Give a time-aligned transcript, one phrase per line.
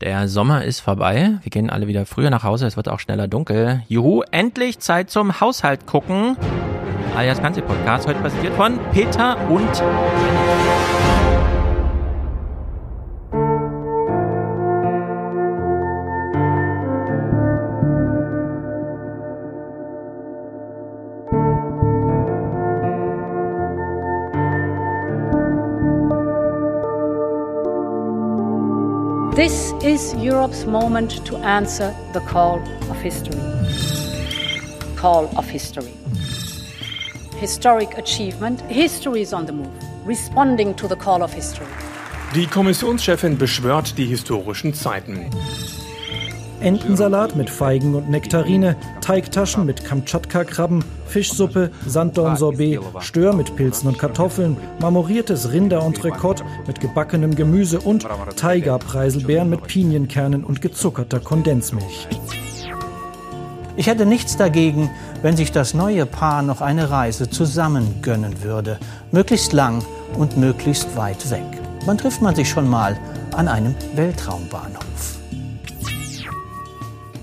[0.00, 1.32] Der Sommer ist vorbei.
[1.42, 2.66] Wir gehen alle wieder früher nach Hause.
[2.66, 3.82] Es wird auch schneller dunkel.
[3.88, 6.38] Juhu, endlich Zeit zum Haushalt gucken.
[7.14, 8.06] Alias Fernsehpodcast.
[8.06, 9.68] Heute präsentiert von Peter und
[29.82, 33.40] is Europe's moment to answer the call of history.
[34.94, 35.94] Call of history.
[37.38, 38.60] Historic achievement.
[38.68, 39.72] History is on the move,
[40.04, 41.66] responding to the call of history.
[42.34, 45.30] Die Kommissionschefin beschwört die historischen Zeiten.
[46.60, 54.58] Entensalat mit Feigen und Nektarine, Teigtaschen mit Kamtschatka-Krabben, Fischsuppe, Sanddornsorbet, Stör mit Pilzen und Kartoffeln,
[54.78, 62.06] marmoriertes Rinder-Entrecote mit gebackenem Gemüse und Tiger-Preiselbeeren mit Pinienkernen und gezuckerter Kondensmilch.
[63.76, 64.90] Ich hätte nichts dagegen,
[65.22, 68.78] wenn sich das neue Paar noch eine Reise zusammen gönnen würde.
[69.12, 69.82] Möglichst lang
[70.18, 71.44] und möglichst weit weg.
[71.86, 72.98] Wann trifft man sich schon mal
[73.32, 74.89] an einem Weltraumbahnhof?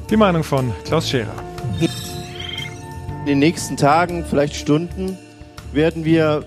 [0.09, 1.33] Die Meinung von Klaus Scherer.
[1.81, 5.17] In den nächsten Tagen, vielleicht Stunden,
[5.73, 6.45] werden wir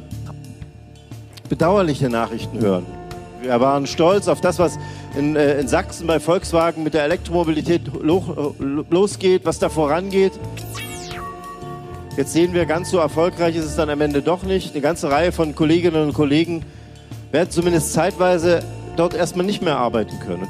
[1.51, 2.87] bedauerliche Nachrichten hören.
[3.43, 4.79] Wir waren stolz auf das, was
[5.15, 8.55] in, äh, in Sachsen bei Volkswagen mit der Elektromobilität lo
[8.89, 10.33] losgeht, was da vorangeht.
[12.17, 14.73] Jetzt sehen wir, ganz so erfolgreich ist es dann am Ende doch nicht.
[14.73, 16.65] Eine ganze Reihe von Kolleginnen und Kollegen
[17.31, 18.63] werden zumindest zeitweise
[18.97, 20.49] dort erstmal nicht mehr arbeiten können.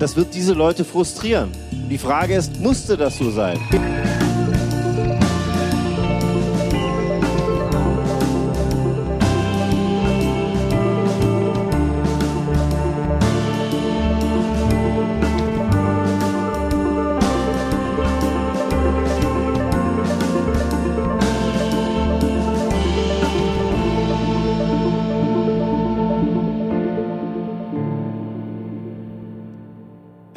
[0.00, 1.50] Das wird diese Leute frustrieren.
[1.70, 3.58] Die Frage ist, musste das so sein?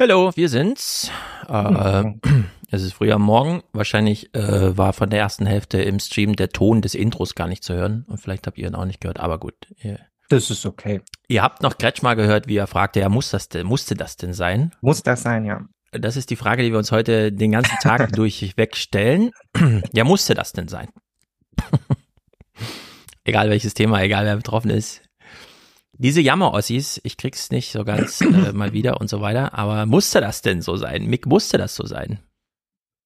[0.06, 1.10] Hallo, wir sind's.
[1.48, 2.04] Äh,
[2.70, 3.62] es ist früh am Morgen.
[3.72, 7.64] Wahrscheinlich äh, war von der ersten Hälfte im Stream der Ton des Intros gar nicht
[7.64, 8.04] zu hören.
[8.06, 9.54] Und vielleicht habt ihr ihn auch nicht gehört, aber gut.
[9.78, 9.98] Ihr,
[10.28, 11.00] Das ist okay.
[11.26, 14.18] ihr habt noch Kretsch mal gehört, wie er fragte, ja, muss das denn, musste das
[14.18, 14.74] denn sein?
[14.82, 15.62] Muss das sein, ja.
[15.90, 19.30] Das ist die Frage, die wir uns heute den ganzen Tag durchweg stellen.
[19.94, 20.90] ja, musste das denn sein?
[23.24, 25.00] egal welches Thema, egal wer betroffen ist.
[25.98, 30.20] Diese Jammer-Ossis, ich krieg's nicht so ganz äh, mal wieder und so weiter, aber musste
[30.20, 31.06] das denn so sein?
[31.06, 32.18] Mick, musste das so sein?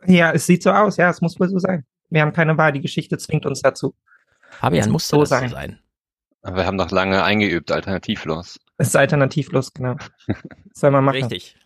[0.06, 1.84] Ja, es sieht so aus, ja, es muss wohl so sein.
[2.10, 3.94] Wir haben keine Wahl, die Geschichte zwingt uns dazu.
[4.50, 5.48] Fabian, Es muss musste so das sein.
[5.48, 5.78] so sein?
[6.42, 8.58] Aber Wir haben noch lange eingeübt, alternativlos.
[8.78, 9.96] Es ist alternativlos, genau.
[10.26, 10.36] Was
[10.74, 11.16] soll man machen?
[11.16, 11.56] Richtig.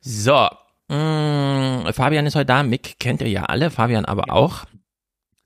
[0.00, 0.48] So,
[0.88, 4.64] mh, Fabian ist heute da, Mick kennt ihr ja alle, Fabian aber auch.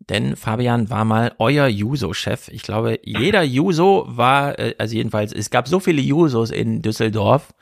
[0.08, 2.48] Denn Fabian war mal euer Juso-Chef.
[2.48, 7.54] Ich glaube, jeder Juso war, äh, also jedenfalls, es gab so viele Jusos in Düsseldorf.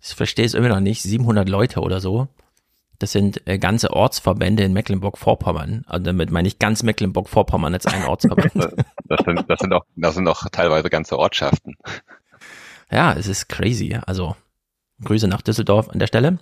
[0.00, 2.28] Ich verstehe es immer noch nicht, 700 Leute oder so.
[2.98, 5.84] Das sind äh, ganze Ortsverbände in Mecklenburg-Vorpommern.
[5.86, 8.52] Also damit meine ich ganz Mecklenburg-Vorpommern als ein Ortsverband.
[9.08, 11.74] Das sind, das sind auch, das sind auch teilweise ganze Ortschaften.
[12.90, 13.98] Ja, es ist crazy.
[14.06, 14.36] Also
[15.04, 16.38] Grüße nach Düsseldorf an der Stelle.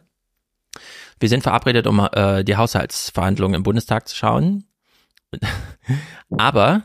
[1.18, 4.66] Wir sind verabredet, um äh, die Haushaltsverhandlungen im Bundestag zu schauen.
[6.38, 6.84] Aber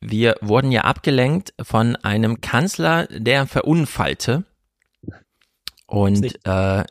[0.00, 4.44] wir wurden ja abgelenkt von einem Kanzler, der verunfallte.
[5.86, 6.84] Und äh,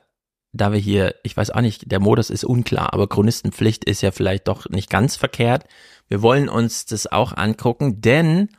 [0.53, 4.11] da wir hier, ich weiß auch nicht, der Modus ist unklar, aber Chronistenpflicht ist ja
[4.11, 5.65] vielleicht doch nicht ganz verkehrt.
[6.07, 8.49] Wir wollen uns das auch angucken, denn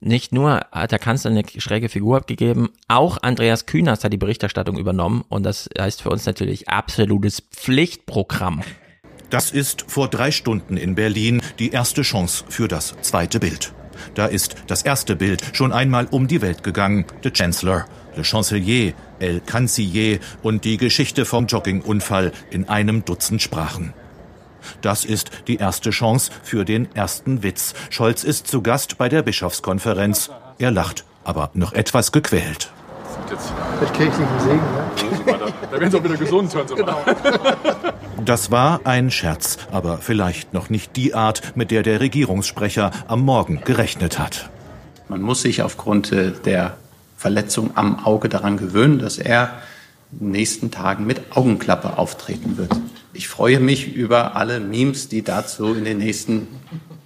[0.00, 4.76] nicht nur hat der Kanzler eine schräge Figur abgegeben, auch Andreas Kühners hat die Berichterstattung
[4.76, 8.62] übernommen und das heißt für uns natürlich absolutes Pflichtprogramm.
[9.32, 13.72] Das ist vor drei Stunden in Berlin die erste Chance für das zweite Bild.
[14.14, 17.06] Da ist das erste Bild schon einmal um die Welt gegangen.
[17.22, 23.94] The Chancellor, Le Chancelier, El Canciller und die Geschichte vom Joggingunfall in einem Dutzend Sprachen.
[24.82, 27.72] Das ist die erste Chance für den ersten Witz.
[27.88, 30.30] Scholz ist zu Gast bei der Bischofskonferenz.
[30.58, 32.70] Er lacht, aber noch etwas gequält.
[33.80, 35.52] Mit kirchlichem Segen, ne?
[35.70, 36.96] Da werden sie auch wieder gesund, hören Sie mal.
[38.24, 43.22] Das war ein Scherz, aber vielleicht noch nicht die Art, mit der der Regierungssprecher am
[43.22, 44.50] Morgen gerechnet hat.
[45.08, 46.76] Man muss sich aufgrund äh, der
[47.16, 49.50] Verletzung am Auge daran gewöhnen, dass er
[50.12, 52.70] in den nächsten Tagen mit Augenklappe auftreten wird.
[53.14, 56.48] Ich freue mich über alle Memes, die dazu in den nächsten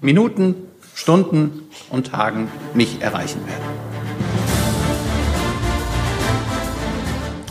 [0.00, 0.54] Minuten,
[0.94, 4.15] Stunden und Tagen mich erreichen werden.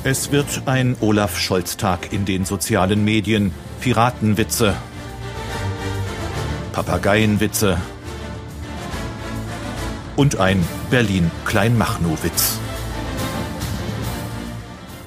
[0.07, 3.51] Es wird ein Olaf Scholz-Tag in den sozialen Medien.
[3.81, 4.75] Piratenwitze,
[6.73, 7.79] Papageienwitze
[10.15, 12.59] und ein Berlin-Kleinmachnow-Witz.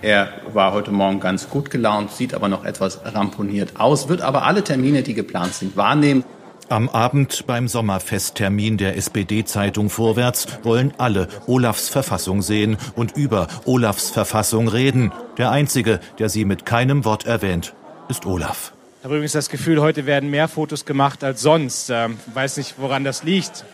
[0.03, 4.47] Er war heute Morgen ganz gut gelaunt, sieht aber noch etwas ramponiert aus, wird aber
[4.47, 6.25] alle Termine, die geplant sind, wahrnehmen.
[6.71, 14.11] Am Abend beim Sommerfesttermin der SPD-Zeitung Vorwärts wollen alle Olafs Verfassung sehen und über Olafs
[14.11, 15.11] Verfassung reden.
[15.39, 17.75] Der Einzige, der sie mit keinem Wort erwähnt,
[18.11, 18.75] ist Olaf.
[18.99, 21.89] Ich habe übrigens das Gefühl, heute werden mehr Fotos gemacht als sonst.
[21.89, 23.65] Ähm, weiß nicht, woran das liegt.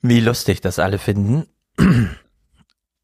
[0.00, 1.46] Wie lustig das alle finden.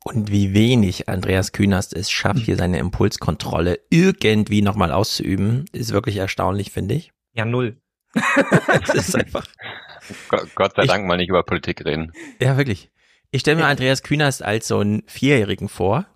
[0.04, 6.16] Und wie wenig Andreas Künast es schafft, hier seine Impulskontrolle irgendwie nochmal auszuüben, ist wirklich
[6.16, 7.12] erstaunlich, finde ich.
[7.34, 7.80] Ja, null.
[8.86, 9.46] das ist einfach.
[10.28, 12.12] Gott sei Dank ich, mal nicht über Politik reden.
[12.40, 12.90] Ja, wirklich.
[13.30, 16.06] Ich stelle mir Andreas Künast als so einen Vierjährigen vor,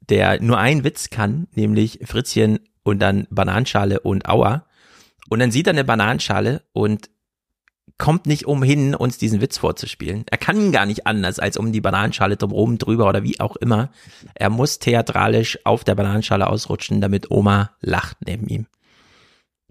[0.00, 4.66] der nur einen Witz kann, nämlich Fritzchen und dann Bananenschale und Aua.
[5.28, 7.10] Und dann sieht er eine Bananenschale und
[8.00, 10.24] kommt nicht umhin, uns diesen Witz vorzuspielen.
[10.28, 13.90] Er kann gar nicht anders, als um die Bananenschale drumherum, drüber oder wie auch immer.
[14.34, 18.66] Er muss theatralisch auf der Bananenschale ausrutschen, damit Oma lacht neben ihm.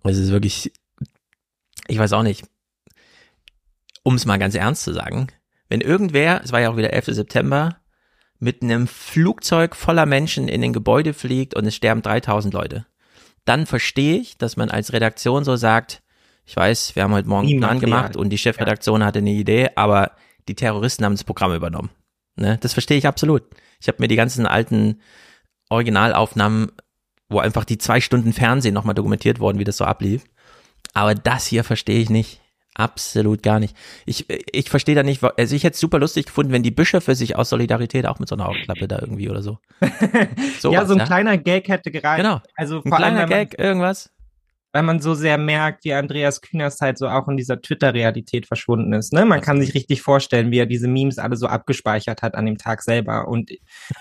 [0.04, 0.72] Es ist wirklich,
[1.88, 2.46] ich weiß auch nicht,
[4.04, 5.28] um es mal ganz ernst zu sagen,
[5.68, 7.08] wenn irgendwer, es war ja auch wieder 11.
[7.08, 7.78] September,
[8.38, 12.86] mit einem Flugzeug voller Menschen in ein Gebäude fliegt und es sterben 3000 Leute,
[13.44, 16.04] dann verstehe ich, dass man als Redaktion so sagt,
[16.50, 19.08] ich weiß, wir haben heute Morgen einen Plan gemacht und die Chefredaktion ja.
[19.08, 20.14] hatte eine Idee, aber
[20.48, 21.92] die Terroristen haben das Programm übernommen.
[22.38, 22.58] Ne?
[22.60, 23.44] Das verstehe ich absolut.
[23.80, 25.00] Ich habe mir die ganzen alten
[25.70, 26.72] Originalaufnahmen,
[27.30, 30.24] wo einfach die zwei Stunden Fernsehen nochmal dokumentiert wurden, wie das so ablief.
[30.96, 32.42] Aber das hier verstehe ich nicht.
[32.74, 33.76] Absolut gar nicht.
[34.08, 37.14] Ich, ich verstehe da nicht, also ich hätte es super lustig gefunden, wenn die Bischöfe
[37.14, 39.60] sich aus Solidarität auch mit so einer Augenklappe da irgendwie oder so.
[40.60, 41.06] so ja, was, so ein ja?
[41.06, 42.24] kleiner Gag hätte gereicht.
[42.24, 42.42] Genau.
[42.56, 44.10] Also ein kleiner allem, Gag, irgendwas
[44.72, 48.94] weil man so sehr merkt, wie Andreas Kühners halt so auch in dieser Twitter-Realität verschwunden
[48.94, 49.14] ist.
[49.14, 49.26] Ne?
[49.26, 52.58] Man kann sich richtig vorstellen, wie er diese Memes alle so abgespeichert hat an dem
[52.58, 53.52] Tag selber und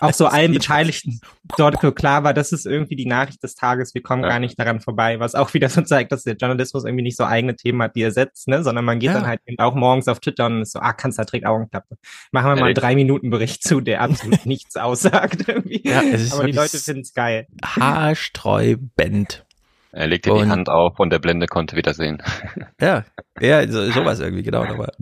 [0.00, 1.20] auch so allen Beteiligten
[1.56, 4.28] dort klar war, das ist irgendwie die Nachricht des Tages, wir kommen ja.
[4.28, 7.24] gar nicht daran vorbei, was auch wieder so zeigt, dass der Journalismus irgendwie nicht so
[7.24, 8.62] eigene Themen hat, die er setzt, ne?
[8.62, 9.14] sondern man geht ja.
[9.14, 11.96] dann halt auch morgens auf Twitter und ist so, ah, Kanzler trägt Augenklappe.
[12.30, 15.80] Machen wir mal einen drei Minuten Bericht zu, der absolut nichts aussagt irgendwie.
[15.84, 17.46] Ja, Aber die Leute finden es geil.
[17.64, 19.46] Haarsträubend.
[19.92, 22.22] Er legte und, die Hand auf und der Blende konnte wieder sehen.
[22.80, 23.04] Ja,
[23.40, 24.64] ja, so, sowas irgendwie, genau.
[24.64, 24.92] Aber.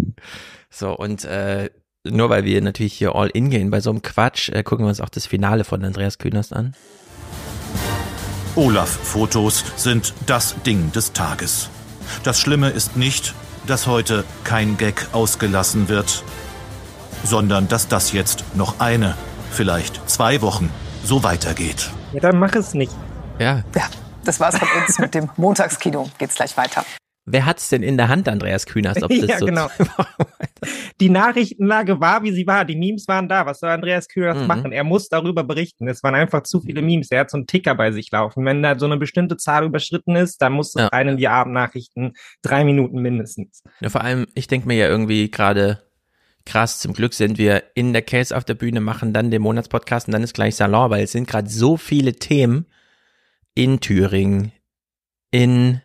[0.71, 1.71] So, und äh,
[2.05, 4.88] nur weil wir natürlich hier all in gehen bei so einem Quatsch, äh, gucken wir
[4.88, 6.75] uns auch das Finale von Andreas Künast an.
[8.55, 11.69] Olaf-Fotos sind das Ding des Tages.
[12.23, 13.35] Das Schlimme ist nicht,
[13.67, 16.25] dass heute kein Gag ausgelassen wird,
[17.25, 19.15] sondern dass das jetzt noch eine,
[19.50, 20.71] vielleicht zwei Wochen
[21.05, 21.91] so weitergeht.
[22.12, 22.93] Ja, dann mach es nicht.
[23.38, 23.62] Ja.
[23.75, 23.88] Ja.
[24.26, 26.11] Das war's von uns mit dem Montagskino.
[26.19, 26.84] Geht's gleich weiter.
[27.26, 29.00] Wer hat's denn in der Hand, Andreas Kühners?
[29.00, 29.69] Ob das ja, so genau.
[31.00, 32.64] die Nachrichtenlage war, wie sie war.
[32.64, 33.46] Die Memes waren da.
[33.46, 34.46] Was soll Andreas Kühners mhm.
[34.49, 34.73] machen?
[34.73, 35.87] Er muss darüber berichten.
[35.87, 37.12] Es waren einfach zu viele Memes.
[37.12, 38.44] Er hat so einen Ticker bei sich laufen.
[38.44, 40.88] Wenn da so eine bestimmte Zahl überschritten ist, dann muss es ja.
[40.88, 42.14] rein in die Abendnachrichten.
[42.43, 43.62] Drei Minuten mindestens.
[43.81, 45.84] Ja, vor allem, ich denke mir ja irgendwie gerade,
[46.44, 50.09] krass, zum Glück sind wir in der Case auf der Bühne, machen dann den Monatspodcast
[50.09, 52.66] und dann ist gleich Salon, weil es sind gerade so viele Themen,
[53.57, 54.53] in Thüringen,
[55.33, 55.81] in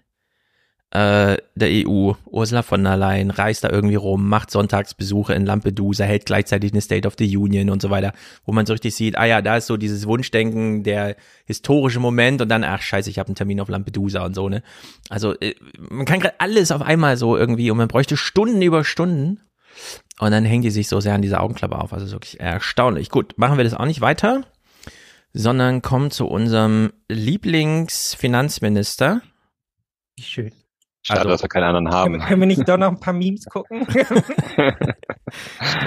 [0.92, 6.04] äh, der EU, Ursula von der Leyen reist da irgendwie rum, macht Sonntagsbesuche in Lampedusa,
[6.04, 8.12] hält gleichzeitig eine State of the Union und so weiter,
[8.46, 12.42] wo man so richtig sieht, ah ja, da ist so dieses Wunschdenken, der historische Moment
[12.42, 14.64] und dann, ach scheiße, ich habe einen Termin auf Lampedusa und so, ne?
[15.10, 18.84] Also äh, man kann gerade alles auf einmal so irgendwie und man bräuchte Stunden über
[18.84, 19.40] Stunden
[20.20, 23.10] und dann hängen die sich so sehr an dieser Augenklappe auf, also wirklich erstaunlich.
[23.10, 24.44] Gut, machen wir das auch nicht weiter
[25.34, 29.22] sondern kommen zu unserem Lieblingsfinanzminister.
[30.20, 30.52] Schön.
[31.04, 32.20] Schade, also, dass wir keine anderen haben.
[32.20, 33.88] Können wir nicht doch noch ein paar Memes gucken?
[33.90, 33.96] ich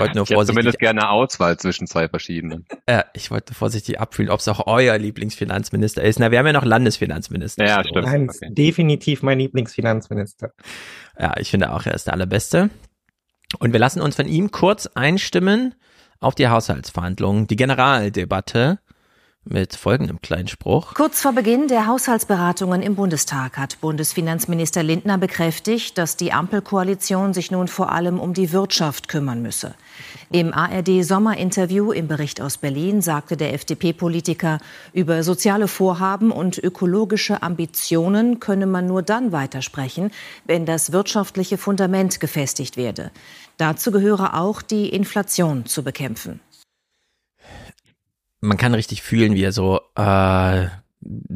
[0.01, 0.47] wollte nur vorsichtig.
[0.47, 2.67] zumindest gerne Auswahl zwischen zwei verschiedenen.
[2.89, 6.19] Ja, ich wollte vorsichtig abfühlen, ob es auch euer Lieblingsfinanzminister ist.
[6.19, 7.65] Na, wir haben ja noch Landesfinanzminister.
[7.65, 8.07] Ja, stimmt.
[8.07, 8.49] Nein, okay.
[8.51, 10.51] definitiv mein Lieblingsfinanzminister.
[11.17, 12.71] Ja, ich finde auch, er ist der allerbeste.
[13.61, 15.77] Und wir lassen uns von ihm kurz einstimmen
[16.19, 18.81] auf die Haushaltsverhandlungen, die Generaldebatte
[19.45, 20.95] mit folgendem kleinen Spruch.
[20.95, 27.51] Kurz vor Beginn der Haushaltsberatungen im Bundestag hat Bundesfinanzminister Lindner bekräftigt, dass die Ampelkoalition sich
[27.51, 29.75] nun vor allem um die Wirtschaft kümmern müsse.
[30.31, 34.59] Im ARD-Sommerinterview im Bericht aus Berlin sagte der FDP-Politiker,
[34.93, 40.11] über soziale Vorhaben und ökologische Ambitionen könne man nur dann weitersprechen,
[40.47, 43.11] wenn das wirtschaftliche Fundament gefestigt werde.
[43.59, 46.41] Dazu gehöre auch, die Inflation zu bekämpfen.
[48.45, 50.67] Man kann richtig fühlen, wie er so äh,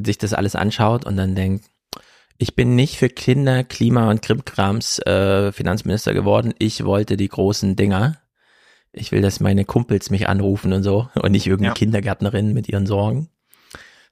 [0.04, 1.66] sich das alles anschaut und dann denkt,
[2.36, 6.54] ich bin nicht für Kinder, Klima und Krimkrams äh, Finanzminister geworden.
[6.58, 8.18] Ich wollte die großen Dinger.
[8.92, 11.74] Ich will, dass meine Kumpels mich anrufen und so und nicht irgendeine Ja.
[11.74, 13.28] Kindergärtnerin mit ihren Sorgen.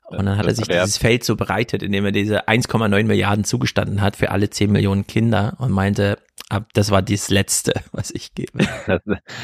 [0.08, 0.82] Und dann hat er sich Ja.
[0.82, 5.06] dieses Feld so bereitet, indem er diese 1,9 Milliarden zugestanden hat für alle 10 Millionen
[5.06, 8.58] Kinder und meinte, ab, das war das Letzte, was ich gebe.
[8.86, 9.00] Das,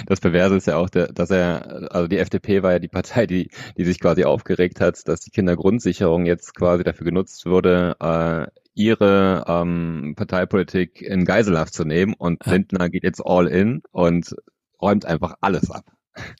[0.07, 3.51] das Perverse ist ja auch, dass er, also die FDP war ja die Partei, die,
[3.77, 9.45] die sich quasi aufgeregt hat, dass die Kindergrundsicherung jetzt quasi dafür genutzt wurde, äh, ihre
[9.49, 14.35] ähm, Parteipolitik in Geiselhaft zu nehmen und Lindner geht jetzt all in und
[14.81, 15.85] räumt einfach alles ab.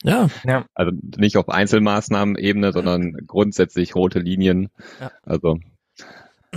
[0.03, 0.29] Ja.
[0.45, 0.65] ja.
[0.73, 4.69] Also nicht auf Einzelmaßnahmenebene, sondern grundsätzlich rote Linien.
[4.99, 5.11] Ja.
[5.23, 5.59] Also
[5.97, 6.05] Ja,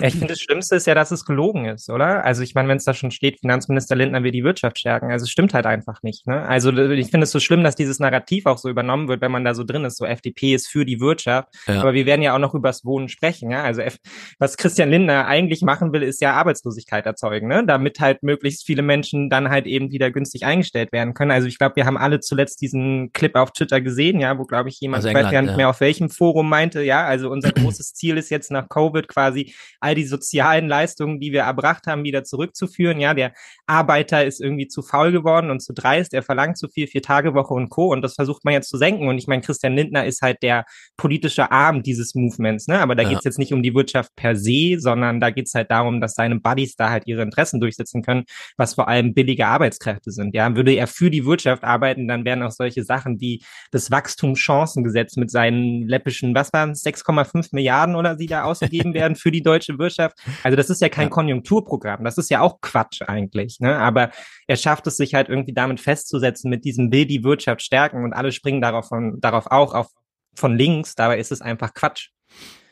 [0.03, 2.25] Ich finde, das Schlimmste ist ja, dass es gelogen ist, oder?
[2.25, 5.25] Also ich meine, wenn es da schon steht, Finanzminister Lindner will die Wirtschaft stärken, also
[5.25, 6.27] es stimmt halt einfach nicht.
[6.27, 6.43] Ne?
[6.43, 9.45] Also ich finde es so schlimm, dass dieses Narrativ auch so übernommen wird, wenn man
[9.45, 9.97] da so drin ist.
[9.97, 11.81] So FDP ist für die Wirtschaft, Ja.
[11.81, 13.51] aber wir werden ja auch noch übers Wohnen sprechen.
[13.51, 13.63] Ja?
[13.63, 13.97] Also F
[14.39, 17.65] was Christian Lindner eigentlich machen will, ist ja Arbeitslosigkeit erzeugen, ne?
[17.67, 21.31] damit halt möglichst viele Menschen dann halt eben wieder günstig eingestellt werden können.
[21.31, 24.69] Also ich glaube, wir haben alle zuletzt diesen Clip auf Twitter gesehen, ja, wo glaube
[24.69, 25.57] ich jemand, Aus ich weiß England, gar nicht ja.
[25.57, 29.55] mehr auf welchem Forum meinte, ja, also unser großes Ziel ist jetzt nach Covid quasi
[29.87, 33.01] all die sozialen Leistungen, die wir erbracht haben, wieder zurückzuführen.
[33.01, 33.33] Ja, der
[33.67, 37.35] Arbeiter ist irgendwie zu faul geworden und zu dreist, er verlangt zu viel, vier Tage
[37.35, 37.93] Woche und Co.
[37.93, 39.09] Und das versucht man jetzt zu senken.
[39.09, 40.65] Und ich meine, Christian Lindner ist halt der
[40.97, 42.81] politische Arm dieses Movements, ne?
[42.81, 43.09] Aber da Ja.
[43.11, 46.41] geht's jetzt nicht um die Wirtschaft per se, sondern da geht's halt darum, dass seine
[46.41, 48.25] Buddies da halt ihre Interessen durchsetzen können,
[48.57, 50.35] was vor allem billige Arbeitskräfte sind.
[50.35, 55.17] Ja, würde er für die Wirtschaft arbeiten, dann wären auch solche Sachen wie das Wachstumschancengesetz
[55.17, 59.43] mit seinen läppischen, was waren es, 6,5 Milliarden oder sie da ausgegeben werden für die
[59.43, 60.19] deutsche Wirtschaft.
[60.43, 63.77] Also das ist ja kein Konjunkturprogramm, das ist ja auch Quatsch eigentlich, ne?
[63.79, 64.11] Aber
[64.47, 68.13] er schafft es sich halt irgendwie damit festzusetzen, mit diesem will die Wirtschaft stärken und
[68.13, 69.89] alle springen darauf von, darauf auch auf
[70.35, 72.11] von links, dabei ist es einfach Quatsch.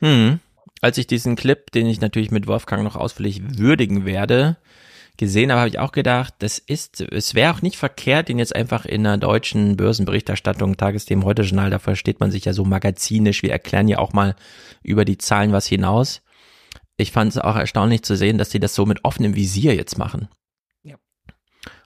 [0.01, 0.41] Hm.
[0.81, 4.59] Als ich diesen Clip, den ich natürlich mit Wolfgang noch ausführlich würdigen werde,
[5.17, 8.55] gesehen habe, habe ich auch gedacht, das ist, es wäre auch nicht verkehrt, den jetzt
[8.55, 13.43] einfach in einer deutschen Börsenberichterstattung, Tagesthemen, heute Journal, da versteht man sich ja so magazinisch,
[13.43, 14.35] wir erklären ja auch mal
[14.83, 16.23] über die Zahlen was hinaus.
[16.97, 19.99] Ich fand es auch erstaunlich zu sehen, dass sie das so mit offenem Visier jetzt
[19.99, 20.29] machen.
[20.83, 20.97] Ja.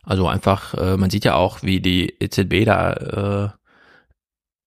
[0.02, 3.48] Also einfach, äh, man sieht ja auch, wie die EZB da, äh,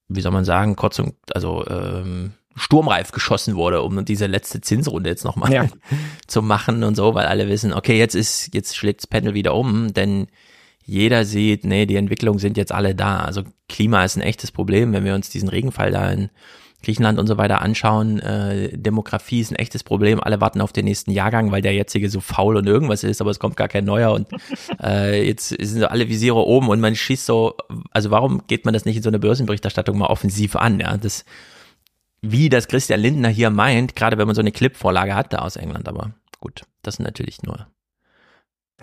[0.07, 5.09] wie soll man sagen, kurz und, also ähm, sturmreif geschossen wurde, um diese letzte Zinsrunde
[5.09, 5.67] jetzt nochmal Ja.
[6.27, 9.93] zu machen und so, weil alle wissen, okay, jetzt ist, jetzt schlägt's Pendel wieder um,
[9.93, 10.27] denn
[10.83, 13.19] jeder sieht, nee, die Entwicklungen sind jetzt alle da.
[13.19, 16.29] Also Klima ist ein echtes Problem, wenn wir uns diesen Regenfall da in
[16.83, 18.19] Griechenland und so weiter anschauen.
[18.19, 20.19] Äh, Demografie ist ein echtes Problem.
[20.19, 23.31] Alle warten auf den nächsten Jahrgang, weil der jetzige so faul und irgendwas ist, aber
[23.31, 24.27] es kommt gar kein neuer und
[24.81, 27.55] äh, jetzt sind so alle Visiere oben und man schießt so,
[27.91, 30.79] also warum geht man das nicht in so eine Börsenberichterstattung mal offensiv an?
[30.79, 31.25] Ja, das,
[32.21, 35.55] wie das Christian Lindner hier meint, gerade wenn man so eine Clipvorlage hat da aus
[35.55, 37.67] England, aber gut, das sind natürlich nur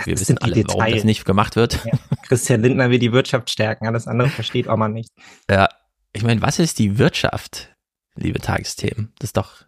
[0.04, 0.94] wir Das wissen sind die alle, warum Details.
[0.94, 1.84] das nicht gemacht wird.
[1.84, 1.92] Ja.
[2.22, 5.12] Christian Lindner will die Wirtschaft stärken, alles andere versteht auch mal nicht.
[5.50, 5.68] Ja,
[6.12, 7.74] ich meine, was ist die Wirtschaft,
[8.18, 9.12] liebe Tagesthemen?
[9.18, 9.64] Das ist doch,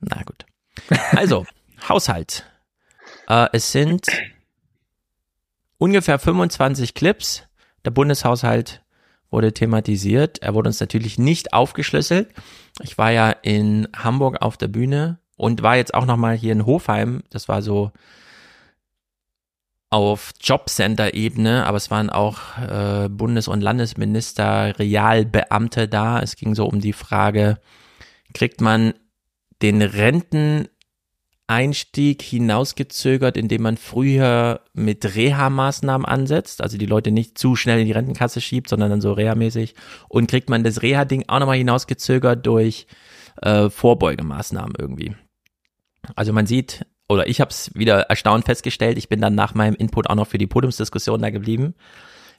[0.00, 0.46] na gut.
[1.12, 1.46] Also,
[1.88, 2.46] Haushalt.
[3.28, 4.06] Äh, es sind
[5.78, 7.44] ungefähr 25 Clips.
[7.84, 8.82] Der Bundeshaushalt
[9.30, 10.42] wurde thematisiert.
[10.42, 12.28] Er wurde uns natürlich nicht aufgeschlüsselt.
[12.82, 16.52] Ich war ja in Hamburg auf der Bühne und war jetzt auch noch mal hier
[16.52, 17.22] in Hofheim.
[17.30, 17.92] Das war so
[19.90, 26.20] auf Jobcenter-Ebene, aber es waren auch äh, Bundes- und Landesminister, Realbeamte da.
[26.20, 27.58] Es ging so um die Frage,
[28.32, 28.94] kriegt man
[29.62, 37.80] den Renteneinstieg hinausgezögert, indem man früher mit Reha-Maßnahmen ansetzt, also die Leute nicht zu schnell
[37.80, 39.74] in die Rentenkasse schiebt, sondern dann so Reha-mäßig.
[40.08, 42.86] Und kriegt man das Reha-Ding auch nochmal hinausgezögert durch
[43.42, 45.16] äh, Vorbeugemaßnahmen irgendwie.
[46.14, 49.74] Also man sieht, oder ich habe es wieder erstaunt festgestellt, ich bin dann nach meinem
[49.74, 51.74] Input auch noch für die Podiumsdiskussion da geblieben,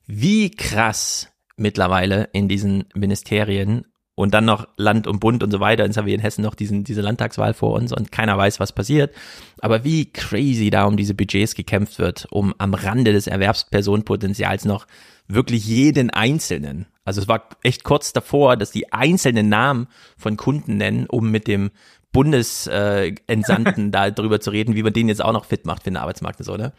[0.08, 3.86] wie krass mittlerweile in diesen Ministerien
[4.16, 6.56] und dann noch Land und Bund und so weiter, jetzt haben wir in Hessen noch
[6.56, 9.14] diesen, diese Landtagswahl vor uns und keiner weiß, was passiert,
[9.60, 14.88] aber wie crazy da um diese Budgets gekämpft wird, um am Rande des Erwerbspersonenpotenzials noch
[15.28, 19.88] wirklich jeden Einzelnen, also es war echt kurz davor, dass die einzelnen Namen
[20.18, 21.72] von Kunden nennen, um mit dem
[22.12, 25.98] Bundesentsandten da drüber zu reden, wie man den jetzt auch noch fit macht für den
[25.98, 26.74] Arbeitsmarkt und so, ne?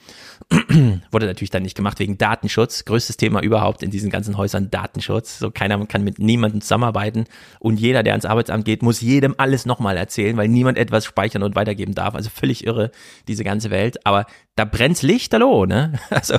[1.11, 2.85] Wurde natürlich dann nicht gemacht wegen Datenschutz.
[2.85, 5.39] Größtes Thema überhaupt in diesen ganzen Häusern Datenschutz.
[5.39, 7.25] So keiner kann mit niemandem zusammenarbeiten
[7.61, 11.43] und jeder, der ans Arbeitsamt geht, muss jedem alles nochmal erzählen, weil niemand etwas speichern
[11.43, 12.15] und weitergeben darf.
[12.15, 12.91] Also völlig irre,
[13.27, 14.07] diese ganze Welt.
[14.07, 15.99] Aber da brennt's Lichterloh, ne?
[16.11, 16.39] Also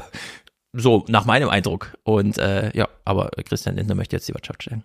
[0.71, 1.97] so nach meinem Eindruck.
[2.03, 4.83] Und äh, ja, aber Christian Lindner möchte jetzt die Wirtschaft stellen.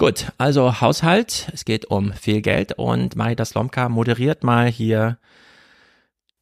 [0.00, 5.18] Gut, also Haushalt, es geht um viel Geld und Marita Slomka moderiert mal hier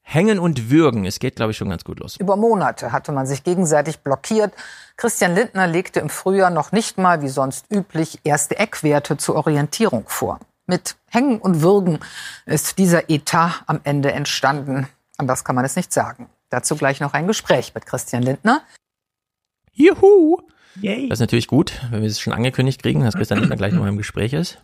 [0.00, 1.04] Hängen und Würgen.
[1.04, 2.18] Es geht, glaube ich, schon ganz gut los.
[2.18, 4.54] Über Monate hatte man sich gegenseitig blockiert.
[4.96, 10.04] Christian Lindner legte im Frühjahr noch nicht mal, wie sonst üblich, erste Eckwerte zur Orientierung
[10.06, 10.38] vor.
[10.68, 11.98] Mit Hängen und Würgen
[12.46, 14.86] ist dieser Etat am Ende entstanden.
[15.16, 16.30] Anders kann man es nicht sagen.
[16.48, 18.62] Dazu gleich noch ein Gespräch mit Christian Lindner.
[19.72, 20.42] Juhu!
[20.80, 21.08] Yay.
[21.08, 23.86] Das ist natürlich gut, wenn wir es schon angekündigt kriegen, dass Christian Lindner gleich noch
[23.86, 24.58] im Gespräch ist.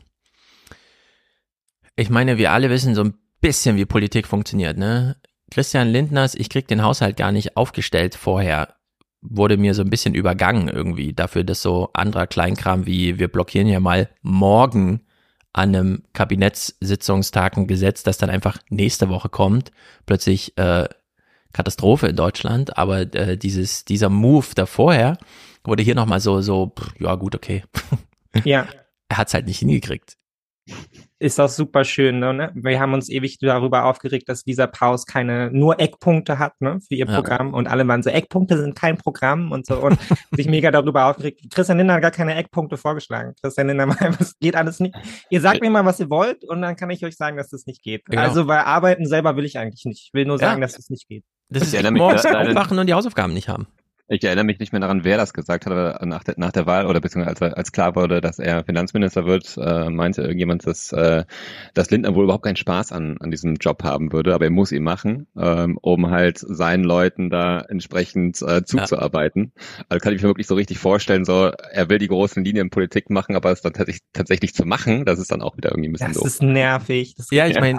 [1.96, 5.16] Ich meine, wir alle wissen so ein bisschen, wie Politik funktioniert, ne?
[5.50, 8.74] Christian Lindners, ich krieg den Haushalt gar nicht aufgestellt vorher,
[9.20, 13.68] wurde mir so ein bisschen übergangen irgendwie dafür, dass so anderer Kleinkram wie wir blockieren
[13.68, 15.02] ja mal morgen
[15.52, 19.70] an einem Kabinettssitzungstag ein Gesetz, das dann einfach nächste Woche kommt,
[20.04, 20.88] plötzlich äh,
[21.52, 25.18] Katastrophe in Deutschland, aber äh, dieses dieser Move davorher
[25.64, 27.64] wurde hier nochmal so so pff, ja gut okay.
[28.44, 28.66] Ja.
[29.08, 30.16] er hat's halt nicht hingekriegt
[31.24, 32.18] ist das super schön.
[32.18, 32.50] Ne?
[32.54, 36.94] Wir haben uns ewig darüber aufgeregt, dass dieser Paus keine nur Eckpunkte hat ne, für
[36.94, 37.54] ihr Programm ja.
[37.54, 39.98] und alle waren so Eckpunkte sind kein Programm und so und
[40.32, 41.42] sich mega darüber aufgeregt.
[41.54, 43.34] Christian Lindner hat gar keine Eckpunkte vorgeschlagen.
[43.40, 44.94] Christian Lindner meinte, es geht alles nicht.
[45.30, 47.66] Ihr sagt mir mal, was ihr wollt und dann kann ich euch sagen, dass das
[47.66, 48.04] nicht geht.
[48.06, 48.20] Genau.
[48.20, 50.08] Also weil arbeiten selber will ich eigentlich nicht.
[50.08, 50.66] Ich will nur sagen, ja.
[50.66, 51.24] dass es nicht geht.
[51.48, 53.66] Das ist morgens aufwachen und die Hausaufgaben nicht haben.
[54.06, 56.66] Ich erinnere mich nicht mehr daran, wer das gesagt hat, aber nach der, nach der
[56.66, 60.92] Wahl oder beziehungsweise als, als klar wurde, dass er Finanzminister wird, äh, meinte irgendjemand, dass,
[60.92, 61.24] äh,
[61.72, 64.72] dass Lindner wohl überhaupt keinen Spaß an, an diesem Job haben würde, aber er muss
[64.72, 69.52] ihn machen, ähm, um halt seinen Leuten da entsprechend äh, zuzuarbeiten.
[69.54, 69.84] Ja.
[69.88, 73.08] Also kann ich mir wirklich so richtig vorstellen, so er will die großen Linien Politik
[73.08, 75.92] machen, aber es dann tatsächlich, tatsächlich zu machen, das ist dann auch wieder irgendwie ein
[75.92, 76.24] bisschen das doof.
[76.24, 77.14] Das ist nervig.
[77.16, 77.78] Das ja, ich meine,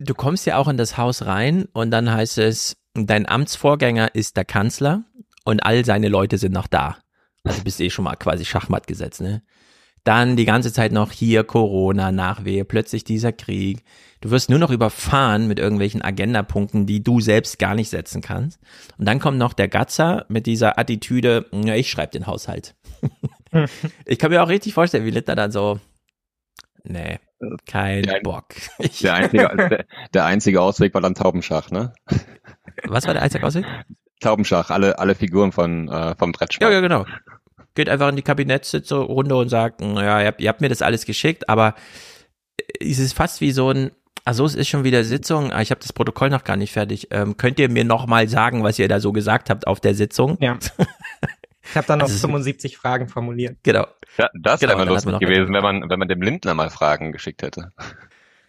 [0.00, 4.36] du kommst ja auch in das Haus rein und dann heißt es, dein Amtsvorgänger ist
[4.36, 5.04] der Kanzler
[5.46, 6.98] und all seine Leute sind noch da.
[7.44, 9.42] Also bist eh schon mal quasi Schachmatt gesetzt, ne?
[10.02, 13.82] Dann die ganze Zeit noch hier Corona, Nachwehe, plötzlich dieser Krieg.
[14.20, 18.60] Du wirst nur noch überfahren mit irgendwelchen Agendapunkten, die du selbst gar nicht setzen kannst.
[18.98, 22.76] Und dann kommt noch der Gatzer mit dieser Attitüde, ja, ich schreibe den Haushalt.
[24.04, 25.80] ich kann mir auch richtig vorstellen, wie Litter dann so,
[26.84, 27.18] nee,
[27.66, 28.54] kein der, Bock.
[29.02, 31.92] der, einzige, der, der einzige Ausweg war dann Taubenschach, ne?
[32.84, 33.66] Was war der einzige Ausweg?
[34.20, 36.66] Taubenschach, alle, alle Figuren von, äh, vom Brettspiel.
[36.66, 37.04] Ja, ja, genau.
[37.74, 41.04] Geht einfach in die Kabinettssitzrunde und sagt, naja, ihr habt, ihr habt mir das alles
[41.04, 41.74] geschickt, aber
[42.80, 43.90] es ist fast wie so ein,
[44.24, 47.08] also es ist schon wieder Sitzung, ah, ich habe das Protokoll noch gar nicht fertig.
[47.10, 49.94] Ähm, könnt ihr mir noch mal sagen, was ihr da so gesagt habt auf der
[49.94, 50.36] Sitzung?
[50.40, 50.58] Ja.
[51.68, 53.58] Ich habe da noch also 75 Fragen formuliert.
[53.62, 53.86] Genau.
[54.18, 57.42] Ja, das genau, wäre lustig gewesen, wenn man, wenn man dem Lindner mal Fragen geschickt
[57.42, 57.72] hätte.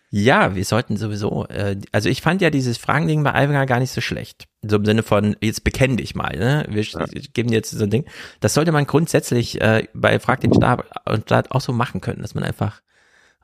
[0.10, 3.92] Ja, wir sollten sowieso, äh, also ich fand ja dieses Fragending bei Alvinger gar nicht
[3.92, 4.48] so schlecht.
[4.62, 6.66] So im Sinne von, jetzt bekenn dich mal, ne?
[6.70, 7.06] Wir ja.
[7.34, 8.06] geben jetzt so ein Ding.
[8.40, 12.22] Das sollte man grundsätzlich äh, bei Frag den Stab und Staat auch so machen können,
[12.22, 12.82] dass man einfach,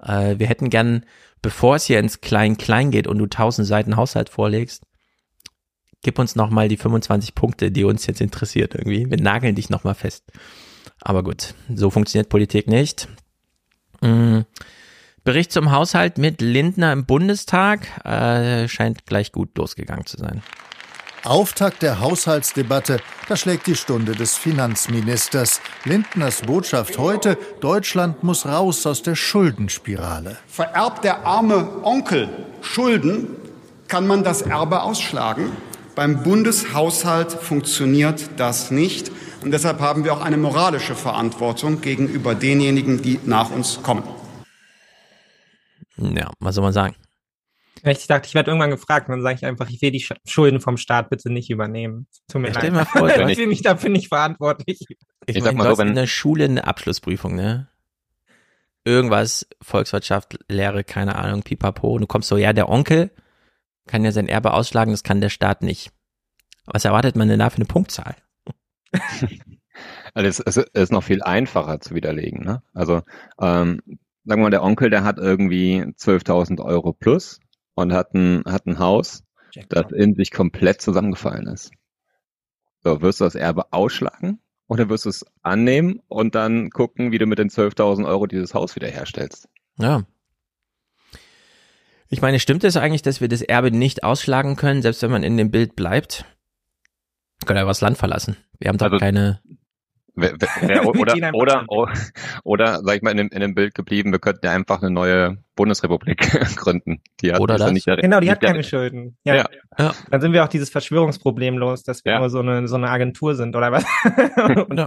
[0.01, 1.05] äh, wir hätten gern,
[1.41, 4.83] bevor es hier ins Klein-Klein geht und du tausend Seiten Haushalt vorlegst,
[6.01, 9.09] gib uns nochmal die 25 Punkte, die uns jetzt interessiert irgendwie.
[9.09, 10.23] Wir nageln dich nochmal fest.
[11.01, 13.09] Aber gut, so funktioniert Politik nicht.
[13.99, 14.45] Mhm.
[15.23, 20.43] Bericht zum Haushalt mit Lindner im Bundestag äh, scheint gleich gut losgegangen zu sein.
[21.23, 25.61] Auftakt der Haushaltsdebatte, da schlägt die Stunde des Finanzministers.
[25.85, 30.35] Lindners Botschaft heute, Deutschland muss raus aus der Schuldenspirale.
[30.47, 32.27] Vererbt der arme Onkel
[32.59, 33.27] Schulden,
[33.87, 35.53] kann man das Erbe ausschlagen.
[35.95, 39.09] Beim Bundeshaushalt funktioniert das nicht.
[39.41, 44.03] Und deshalb haben wir auch eine moralische Verantwortung gegenüber denjenigen, die nach uns kommen.
[45.97, 46.95] Ja, was soll man sagen?
[47.85, 50.61] Ich dachte, ich werde irgendwann gefragt und dann sage ich einfach, ich will die Schulden
[50.61, 52.07] vom Staat bitte nicht übernehmen.
[52.31, 52.71] Tut mir leid.
[52.71, 54.79] Mal vor, ich bin nicht dafür nicht verantwortlich.
[55.25, 57.67] Ich, ich meine, du hast in der Schule eine Abschlussprüfung, ne?
[58.85, 61.93] Irgendwas, Volkswirtschaft, Lehre, keine Ahnung, pipapo.
[61.93, 63.11] Und du kommst so, ja, der Onkel
[63.87, 65.91] kann ja sein Erbe ausschlagen, das kann der Staat nicht.
[66.65, 68.15] Was erwartet man denn da für eine Punktzahl?
[70.13, 72.43] Also es, ist noch viel einfacher zu widerlegen.
[72.43, 72.61] Ne?
[72.75, 73.01] Also
[73.39, 73.81] ähm,
[74.25, 77.39] sagen wir mal, der Onkel, der hat irgendwie 12.000 Euro plus
[77.75, 79.23] und hat ein, hat ein Haus,
[79.69, 81.71] das in sich komplett zusammengefallen ist.
[82.83, 87.17] So, wirst du das Erbe ausschlagen oder wirst du es annehmen und dann gucken, wie
[87.17, 89.47] du mit den 12.000 Euro dieses Haus wiederherstellst?
[89.77, 90.03] Ja.
[92.09, 95.23] Ich meine, stimmt es eigentlich, dass wir das Erbe nicht ausschlagen können, selbst wenn man
[95.23, 96.25] in dem Bild bleibt?
[97.45, 98.37] Können wir das Land verlassen.
[98.59, 99.41] Wir haben doch also, keine
[100.15, 101.93] ja, oder, oder, oder,
[102.43, 104.91] oder, sag ich mal, in dem, in dem Bild geblieben, wir könnten ja einfach eine
[104.91, 106.19] neue Bundesrepublik
[106.55, 107.01] gründen.
[107.21, 107.71] Die hat oder das?
[107.71, 109.17] Nicht, genau, die hat keine der, Schulden.
[109.23, 109.35] Ja.
[109.35, 109.45] Ja.
[109.77, 109.93] ja.
[110.11, 112.19] Dann sind wir auch dieses Verschwörungsproblem los, dass wir ja.
[112.19, 113.85] nur so eine, so eine Agentur sind, oder was?
[114.69, 114.85] genau.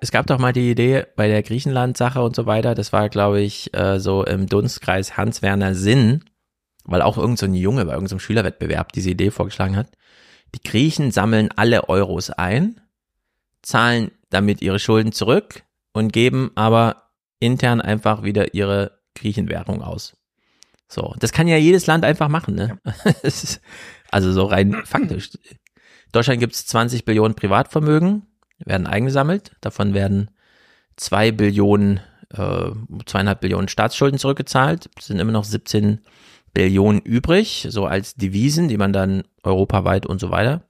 [0.00, 3.40] es gab doch mal die Idee bei der Griechenland-Sache und so weiter, das war, glaube
[3.40, 6.24] ich, äh, so im Dunstkreis Hans-Werner Sinn,
[6.84, 9.88] weil auch irgendein so Junge bei irgendeinem so Schülerwettbewerb diese Idee vorgeschlagen hat.
[10.54, 12.81] Die Griechen sammeln alle Euros ein,
[13.62, 20.16] zahlen damit ihre Schulden zurück und geben aber intern einfach wieder ihre Griechenwährung aus.
[20.88, 22.78] So, das kann ja jedes Land einfach machen, ne?
[24.10, 25.30] also so rein faktisch.
[26.12, 28.26] Deutschland gibt es 20 Billionen Privatvermögen,
[28.58, 29.52] werden eingesammelt.
[29.62, 30.30] Davon werden
[30.96, 32.00] zwei Billionen,
[32.34, 32.70] äh,
[33.06, 34.90] zweieinhalb Billionen Staatsschulden zurückgezahlt.
[34.98, 36.02] Es sind immer noch 17
[36.52, 40.62] Billionen übrig, so als Devisen, die man dann europaweit und so weiter.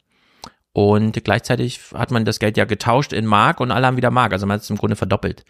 [0.72, 4.32] Und gleichzeitig hat man das Geld ja getauscht in Mark und alle haben wieder Mark.
[4.32, 5.44] Also man hat es im Grunde verdoppelt.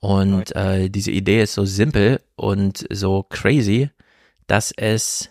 [0.00, 3.90] Und äh, diese Idee ist so simpel und so crazy,
[4.46, 5.30] dass es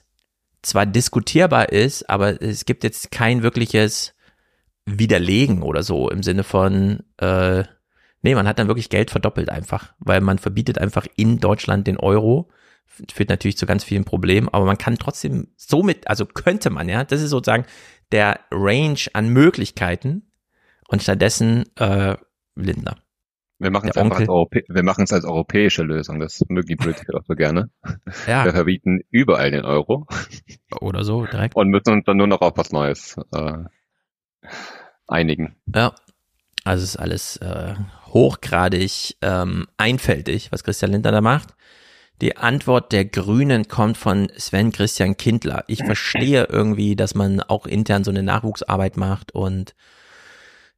[0.61, 4.13] zwar diskutierbar ist, aber es gibt jetzt kein wirkliches
[4.85, 7.63] Widerlegen oder so im Sinne von, äh,
[8.21, 11.97] nee, man hat dann wirklich Geld verdoppelt einfach, weil man verbietet einfach in Deutschland den
[11.97, 12.49] Euro.
[13.13, 17.03] Führt natürlich zu ganz vielen Problemen, aber man kann trotzdem somit, also könnte man, ja,
[17.03, 17.65] das ist sozusagen
[18.11, 20.31] der Range an Möglichkeiten
[20.87, 22.17] und stattdessen äh,
[22.55, 22.97] Lindner.
[23.59, 26.19] Wir machen es einfach als, Europä wir machen es als europäische Lösung.
[26.19, 27.69] Das mögen die Politiker doch so gerne.
[28.25, 28.45] Ja.
[28.45, 30.07] Wir verbieten überall den Euro.
[30.79, 31.55] Oder so, direkt.
[31.55, 33.65] Und müssen uns dann nur noch auf was Neues äh,
[35.07, 35.57] einigen.
[35.73, 35.93] Ja.
[36.63, 37.75] Also es ist alles äh,
[38.07, 41.55] hochgradig ähm, einfältig, was Christian Lindner da macht.
[42.21, 45.63] Die Antwort der Grünen kommt von Sven Christian Kindler.
[45.67, 49.73] Ich verstehe irgendwie, dass man auch intern so eine Nachwuchsarbeit macht und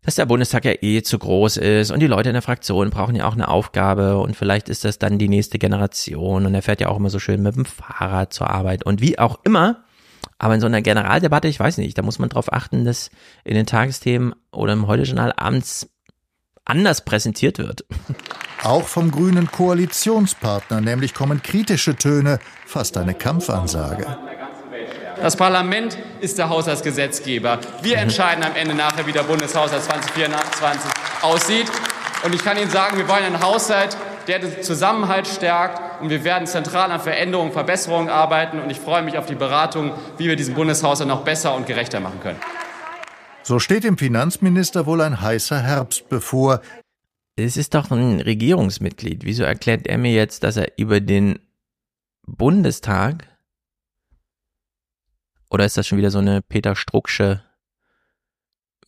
[0.03, 3.15] dass der Bundestag ja eh zu groß ist und die Leute in der Fraktion brauchen
[3.15, 6.81] ja auch eine Aufgabe und vielleicht ist das dann die nächste Generation und er fährt
[6.81, 9.83] ja auch immer so schön mit dem Fahrrad zur Arbeit und wie auch immer.
[10.37, 13.11] Aber in so einer Generaldebatte, ich weiß nicht, da muss man darauf achten, dass
[13.43, 15.89] in den Tagesthemen oder im Heute-Journal abends
[16.65, 17.85] anders präsentiert wird.
[18.63, 24.05] Auch vom grünen Koalitionspartner nämlich kommen kritische Töne, fast eine Kampfansage.
[25.19, 27.59] Das Parlament ist der Haushaltsgesetzgeber.
[27.81, 28.03] Wir mhm.
[28.03, 31.71] entscheiden am Ende nachher, wie der Bundeshaushalt 2024 aussieht.
[32.23, 33.97] Und ich kann Ihnen sagen, wir wollen einen Haushalt,
[34.27, 36.01] der den Zusammenhalt stärkt.
[36.01, 38.59] Und wir werden zentral an Veränderungen, Verbesserungen arbeiten.
[38.59, 41.99] Und ich freue mich auf die Beratung, wie wir diesen Bundeshaushalt noch besser und gerechter
[41.99, 42.39] machen können.
[43.43, 46.61] So steht dem Finanzminister wohl ein heißer Herbst bevor.
[47.43, 49.23] Es ist doch ein Regierungsmitglied.
[49.23, 51.39] Wieso erklärt er mir jetzt, dass er über den
[52.25, 53.27] Bundestag
[55.49, 57.43] oder ist das schon wieder so eine Peter Strucksche,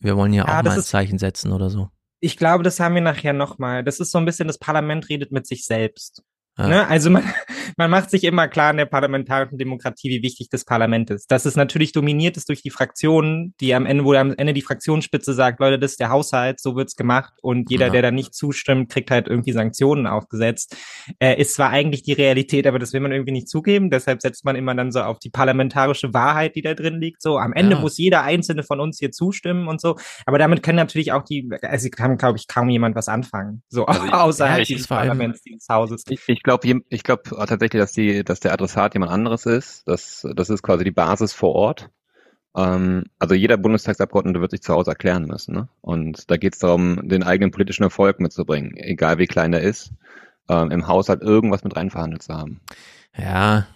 [0.00, 1.90] wir wollen ja, ja auch mal ein Zeichen setzen oder so?
[2.20, 3.84] Ich glaube, das haben wir nachher nochmal.
[3.84, 6.24] Das ist so ein bisschen, das Parlament redet mit sich selbst.
[6.56, 6.68] Ja.
[6.68, 6.88] Ne?
[6.88, 7.24] Also man,
[7.76, 11.30] man macht sich immer klar in der parlamentarischen Demokratie, wie wichtig das Parlament ist.
[11.30, 14.62] Dass es natürlich dominiert ist durch die Fraktionen, die am Ende, wo am Ende die
[14.62, 17.92] Fraktionsspitze sagt, Leute, das ist der Haushalt, so wird's gemacht und jeder, ja.
[17.92, 20.76] der da nicht zustimmt, kriegt halt irgendwie Sanktionen aufgesetzt.
[21.18, 23.90] Äh, ist zwar eigentlich die Realität, aber das will man irgendwie nicht zugeben.
[23.90, 27.20] Deshalb setzt man immer dann so auf die parlamentarische Wahrheit, die da drin liegt.
[27.20, 27.80] So am Ende ja.
[27.80, 29.96] muss jeder einzelne von uns hier zustimmen und so.
[30.26, 33.62] Aber damit können natürlich auch die, also kann, glaube ich, kaum jemand was anfangen.
[33.68, 36.04] So also außerhalb dieses Parlaments, dieses Hauses.
[36.08, 39.88] Ich, ich glaube, ich glaube tatsächlich, dass die, dass der Adressat jemand anderes ist.
[39.88, 41.90] Das, das ist quasi die Basis vor Ort.
[42.56, 45.54] Ähm, also jeder Bundestagsabgeordnete wird sich zu Hause erklären müssen.
[45.54, 45.68] Ne?
[45.80, 49.92] Und da geht es darum, den eigenen politischen Erfolg mitzubringen, egal wie klein der ist,
[50.48, 52.60] ähm, im Haushalt irgendwas mit reinverhandelt zu haben.
[53.16, 53.66] Ja,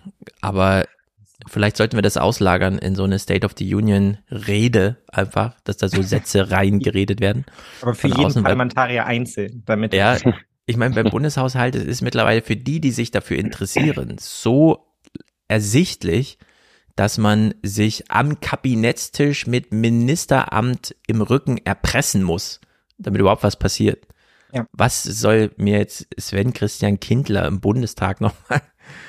[0.40, 0.84] aber
[1.46, 5.76] vielleicht sollten wir das auslagern in so eine State of the Union Rede einfach, dass
[5.76, 7.44] da so Sätze reingeredet werden.
[7.82, 9.94] Aber für jeden Parlamentarier einzeln, damit.
[9.94, 10.16] Ja,
[10.68, 14.86] ich meine, beim Bundeshaushalt es ist mittlerweile für die, die sich dafür interessieren, so
[15.48, 16.38] ersichtlich,
[16.94, 22.60] dass man sich am Kabinettstisch mit Ministeramt im Rücken erpressen muss,
[22.98, 24.06] damit überhaupt was passiert.
[24.52, 24.66] Ja.
[24.72, 28.62] Was soll mir jetzt Sven Christian Kindler im Bundestag nochmal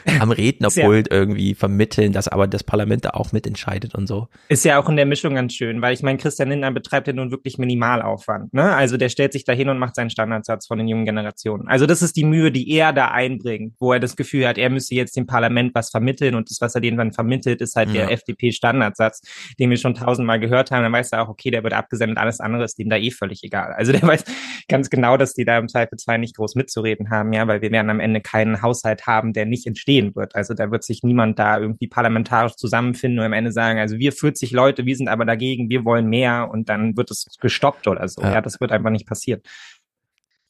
[0.19, 4.27] am Rednerpult ja, irgendwie vermitteln, dass aber das Parlament da auch mitentscheidet und so.
[4.47, 7.13] Ist ja auch in der Mischung ganz schön, weil ich meine, Christian Lindner betreibt ja
[7.13, 8.53] nun wirklich Minimalaufwand.
[8.53, 8.75] Ne?
[8.75, 11.67] Also der stellt sich da hin und macht seinen Standardsatz von den jungen Generationen.
[11.67, 14.69] Also das ist die Mühe, die er da einbringt, wo er das Gefühl hat, er
[14.69, 17.89] müsse jetzt dem Parlament was vermitteln und das, was er denen dann vermittelt, ist halt
[17.89, 18.05] ja.
[18.05, 19.21] der FDP-Standardsatz,
[19.59, 20.83] den wir schon tausendmal gehört haben.
[20.83, 23.43] Dann weiß er auch, okay, der wird abgesendet, alles andere ist ihm da eh völlig
[23.43, 23.73] egal.
[23.73, 24.23] Also der weiß
[24.67, 27.89] ganz genau, dass die da im Zweifelsfall nicht groß mitzureden haben, ja, weil wir werden
[27.89, 30.35] am Ende keinen Haushalt haben, der nicht entstehen wird.
[30.35, 34.11] Also da wird sich niemand da irgendwie parlamentarisch zusammenfinden und am Ende sagen, also wir
[34.11, 38.07] 40 Leute, wir sind aber dagegen, wir wollen mehr und dann wird es gestoppt oder
[38.07, 38.21] so.
[38.21, 39.41] Ja, ja das wird einfach nicht passieren.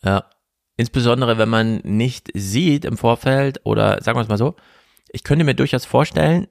[0.04, 0.26] Ja.
[0.78, 4.56] Insbesondere, wenn man nicht sieht im Vorfeld oder sagen wir es mal so,
[5.12, 6.48] ich könnte mir durchaus vorstellen,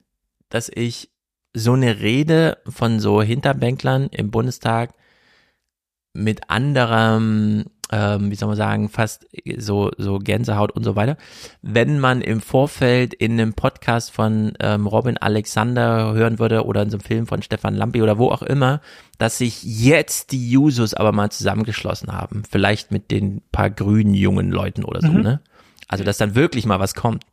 [0.51, 1.11] dass ich
[1.55, 4.95] so eine Rede von so Hinterbänklern im Bundestag
[6.13, 11.17] mit anderem ähm, wie soll man sagen, fast so, so Gänsehaut und so weiter,
[11.63, 16.91] wenn man im Vorfeld in einem Podcast von ähm, Robin Alexander hören würde oder in
[16.91, 18.81] so einem Film von Stefan Lampi oder wo auch immer,
[19.19, 22.43] dass sich jetzt die Jusos aber mal zusammengeschlossen haben.
[22.49, 25.21] Vielleicht mit den paar grünen jungen Leuten oder so, Mhm.
[25.23, 25.41] ne?
[25.89, 27.25] Also, dass dann wirklich mal was kommt.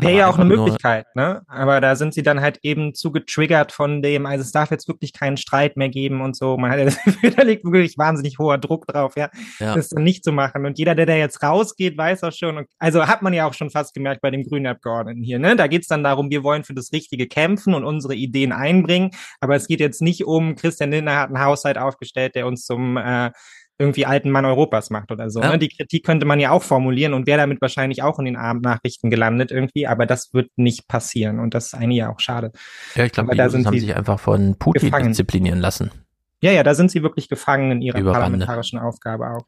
[0.00, 1.42] Wäre ja auch eine Möglichkeit, ne?
[1.48, 4.86] Aber da sind sie dann halt eben zu getriggert von dem, also es darf jetzt
[4.88, 6.56] wirklich keinen Streit mehr geben und so.
[6.56, 9.74] Man hat ja da liegt wirklich wahnsinnig hoher Druck drauf, ja, Ja.
[9.74, 10.64] das dann nicht zu machen.
[10.66, 13.70] Und jeder, der da jetzt rausgeht, weiß auch schon, also hat man ja auch schon
[13.70, 15.56] fast gemerkt bei dem grünen Abgeordneten hier, ne?
[15.56, 19.10] Da geht's dann darum, wir wollen für das Richtige kämpfen und unsere Ideen einbringen.
[19.40, 22.96] Aber es geht jetzt nicht um, Christian Lindner hat einen Haushalt aufgestellt, der uns zum
[22.96, 23.30] äh,
[23.78, 25.40] irgendwie alten Mann Europas macht oder so.
[25.40, 25.52] Ja.
[25.52, 25.58] Ne?
[25.58, 29.10] Die Kritik könnte man ja auch formulieren und wäre damit wahrscheinlich auch in den Abendnachrichten
[29.10, 32.50] gelandet irgendwie, aber das wird nicht passieren und das ist eigentlich ja auch schade.
[32.94, 35.08] Ja, ich glaube, die sind haben sich einfach von Putin gefangen.
[35.08, 35.92] disziplinieren lassen.
[36.40, 38.22] Ja, ja, da sind sie wirklich gefangen in ihrer Überrande.
[38.22, 39.46] parlamentarischen Aufgabe auch.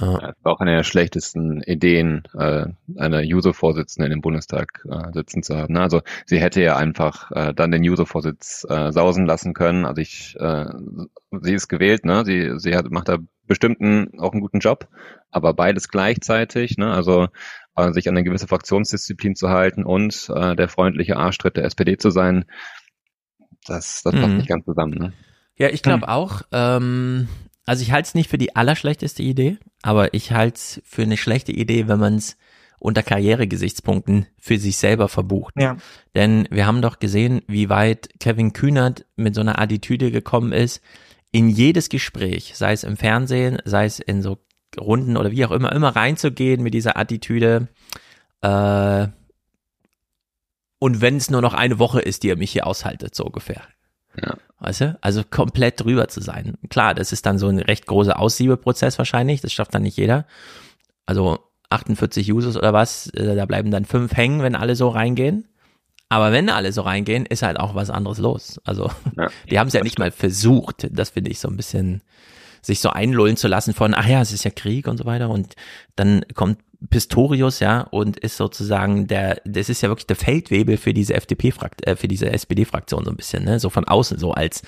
[0.00, 5.12] Ja, das war auch eine der schlechtesten Ideen, äh, eine Juso-Vorsitzende in dem Bundestag äh,
[5.12, 5.74] sitzen zu haben.
[5.74, 5.80] ne?
[5.82, 9.84] Also sie hätte ja einfach äh, dann den Juso-Vorsitz äh, sausen lassen können.
[9.84, 10.66] Also ich, äh,
[11.42, 12.24] sie ist gewählt, ne?
[12.24, 14.88] Sie, sie hat, macht da bestimmt einen, auch einen guten Job,
[15.30, 16.92] aber beides gleichzeitig, ne?
[16.92, 17.28] Also
[17.76, 21.96] äh, sich an eine gewisse Fraktionsdisziplin zu halten und äh, der freundliche Arschtritt der SPD
[21.98, 22.44] zu sein,
[23.66, 24.36] das, das passt Mhm.
[24.36, 24.94] nicht ganz zusammen.
[24.98, 25.12] Ne?
[25.56, 26.42] Ja, ich glaube auch.
[26.52, 27.28] Ähm,
[27.66, 31.16] also ich halte es nicht für die allerschlechteste Idee, aber ich halte es für eine
[31.16, 32.36] schlechte Idee, wenn man es
[32.78, 35.54] unter Karrieregesichtspunkten für sich selber verbucht.
[35.56, 35.76] Ja.
[36.16, 40.82] Denn wir haben doch gesehen, wie weit Kevin Kühnert mit so einer Attitüde gekommen ist,
[41.30, 44.38] in jedes Gespräch, sei es im Fernsehen, sei es in so
[44.78, 47.68] Runden oder wie auch immer, immer reinzugehen mit dieser Attitüde.
[48.40, 49.06] Äh,
[50.78, 53.62] und wenn es nur noch eine Woche ist, die ihr mich hier aushaltet, so ungefähr.
[54.20, 54.36] Ja.
[54.58, 54.98] Weißt du?
[55.00, 56.56] Also komplett drüber zu sein.
[56.70, 59.40] Klar, das ist dann so ein recht großer Aussiebeprozess wahrscheinlich.
[59.40, 60.26] Das schafft dann nicht jeder.
[61.06, 65.48] Also 48 Users oder was, äh, da bleiben dann fünf hängen, wenn alle so reingehen.
[66.08, 68.60] Aber wenn alle so reingehen, ist halt auch was anderes los.
[68.64, 69.28] Also Ja.
[69.50, 70.86] die haben es ja nicht mal versucht.
[70.90, 72.02] Das finde ich so ein bisschen,
[72.60, 75.30] sich so einlullen zu lassen von, ach ja, es ist ja Krieg und so weiter.
[75.30, 75.56] Und
[75.96, 76.58] dann kommt
[76.90, 81.86] Pistorius, ja, und ist sozusagen der, das ist ja wirklich der Feldwebel für diese FDP-Frakt,
[81.86, 84.62] äh, für diese SPD-Fraktion so ein bisschen, ne, so von außen, so als,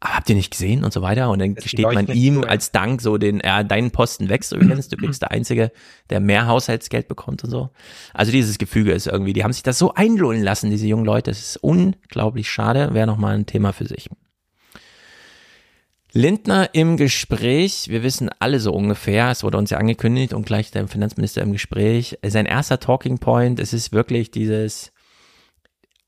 [0.00, 1.30] ah, habt ihr nicht gesehen und so weiter.
[1.30, 4.88] Und dann Das gesteht man ihm als Dank so den, ja, deinen Posten wächst übrigens,
[4.88, 5.72] du bist der Einzige,
[6.10, 7.70] der mehr Haushaltsgeld bekommt und so.
[8.12, 11.30] Also dieses Gefüge ist irgendwie, die haben sich das so einlullen lassen, diese jungen Leute.
[11.30, 14.08] Das ist unglaublich schade, wäre nochmal ein Thema für sich.
[16.12, 20.70] Lindner im Gespräch, wir wissen alle so ungefähr, es wurde uns ja angekündigt und gleich
[20.70, 24.92] der Finanzminister im Gespräch, sein erster Talking Point, es ist wirklich dieses,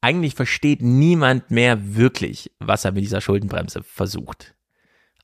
[0.00, 4.54] eigentlich versteht niemand mehr wirklich, was er mit dieser Schuldenbremse versucht.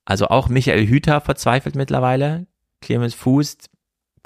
[0.04, 2.46] Also auch Michael Hüter verzweifelt mittlerweile,
[2.80, 3.56] Clemens Fuß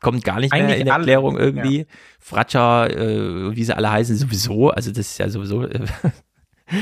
[0.03, 1.87] kommt gar nicht mehr Eigentlich in der alle, Erklärung irgendwie,
[2.21, 5.87] Fratscher, äh, wie sie alle heißen, sowieso, also das ist ja sowieso, äh,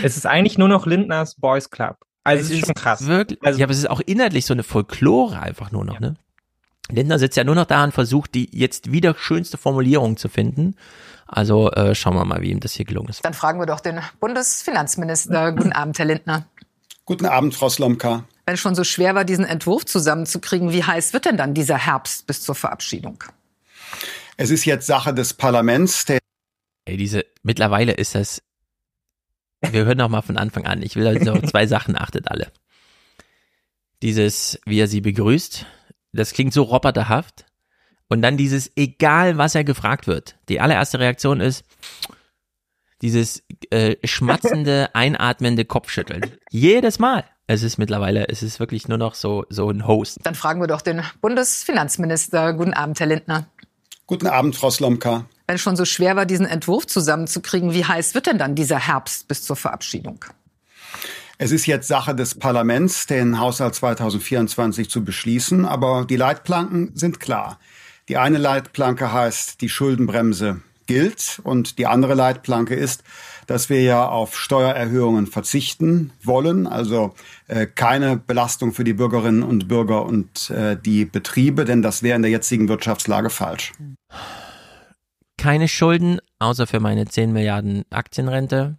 [0.03, 1.97] Es ist eigentlich nur noch Lindners Boys Club.
[2.25, 3.07] Also es ist schon krass.
[3.07, 6.17] Wirklich, Also- ja, aber es ist auch inhaltlich so eine Folklore einfach nur noch, ne?
[6.91, 10.75] Lindner sitzt ja nur noch da und versucht, die jetzt wieder schönste Formulierung zu finden.
[11.27, 13.25] Also äh, schauen wir mal, wie ihm das hier gelungen ist.
[13.25, 15.53] Dann fragen wir doch den Bundesfinanzminister.
[15.53, 16.47] Guten Abend, Herr Lindner.
[17.05, 18.25] Guten Abend, Frau Slomka.
[18.45, 21.79] Wenn es schon so schwer war, diesen Entwurf zusammenzukriegen, wie heiß wird denn dann dieser
[21.79, 23.23] Herbst bis zur Verabschiedung?
[24.37, 26.19] Es ist jetzt Sache des Parlaments, der
[26.87, 28.43] Ey, diese, mittlerweile ist das,
[29.61, 30.83] wir hören noch mal von Anfang an.
[30.83, 32.51] Ich will also auf zwei Sachen, achtet alle.
[34.03, 35.67] Dieses, wie er sie begrüßt,
[36.13, 37.45] das klingt so roboterhaft.
[38.09, 40.37] Und dann dieses, egal was er gefragt wird.
[40.49, 41.65] Die allererste Reaktion ist,
[43.03, 46.33] dieses äh, schmatzende, einatmende Kopfschütteln.
[46.51, 47.25] Jedes Mal.
[47.47, 50.19] Es ist mittlerweile, es ist wirklich nur noch so, so ein Host.
[50.23, 52.53] Dann fragen wir doch den Bundesfinanzminister.
[52.53, 53.47] Guten Abend, Herr Lindner.
[54.07, 55.27] Guten Abend, Frau Slomka.
[55.51, 58.79] Wenn es schon so schwer war, diesen Entwurf zusammenzukriegen, wie heiß wird denn dann dieser
[58.79, 60.25] Herbst bis zur Verabschiedung?
[61.39, 67.19] Es ist jetzt Sache des Parlaments, den Haushalt 2024 zu beschließen, aber die Leitplanken sind
[67.19, 67.59] klar.
[68.09, 73.03] Die eine Leitplanke heißt, die Schuldenbremse gilt und die andere Leitplanke ist,
[73.49, 77.13] dass wir ja auf Steuererhöhungen verzichten wollen, also
[77.49, 82.15] äh, keine Belastung für die Bürgerinnen und Bürger und äh, die Betriebe, denn das wäre
[82.15, 83.73] in der jetzigen Wirtschaftslage falsch.
[85.41, 88.77] Keine Schulden, außer für meine 10 Milliarden Aktienrente.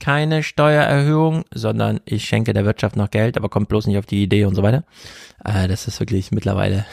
[0.00, 4.22] Keine Steuererhöhung, sondern ich schenke der Wirtschaft noch Geld, aber kommt bloß nicht auf die
[4.22, 4.84] Idee und so weiter.
[5.42, 6.84] Äh, das ist wirklich mittlerweile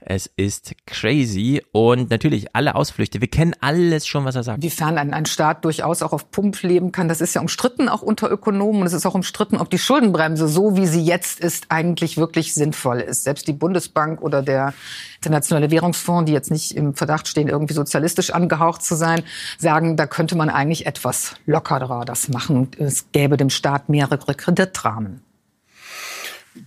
[0.00, 3.20] Es ist crazy und natürlich alle Ausflüchte.
[3.20, 4.58] Wir kennen alles schon, was er sagt.
[4.58, 8.02] Inwiefern ein, ein Staat durchaus auch auf Pump leben kann, das ist ja umstritten auch
[8.02, 8.82] unter Ökonomen.
[8.82, 12.54] Und es ist auch umstritten, ob die Schuldenbremse, so wie sie jetzt ist, eigentlich wirklich
[12.54, 13.24] sinnvoll ist.
[13.24, 14.72] Selbst die Bundesbank oder der
[15.16, 19.22] Internationale Währungsfonds, die jetzt nicht im Verdacht stehen, irgendwie sozialistisch angehaucht zu sein,
[19.58, 22.68] sagen, da könnte man eigentlich etwas lockerer das machen.
[22.78, 25.22] Es gäbe dem Staat mehrere Kreditrahmen.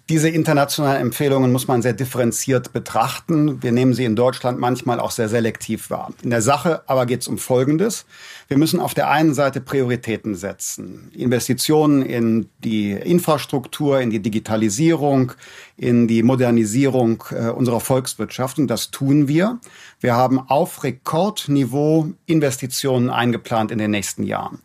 [0.10, 3.62] Diese internationalen Empfehlungen muss man sehr differenziert betrachten.
[3.64, 6.14] Wir nehmen sie in Deutschland manchmal auch sehr selektiv wahr.
[6.22, 8.06] In der Sache aber geht es um Folgendes.
[8.48, 11.12] Wir müssen auf der einen Seite Prioritäten setzen.
[11.14, 15.34] Investitionen in die Infrastruktur, in die Digitalisierung,
[15.78, 18.60] in die Modernisierung äh, unserer Volkswirtschaft.
[18.60, 19.60] Und das tun wir.
[20.00, 24.60] Wir haben auf Rekordniveau Investitionen eingeplant in den nächsten Jahren.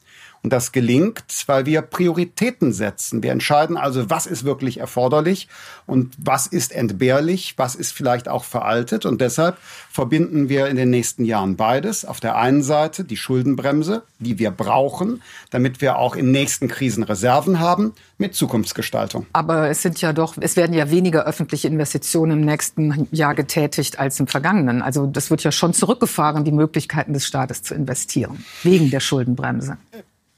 [0.47, 3.25] Und das gelingt, weil wir Prioritäten setzen.
[3.25, 5.49] Wir entscheiden also, was ist wirklich erforderlich
[5.87, 9.07] und was ist entbehrlich, was ist vielleicht auch veraltet.
[9.07, 9.59] Und deshalb
[9.91, 12.05] verbinden wir in den nächsten Jahren beides.
[12.05, 17.03] Auf der einen Seite die Schuldenbremse, die wir brauchen, damit wir auch in nächsten Krisen
[17.03, 19.27] Reserven haben, mit Zukunftsgestaltung.
[19.33, 23.99] Aber es sind ja doch, es werden ja weniger öffentliche Investitionen im nächsten Jahr getätigt
[23.99, 24.81] als im vergangenen.
[24.81, 29.77] Also das wird ja schon zurückgefahren, die Möglichkeiten des Staates zu investieren, wegen der Schuldenbremse.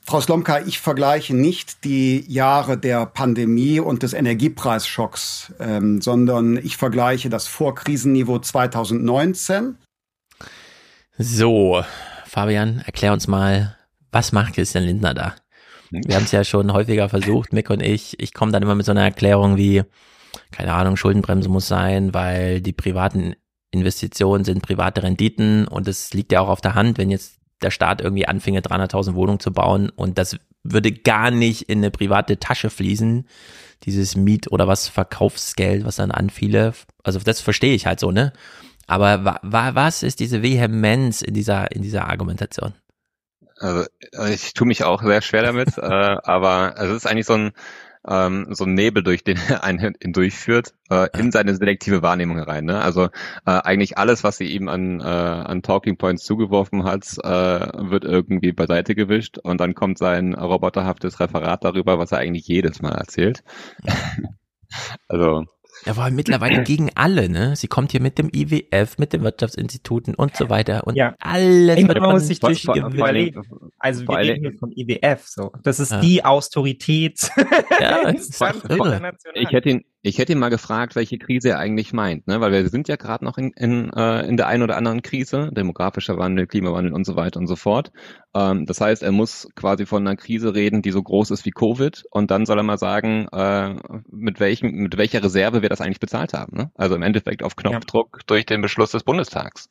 [0.09, 6.79] Frau Slomka, ich vergleiche nicht die Jahre der Pandemie und des Energiepreisschocks, ähm, sondern ich
[6.79, 9.77] vergleiche das Vorkrisenniveau 2019.
[11.19, 11.85] So,
[12.25, 13.77] Fabian, erklär uns mal,
[14.11, 15.35] was macht Christian Lindner da?
[15.91, 18.19] Wir haben es ja schon häufiger versucht, Mick und ich.
[18.19, 19.83] Ich komme dann immer mit so einer Erklärung wie,
[20.53, 23.35] keine Ahnung, Schuldenbremse muss sein, weil die privaten
[23.73, 27.71] Investitionen sind private Renditen und es liegt ja auch auf der Hand, wenn jetzt der
[27.71, 32.39] Staat irgendwie anfinge, 300.000 Wohnungen zu bauen und das würde gar nicht in eine private
[32.39, 33.27] Tasche fließen,
[33.85, 36.73] dieses Miet- oder was Verkaufsgeld, was dann anfiele.
[37.05, 38.33] Also das verstehe ich halt so, ne?
[38.87, 42.75] Aber wa, wa, was ist diese Vehemenz in dieser, in dieser Argumentation?
[43.57, 43.87] Also
[44.31, 47.53] ich tue mich auch sehr schwer damit, äh, aber es ist eigentlich so ein
[48.07, 52.65] ähm, so ein Nebel, durch den er einen durchführt, äh, in seine selektive Wahrnehmung herein.
[52.65, 52.81] Ne?
[52.81, 53.11] Also äh,
[53.45, 58.53] eigentlich alles, was sie ihm an, äh, an Talking Points zugeworfen hat, äh, wird irgendwie
[58.53, 63.43] beiseite gewischt und dann kommt sein roboterhaftes Referat darüber, was er eigentlich jedes Mal erzählt.
[65.09, 65.45] also
[65.85, 67.57] er war mittlerweile gegen alle, ne?
[67.57, 71.15] Sie kommt hier mit dem IWF, mit den Wirtschaftsinstituten und so weiter und ja.
[71.19, 73.37] alles wird muss sich durchgewählt.
[73.79, 75.53] Also wir reden hier vom IWF so.
[75.63, 76.01] Das ist ja.
[76.01, 77.31] die Autorität.
[77.81, 79.13] Ja, das ist irre.
[79.35, 82.41] Ich hätte ihn, ich hätte ihn mal gefragt, welche Krise er eigentlich meint, ne?
[82.41, 85.51] Weil wir sind ja gerade noch in, in, äh, in der einen oder anderen Krise,
[85.53, 87.91] demografischer Wandel, Klimawandel und so weiter und so fort.
[88.35, 91.51] Ähm, das heißt, er muss quasi von einer Krise reden, die so groß ist wie
[91.51, 93.75] Covid und dann soll er mal sagen, äh,
[94.11, 96.57] mit welchem, mit welcher Reserve wir das eigentlich bezahlt haben.
[96.57, 96.71] Ne?
[96.75, 98.23] Also im Endeffekt auf Knopfdruck ja.
[98.27, 99.69] durch den Beschluss des Bundestags.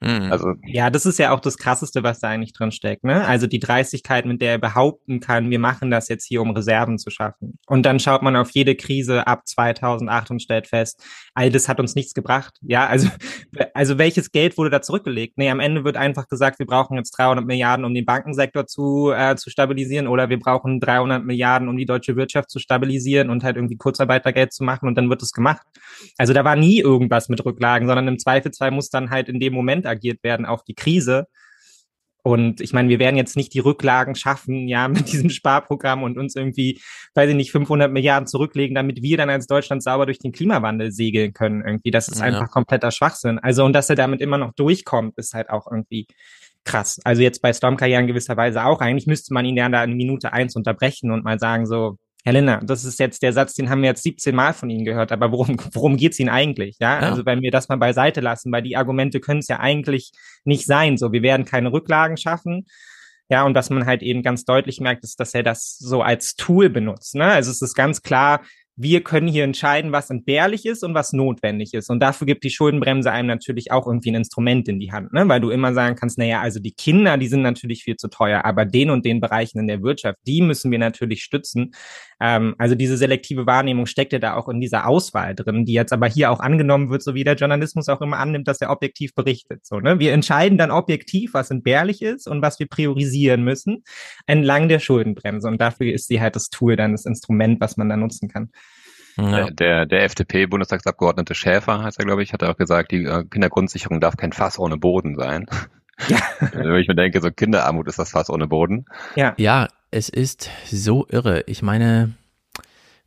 [0.00, 0.30] Mhm.
[0.30, 3.02] Also ja, das ist ja auch das Krasseste, was da eigentlich drin steckt.
[3.02, 3.24] Ne?
[3.26, 6.98] Also die Dreistigkeit, mit der er behaupten kann, wir machen das jetzt hier, um Reserven
[6.98, 7.58] zu schaffen.
[7.66, 11.02] Und dann schaut man auf jede Krise ab 2008 und stellt fest,
[11.34, 12.54] all das hat uns nichts gebracht.
[12.62, 13.08] Ja, also
[13.74, 15.36] also welches Geld wurde da zurückgelegt?
[15.36, 19.10] Nee, am Ende wird einfach gesagt, wir brauchen jetzt 300 Milliarden, um den Bankensektor zu
[19.10, 23.42] äh, zu stabilisieren, oder wir brauchen 300 Milliarden, um die deutsche Wirtschaft zu stabilisieren und
[23.42, 24.88] halt irgendwie Kurzarbeitergeld zu machen.
[24.88, 25.66] Und dann wird es gemacht.
[26.18, 29.52] Also da war nie irgendwas mit Rücklagen, sondern im Zweifelsfall muss dann halt in dem
[29.52, 31.26] Moment agiert werden auf die Krise.
[32.22, 36.18] Und ich meine, wir werden jetzt nicht die Rücklagen schaffen, ja, mit diesem Sparprogramm und
[36.18, 36.80] uns irgendwie,
[37.14, 40.92] weiß ich nicht, 500 Milliarden zurücklegen, damit wir dann als Deutschland sauber durch den Klimawandel
[40.92, 41.90] segeln können irgendwie.
[41.90, 42.26] Das ist ja.
[42.26, 43.38] einfach kompletter Schwachsinn.
[43.38, 46.06] Also, und dass er damit immer noch durchkommt, ist halt auch irgendwie
[46.64, 47.00] krass.
[47.04, 48.80] Also jetzt bei Stormcar ja in gewisser Weise auch.
[48.80, 51.96] Eigentlich müsste man ihn ja da in Minute eins unterbrechen und mal sagen so,
[52.28, 54.84] Herr Linner, das ist jetzt der Satz, den haben wir jetzt 17 Mal von Ihnen
[54.84, 56.76] gehört, aber worum, worum geht's Ihnen eigentlich?
[56.78, 57.00] Ja?
[57.00, 57.08] ja?
[57.08, 60.12] also wenn wir das mal beiseite lassen, weil die Argumente können es ja eigentlich
[60.44, 60.98] nicht sein.
[60.98, 62.66] So, wir werden keine Rücklagen schaffen.
[63.30, 66.34] Ja, und was man halt eben ganz deutlich merkt, ist, dass er das so als
[66.34, 67.14] Tool benutzt.
[67.14, 67.24] Ne?
[67.24, 68.42] Also es ist ganz klar,
[68.80, 71.90] wir können hier entscheiden, was entbehrlich ist und was notwendig ist.
[71.90, 75.28] Und dafür gibt die Schuldenbremse einem natürlich auch irgendwie ein Instrument in die Hand, ne?
[75.28, 78.44] weil du immer sagen kannst, naja, also die Kinder, die sind natürlich viel zu teuer,
[78.44, 81.72] aber den und den Bereichen in der Wirtschaft, die müssen wir natürlich stützen.
[82.20, 85.92] Ähm, also diese selektive Wahrnehmung steckt ja da auch in dieser Auswahl drin, die jetzt
[85.92, 89.12] aber hier auch angenommen wird, so wie der Journalismus auch immer annimmt, dass er objektiv
[89.14, 89.66] berichtet.
[89.66, 89.98] So, ne?
[89.98, 93.82] Wir entscheiden dann objektiv, was entbehrlich ist und was wir priorisieren müssen
[94.26, 95.48] entlang der Schuldenbremse.
[95.48, 98.50] Und dafür ist sie halt das Tool, dann das Instrument, was man da nutzen kann.
[99.20, 99.50] Ja.
[99.50, 104.16] Der, der FDP-Bundestagsabgeordnete Schäfer, heißt er, glaube ich, hat auch gesagt, die äh, Kindergrundsicherung darf
[104.16, 105.46] kein Fass ohne Boden sein.
[106.06, 106.18] Ja.
[106.52, 108.84] Wenn ich mir denke, so Kinderarmut ist das Fass ohne Boden.
[109.16, 109.34] Ja.
[109.36, 111.42] Ja, es ist so irre.
[111.46, 112.14] Ich meine,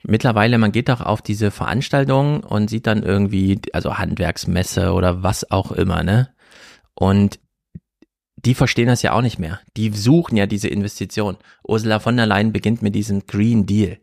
[0.03, 5.51] Mittlerweile, man geht doch auf diese Veranstaltungen und sieht dann irgendwie, also Handwerksmesse oder was
[5.51, 6.29] auch immer, ne?
[6.95, 7.39] Und
[8.35, 9.59] die verstehen das ja auch nicht mehr.
[9.77, 11.37] Die suchen ja diese Investition.
[11.63, 13.99] Ursula von der Leyen beginnt mit diesem Green Deal,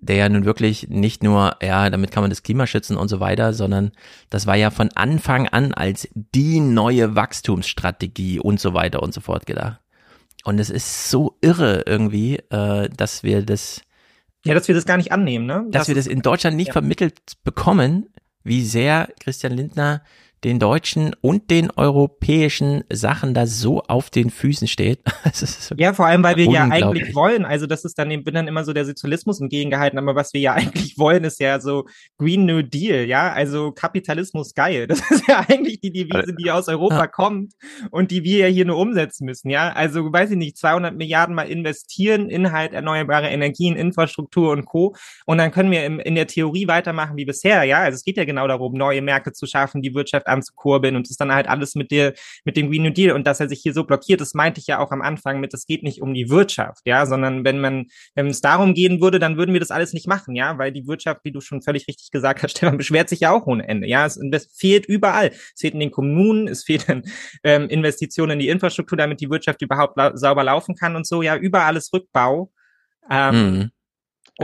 [0.00, 3.20] der ja nun wirklich nicht nur, ja, damit kann man das Klima schützen und so
[3.20, 3.92] weiter, sondern
[4.30, 9.20] das war ja von Anfang an als die neue Wachstumsstrategie und so weiter und so
[9.20, 9.80] fort gedacht.
[10.44, 13.82] Und es ist so irre irgendwie, äh, dass wir das
[14.44, 15.66] ja, dass wir das gar nicht annehmen, ne?
[15.68, 16.72] Dass das wir das in Deutschland nicht ja.
[16.72, 18.06] vermittelt bekommen,
[18.44, 20.02] wie sehr Christian Lindner
[20.44, 25.00] den deutschen und den europäischen Sachen da so auf den Füßen steht.
[25.76, 28.64] ja, vor allem, weil wir ja eigentlich wollen, also das ist dann, bin dann immer
[28.64, 31.86] so der Sozialismus entgegengehalten, aber was wir ja eigentlich wollen, ist ja so
[32.18, 34.86] Green New Deal, ja, also Kapitalismus geil.
[34.86, 37.06] Das ist ja eigentlich die Devise, die aus Europa ja.
[37.06, 37.54] kommt
[37.90, 39.72] und die wir ja hier nur umsetzen müssen, ja.
[39.72, 44.94] Also, weiß ich nicht, 200 Milliarden mal investieren in halt erneuerbare Energien, Infrastruktur und Co.
[45.26, 47.80] Und dann können wir in der Theorie weitermachen wie bisher, ja.
[47.80, 51.10] Also es geht ja genau darum, neue Märkte zu schaffen, die Wirtschaft anzukurbeln und das
[51.10, 52.14] ist dann halt alles mit der,
[52.44, 54.66] mit dem Green New Deal und dass er sich hier so blockiert, das meinte ich
[54.66, 57.86] ja auch am Anfang mit, es geht nicht um die Wirtschaft, ja, sondern wenn man,
[58.14, 60.86] wenn es darum gehen würde, dann würden wir das alles nicht machen, ja, weil die
[60.86, 63.88] Wirtschaft, wie du schon völlig richtig gesagt hast, Stefan, beschwert sich ja auch ohne Ende,
[63.88, 64.18] ja, es,
[64.54, 67.02] fehlt überall, es fehlt in den Kommunen, es fehlt in
[67.42, 71.22] ähm, Investitionen in die Infrastruktur, damit die Wirtschaft überhaupt lau sauber laufen kann und so,
[71.22, 72.50] ja, überall ist Rückbau.
[73.10, 73.70] Ähm, mhm.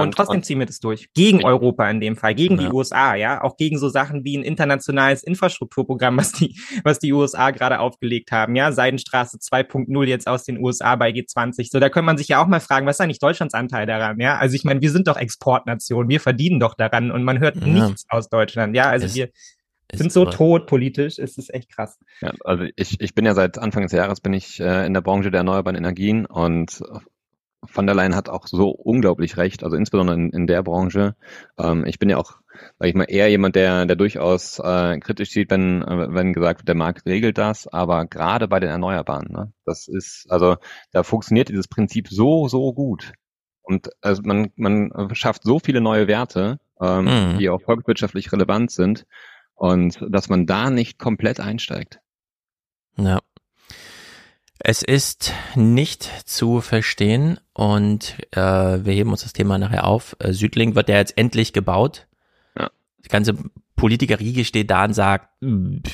[0.02, 1.12] Und trotzdem ziehen wir das durch.
[1.14, 2.68] Gegen Europa in dem Fall, gegen ja.
[2.68, 3.42] die USA, ja.
[3.42, 8.32] Auch gegen so Sachen wie ein internationales Infrastrukturprogramm, was die, was die USA gerade aufgelegt
[8.32, 8.72] haben, ja.
[8.72, 11.68] Seidenstraße 2.0 jetzt aus den USA bei G20.
[11.70, 14.18] So, da könnte man sich ja auch mal fragen, was ist eigentlich Deutschlands Anteil daran,
[14.18, 14.36] ja?
[14.36, 17.66] Also ich meine, wir sind doch Exportnation, wir verdienen doch daran und man hört ja.
[17.66, 18.90] nichts aus Deutschland, ja.
[18.90, 19.30] Also es wir
[19.92, 21.98] sind so tot politisch, es ist echt krass.
[22.20, 25.02] Ja, also ich, ich bin ja seit Anfang des Jahres bin ich äh, in der
[25.02, 26.82] Branche der erneuerbaren Energien und
[27.66, 31.16] von der Leyen hat auch so unglaublich recht, also insbesondere in, in der Branche.
[31.58, 32.38] Ähm, ich bin ja auch,
[32.78, 36.60] sag ich mal, eher jemand, der, der durchaus äh, kritisch sieht, wenn, äh, wenn gesagt
[36.60, 40.56] wird, der Markt regelt das, aber gerade bei den Erneuerbaren, ne, das ist, also
[40.92, 43.12] da funktioniert dieses Prinzip so, so gut.
[43.62, 47.38] Und also man, man schafft so viele neue Werte, ähm, mhm.
[47.38, 49.06] die auch volkswirtschaftlich relevant sind
[49.54, 52.00] und dass man da nicht komplett einsteigt.
[52.96, 53.20] Ja.
[54.58, 58.40] Es ist nicht zu verstehen und äh,
[58.84, 60.16] wir heben uns das Thema nachher auf.
[60.20, 62.06] Äh, Südlink wird ja jetzt endlich gebaut.
[62.58, 62.70] Ja.
[63.04, 63.36] Die ganze
[63.76, 65.28] Politikerriege steht da und sagt,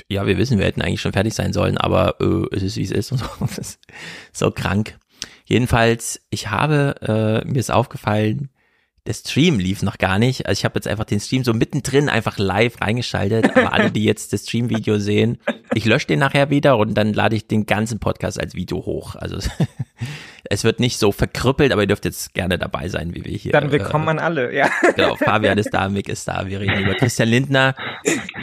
[0.09, 2.85] ja, wir wissen, wir hätten eigentlich schon fertig sein sollen, aber äh, es ist wie
[2.85, 3.19] es ist und
[3.51, 3.63] so.
[4.33, 4.99] So krank.
[5.45, 8.51] Jedenfalls, ich habe, äh, mir ist aufgefallen,
[9.11, 10.47] der Stream lief noch gar nicht.
[10.47, 13.57] Also ich habe jetzt einfach den Stream so mittendrin einfach live reingeschaltet.
[13.57, 15.39] Aber alle, die jetzt das Stream-Video sehen,
[15.75, 19.17] ich lösche den nachher wieder und dann lade ich den ganzen Podcast als Video hoch.
[19.17, 19.39] Also
[20.45, 23.51] es wird nicht so verkrüppelt, aber ihr dürft jetzt gerne dabei sein, wie wir hier.
[23.51, 24.71] Dann willkommen äh, an alle, ja.
[24.95, 27.75] Genau, Fabian ist da, Mick ist da, wir reden über Christian Lindner.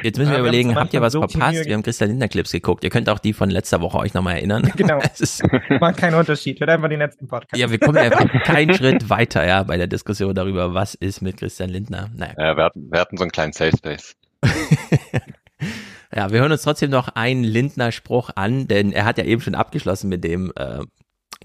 [0.04, 1.66] Jetzt müssen wir ja, überlegen, habt ihr was so verpasst?
[1.66, 2.84] Wir haben Christian Lindner Clips geguckt.
[2.84, 4.72] Ihr könnt auch die von letzter Woche euch nochmal erinnern.
[4.78, 5.00] Genau.
[5.00, 5.44] es ist,
[5.82, 6.60] macht keinen Unterschied.
[6.60, 7.60] Hört einfach den letzten Podcast.
[7.60, 11.38] Ja, wir kommen einfach keinen Schritt weiter, ja, bei der Diskussion darüber, was ist mit
[11.38, 12.10] Christian Lindner.
[12.16, 12.34] Naja.
[12.38, 14.16] Ja, wir hatten, wir hatten so einen kleinen Safe Space.
[16.16, 19.56] ja, wir hören uns trotzdem noch einen Lindner-Spruch an, denn er hat ja eben schon
[19.56, 20.84] abgeschlossen mit dem äh,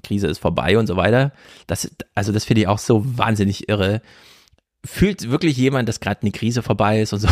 [0.02, 1.32] Krise ist vorbei und so weiter.
[1.66, 4.02] Das, also das finde ich auch so wahnsinnig irre.
[4.85, 7.28] Fühlt wirklich jemand, dass gerade eine Krise vorbei ist und so?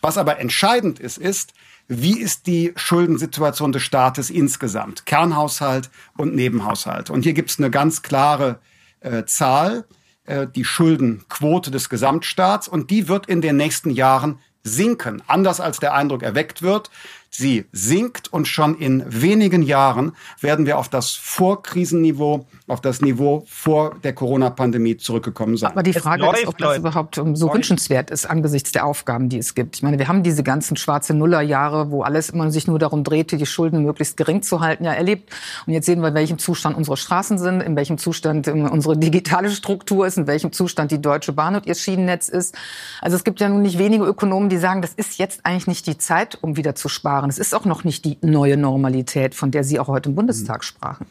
[0.00, 1.52] Was aber entscheidend ist, ist,
[1.88, 5.04] wie ist die Schuldensituation des Staates insgesamt?
[5.04, 7.10] Kernhaushalt und Nebenhaushalt.
[7.10, 8.60] Und hier gibt es eine ganz klare
[9.00, 9.84] äh, Zahl,
[10.26, 12.68] äh, die Schuldenquote des Gesamtstaats.
[12.68, 15.22] Und die wird in den nächsten Jahren sinken.
[15.26, 16.90] Anders als der Eindruck erweckt wird.
[17.34, 20.12] Sie sinkt und schon in wenigen Jahren
[20.42, 25.70] werden wir auf das Vorkrisenniveau, auf das Niveau vor der Corona-Pandemie zurückgekommen sein.
[25.70, 27.54] Aber die Frage läuft, ist, ob das überhaupt so Sorry.
[27.54, 29.76] wünschenswert ist angesichts der Aufgaben, die es gibt.
[29.76, 33.38] Ich meine, wir haben diese ganzen schwarze Nullerjahre, wo alles immer sich nur darum drehte,
[33.38, 35.30] die Schulden möglichst gering zu halten, ja erlebt.
[35.66, 39.50] Und jetzt sehen wir, in welchem Zustand unsere Straßen sind, in welchem Zustand unsere digitale
[39.50, 42.54] Struktur ist, in welchem Zustand die Deutsche Bahn und ihr Schienennetz ist.
[43.00, 45.86] Also es gibt ja nun nicht wenige Ökonomen, die sagen, das ist jetzt eigentlich nicht
[45.86, 47.30] die Zeit, um wieder zu sparen sparen.
[47.30, 50.64] Es ist auch noch nicht die neue Normalität, von der Sie auch heute im Bundestag
[50.64, 51.06] sprachen.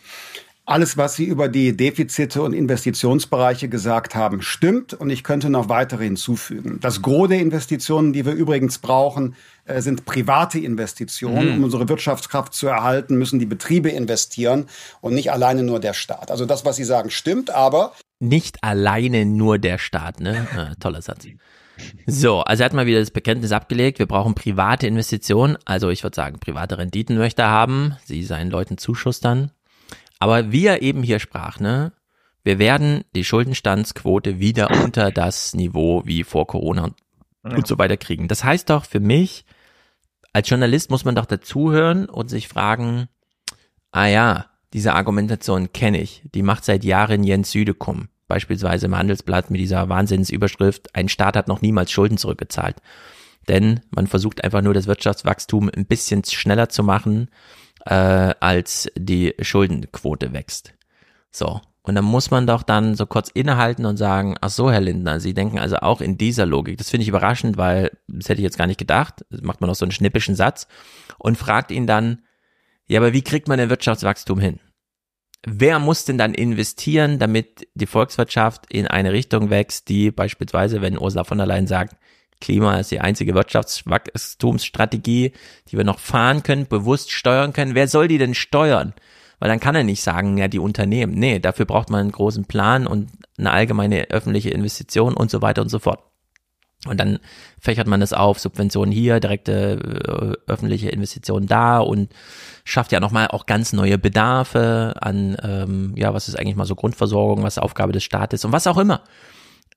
[0.65, 4.93] Alles, was Sie über die Defizite und Investitionsbereiche gesagt haben, stimmt.
[4.93, 6.77] Und ich könnte noch weitere hinzufügen.
[6.81, 9.35] Das Gros der Investitionen, die wir übrigens brauchen,
[9.65, 11.49] äh, sind private Investitionen.
[11.49, 11.57] Mhm.
[11.57, 14.67] Um unsere Wirtschaftskraft zu erhalten, müssen die Betriebe investieren
[15.01, 16.29] und nicht alleine nur der Staat.
[16.29, 17.93] Also das, was Sie sagen, stimmt, aber.
[18.19, 20.47] Nicht alleine nur der Staat, ne?
[20.55, 21.25] Ah, toller Satz.
[22.05, 26.03] So, also er hat mal wieder das Bekenntnis abgelegt, wir brauchen private Investitionen, also ich
[26.03, 29.51] würde sagen, private Renditen möchte er haben, sie seinen Leuten zuschustern.
[30.19, 31.93] Aber wie er eben hier sprach, ne,
[32.43, 36.95] wir werden die Schuldenstandsquote wieder unter das Niveau wie vor Corona und,
[37.43, 37.55] ja.
[37.55, 38.27] und so weiter kriegen.
[38.27, 39.45] Das heißt doch für mich,
[40.33, 43.07] als Journalist muss man doch dazuhören und sich fragen,
[43.91, 49.51] ah ja, diese Argumentation kenne ich, die macht seit Jahren Jens Südekum, beispielsweise im Handelsblatt
[49.51, 52.77] mit dieser Wahnsinnsüberschrift, ein Staat hat noch niemals Schulden zurückgezahlt.
[53.49, 57.29] Denn man versucht einfach nur das Wirtschaftswachstum ein bisschen schneller zu machen,
[57.85, 60.73] äh, als die Schuldenquote wächst.
[61.29, 61.59] So.
[61.81, 65.19] Und dann muss man doch dann so kurz innehalten und sagen, ach so, Herr Lindner,
[65.19, 66.77] Sie denken also auch in dieser Logik.
[66.77, 69.25] Das finde ich überraschend, weil das hätte ich jetzt gar nicht gedacht.
[69.29, 70.67] Das macht man noch so einen schnippischen Satz
[71.17, 72.21] und fragt ihn dann,
[72.87, 74.59] ja, aber wie kriegt man denn Wirtschaftswachstum hin?
[75.45, 80.99] Wer muss denn dann investieren, damit die Volkswirtschaft in eine Richtung wächst, die beispielsweise, wenn
[80.99, 81.95] Ursula von der Leyen sagt,
[82.39, 85.31] Klima ist die einzige Wirtschaftswachstumsstrategie,
[85.69, 87.75] die wir noch fahren können, bewusst steuern können.
[87.75, 88.93] Wer soll die denn steuern?
[89.39, 91.13] Weil dann kann er nicht sagen, ja, die Unternehmen.
[91.13, 95.61] Nee, dafür braucht man einen großen Plan und eine allgemeine öffentliche Investition und so weiter
[95.61, 96.03] und so fort.
[96.87, 97.19] Und dann
[97.59, 102.11] fächert man das auf, Subventionen hier, direkte äh, öffentliche Investitionen da und
[102.63, 106.75] schafft ja nochmal auch ganz neue Bedarfe an, ähm, ja, was ist eigentlich mal so
[106.75, 109.03] Grundversorgung, was Aufgabe des Staates und was auch immer.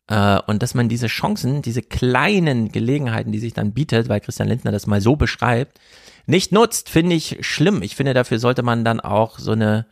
[0.09, 4.49] Äh, und dass man diese Chancen, diese kleinen Gelegenheiten, die sich dann bietet, weil Christian
[4.49, 5.79] Lindner das mal so beschreibt,
[6.27, 7.83] nicht nutzt, finde ich schlimm.
[7.83, 9.87] Ich finde, dafür sollte man dann auch so eine,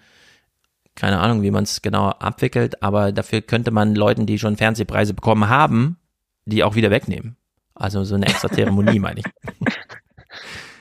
[0.94, 5.12] keine Ahnung, wie man es genau abwickelt, aber dafür könnte man Leuten, die schon Fernsehpreise
[5.12, 5.98] bekommen haben,
[6.44, 7.36] die auch wieder wegnehmen.
[7.74, 9.26] Also so eine extra Zeremonie, meine ich.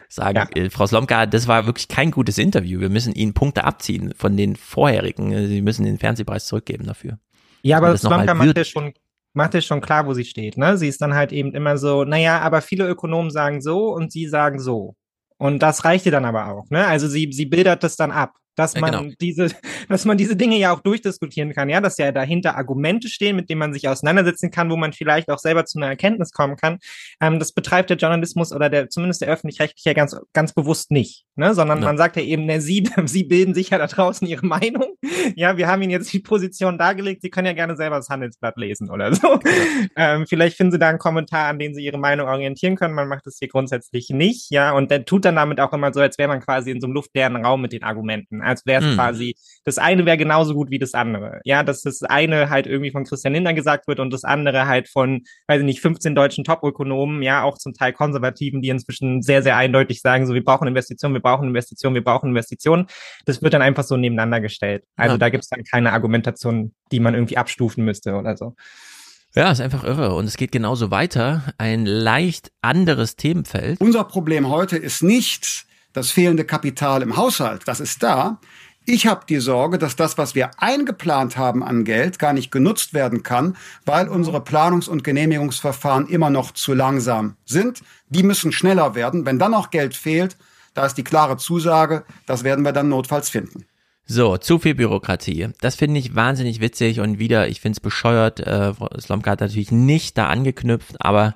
[0.10, 0.62] Sagen, ja.
[0.62, 2.80] äh, Frau Slomka, das war wirklich kein gutes Interview.
[2.82, 5.48] Wir müssen Ihnen Punkte abziehen von den vorherigen.
[5.48, 7.18] Sie müssen den Fernsehpreis zurückgeben dafür.
[7.62, 8.94] Ja, aber Slomka macht ja schon
[9.34, 10.58] macht es schon klar, wo sie steht.
[10.58, 10.78] Ne?
[10.78, 14.28] Sie ist dann halt eben immer so, naja, aber viele Ökonomen sagen so und sie
[14.28, 14.96] sagen so.
[15.38, 16.70] Und das reicht ihr dann aber auch.
[16.70, 16.86] Ne?
[16.86, 19.14] Also sie, sie bildert das dann ab dass man ja, genau.
[19.20, 19.50] diese,
[19.90, 23.50] dass man diese Dinge ja auch durchdiskutieren kann, ja, dass ja dahinter Argumente stehen, mit
[23.50, 26.80] denen man sich auseinandersetzen kann, wo man vielleicht auch selber zu einer Erkenntnis kommen kann.
[27.22, 31.26] Ähm, das betreibt der Journalismus oder der zumindest der öffentlich-rechtliche ja ganz ganz bewusst nicht,
[31.36, 31.86] ne, sondern ja.
[31.86, 34.96] man sagt ja eben, ne, sie sie bilden sich ja da draußen ihre Meinung.
[35.36, 38.58] Ja, wir haben ihnen jetzt die Position dargelegt, sie können ja gerne selber das Handelsblatt
[38.58, 39.40] lesen oder so.
[39.96, 42.94] Ähm, vielleicht finden sie da einen Kommentar, an den sie ihre Meinung orientieren können.
[42.94, 46.00] Man macht das hier grundsätzlich nicht, ja, und der tut dann damit auch immer so,
[46.00, 48.92] als wäre man quasi in so einem luftleeren Raum mit den Argumenten als wäre es
[48.92, 48.96] mhm.
[48.96, 49.36] quasi,
[49.66, 51.42] das eine wäre genauso gut wie das andere.
[51.44, 54.88] Ja, dass das eine halt irgendwie von Christian Lindner gesagt wird und das andere halt
[54.88, 59.44] von, weiß ich nicht, 15 deutschen Top-Ökonomen, ja, auch zum Teil Konservativen, die inzwischen sehr,
[59.44, 62.88] sehr eindeutig sagen, so, wir brauchen Investitionen, wir brauchen Investitionen, wir brauchen Investitionen.
[63.26, 64.84] Das wird dann einfach so nebeneinander gestellt.
[64.96, 65.18] Also ja.
[65.18, 68.56] da gibt es dann keine Argumentation, die man irgendwie abstufen müsste oder so.
[69.34, 70.14] Ja, ist einfach irre.
[70.16, 71.54] Und es geht genauso weiter.
[71.58, 73.80] Ein leicht anderes Themenfeld.
[73.80, 78.40] Unser Problem heute ist nicht, das fehlende Kapital im Haushalt, das ist da.
[78.86, 82.96] Ich habe die Sorge, dass das, was wir eingeplant haben an Geld, gar nicht genutzt
[82.96, 87.84] werden kann, weil unsere Planungs- und Genehmigungsverfahren immer noch zu langsam sind.
[88.10, 89.26] Die müssen schneller werden.
[89.26, 90.36] Wenn dann noch Geld fehlt,
[90.74, 93.66] da ist die klare Zusage, das werden wir dann notfalls finden.
[94.06, 95.50] So, zu viel Bürokratie.
[95.62, 98.40] Das finde ich wahnsinnig witzig und wieder, ich finde es bescheuert.
[98.40, 101.36] Äh, Slomka hat natürlich nicht da angeknüpft, aber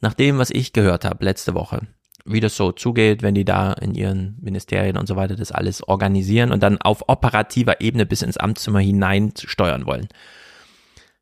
[0.00, 1.82] nach dem, was ich gehört habe letzte Woche,
[2.26, 5.86] wie das so zugeht, wenn die da in ihren Ministerien und so weiter das alles
[5.86, 10.08] organisieren und dann auf operativer Ebene bis ins Amtszimmer hinein steuern wollen.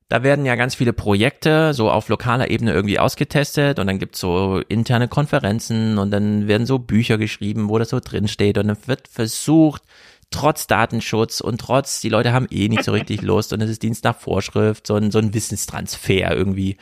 [0.08, 4.20] Da werden ja ganz viele Projekte so auf lokaler Ebene irgendwie ausgetestet und dann gibt's
[4.20, 8.68] so interne Konferenzen und dann werden so Bücher geschrieben, wo das so drin steht und
[8.68, 9.82] dann wird versucht,
[10.30, 13.82] trotz Datenschutz und trotz, die Leute haben eh nicht so richtig Lust und es ist
[13.82, 16.76] Dienst nach Vorschrift, so ein, so ein Wissenstransfer irgendwie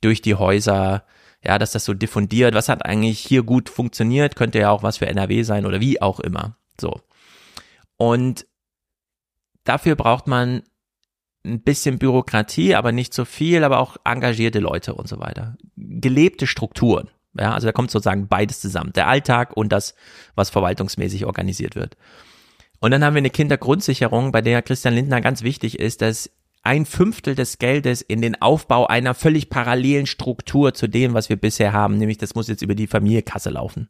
[0.00, 1.04] durch die Häuser
[1.46, 4.98] ja, dass das so diffundiert, was hat eigentlich hier gut funktioniert, könnte ja auch was
[4.98, 6.56] für NRW sein oder wie auch immer.
[6.80, 7.00] So.
[7.96, 8.46] Und
[9.64, 10.62] dafür braucht man
[11.44, 15.56] ein bisschen Bürokratie, aber nicht so viel, aber auch engagierte Leute und so weiter.
[15.76, 17.08] Gelebte Strukturen.
[17.38, 18.92] Ja, also da kommt sozusagen beides zusammen.
[18.94, 19.94] Der Alltag und das,
[20.34, 21.96] was verwaltungsmäßig organisiert wird.
[22.80, 26.30] Und dann haben wir eine Kindergrundsicherung, bei der Christian Lindner ganz wichtig ist, dass
[26.66, 31.36] ein Fünftel des Geldes in den Aufbau einer völlig parallelen Struktur zu dem, was wir
[31.36, 33.88] bisher haben, nämlich das muss jetzt über die Familienkasse laufen.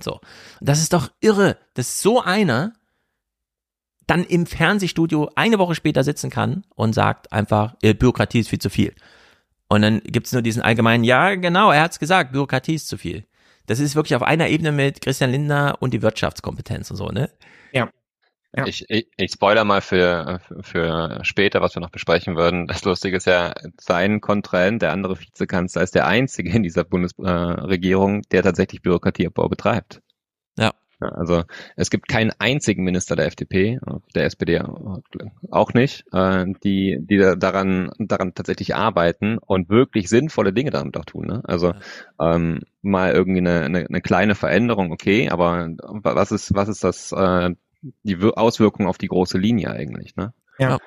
[0.00, 0.20] So.
[0.60, 2.74] Das ist doch irre, dass so einer
[4.06, 8.60] dann im Fernsehstudio eine Woche später sitzen kann und sagt einfach, äh, Bürokratie ist viel
[8.60, 8.94] zu viel.
[9.68, 13.24] Und dann gibt's nur diesen allgemeinen, ja, genau, er hat's gesagt, Bürokratie ist zu viel.
[13.66, 17.30] Das ist wirklich auf einer Ebene mit Christian Lindner und die Wirtschaftskompetenz und so, ne?
[17.72, 17.90] Ja.
[18.56, 18.66] Ja.
[18.66, 22.66] Ich, ich, ich spoiler mal für, für später, was wir noch besprechen würden.
[22.66, 28.22] Das Lustige ist ja, sein Kontrahent, der andere Vizekanzler, ist der einzige in dieser Bundesregierung,
[28.32, 30.00] der tatsächlich Bürokratieabbau betreibt.
[30.58, 30.72] Ja.
[30.98, 31.42] Ja, also
[31.76, 33.78] es gibt keinen einzigen Minister der FDP,
[34.14, 34.62] der SPD
[35.50, 41.04] auch nicht, äh, die, die daran, daran tatsächlich arbeiten und wirklich sinnvolle Dinge damit auch
[41.04, 41.26] tun.
[41.26, 41.42] Ne?
[41.44, 41.74] Also
[42.18, 47.12] ähm, mal irgendwie eine, eine, eine kleine Veränderung, okay, aber was ist, was ist das,
[47.12, 47.50] äh,
[48.02, 50.16] die Auswirkung auf die große Linie eigentlich?
[50.16, 50.32] Ne?
[50.58, 50.78] Ja.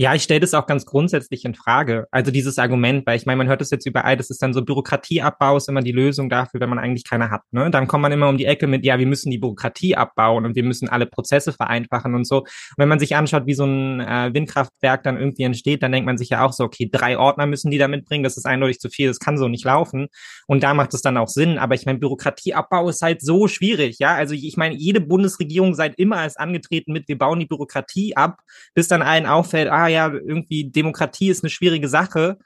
[0.00, 2.06] Ja, ich stelle das auch ganz grundsätzlich in Frage.
[2.10, 4.64] Also dieses Argument, weil ich meine, man hört das jetzt überall, das ist dann so
[4.64, 7.42] Bürokratieabbau ist immer die Lösung dafür, wenn man eigentlich keine hat.
[7.50, 7.70] Ne?
[7.70, 10.54] Dann kommt man immer um die Ecke mit, ja, wir müssen die Bürokratie abbauen und
[10.54, 12.38] wir müssen alle Prozesse vereinfachen und so.
[12.38, 16.06] Und wenn man sich anschaut, wie so ein äh, Windkraftwerk dann irgendwie entsteht, dann denkt
[16.06, 18.80] man sich ja auch so, okay, drei Ordner müssen die da mitbringen, das ist eindeutig
[18.80, 20.06] zu viel, das kann so nicht laufen.
[20.46, 21.58] Und da macht es dann auch Sinn.
[21.58, 24.14] Aber ich meine, Bürokratieabbau ist halt so schwierig, ja.
[24.14, 28.38] Also ich meine, jede Bundesregierung seit immer ist angetreten mit, wir bauen die Bürokratie ab,
[28.72, 32.38] bis dann allen auffällt, ah ja, irgendwie Demokratie ist eine schwierige Sache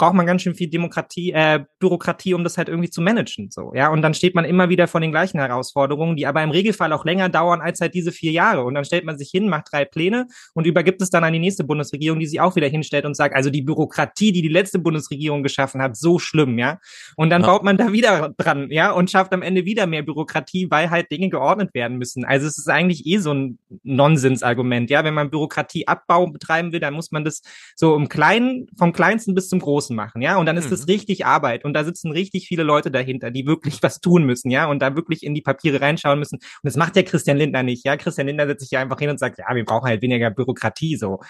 [0.00, 3.50] braucht man ganz schön viel Demokratie, äh, Bürokratie, um das halt irgendwie zu managen.
[3.50, 3.90] So, ja.
[3.90, 7.04] Und dann steht man immer wieder vor den gleichen Herausforderungen, die aber im Regelfall auch
[7.04, 8.64] länger dauern als halt diese vier Jahre.
[8.64, 11.38] Und dann stellt man sich hin, macht drei Pläne und übergibt es dann an die
[11.38, 14.78] nächste Bundesregierung, die sich auch wieder hinstellt und sagt, also die Bürokratie, die die letzte
[14.78, 16.78] Bundesregierung geschaffen hat, so schlimm, ja.
[17.16, 17.48] Und dann ja.
[17.48, 21.10] baut man da wieder dran, ja, und schafft am Ende wieder mehr Bürokratie, weil halt
[21.10, 22.24] Dinge geordnet werden müssen.
[22.24, 25.04] Also es ist eigentlich eh so ein Nonsensargument, ja.
[25.04, 27.42] Wenn man Bürokratieabbau betreiben will, dann muss man das
[27.76, 30.36] so im Kleinen, vom Kleinsten bis zum Großen Großen machen, ja.
[30.36, 30.70] Und dann ist mhm.
[30.70, 34.50] das richtig Arbeit und da sitzen richtig viele Leute dahinter, die wirklich was tun müssen,
[34.50, 36.36] ja, und da wirklich in die Papiere reinschauen müssen.
[36.36, 37.96] Und das macht ja Christian Lindner nicht, ja.
[37.96, 40.96] Christian Lindner setzt sich ja einfach hin und sagt, ja, wir brauchen halt weniger Bürokratie,
[40.96, 41.20] so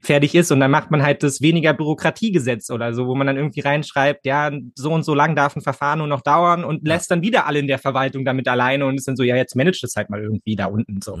[0.00, 0.50] fertig ist.
[0.50, 4.24] Und dann macht man halt das weniger Bürokratiegesetz oder so, wo man dann irgendwie reinschreibt,
[4.26, 7.46] ja, so und so lang darf ein Verfahren nur noch dauern und lässt dann wieder
[7.46, 10.10] alle in der Verwaltung damit alleine und ist dann so, ja, jetzt managt das halt
[10.10, 11.18] mal irgendwie da unten so.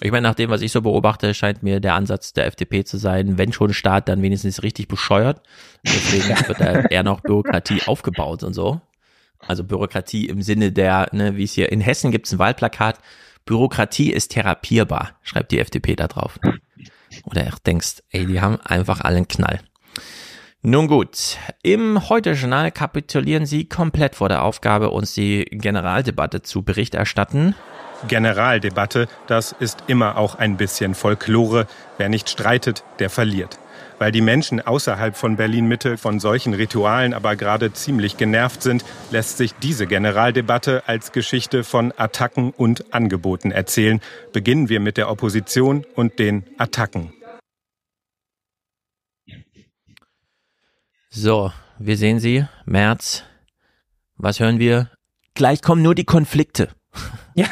[0.00, 2.96] Ich meine, nach dem, was ich so beobachte, scheint mir der Ansatz der FDP zu
[2.96, 5.40] sein, wenn schon Staat, dann wenigstens richtig bescheuert.
[5.84, 8.80] Deswegen wird da eher noch Bürokratie aufgebaut und so.
[9.38, 12.98] Also Bürokratie im Sinne der, ne, wie es hier in Hessen gibt es ein Wahlplakat,
[13.44, 16.38] Bürokratie ist therapierbar, schreibt die FDP da drauf.
[17.24, 19.60] Oder denkst, ey, die haben einfach allen Knall.
[20.62, 26.94] Nun gut, im Heute-Journal kapitulieren sie komplett vor der Aufgabe, uns die Generaldebatte zu Bericht
[26.94, 27.54] erstatten.
[28.08, 31.66] Generaldebatte, das ist immer auch ein bisschen Folklore.
[31.98, 33.58] Wer nicht streitet, der verliert.
[33.98, 39.38] Weil die Menschen außerhalb von Berlin-Mitte von solchen Ritualen aber gerade ziemlich genervt sind, lässt
[39.38, 44.00] sich diese Generaldebatte als Geschichte von Attacken und Angeboten erzählen.
[44.32, 47.12] Beginnen wir mit der Opposition und den Attacken.
[51.10, 53.22] So, wir sehen sie, März.
[54.16, 54.90] Was hören wir?
[55.34, 56.70] Gleich kommen nur die Konflikte.
[57.36, 57.46] Ja.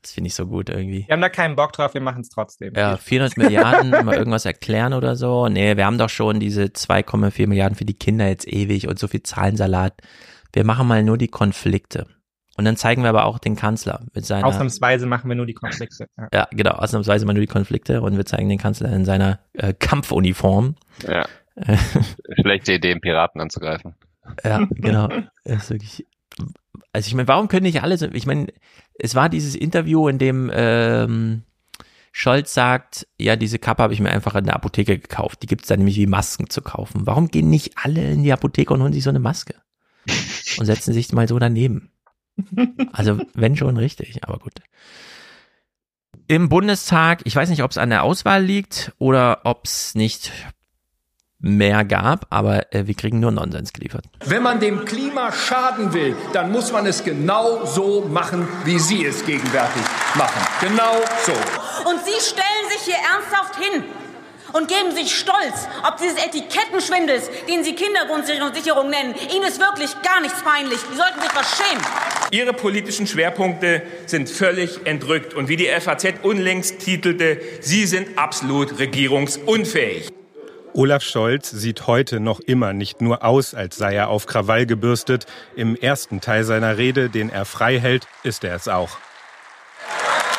[0.00, 1.04] Das finde ich so gut irgendwie.
[1.06, 2.72] Wir haben da keinen Bock drauf, wir machen es trotzdem.
[2.74, 5.48] Ja, 400 Milliarden, mal irgendwas erklären oder so.
[5.48, 9.06] Nee, wir haben doch schon diese 2,4 Milliarden für die Kinder jetzt ewig und so
[9.06, 9.94] viel Zahlensalat.
[10.52, 12.06] Wir machen mal nur die Konflikte.
[12.56, 14.46] Und dann zeigen wir aber auch den Kanzler mit seiner.
[14.46, 16.06] Ausnahmsweise machen wir nur die Konflikte.
[16.18, 19.40] Ja, ja genau, ausnahmsweise mal nur die Konflikte und wir zeigen den Kanzler in seiner
[19.54, 20.76] äh, Kampfuniform.
[21.06, 21.26] Ja.
[22.40, 23.94] Schlechte Idee, Piraten anzugreifen.
[24.44, 25.08] Ja, genau.
[25.44, 26.06] Das ist wirklich
[26.92, 28.48] also ich meine, warum können nicht alle so, ich meine,
[28.98, 31.42] es war dieses Interview, in dem ähm,
[32.12, 35.42] Scholz sagt, ja, diese Kappe habe ich mir einfach in der Apotheke gekauft.
[35.42, 37.06] Die gibt es da nämlich wie Masken zu kaufen.
[37.06, 39.54] Warum gehen nicht alle in die Apotheke und holen sich so eine Maske?
[40.58, 41.90] Und setzen sich mal so daneben.
[42.92, 44.54] Also, wenn schon richtig, aber gut.
[46.28, 50.32] Im Bundestag, ich weiß nicht, ob es an der Auswahl liegt oder ob es nicht
[51.42, 54.04] mehr gab, aber äh, wir kriegen nur Nonsens geliefert.
[54.24, 59.04] Wenn man dem Klima schaden will, dann muss man es genau so machen, wie Sie
[59.04, 59.82] es gegenwärtig
[60.14, 60.40] machen.
[60.60, 60.94] Genau
[61.26, 61.32] so.
[61.90, 63.82] Und Sie stellen sich hier ernsthaft hin
[64.52, 70.20] und geben sich stolz, ob dieses Etikettenschwindels, den Sie Kindergrundsicherung nennen, Ihnen ist wirklich gar
[70.20, 70.78] nichts peinlich.
[70.78, 71.84] Sie sollten sich was schämen.
[72.30, 75.34] Ihre politischen Schwerpunkte sind völlig entrückt.
[75.34, 80.08] Und wie die FAZ unlängst titelte, Sie sind absolut regierungsunfähig.
[80.74, 85.26] Olaf Scholz sieht heute noch immer nicht nur aus, als sei er auf Krawall gebürstet.
[85.54, 88.96] Im ersten Teil seiner Rede, den er frei hält, ist er es auch.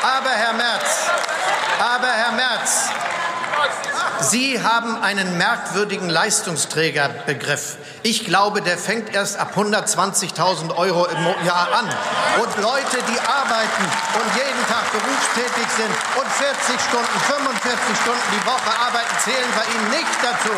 [0.01, 1.09] Aber Herr Merz,
[1.79, 2.89] aber Herr Merz,
[4.23, 7.77] Sie haben einen merkwürdigen Leistungsträgerbegriff.
[8.03, 11.85] Ich glaube, der fängt erst ab 120.000 Euro im Jahr an.
[12.41, 13.83] Und Leute, die arbeiten
[14.15, 19.65] und jeden Tag berufstätig sind und 40 Stunden, 45 Stunden die Woche arbeiten, zählen bei
[19.75, 20.53] Ihnen nicht dazu.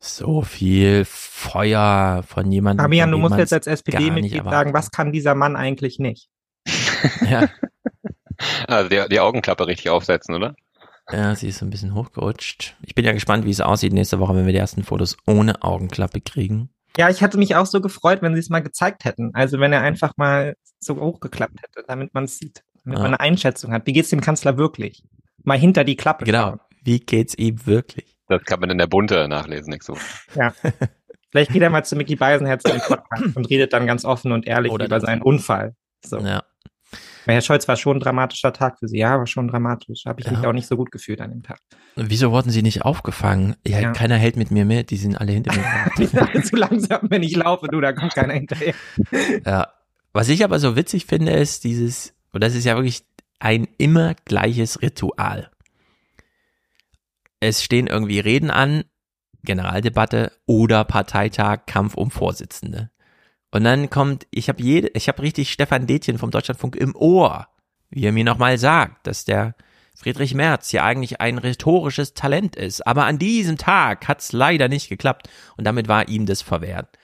[0.00, 2.84] So viel Feuer von jemandem.
[2.84, 6.28] Fabian, du musst jetzt als SPD-Mitglied sagen, was kann dieser Mann eigentlich nicht?
[7.28, 7.48] ja.
[8.66, 10.56] Also die, die Augenklappe richtig aufsetzen, oder?
[11.12, 12.76] Ja, sie ist so ein bisschen hochgerutscht.
[12.82, 15.62] Ich bin ja gespannt, wie es aussieht nächste Woche, wenn wir die ersten Fotos ohne
[15.62, 16.70] Augenklappe kriegen.
[16.96, 19.30] Ja, ich hätte mich auch so gefreut, wenn sie es mal gezeigt hätten.
[19.34, 23.02] Also wenn er einfach mal so hochgeklappt hätte, damit man es sieht, damit Ja.
[23.02, 23.86] man eine Einschätzung hat.
[23.86, 25.02] Wie geht's dem Kanzler wirklich?
[25.42, 26.24] Mal hinter die Klappe.
[26.24, 26.56] Genau.
[26.82, 28.16] Wie geht's ihm wirklich?
[28.28, 30.00] Das kann man in der Bunte nachlesen, nächste Woche.
[30.36, 30.54] Ja.
[31.30, 34.30] Vielleicht geht er mal zu Mickey Beisenherz in den Podcast und redet dann ganz offen
[34.32, 35.74] und ehrlich Oder über seinen Unfall.
[36.06, 36.18] So.
[36.20, 36.44] Ja.
[37.26, 38.98] Herr Scholz war schon ein dramatischer Tag für Sie.
[38.98, 40.04] Ja, war schon dramatisch.
[40.06, 40.48] Habe ich mich Ja.
[40.48, 41.58] auch nicht so gut gefühlt an dem Tag.
[41.96, 43.56] Wieso wurden sie nicht aufgefangen?
[43.66, 43.92] Ja, Ja.
[43.92, 45.64] keiner hält mit mir mit, die sind alle hinter mir.
[45.98, 48.74] Die sind alle zu langsam, wenn ich laufe, du, da kommt keiner hinterher.
[49.46, 49.68] Ja.
[50.12, 53.02] Was ich aber so witzig finde, ist dieses, und das ist ja wirklich
[53.40, 55.50] ein immer gleiches Ritual.
[57.40, 58.84] Es stehen irgendwie Reden an,
[59.42, 62.90] Generaldebatte oder Parteitag, Kampf um Vorsitzende.
[63.54, 67.46] Und dann kommt, ich habe jede, ich habe richtig Stefan Detjen vom Deutschlandfunk im Ohr,
[67.88, 69.54] wie er mir nochmal sagt, dass der
[69.94, 72.84] Friedrich Merz ja eigentlich ein rhetorisches Talent ist.
[72.84, 76.98] Aber an diesem Tag hat's leider nicht geklappt und damit war ihm das verwehrt.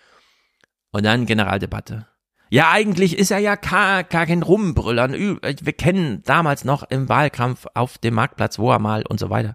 [0.90, 2.08] Und dann Generaldebatte.
[2.50, 5.08] Ja, eigentlich ist er ja gar, gar kein Rumbrüller.
[5.10, 9.30] Ü- Wir kennen damals noch im Wahlkampf auf dem Marktplatz, wo er mal und so
[9.30, 9.54] weiter.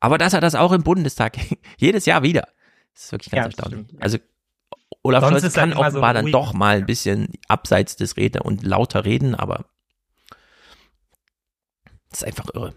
[0.00, 1.36] Aber dass er das auch im Bundestag
[1.78, 2.48] jedes Jahr wieder.
[2.92, 3.86] Das ist wirklich ganz Ja, erstaunlich.
[3.86, 4.02] stimmt.
[4.02, 4.18] Also
[5.04, 8.16] Olaf Sonst Scholz ist kann immer so offenbar dann doch mal ein bisschen abseits des
[8.16, 9.66] Rede und lauter reden, aber
[12.10, 12.74] das ist einfach irre.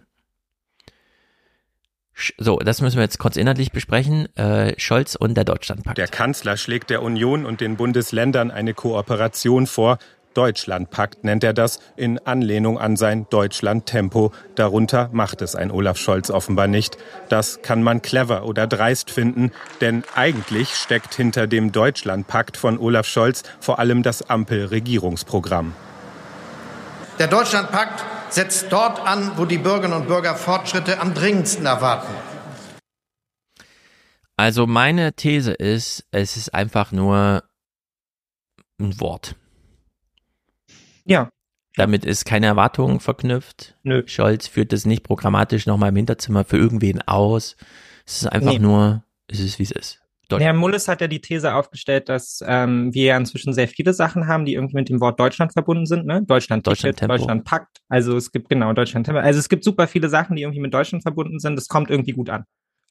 [2.37, 4.35] So, das müssen wir jetzt kurz inhaltlich besprechen.
[4.35, 5.97] Äh, Scholz und der Deutschlandpakt.
[5.97, 9.99] Der Kanzler schlägt der Union und den Bundesländern eine Kooperation vor.
[10.37, 14.31] Deutschlandpakt nennt er das in Anlehnung an sein Deutschland-Tempo.
[14.53, 16.97] Darunter macht es ein Olaf Scholz offenbar nicht.
[17.27, 23.07] Das kann man clever oder dreist finden, denn eigentlich steckt hinter dem Deutschlandpakt von Olaf
[23.07, 25.73] Scholz vor allem das Ampel-Regierungsprogramm.
[27.17, 32.13] Der Deutschlandpakt setzt dort an, wo die Bürgerinnen und Bürger Fortschritte am dringendsten erwarten.
[34.35, 37.43] Also meine These ist, es ist einfach nur
[38.79, 39.35] ein Wort.
[41.07, 41.29] Ja.
[41.75, 43.75] Damit ist keine Erwartung verknüpft.
[43.83, 44.03] Nö.
[44.07, 47.55] Scholz führt das nicht programmatisch nochmal im Hinterzimmer für irgendwen aus.
[48.05, 48.59] Es ist einfach Nee.
[48.59, 50.01] nur, es ist wie es ist.
[50.29, 53.93] Deutsch- Herr Mullis hat ja die These aufgestellt, dass ähm, wir ja inzwischen sehr viele
[53.93, 56.05] Sachen haben, die irgendwie mit dem Wort Deutschland verbunden sind.
[56.05, 56.23] Ne?
[56.25, 57.15] Deutschland Deutschland Tempo.
[57.15, 57.77] Deutschland Pakt.
[57.87, 59.21] Also es gibt genau Deutschland Tempo.
[59.21, 61.55] Also es gibt super viele Sachen, die irgendwie mit Deutschland verbunden sind.
[61.55, 62.43] Das kommt irgendwie gut an.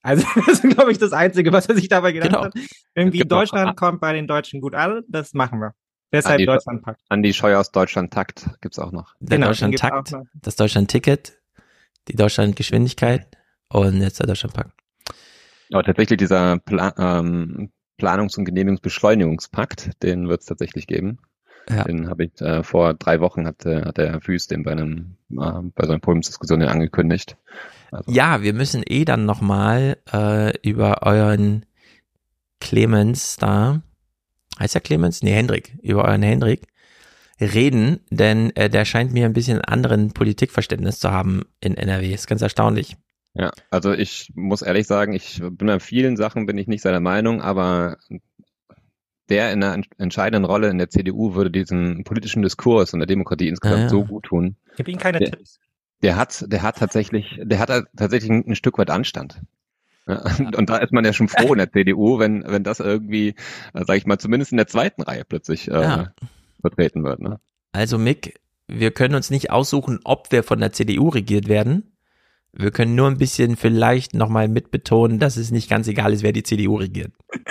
[0.02, 2.44] Also das ist, glaube ich, das Einzige, was er sich dabei gedacht Genau.
[2.44, 2.54] hat.
[2.94, 5.02] Irgendwie Deutschland kommt bei den Deutschen gut an.
[5.08, 5.72] Das machen wir.
[6.12, 7.00] Deshalb Andi, Deutschlandpakt.
[7.08, 9.14] Andi Scheuer aus Deutschland Takt gibt's auch noch.
[9.20, 10.26] Der Genau, Deutschland-Takt, auch noch.
[10.34, 11.38] das Deutschland-Ticket,
[12.08, 13.26] die Deutschland-Geschwindigkeit
[13.68, 14.70] und jetzt der Deutschland-Pakt.
[15.72, 21.18] Aber tatsächlich dieser Pla ähm, Planungs- und Genehmigungsbeschleunigungspakt, den wird es tatsächlich geben.
[21.68, 21.82] Ja.
[21.82, 24.70] Den habe ich äh, vor drei Wochen hat, der- hat der Herr Füß den bei
[24.72, 25.34] einem äh,
[25.74, 27.36] bei so einer Podiumsdiskussion ja angekündigt.
[27.90, 31.66] Also, Ja, wir müssen eh dann nochmal äh, über euren
[32.60, 33.82] Clemens da,
[34.58, 35.22] heißt er Clemens?
[35.22, 36.62] Nee, Hendrik, über euren Hendrik
[37.40, 42.12] reden, denn äh, der scheint mir ein bisschen anderen Politikverständnis zu haben in NRW.
[42.12, 42.96] Ist ganz erstaunlich.
[43.34, 47.00] Ja, also ich muss ehrlich sagen, ich bin bei vielen Sachen bin ich nicht seiner
[47.00, 47.98] Meinung, aber
[49.28, 53.06] der in einer ent- entscheidenden Rolle in der CDU würde diesen politischen Diskurs und der
[53.06, 53.88] Demokratie insgesamt Ah, ja.
[53.90, 54.56] so gut tun.
[54.76, 55.58] Gib ihm keine Der- Tipps.
[56.02, 59.40] Der hat, der hat tatsächlich, der hat tatsächlich ein, ein Stück weit Anstand.
[60.08, 62.80] Ja, und, und da ist man ja schon froh in der CDU, wenn, wenn das
[62.80, 63.34] irgendwie,
[63.74, 66.12] äh, sag ich mal, zumindest in der zweiten Reihe plötzlich äh, Ja.
[66.60, 67.20] vertreten wird.
[67.20, 67.40] Ne?
[67.72, 68.38] Also Mick,
[68.68, 71.92] wir können uns nicht aussuchen, ob wir von der CDU regiert werden.
[72.52, 76.32] Wir können nur ein bisschen vielleicht nochmal mitbetonen, dass es nicht ganz egal ist, wer
[76.32, 77.12] die CDU regiert.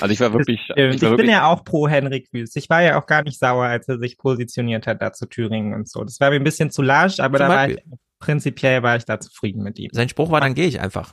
[0.00, 2.56] Also ich war wirklich, Äh, ich Ich war bin wirklich ja auch pro Henrik Wüst.
[2.56, 5.72] Ich war ja auch gar nicht sauer, als er sich positioniert hat da zu Thüringen
[5.72, 6.02] und so.
[6.02, 7.78] Das war mir ein bisschen zu large, aber da war ich.
[8.24, 9.90] Prinzipiell war ich da zufrieden mit ihm.
[9.92, 11.12] Sein Spruch war, dann gehe ich einfach.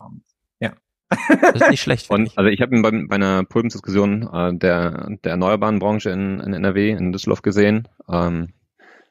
[0.59, 0.73] Ja.
[1.09, 2.09] Das ist nicht schlecht.
[2.09, 6.39] Und also ich habe ihn bei, bei einer Podiumsdiskussion äh, der, der erneuerbaren Branche in,
[6.39, 7.87] in NRW, in Düsseldorf gesehen.
[8.09, 8.53] Ähm,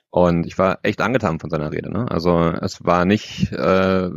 [0.09, 1.93] und ich war echt angetan von seiner Rede.
[1.93, 2.11] Ne?
[2.11, 4.09] Also es war nicht, äh,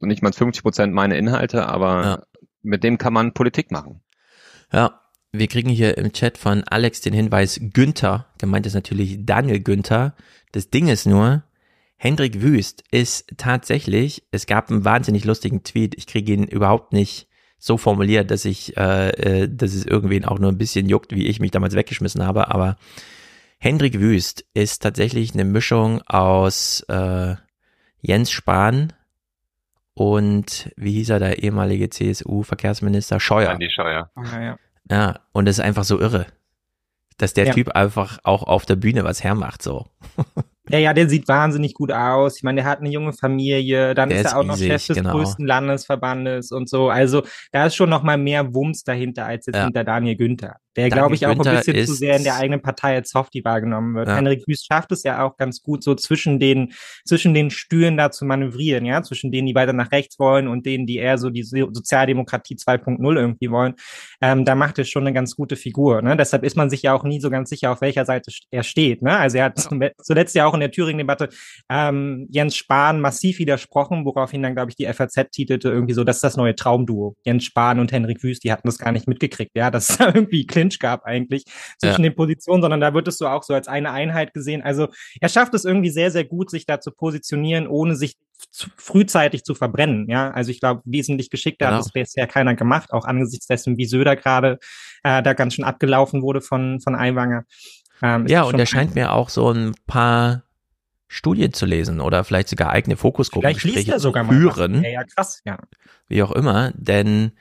[0.00, 2.22] nicht mal 50 Prozent meine Inhalte, aber Ja.
[2.62, 4.02] mit dem kann man Politik machen.
[4.72, 5.00] Ja,
[5.32, 10.14] wir kriegen hier im Chat von Alex den Hinweis Günther, gemeint ist natürlich Daniel Günther.
[10.52, 11.42] Das Ding ist nur,
[11.96, 17.28] Hendrik Wüst ist tatsächlich, es gab einen wahnsinnig lustigen Tweet, ich kriege ihn überhaupt nicht
[17.58, 19.08] so formuliert, dass ich, äh,
[19.44, 22.48] äh, dass es irgendwen auch nur ein bisschen juckt, wie ich mich damals weggeschmissen habe,
[22.50, 22.76] aber
[23.58, 27.36] Hendrik Wüst ist tatsächlich eine Mischung aus äh,
[28.02, 28.92] Jens Spahn
[29.94, 33.50] und wie hieß er, der ehemalige CSU-Verkehrsminister Scheuer.
[33.50, 34.10] Andi Scheuer.
[34.16, 34.58] Ja, ja.
[34.90, 36.26] Ja, und das ist einfach so irre,
[37.16, 37.54] dass der Ja.
[37.54, 39.86] Typ einfach auch auf der Bühne was hermacht, so.
[40.68, 42.36] Ja, ja, der sieht wahnsinnig gut aus.
[42.36, 44.86] Ich meine, der hat eine junge Familie, dann Der ist er auch noch riesig, Chef
[44.88, 45.12] des genau.
[45.12, 46.88] größten Landesverbandes und so.
[46.90, 49.64] Also da ist schon noch mal mehr Wumms dahinter als jetzt Ja.
[49.64, 50.56] hinter Daniel Günther.
[50.76, 53.44] Der, glaube ich, auch ein Günther bisschen zu sehr in der eigenen Partei als Softie
[53.44, 54.08] wahrgenommen wird.
[54.08, 54.16] Ja.
[54.16, 56.72] Henrik Wüst schafft es ja auch ganz gut, so zwischen den,
[57.04, 60.66] zwischen den Stühlen da zu manövrieren, ja, zwischen denen, die weiter nach rechts wollen und
[60.66, 63.74] denen, die eher so die So- Sozialdemokratie 2.0 irgendwie wollen.
[64.20, 66.02] Ähm, da macht er schon eine ganz gute Figur.
[66.02, 66.16] Ne?
[66.16, 69.02] Deshalb ist man sich ja auch nie so ganz sicher, auf welcher Seite er steht.
[69.02, 69.16] Ne?
[69.16, 71.28] Also er hat zum- zuletzt ja auch in der Thüringen-Debatte
[71.70, 76.16] ähm, Jens Spahn massiv widersprochen, woraufhin dann, glaube ich, die FAZ titelte irgendwie so, das
[76.16, 77.16] ist das neue Traumduo.
[77.24, 80.78] Jens Spahn und Henrik Wüst, die hatten das gar nicht mitgekriegt, ja, dass irgendwie Clinch
[80.78, 81.44] gab eigentlich
[81.78, 82.10] zwischen Ja.
[82.10, 84.62] den Positionen, sondern da wird es so auch so als eine Einheit gesehen.
[84.62, 84.88] Also
[85.20, 88.16] er schafft es irgendwie sehr, sehr gut, sich da zu positionieren, ohne sich
[88.50, 90.08] zu, frühzeitig zu verbrennen.
[90.08, 91.78] Ja, also ich glaube, wesentlich geschickter Genau.
[91.78, 94.58] hat das bisher keiner gemacht, auch angesichts dessen, wie Söder gerade
[95.04, 97.44] äh, da ganz schön abgelaufen wurde von, von Aiwanger.
[98.02, 100.42] Ähm, Ja, und er scheint mir auch so ein paar
[101.08, 104.82] Studien zu lesen oder vielleicht sogar eigene Fokusgruppengespräche er zu führen.
[104.82, 105.58] Ja, ja, krass, ja.
[106.08, 107.32] wie auch immer, denn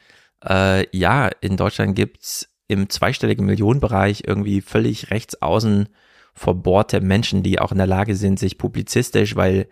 [0.47, 5.89] äh, ja, in Deutschland gibt's im zweistelligen Millionenbereich irgendwie völlig rechts außen
[6.33, 9.67] verbohrte Menschen, die auch in der Lage sind, sich publizistisch, weil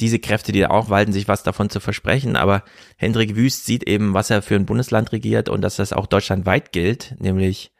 [0.00, 2.36] diese Kräfte, die da auch walten, sich was davon zu versprechen.
[2.36, 2.62] Aber
[2.96, 6.72] Hendrik Wüst sieht eben, was er für ein Bundesland regiert und dass das auch deutschlandweit
[6.72, 7.72] gilt, nämlich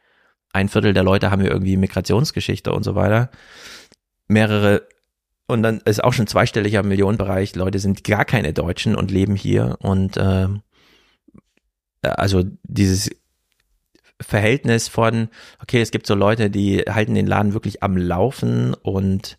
[0.52, 3.30] ein Viertel der Leute haben hier irgendwie Migrationsgeschichte und so weiter.
[4.26, 4.86] Mehrere
[5.46, 7.54] und dann ist auch schon zweistelliger Millionenbereich.
[7.56, 10.62] Leute sind gar keine Deutschen und leben hier und ähm,
[12.02, 13.10] also dieses
[14.20, 15.28] Verhältnis von,
[15.62, 19.38] okay, es gibt so Leute, die halten den Laden wirklich am Laufen und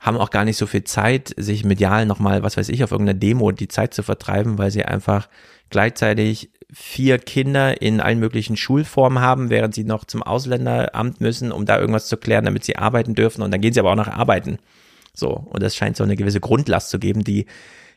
[0.00, 3.18] haben auch gar nicht so viel Zeit, sich medial nochmal, was weiß ich, auf irgendeiner
[3.18, 5.28] Demo die Zeit zu vertreiben, weil sie einfach
[5.70, 11.66] gleichzeitig vier Kinder in allen möglichen Schulformen haben, während sie noch zum Ausländeramt müssen, um
[11.66, 14.08] da irgendwas zu klären, damit sie arbeiten dürfen und dann gehen sie aber auch noch
[14.08, 14.58] arbeiten.
[15.14, 17.46] So, und das scheint so eine gewisse Grundlast zu geben, die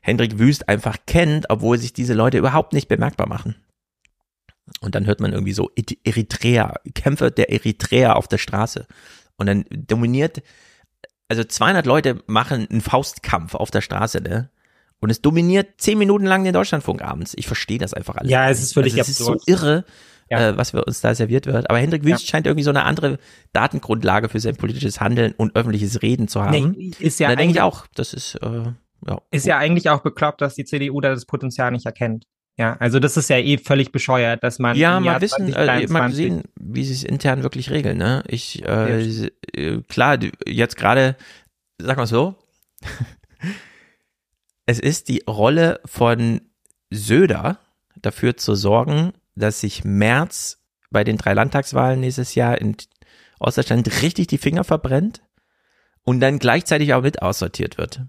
[0.01, 3.55] Hendrik Wüst einfach kennt, obwohl sich diese Leute überhaupt nicht bemerkbar machen.
[4.81, 5.69] Und dann hört man irgendwie so
[6.03, 8.85] Eritrea, Kämpfer der Eritrea auf der Straße.
[9.37, 10.41] Und dann dominiert,
[11.27, 14.49] also 200 Leute machen einen Faustkampf auf der Straße, ne?
[14.99, 17.33] Und es dominiert zehn Minuten lang den Deutschlandfunk abends.
[17.35, 18.29] Ich verstehe das einfach alles.
[18.31, 19.83] Ja, es ist völlig also es ist so irre,
[20.27, 21.69] äh, was wir uns da serviert wird.
[21.71, 23.17] Aber Hendrik Wüst scheint irgendwie so eine andere
[23.51, 26.75] Datengrundlage für sein politisches Handeln und öffentliches Reden zu haben.
[26.77, 28.63] Nee, ist ja da denke ich eigentlich- auch, das ist, äh,
[29.07, 29.21] ja.
[29.31, 32.27] Ist ja eigentlich auch bekloppt, dass die CDU da das Potenzial nicht erkennt.
[32.57, 35.53] Ja, also das ist ja eh völlig bescheuert, dass man Ja, mal Jahr wissen, äh,
[35.53, 37.97] 2023 mal sehen, wie sie es intern wirklich regeln.
[37.97, 38.23] Ne?
[38.27, 41.15] Ich, äh, äh, klar, jetzt gerade,
[41.77, 42.35] sag mal so,
[44.65, 46.41] es ist die Rolle von
[46.89, 47.59] Söder,
[48.01, 52.75] dafür zu sorgen, dass sich Merz bei den drei Landtagswahlen nächstes Jahr in
[53.39, 55.21] Ostdeutschland richtig die Finger verbrennt
[56.03, 58.01] und dann gleichzeitig auch mit aussortiert wird.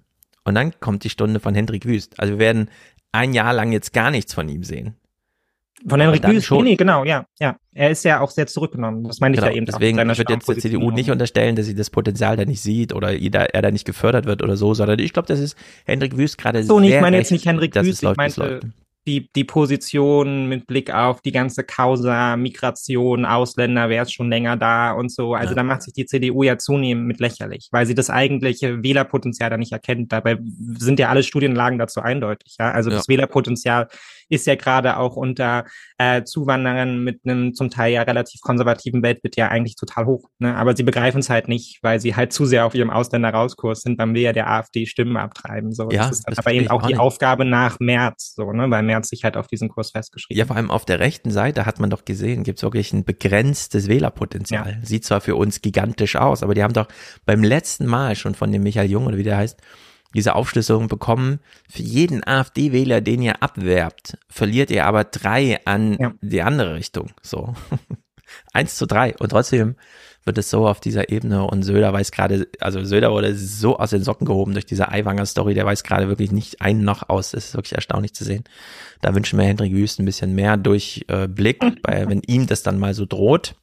[0.45, 2.19] Und dann kommt die Stunde von Hendrik Wüst.
[2.19, 2.71] Also wir werden
[3.13, 4.97] ein Jahr lang jetzt gar nichts von ihm sehen.
[5.87, 6.65] Von Henrik Wüst, schon.
[6.65, 7.57] nee, genau, ja, ja.
[7.73, 9.05] Er ist ja auch sehr zurückgenommen.
[9.05, 11.67] Das meine ich Genau, ja eben deswegen seiner wird jetzt der CDU nicht unterstellen, dass
[11.67, 15.01] sie das Potenzial da nicht sieht oder er da nicht gefördert wird oder so, sondern
[15.01, 18.03] ich glaube, das ist Hendrik Wüst gerade So, nee, ich meine jetzt nicht Henrik Wüst,
[18.03, 18.61] ich meinte.
[19.07, 24.57] Die, die Position mit Blick auf die ganze Causa, Migration, Ausländer, wer ist schon länger
[24.57, 25.35] da und so.
[25.35, 25.57] Also Ja.
[25.57, 29.57] da macht sich die CDU ja zunehmend mit lächerlich, weil sie das eigentliche Wählerpotenzial da
[29.57, 30.13] nicht erkennt.
[30.13, 30.39] Dabei
[30.79, 32.57] sind ja alle Studienlagen dazu eindeutig.
[32.61, 32.71] Ja?
[32.71, 32.97] Also Ja.
[32.97, 33.89] das Wählerpotenzial
[34.33, 35.65] ist ja gerade auch unter
[35.99, 40.29] äh, Zuwanderern mit einem zum Teil ja relativ konservativen Weltbild ja eigentlich total hoch.
[40.39, 40.55] Ne?
[40.57, 43.97] Aber sie begreifen es halt nicht, weil sie halt zu sehr auf ihrem Ausländer-Rauskurs sind,
[43.97, 45.73] beim will ja der AfD Stimmen abtreiben.
[45.73, 45.91] So.
[45.91, 46.97] Ja, das ist das aber eben auch auch die.
[46.97, 48.71] Aufgabe nach März, so, ne?
[48.71, 51.67] weil März sich halt auf diesen Kurs festgeschrieben Ja, vor allem auf der rechten Seite
[51.67, 54.79] hat man doch gesehen, gibt es wirklich ein begrenztes Wählerpotenzial.
[54.83, 56.89] Sieht zwar für uns gigantisch aus, aber die haben doch
[57.25, 59.61] beim letzten Mal schon von dem Michael Jung oder wie der heißt,
[60.15, 66.43] diese Aufschlüsselung bekommen, für jeden AfD-Wähler, den ihr abwerbt, verliert ihr aber drei an die
[66.43, 67.11] andere Richtung.
[67.23, 67.55] So.
[68.53, 69.15] Eins zu drei.
[69.19, 69.77] Und trotzdem
[70.25, 73.91] wird es so auf dieser Ebene und Söder weiß gerade, also Söder wurde so aus
[73.91, 77.33] den Socken gehoben durch diese Aiwanger-Story, der weiß gerade wirklich nicht ein noch aus.
[77.33, 78.45] Das ist wirklich erstaunlich zu sehen.
[79.01, 82.95] Da wünschen wir Hendrik Wüst ein bisschen mehr Durchblick, weil wenn ihm das dann mal
[82.95, 83.55] so droht.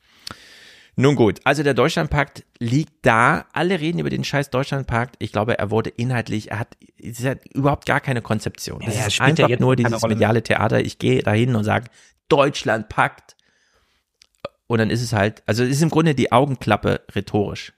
[1.00, 3.45] Nun gut, also der Deutschlandpakt liegt da.
[3.54, 5.16] Alle reden über den scheiß Deutschlandpakt.
[5.20, 8.82] Ich glaube, er wurde inhaltlich, er hat, es hat überhaupt gar keine Konzeption.
[8.84, 10.82] Das Ja, er ist ja einfach jetzt nur dieses mediale Theater.
[10.82, 11.86] Ich gehe dahin und sage,
[12.28, 13.38] Deutschlandpakt.
[14.68, 17.72] Und dann ist es halt, also es ist im Grunde die Augenklappe rhetorisch.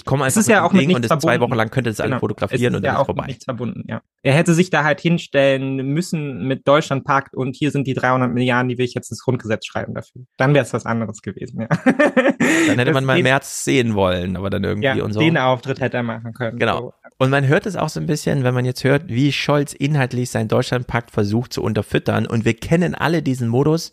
[0.00, 1.22] Ich komme Es einfach ist ja auch mit nichts und es verbunden.
[1.36, 2.20] zwei Wochen lang könnte es alle Genau.
[2.20, 3.26] fotografieren es und dann ja ist auch vorbei.
[3.26, 4.00] nichts verbunden, ja.
[4.22, 8.70] Er hätte sich da halt hinstellen müssen mit Deutschlandpakt und hier sind die 300 Milliarden,
[8.70, 10.22] die will ich jetzt ins Grundgesetz schreiben dafür.
[10.38, 11.68] Dann wäre es was anderes gewesen, ja.
[11.68, 15.20] Dann hätte Das man mal geht- März sehen wollen, aber dann irgendwie ja, und so.
[15.20, 16.58] den Auftritt hätte er machen können.
[16.58, 16.94] Genau.
[17.18, 20.30] Und man hört es auch so ein bisschen, wenn man jetzt hört, wie Scholz inhaltlich
[20.30, 22.26] seinen Deutschlandpakt versucht zu unterfüttern.
[22.26, 23.92] Und wir kennen alle diesen Modus.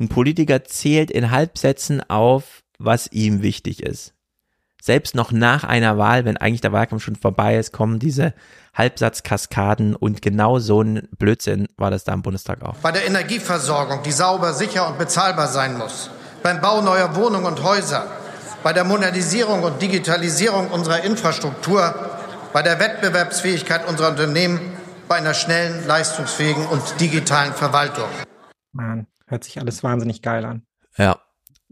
[0.00, 4.14] Ein Politiker zählt in Halbsätzen auf, was ihm wichtig ist.
[4.84, 8.34] Selbst noch nach einer Wahl, wenn eigentlich der Wahlkampf schon vorbei ist, kommen diese
[8.74, 12.74] Halbsatzkaskaden und genau so ein Blödsinn war das da im Bundestag auch.
[12.78, 16.10] Bei der Energieversorgung, die sauber, sicher und bezahlbar sein muss.
[16.42, 18.08] Beim Bau neuer Wohnungen und Häuser.
[18.64, 21.94] Bei der Modernisierung und Digitalisierung unserer Infrastruktur.
[22.52, 24.58] Bei der Wettbewerbsfähigkeit unserer Unternehmen.
[25.06, 28.08] Bei einer schnellen, leistungsfähigen und digitalen Verwaltung.
[28.72, 30.62] Mann, hört sich alles wahnsinnig geil an.
[30.96, 31.20] Ja.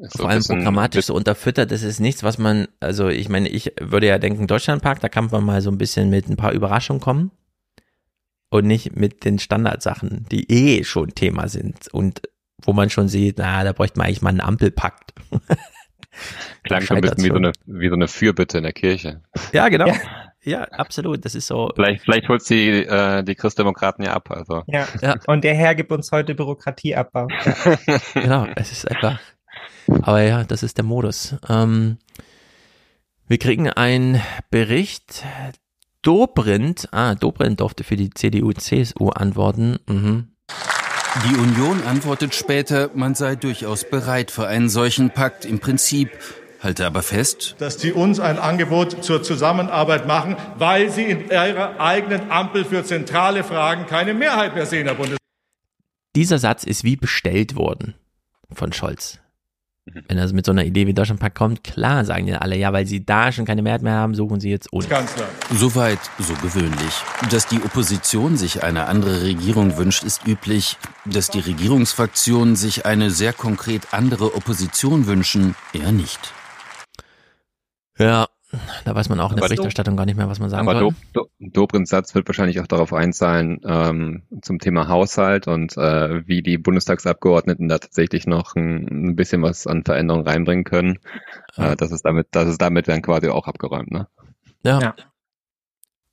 [0.09, 3.73] So Vor allem programmatisch so unterfüttert, das ist nichts, was man, also ich meine, ich
[3.81, 7.01] würde ja denken, Deutschlandpark, da kann man mal so ein bisschen mit ein paar Überraschungen
[7.01, 7.31] kommen
[8.49, 12.23] und nicht mit den Standardsachen, die eh schon Thema sind und
[12.63, 15.13] wo man schon sieht, na, da bräuchte man eigentlich mal einen Ampelpakt.
[16.65, 19.23] Klang schon ein bisschen wie so, eine, wie so eine Fürbitte in der Kirche.
[19.53, 19.93] Ja, genau.
[20.43, 20.63] Ja.
[20.65, 21.25] absolut.
[21.25, 21.71] Das ist so.
[21.75, 24.31] Vielleicht, vielleicht holt die, äh, die Christdemokraten ja ab.
[24.31, 24.63] Also.
[24.67, 24.89] Ja.
[25.01, 25.17] Ja.
[25.27, 27.29] Und der Herr gibt uns heute Bürokratieabbau.
[28.15, 29.21] Genau, es ist einfach.
[30.03, 31.37] Aber ja, das ist der Modus.
[31.49, 31.99] Ähm,
[33.27, 34.21] wir kriegen einen
[34.51, 35.25] Bericht.
[36.03, 39.79] Dobrindt, ah, Dobrindt durfte für die CDU-CSU antworten.
[39.87, 40.29] Mhm.
[41.29, 46.11] Die Union antwortet später, man sei durchaus bereit für einen solchen Pakt im Prinzip,
[46.61, 51.79] halte aber fest, dass die uns ein Angebot zur Zusammenarbeit machen, weil sie in ihrer
[51.81, 55.19] eigenen Ampel für zentrale Fragen keine Mehrheit mehr sehen, Herr Bundes.
[56.17, 57.95] Dieser Satz ist wie bestellt worden
[58.53, 59.20] von Scholz.
[60.09, 62.87] Wenn er mit so einer Idee wie Deutschlandpakt kommt, klar sagen die alle, ja, weil
[62.87, 64.89] sie da schon keine Mehrheit mehr haben, suchen sie jetzt uns.
[64.89, 65.27] Kanzler.
[65.55, 66.95] Soweit so gewöhnlich.
[67.31, 70.77] Dass die Opposition sich eine andere Regierung wünscht, ist üblich.
[71.05, 76.33] Dass die Regierungsfraktionen sich eine sehr konkret andere Opposition wünschen, eher nicht.
[77.99, 78.29] Ja,
[78.85, 80.79] da weiß man auch in der Aber- Berichterstattung gar nicht mehr, was man sagen Aber
[80.79, 80.95] soll.
[81.13, 86.43] Do, Dobrins Satz wird wahrscheinlich auch darauf einzahlen, ähm, zum Thema Haushalt und äh, wie
[86.43, 90.99] die Bundestagsabgeordneten da tatsächlich noch ein, ein bisschen was an Veränderungen reinbringen können.
[91.57, 94.09] Äh, das ist damit, das ist damit dann quasi auch abgeräumt, ne?
[94.65, 94.81] Ja.
[94.81, 94.95] Ja.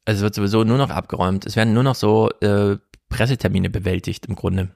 [0.06, 1.46] Also es wird sowieso nur noch abgeräumt.
[1.46, 2.78] Es werden nur noch so äh,
[3.10, 4.70] Pressetermine bewältigt im Grunde.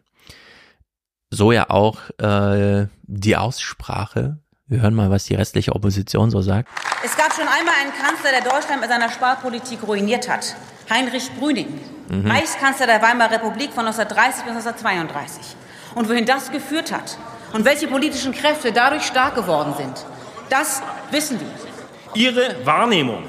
[1.30, 4.39] So ja auch äh, die Aussprache.
[4.72, 6.69] Wir hören mal, was die restliche Opposition so sagt.
[7.03, 10.55] Es gab schon einmal einen Kanzler, der Deutschland mit seiner Sparpolitik ruiniert hat.
[10.89, 11.67] Heinrich Brüning,
[12.07, 12.32] Mhm.
[12.32, 15.57] Reichskanzler der Weimarer Republik von 1930 bis 1932.
[15.93, 17.17] Und wohin das geführt hat
[17.51, 20.05] und welche politischen Kräfte dadurch stark geworden sind,
[20.49, 21.47] das wissen wir.
[22.13, 23.24] Ihre Wahrnehmung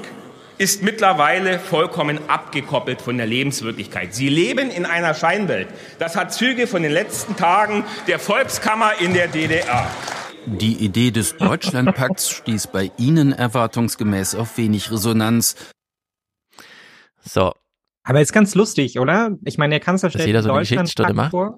[0.57, 4.15] ist mittlerweile vollkommen abgekoppelt von der Lebenswirklichkeit.
[4.15, 5.67] Sie leben in einer Scheinwelt.
[5.99, 9.87] Das hat Züge von den letzten Tagen der Volkskammer in der DDR.
[10.45, 15.55] Die Idee des Deutschlandpakts stieß bei Ihnen erwartungsgemäß auf wenig Resonanz.
[17.21, 17.53] So.
[18.03, 19.37] Aber ist ganz lustig, oder?
[19.45, 21.31] Ich meine, der Kanzler Dass stellt jeder so eine Geschichtsstunde macht?
[21.31, 21.57] vor.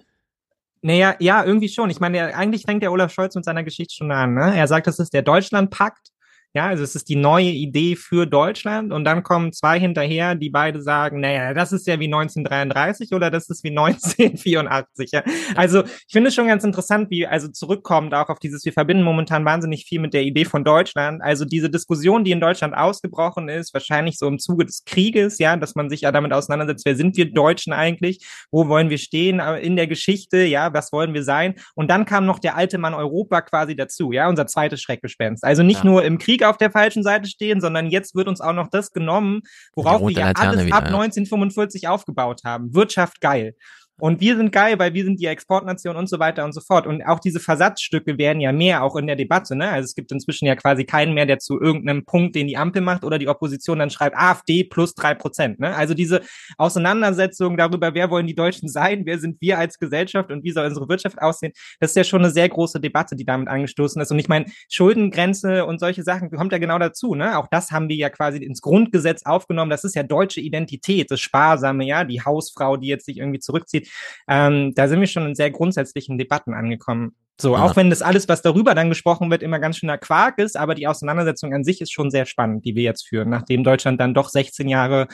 [0.81, 1.89] Naja, ja, irgendwie schon.
[1.89, 4.35] Ich meine, eigentlich fängt der Olaf Scholz mit seiner Geschichtsstunde an.
[4.35, 4.55] Ne?
[4.55, 6.11] Er sagt, das ist der Deutschlandpakt.
[6.55, 10.49] Ja, also es ist die neue Idee für Deutschland und dann kommen zwei hinterher, die
[10.49, 15.11] beide sagen, naja, das ist ja wie 1933 oder das ist wie 1984.
[15.11, 15.23] Ja?
[15.55, 19.03] Also ich finde es schon ganz interessant, wie also zurückkommt auch auf dieses, wir verbinden
[19.03, 21.21] momentan wahnsinnig viel mit der Idee von Deutschland.
[21.21, 25.57] Also diese Diskussion, die in Deutschland ausgebrochen ist, wahrscheinlich so im Zuge des Krieges, ja,
[25.57, 29.39] dass man sich ja damit auseinandersetzt, wer sind wir Deutschen eigentlich, wo wollen wir stehen
[29.41, 31.55] äh, in der Geschichte, ja, was wollen wir sein?
[31.75, 35.43] Und dann kam noch der alte Mann Europa quasi dazu, ja, unser zweites Schreckgespenst.
[35.43, 35.89] Also nicht Ja.
[35.89, 38.91] nur im Krieg auf der falschen Seite stehen, sondern jetzt wird uns auch noch das
[38.91, 39.41] genommen,
[39.75, 40.95] worauf wir ja alles wieder, ab ja.
[40.95, 42.73] 1945 aufgebaut haben.
[42.73, 43.55] Wirtschaft geil.
[43.97, 46.85] Und wir sind geil, weil wir sind die Exportnation und so weiter und so fort.
[46.85, 49.55] Und auch diese Versatzstücke werden ja mehr auch in der Debatte.
[49.55, 49.69] Ne?
[49.69, 52.81] Also es gibt inzwischen ja quasi keinen mehr, der zu irgendeinem Punkt, den die Ampel
[52.81, 55.61] macht oder die Opposition dann schreibt, AfD plus drei Prozent.
[55.61, 55.73] Ne?
[55.73, 56.21] Also diese
[56.57, 60.65] Auseinandersetzung darüber, wer wollen die Deutschen sein, wer sind wir als Gesellschaft und wie soll
[60.65, 64.11] unsere Wirtschaft aussehen, das ist ja schon eine sehr große Debatte, die damit angestoßen ist.
[64.11, 67.15] Und ich meine, Schuldengrenze und solche Sachen kommt ja genau dazu.
[67.15, 67.37] Ne?
[67.37, 69.71] Auch das haben wir ja quasi ins Grundgesetz aufgenommen.
[69.71, 73.84] Das ist ja deutsche Identität, das Sparsame, ja, die Hausfrau, die jetzt sich irgendwie zurückzieht.
[74.27, 77.15] Ähm, da sind wir schon in sehr grundsätzlichen Debatten angekommen.
[77.39, 77.63] So, Ja.
[77.63, 80.73] auch wenn das alles, was darüber dann gesprochen wird, immer ganz schöner Quark ist, aber
[80.73, 84.13] die Auseinandersetzung an sich ist schon sehr spannend, die wir jetzt führen, nachdem Deutschland dann
[84.13, 85.07] doch 16 Jahre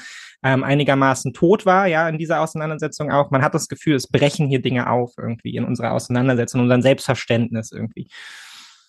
[0.44, 3.32] ähm, einigermaßen tot war, ja, in dieser Auseinandersetzung auch.
[3.32, 7.72] Man hat das Gefühl, es brechen hier Dinge auf irgendwie in unserer Auseinandersetzung, unserem Selbstverständnis
[7.72, 8.08] irgendwie.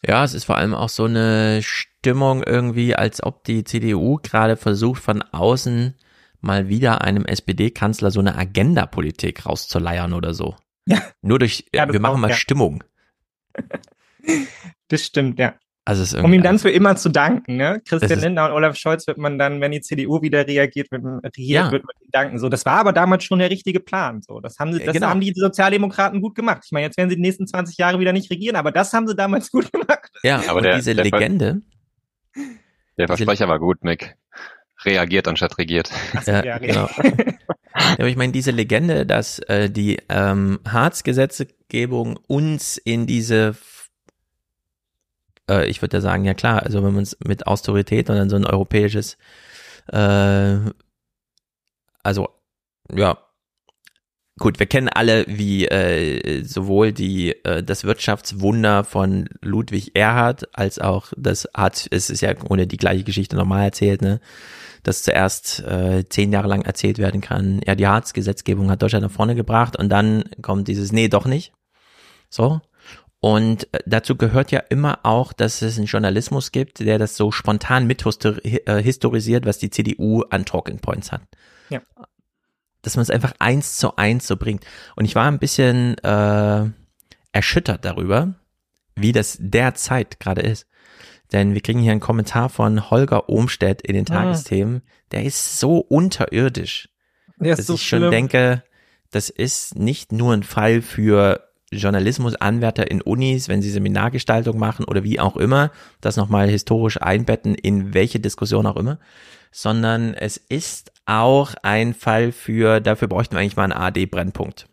[0.06, 4.56] Ja, es ist vor allem auch so eine Stimmung irgendwie, als ob die CDU gerade
[4.56, 5.94] versucht, von außen
[6.42, 10.56] mal wieder einem SPD-Kanzler so eine Agenda-Politik rauszuleiern oder so.
[10.86, 11.00] Ja.
[11.22, 12.36] Nur durch, Ja, wir machen auch, mal ja.
[12.36, 12.84] Stimmung.
[14.88, 15.54] Das stimmt, ja.
[15.84, 17.82] Also Um ihm dann für immer zu danken, ne?
[17.84, 21.64] Christian Lindner und Olaf Scholz wird man dann, wenn die CDU wieder reagiert, wird, regiert,
[21.64, 21.72] Ja.
[21.72, 22.38] wird man ihnen danken.
[22.38, 24.22] So, das war aber damals schon der richtige Plan.
[24.22, 25.08] So, das haben sie, Äh, das genau.
[25.08, 26.62] haben die Sozialdemokraten gut gemacht.
[26.66, 29.08] Ich meine, jetzt werden sie die nächsten 20 Jahre wieder nicht regieren, aber das haben
[29.08, 30.10] sie damals gut gemacht.
[30.22, 31.62] Ja, Aber und der- diese der Ver- Legende,
[32.96, 34.14] Der Versprecher war gut, Mick.
[34.84, 35.90] Reagiert anstatt regiert.
[36.26, 36.88] Ja, ja, genau.
[37.74, 43.56] Ja, aber ich meine, diese Legende, dass äh, die ähm, Harz-Gesetzgebung uns in diese,
[45.48, 48.28] äh, ich würde ja sagen, ja klar, also wenn man es mit Austerität und dann
[48.28, 49.16] so ein europäisches,
[49.88, 50.58] äh,
[52.02, 52.28] also
[52.94, 53.18] ja,
[54.38, 60.78] gut, wir kennen alle, wie äh, sowohl die äh, das Wirtschaftswunder von Ludwig Erhard als
[60.78, 64.20] auch das Hartz, es ist ja ohne die gleiche Geschichte normal erzählt, ne?
[64.82, 67.60] Das zuerst äh, zehn Jahre lang erzählt werden kann.
[67.66, 71.52] Ja, die Hartz-Gesetzgebung hat Deutschland nach vorne gebracht und dann kommt dieses, nee, doch nicht.
[72.28, 72.60] So.
[73.20, 77.30] Und äh, dazu gehört ja immer auch, dass es einen Journalismus gibt, der das so
[77.30, 81.22] spontan mit äh, historisiert, was die CDU an Talking Points hat.
[81.70, 81.80] Ja.
[82.82, 84.66] Dass man es einfach eins zu eins so bringt.
[84.96, 86.68] Und ich war ein bisschen äh,
[87.30, 88.34] erschüttert darüber,
[88.96, 90.66] wie das derzeit gerade ist.
[91.32, 94.14] Denn wir kriegen hier einen Kommentar von Holger Ohmstedt in den Ah.
[94.22, 94.82] Tagesthemen.
[95.12, 96.88] Der ist so unterirdisch,
[97.38, 98.10] Der dass so ich schon schlimm.
[98.10, 98.62] denke,
[99.10, 105.04] das ist nicht nur ein Fall für Journalismusanwärter in Unis, wenn sie Seminargestaltung machen oder
[105.04, 105.70] wie auch immer,
[106.00, 108.98] das nochmal historisch einbetten in welche Diskussion auch immer,
[109.50, 114.66] sondern es ist auch ein Fall für, dafür bräuchten wir eigentlich mal einen AD-Brennpunkt,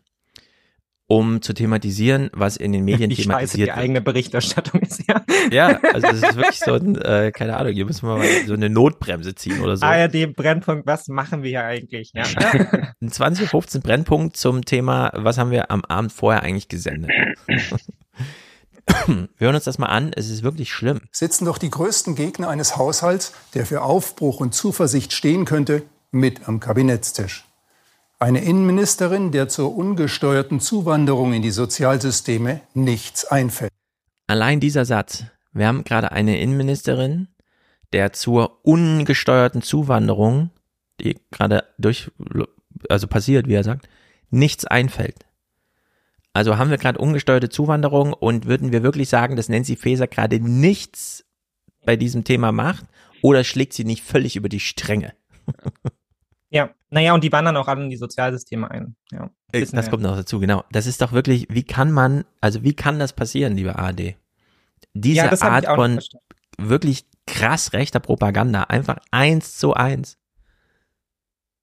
[1.10, 3.78] um zu thematisieren, was in den Medien Wie scheiße thematisiert die wird.
[3.78, 5.24] eigene Berichterstattung ist, ja.
[5.50, 8.52] Ja, also das ist wirklich so ein, äh, keine Ahnung, hier müssen wir mal so
[8.52, 9.84] eine Notbremse ziehen oder so.
[9.84, 12.12] ARD Brennpunkt, was machen wir hier eigentlich?
[12.14, 12.22] Ja.
[13.00, 17.10] Ein 2015 Brennpunkt zum Thema, was haben wir am Abend vorher eigentlich gesendet?
[19.06, 21.00] wir hören uns das mal an, es ist wirklich schlimm.
[21.10, 25.82] sitzen doch die größten Gegner eines Haushalts, der für Aufbruch und Zuversicht stehen könnte,
[26.12, 27.44] mit am Kabinettstisch.
[28.22, 33.72] Eine Innenministerin, der zur ungesteuerten Zuwanderung in die Sozialsysteme nichts einfällt.
[34.26, 35.24] Allein dieser Satz.
[35.52, 37.28] Wir haben gerade eine Innenministerin,
[37.94, 40.50] der zur ungesteuerten Zuwanderung,
[41.00, 42.10] die gerade durch,
[42.90, 43.88] also passiert, wie er sagt,
[44.28, 45.24] nichts einfällt.
[46.34, 50.38] Also haben wir gerade ungesteuerte Zuwanderung und würden wir wirklich sagen, dass Nancy Faeser gerade
[50.40, 51.24] nichts
[51.86, 52.84] bei diesem Thema macht
[53.22, 55.14] oder schlägt sie nicht völlig über die Stränge?
[56.50, 58.96] Ja, naja, und die wandern auch alle in die Sozialsysteme ein.
[59.12, 59.82] Ja, Das wir.
[59.88, 60.64] kommt noch dazu, genau.
[60.72, 64.16] Das ist doch wirklich, wie kann man, also wie kann das passieren, liebe ARD?
[64.94, 66.00] Diese Ja, Art von
[66.58, 70.18] wirklich krass rechter Propaganda, einfach eins zu eins.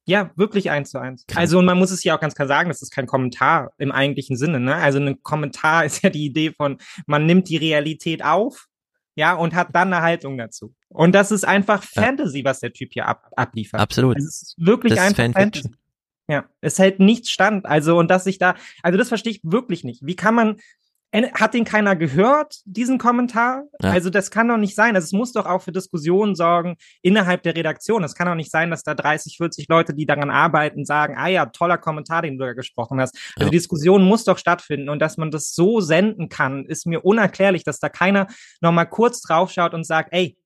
[0.05, 1.25] Ja, wirklich eins zu eins.
[1.35, 3.91] Also, und man muss es ja auch ganz klar sagen, das ist kein Kommentar im
[3.91, 4.75] eigentlichen Sinne, ne?
[4.75, 8.67] Also, ein Kommentar ist ja die Idee von, man nimmt die Realität auf,
[9.15, 10.73] ja, und hat dann eine Haltung dazu.
[10.89, 13.79] Und das ist einfach Fantasy, was der Typ hier ab, abliefert.
[13.79, 14.15] Absolut.
[14.15, 15.63] Also, es ist wirklich Das ist einfach Fanfiction.
[15.71, 15.81] Fantasy.
[16.29, 17.65] Ja, es hält nichts stand.
[17.65, 20.05] Also, und dass ich da, also das verstehe ich wirklich nicht.
[20.05, 20.57] Wie kann man,
[21.33, 23.63] hat den keiner gehört, diesen Kommentar?
[23.81, 23.91] Ja.
[23.91, 24.95] Also, das kann doch nicht sein.
[24.95, 28.03] Also, es muss doch auch für Diskussionen sorgen innerhalb der Redaktion.
[28.03, 31.27] Es kann doch nicht sein, dass da 30, 40 Leute, die daran arbeiten, sagen, ah
[31.29, 33.15] ja, toller Kommentar, den du da gesprochen hast.
[33.15, 33.45] Also, Ja.
[33.45, 37.63] die Diskussion muss doch stattfinden und dass man das so senden kann, ist mir unerklärlich,
[37.63, 38.27] dass da keiner
[38.59, 40.37] nochmal kurz draufschaut und sagt, ey,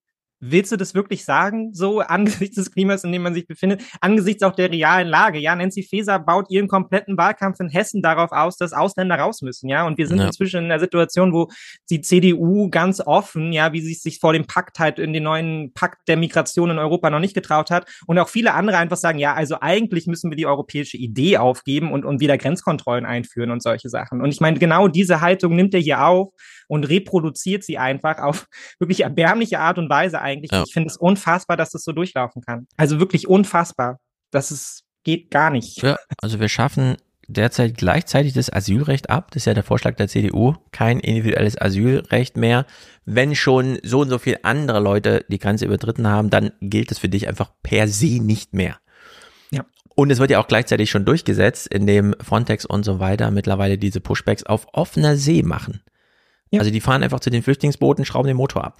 [0.44, 4.42] Willst du das wirklich sagen, so angesichts des Klimas, in dem man sich befindet, angesichts
[4.42, 5.38] auch der realen Lage?
[5.40, 9.70] Ja, Nancy Faeser baut ihren kompletten Wahlkampf in Hessen darauf aus, dass Ausländer raus müssen,
[9.70, 9.86] ja.
[9.86, 10.26] Und wir sind Ja.
[10.26, 11.48] inzwischen in einer Situation, wo
[11.92, 15.74] die CDU ganz offen, ja, wie sie sich vor dem Pakt halt in den neuen
[15.74, 17.88] Pakt der Migration in Europa noch nicht getraut hat.
[18.08, 21.92] Und auch viele andere einfach sagen, ja, also eigentlich müssen wir die europäische Idee aufgeben
[21.92, 24.22] und, und wieder Grenzkontrollen einführen und solche Sachen.
[24.22, 26.30] Und ich meine, genau diese Haltung nimmt er hier auf
[26.68, 28.48] und reproduziert sie einfach auf
[28.80, 30.52] wirklich erbärmliche Art und Weise eigentlich.
[30.52, 30.64] Ja.
[30.66, 32.68] Ich finde es unfassbar, dass das so durchlaufen kann.
[32.78, 34.00] Also wirklich unfassbar.
[34.32, 35.82] Das ist, geht gar nicht.
[35.82, 36.98] Ja, also wir schaffen
[37.28, 39.32] derzeit gleichzeitig das Asylrecht ab.
[39.32, 40.56] Das ist ja der Vorschlag der CDU.
[40.72, 42.66] Kein individuelles Asylrecht mehr.
[43.06, 47.00] Wenn schon so und so viele andere Leute die Grenze übertreten haben, dann gilt es
[47.00, 48.78] für dich einfach per se nicht mehr.
[49.52, 49.66] Ja.
[49.96, 54.02] Und es wird ja auch gleichzeitig schon durchgesetzt, indem Frontex und so weiter mittlerweile diese
[54.02, 55.82] Pushbacks auf offener See machen.
[56.52, 56.60] Ja.
[56.60, 58.78] Also die fahren einfach zu den Flüchtlingsbooten, schrauben den Motor ab.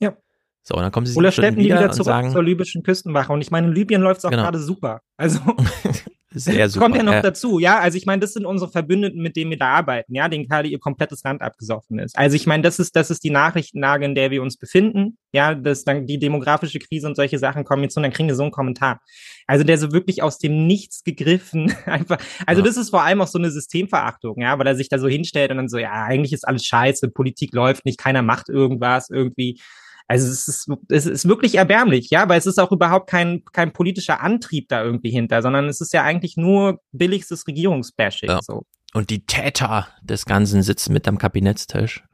[0.00, 0.16] Ja.
[0.66, 3.30] So, und dann kommen sie Oder schleppen die wieder zurück sagen, zur libyschen Küstenwache.
[3.32, 4.44] Und ich meine, in Libyen läuft es auch Genau.
[4.44, 5.00] gerade super.
[5.18, 5.38] Also,
[6.32, 6.84] sehr super.
[6.86, 7.78] Kommt ja noch Äh, dazu, ja.
[7.80, 10.68] Also ich meine, das sind unsere Verbündeten, mit denen wir da arbeiten, ja, denen gerade
[10.68, 12.16] ihr komplettes Land abgesoffen ist.
[12.18, 15.18] Also ich meine, das ist, das ist die Nachrichtenlage, in der wir uns befinden.
[15.32, 18.34] Ja, das dann die demografische Krise und solche Sachen kommen jetzt und dann kriegen wir
[18.34, 19.00] so einen Kommentar.
[19.46, 22.18] Also der so wirklich aus dem Nichts gegriffen, einfach.
[22.46, 22.66] Also Ja.
[22.68, 25.50] das ist vor allem auch so eine Systemverachtung, ja, weil er sich da so hinstellt
[25.50, 29.60] und dann so, ja, eigentlich ist alles scheiße, Politik läuft nicht, keiner macht irgendwas irgendwie.
[30.06, 33.72] Also es ist, es ist wirklich erbärmlich, ja, weil es ist auch überhaupt kein, kein
[33.72, 38.28] politischer Antrieb da irgendwie hinter, sondern es ist ja eigentlich nur billigstes Regierungsbashing.
[38.28, 38.40] Ja.
[38.42, 38.64] So.
[38.92, 42.04] Und die Täter des Ganzen sitzen mit am Kabinettstisch.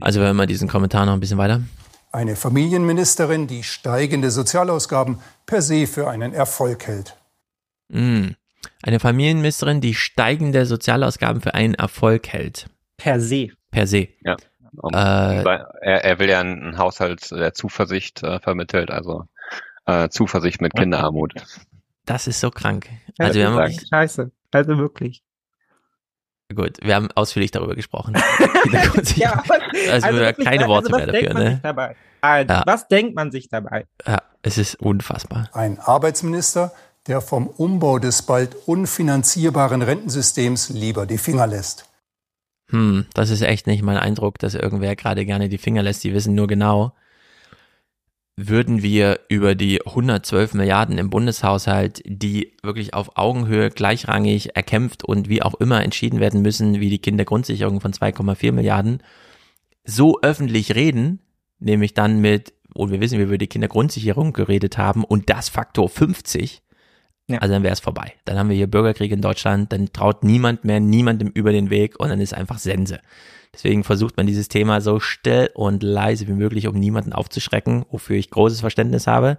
[0.00, 1.62] Also wenn wir diesen Kommentar noch ein bisschen weiter.
[2.10, 7.16] Eine Familienministerin, die steigende Sozialausgaben per se für einen Erfolg hält.
[7.88, 8.30] Mm.
[8.82, 12.68] Eine Familienministerin, die steigende Sozialausgaben für einen Erfolg hält.
[12.96, 13.48] Per se.
[13.70, 14.08] Per se.
[14.24, 14.36] Ja.
[14.76, 15.42] Um, Äh,
[15.80, 19.24] er, er will ja einen Haushalt der Zuversicht äh, vermittelt, also
[19.86, 21.34] äh, Zuversicht mit Kinderarmut.
[22.06, 22.88] Das ist so krank.
[23.18, 24.30] Ja, Also wir das haben ist wirklich, scheiße.
[24.52, 25.22] Also wirklich.
[26.54, 28.14] gut, wir haben ausführlich darüber gesprochen.
[29.16, 29.42] ja,
[29.90, 31.50] Also, wirklich, keine Worte was mehr denkt dafür, man ne?
[31.52, 31.96] Sich dabei?
[32.20, 32.62] Also, Ja.
[32.66, 33.86] Was denkt man sich dabei?
[34.06, 35.48] Ja, es ist unfassbar.
[35.52, 36.72] Ein Arbeitsminister,
[37.06, 41.86] der vom Umbau des bald unfinanzierbaren Rentensystems lieber die Finger lässt.
[42.74, 46.02] Hm, das ist echt nicht mein Eindruck, dass irgendwer gerade gerne die Finger lässt.
[46.02, 46.92] Die wissen nur genau,
[48.36, 55.28] würden wir über die 112 Milliarden im Bundeshaushalt, die wirklich auf Augenhöhe gleichrangig erkämpft und
[55.28, 59.04] wie auch immer entschieden werden müssen, wie die Kindergrundsicherung von 2,4 Milliarden,
[59.84, 61.20] so öffentlich reden,
[61.60, 65.48] nämlich dann mit, und wir wissen, wie wir über die Kindergrundsicherung geredet haben, und das
[65.48, 66.60] Faktor 50,
[67.30, 68.12] also dann wäre es vorbei.
[68.24, 71.98] Dann haben wir hier Bürgerkrieg in Deutschland, dann traut niemand mehr niemandem über den Weg
[71.98, 73.00] und dann ist einfach Sense.
[73.54, 78.16] Deswegen versucht man dieses Thema so still und leise wie möglich, um niemanden aufzuschrecken, wofür
[78.16, 79.38] ich großes Verständnis habe.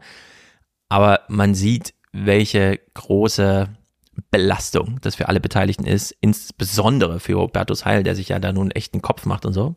[0.89, 3.67] Aber man sieht, welche große
[4.31, 8.71] Belastung das für alle Beteiligten ist, insbesondere für Hubertus Heil, der sich ja da nun
[8.71, 9.75] echt einen Kopf macht und so.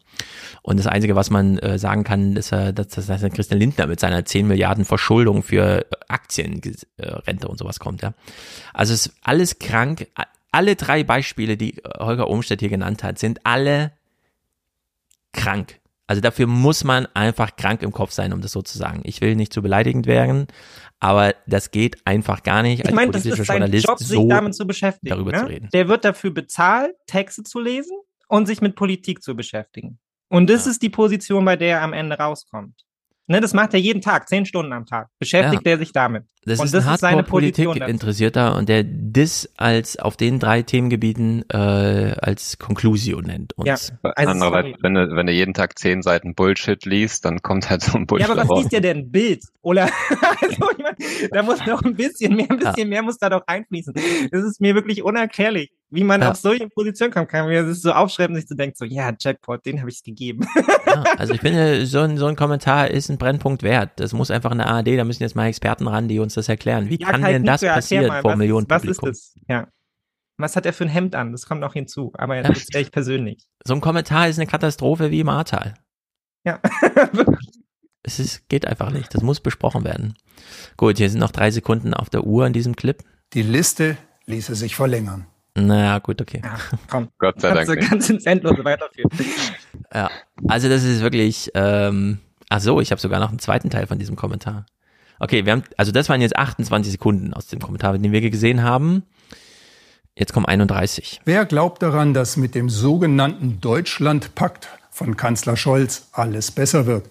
[0.62, 3.89] Und das Einzige, was man äh, sagen kann, ist, äh, dass, dass, dass Christian Lindner
[3.89, 8.02] mit seiner 10 Milliarden Verschuldung für Aktienrente und sowas kommt.
[8.02, 8.14] Ja.
[8.72, 10.09] Also es ist alles krank.
[10.51, 13.93] Alle drei Beispiele, die Holger Ohmstedt hier genannt hat, sind alle
[15.32, 15.80] krank.
[16.06, 19.02] Also dafür muss man einfach krank im Kopf sein, um das so zu sagen.
[19.05, 20.47] Ich will nicht zu beleidigend werden,
[21.01, 24.09] aber das geht einfach gar nicht, Ich als meine, das ist sein Journalist Job, sich
[24.09, 25.10] so damit zu beschäftigen.
[25.10, 25.39] darüber ne?
[25.39, 25.68] zu reden.
[25.74, 29.98] Der wird dafür bezahlt, Texte zu lesen und sich mit Politik zu beschäftigen.
[30.28, 32.88] Und das ist die Position, bei der er am Ende rauskommt.
[33.30, 35.09] Ne, das macht er jeden Tag, zehn Stunden am Tag.
[35.18, 35.72] Beschäftigt Ja.
[35.72, 36.24] er sich damit.
[36.46, 37.78] Das und ist das ein ist seine Position.
[37.78, 37.80] dazu.
[37.82, 41.56] Hardcore-Politik-Interessierter und der das als auf den drei Themengebieten äh,
[42.22, 43.52] als Conclusio nennt.
[43.59, 47.68] Und Also Andererseits, wenn du, wenn du jeden Tag zehn Seiten Bullshit liest, dann kommt
[47.68, 48.60] halt so ein Ja, Bullshit aber was raus.
[48.62, 49.10] liest ihr denn?
[49.10, 49.44] Bild?
[49.60, 49.82] Oder?
[50.40, 53.42] also, ich mein, da muss noch ein bisschen mehr, ein bisschen mehr muss da doch
[53.46, 53.92] einfließen.
[54.32, 56.31] Das ist mir wirklich unerklärlich, wie man Ja.
[56.32, 57.48] auf solche Positionen kommen kann.
[57.48, 60.02] Wie man sich so aufschreibt und sich so denkt, so, ja, Jackpot, den habe ich
[60.02, 60.47] gegeben.
[60.86, 63.93] Ja, also ich finde, so ein, so ein Kommentar ist ein Brennpunkt wert.
[63.97, 66.48] Das muss einfach in der ARD, da müssen jetzt mal Experten ran, die uns das
[66.48, 66.89] erklären.
[66.90, 69.09] Wie Ja, kann denn das passieren mal, vor was Millionen ist, Was Publikum?
[69.10, 69.43] ist das?
[69.48, 69.69] Ja.
[70.36, 71.32] Was hat er für ein Hemd an?
[71.32, 72.12] Das kommt noch hinzu.
[72.15, 73.48] Aber jetzt wäre ich persönlich.
[73.66, 75.74] So ein Kommentar ist eine Katastrophe wie im Ahrtal.
[76.44, 76.60] Ja.
[78.02, 79.12] es ist, geht einfach nicht.
[79.15, 80.15] Das muss besprochen werden.
[80.77, 83.02] Gut, hier sind noch drei Sekunden auf der Uhr in diesem Clip.
[83.35, 83.97] Die Liste
[84.27, 85.27] ließe sich verlängern.
[85.66, 86.43] Naja, gut, okay.
[86.90, 87.09] Komm.
[87.18, 89.10] Gott sei Kannst Dank du ganz ins Endlose weiterführen.
[89.94, 90.10] Ja,
[90.47, 92.18] also das ist wirklich, ähm,
[92.51, 94.66] ach so, ich habe sogar noch einen zweiten Teil von diesem Kommentar.
[95.18, 98.62] Okay, wir haben, also das waren jetzt 28 Sekunden aus dem Kommentar, den wir gesehen
[98.62, 99.05] haben.
[100.14, 101.22] Jetzt kommen 31.
[101.24, 107.09] Wer glaubt daran, dass mit dem sogenannten Deutschlandpakt von Kanzler Scholz alles besser wird?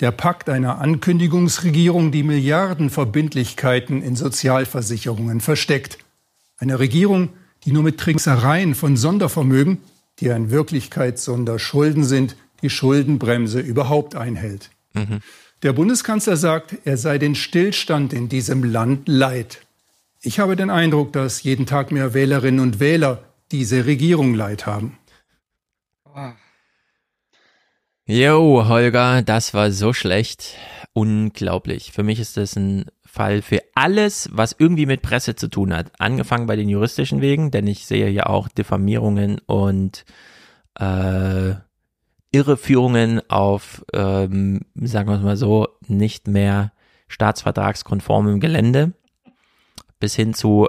[0.00, 5.98] Der Pakt einer Ankündigungsregierung, die Milliardenverbindlichkeiten in Sozialversicherungen versteckt.
[6.58, 7.30] Eine Regierung,
[7.64, 9.78] die nur mit Tricksereien von Sondervermögen,
[10.20, 14.70] die ja in Wirklichkeit Sonderschulden sind, die Schuldenbremse überhaupt einhält.
[14.92, 15.20] Mhm.
[15.62, 19.60] Der Bundeskanzler sagt, er sei den Stillstand in diesem Land leid.
[20.20, 24.98] Ich habe den Eindruck, dass jeden Tag mehr Wählerinnen und Wähler diese Regierung leid haben.
[28.06, 30.56] Jo, Holger, das war so schlecht.
[30.92, 31.92] Unglaublich.
[31.92, 32.84] Für mich ist das ein
[33.14, 35.92] Fall für alles, was irgendwie mit Presse zu tun hat.
[35.98, 40.04] Angefangen bei den juristischen Wegen, denn ich sehe ja auch Diffamierungen und
[40.78, 41.54] äh,
[42.32, 46.72] Irreführungen auf, ähm, sagen wir es mal so, nicht mehr
[47.06, 48.92] staatsvertragskonformem Gelände.
[50.00, 50.68] Bis hin zu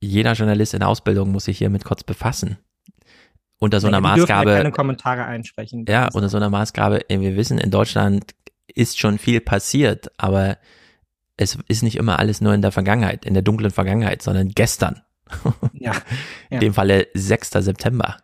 [0.00, 2.58] jeder Journalist in Ausbildung muss sich hiermit kurz befassen.
[3.58, 4.56] Unter so einer Die dürfen ja Maßgabe.
[4.56, 5.86] keine Kommentare einsprechen.
[5.88, 8.34] Ja, unter so einer Maßgabe, wir wissen, in Deutschland
[8.66, 10.58] ist schon viel passiert, aber
[11.36, 15.00] es ist nicht immer alles nur in der Vergangenheit, in der dunklen Vergangenheit, sondern gestern.
[15.72, 15.92] Ja.
[16.50, 17.50] In dem Falle 6.
[17.50, 18.18] September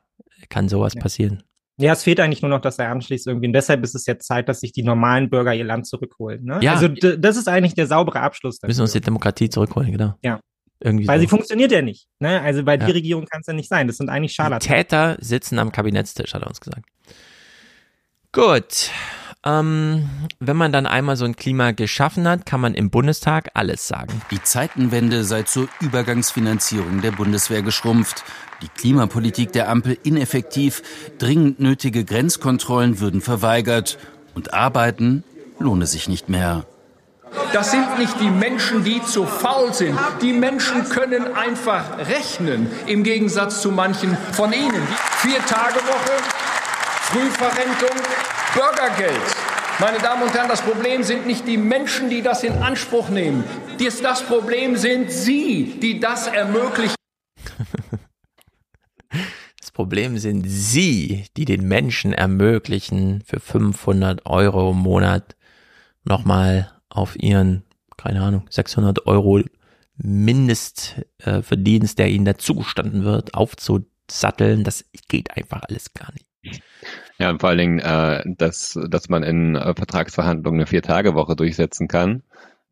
[0.49, 1.01] kann sowas Ja.
[1.01, 1.43] passieren.
[1.79, 3.47] Ja, es fehlt eigentlich nur noch, dass er anschließt irgendwie.
[3.47, 6.45] Und deshalb ist es jetzt Zeit, dass sich die normalen Bürger ihr Land zurückholen.
[6.45, 6.59] Ne?
[6.63, 6.75] Ja.
[6.75, 8.59] Also das ist eigentlich der saubere Abschluss.
[8.61, 10.15] Wir müssen uns die Demokratie zurückholen, genau.
[10.23, 10.41] Ja.
[10.79, 11.23] Irgendwie Weil so.
[11.23, 12.07] sie funktioniert ja nicht.
[12.21, 12.41] Ne?
[12.43, 12.85] Also bei Ja.
[12.85, 13.87] die Regierung kann es ja nicht sein.
[13.87, 14.61] Das sind eigentlich Die Scharlatane.
[14.83, 16.85] Täter sitzen am Kabinettstisch, hat er uns gesagt.
[18.33, 18.91] Gut.
[19.45, 23.89] Ähm, wenn man dann einmal so ein Klima geschaffen hat, kann man im Bundestag alles
[23.89, 24.21] sagen.
[24.31, 28.23] Die Zeitenwende sei zur Übergangsfinanzierung der Bundeswehr geschrumpft.
[28.61, 30.83] Die Klimapolitik der Ampel ineffektiv.
[31.19, 33.99] Dringend nötige Grenzkontrollen würden verweigert.
[34.35, 35.25] Und Arbeiten
[35.59, 36.67] lohne sich nicht mehr.
[37.53, 39.99] Das sind nicht die Menschen, die zu faul sind.
[40.21, 44.83] Die Menschen können einfach rechnen, im Gegensatz zu manchen von Ihnen.
[45.19, 46.13] Vier-Tage-Woche,
[47.03, 47.97] Frühverrentung,
[48.55, 49.21] Bürgergeld.
[49.79, 53.45] Meine Damen und Herren, das Problem sind nicht die Menschen, die das in Anspruch nehmen.
[53.79, 56.95] Dies- Das Problem sind Sie, die das ermöglichen.
[59.61, 65.37] Das Problem sind Sie, die den Menschen ermöglichen, für 500 Euro im Monat
[66.05, 67.63] nochmal auf ihren,
[67.97, 69.41] keine Ahnung, 600 Euro
[69.97, 74.65] Mindestverdienst, der ihnen dazugestanden wird, aufzusatteln.
[74.65, 76.63] Das geht einfach alles gar nicht.
[77.21, 81.87] Ja, und vor allen Dingen, äh, dass, dass man in äh, Vertragsverhandlungen eine Vier-Tage-Woche durchsetzen
[81.87, 82.23] kann,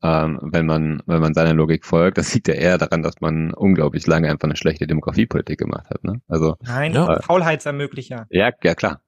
[0.03, 3.53] ähm, wenn man, wenn man seiner Logik folgt, das liegt ja eher daran, dass man
[3.53, 6.03] unglaublich lange einfach eine schlechte Demografiepolitik gemacht hat.
[6.03, 6.23] Ne?
[6.29, 8.27] Also Nein, äh, Faulheitsermöglicher.
[8.31, 9.03] ja, ja klar.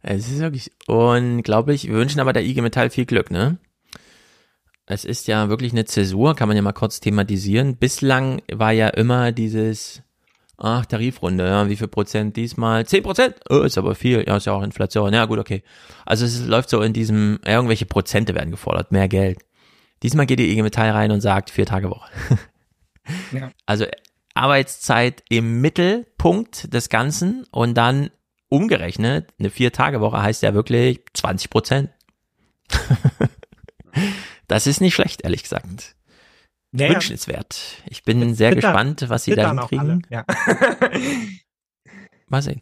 [0.00, 1.88] Es ist wirklich unglaublich.
[1.88, 3.58] Wir wünschen aber der IG Metall viel Glück, ne?
[4.86, 7.76] Es ist ja wirklich eine Zäsur, kann man ja mal kurz thematisieren.
[7.76, 10.02] Bislang war ja immer dieses,
[10.58, 12.86] ach, Tarifrunde, ja, wie viel Prozent diesmal?
[12.86, 13.36] Zehn Prozent?
[13.48, 14.24] Oh, ist aber viel.
[14.26, 15.14] Ja, ist ja auch Inflation.
[15.14, 15.62] Ja, gut, okay.
[16.04, 19.38] Also es läuft so in diesem, irgendwelche Prozente werden gefordert, mehr Geld.
[20.02, 22.10] Diesmal geht die IG Metall rein und sagt, vier Tage Woche.
[23.32, 23.50] Ja.
[23.64, 23.86] Also
[24.34, 28.10] Arbeitszeit im Mittelpunkt des Ganzen und dann
[28.48, 31.90] umgerechnet, eine Vier-Tage-Woche heißt ja wirklich 20 Prozent.
[34.46, 35.96] das ist nicht schlecht, ehrlich gesagt.
[36.72, 36.92] Ja, ja.
[36.94, 37.58] Wünschenswert.
[37.88, 40.06] Ich bin sehr Zittern- gespannt, was sie da hinkriegen.
[40.10, 40.24] Ja.
[42.26, 42.60] Mal sehen.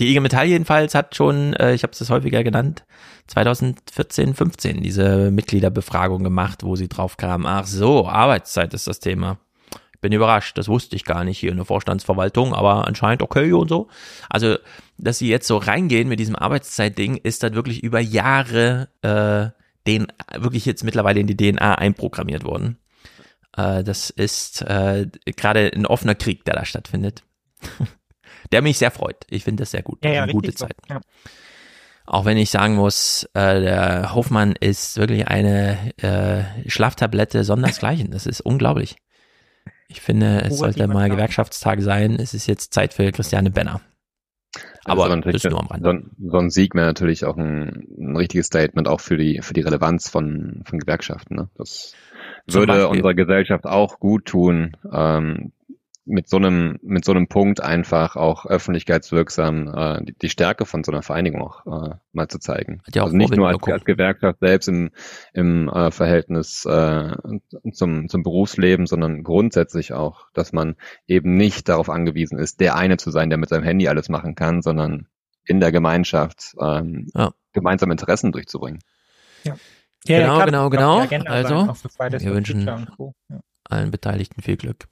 [0.00, 2.84] Die IG Metall jedenfalls hat schon, äh, ich habe es häufiger genannt,
[3.26, 9.38] 2014, 15 diese Mitgliederbefragung gemacht, wo sie drauf kamen, ach so, Arbeitszeit ist das Thema.
[10.00, 13.68] Bin überrascht, das wusste ich gar nicht hier in der Vorstandsverwaltung, aber anscheinend okay und
[13.68, 13.88] so.
[14.30, 14.56] Also,
[14.96, 19.54] dass sie jetzt so reingehen mit diesem Arbeitszeitding, ist dann wirklich über Jahre äh,
[19.86, 22.78] den wirklich jetzt mittlerweile in die DNA einprogrammiert worden.
[23.56, 25.06] Äh, das ist äh,
[25.36, 27.22] gerade ein offener Krieg, der da stattfindet.
[28.52, 29.24] der mich sehr freut.
[29.28, 30.04] Ich finde das sehr gut.
[30.04, 30.66] Ja, ja, Eine gute richtig so.
[30.66, 30.76] Zeit.
[30.88, 31.00] Ja.
[32.06, 38.10] Auch wenn ich sagen muss, äh, der Hofmann ist wirklich eine äh, Schlaftablette sondersgleichen.
[38.10, 38.96] Das ist unglaublich.
[39.86, 41.16] Ich finde, es Ruhe, sollte mal kann.
[41.16, 42.16] Gewerkschaftstag sein.
[42.16, 43.80] Es ist jetzt Zeit für Christiane Benner.
[44.84, 45.84] Aber das ist nur am Rand.
[45.84, 49.40] so, ein, so ein Sieg wäre natürlich auch ein, ein richtiges Statement auch für die
[49.42, 51.36] für die Relevanz von von Gewerkschaften.
[51.36, 51.48] Ne?
[51.56, 51.94] Das
[52.54, 52.90] würde Beispiel.
[52.90, 55.52] unserer Gesellschaft auch gut tun, ähm,
[56.06, 60.82] mit so einem mit so einem Punkt einfach auch öffentlichkeitswirksam äh, die, die Stärke von
[60.82, 62.82] so einer Vereinigung auch äh, mal zu zeigen.
[62.92, 64.90] Ja also nicht nur als, als Gewerkschaft selbst im
[65.34, 67.12] im äh, Verhältnis äh,
[67.72, 72.96] zum zum Berufsleben, sondern grundsätzlich auch, dass man eben nicht darauf angewiesen ist, der eine
[72.96, 75.06] zu sein, der mit seinem Handy alles machen kann, sondern
[75.44, 77.32] in der Gemeinschaft ähm, Ja.
[77.52, 78.80] gemeinsame Interessen durchzubringen.
[79.44, 79.54] Ja,
[80.04, 80.96] genau, klar, genau, wird genau.
[80.98, 83.14] die Agenda sein, Also, wir wünschen Co.
[83.28, 83.40] Ja.
[83.68, 84.88] allen Beteiligten viel Glück.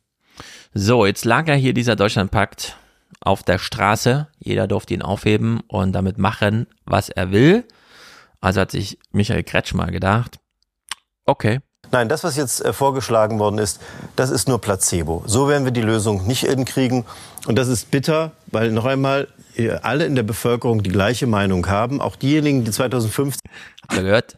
[0.74, 2.76] So, jetzt lag ja hier dieser Deutschlandpakt
[3.20, 4.28] auf der Straße.
[4.38, 7.64] Jeder durfte ihn aufheben und damit machen, was er will.
[8.40, 10.38] Also hat sich Michael Kretschmer gedacht,
[11.24, 11.60] okay,
[11.90, 13.80] Nein, das, was jetzt äh, vorgeschlagen worden ist,
[14.14, 15.22] das ist nur Placebo.
[15.26, 17.04] So werden wir die Lösung nicht hinkriegen.
[17.46, 21.66] Und das ist bitter, weil noch einmal äh, alle in der Bevölkerung die gleiche Meinung
[21.68, 22.00] haben.
[22.00, 23.40] Auch diejenigen, die 2015
[23.82, 24.36] habt ihr gehört?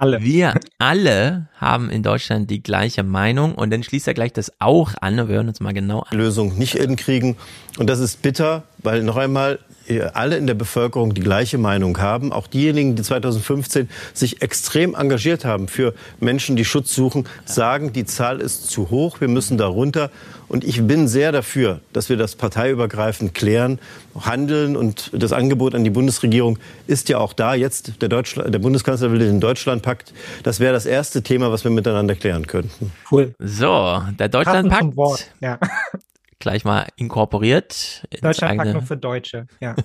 [0.00, 0.22] Alle.
[0.22, 4.94] Wir alle haben in Deutschland die gleiche Meinung und dann schließt er gleich das auch
[4.98, 5.16] an.
[5.16, 6.16] Wir hören uns mal genau an.
[6.16, 7.36] Lösung nicht hinkriegen.
[7.78, 9.58] Und das ist bitter, weil noch einmal
[9.88, 12.32] äh, alle in der Bevölkerung die gleiche Meinung haben.
[12.32, 18.06] Auch diejenigen, die 2015 sich extrem engagiert haben für Menschen, die Schutz suchen, sagen, die
[18.06, 20.10] Zahl ist zu hoch, wir müssen da runter.
[20.50, 23.78] Und ich bin sehr dafür, dass wir das parteiübergreifend klären,
[24.20, 24.76] handeln.
[24.76, 26.58] Und das Angebot an die Bundesregierung
[26.88, 27.54] ist ja auch da.
[27.54, 30.12] Jetzt der, Deutschland, der Bundeskanzler will den Deutschlandpakt.
[30.42, 32.90] Das wäre das erste Thema, was wir miteinander klären könnten.
[33.12, 33.32] Cool.
[33.38, 35.32] So, der Deutschlandpakt.
[35.40, 35.60] Ja.
[36.40, 38.02] gleich mal inkorporiert.
[38.20, 39.46] Deutschlandpakt eigene- nur für Deutsche.
[39.60, 39.76] Ja.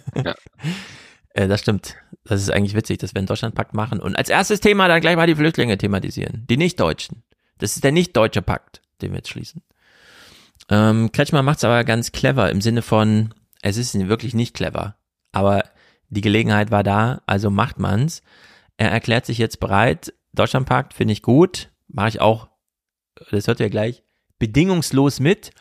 [1.36, 1.96] Äh, das stimmt.
[2.24, 5.16] Das ist eigentlich witzig, dass wir einen Deutschlandpakt machen und als erstes Thema dann gleich
[5.16, 6.46] mal die Flüchtlinge thematisieren.
[6.50, 7.22] Die Nicht-Deutschen.
[7.60, 9.62] Das ist der nicht-deutsche Pakt, den wir jetzt schließen.
[10.70, 14.96] Ähm, Kretschmer macht es aber ganz clever im Sinne von, es ist wirklich nicht clever,
[15.32, 15.64] aber
[16.10, 18.22] die Gelegenheit war da, also macht man's.
[18.78, 20.14] Er erklärt sich jetzt bereit.
[20.34, 22.50] Deutschlandpakt finde ich gut, mache ich auch,
[23.32, 24.04] das hört ihr gleich,
[24.38, 25.52] bedingungslos mit,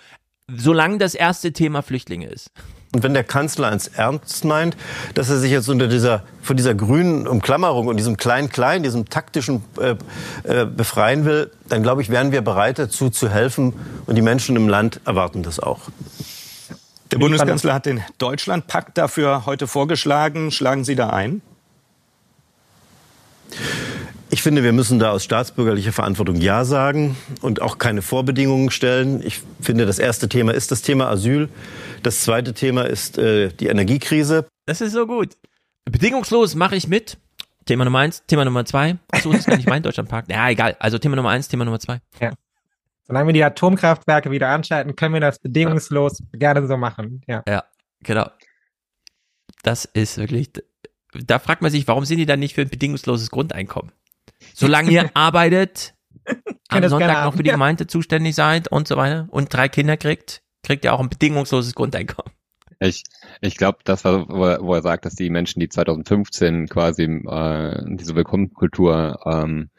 [0.48, 2.50] solange das erste Thema Flüchtlinge ist.
[2.94, 4.76] Und wenn der Kanzler eins ernst meint,
[5.14, 9.64] dass er sich jetzt unter dieser, von dieser grünen Umklammerung und diesem Klein-Klein, diesem taktischen
[9.80, 9.96] äh,
[10.44, 13.74] äh, befreien will, dann glaube ich, wären wir bereit dazu zu helfen.
[14.06, 15.80] Und die Menschen im Land erwarten das auch.
[17.10, 20.52] Der Bundeskanzler hat den Deutschlandpakt dafür heute vorgeschlagen.
[20.52, 21.42] Schlagen Sie da ein?
[24.30, 29.22] Ich finde, wir müssen da aus staatsbürgerlicher Verantwortung Ja sagen und auch keine Vorbedingungen stellen.
[29.24, 31.48] Ich finde, das erste Thema ist das Thema Asyl.
[32.02, 34.46] Das zweite Thema ist äh, die Energiekrise.
[34.66, 35.36] Das ist so gut.
[35.84, 37.18] Bedingungslos mache ich mit.
[37.66, 38.98] Thema Nummer eins, Thema Nummer zwei.
[39.10, 40.28] Achso, das ist gar nicht mein Deutschlandpark.
[40.28, 40.76] Ja, egal.
[40.80, 42.00] Also Thema Nummer eins, Thema Nummer zwei.
[42.20, 42.32] Ja.
[43.06, 46.38] Solange wir die Atomkraftwerke wieder anschalten, können wir das bedingungslos ja.
[46.38, 47.22] gerne so machen.
[47.26, 47.42] Ja.
[47.48, 47.64] ja,
[48.02, 48.28] genau.
[49.62, 50.50] Das ist wirklich,
[51.14, 53.92] da fragt man sich, warum sind die dann nicht für ein bedingungsloses Grundeinkommen?
[54.54, 55.94] Solange ihr arbeitet,
[56.68, 60.42] am Sonntag noch für die Gemeinde zuständig seid und so weiter und drei Kinder kriegt,
[60.62, 62.32] kriegt ihr auch ein bedingungsloses Grundeinkommen.
[62.80, 63.04] Ich,
[63.40, 67.04] ich glaube, das war, wo er, wo er sagt, dass die Menschen, die 2015 quasi
[67.04, 69.70] äh, diese Willkommenkultur ähm,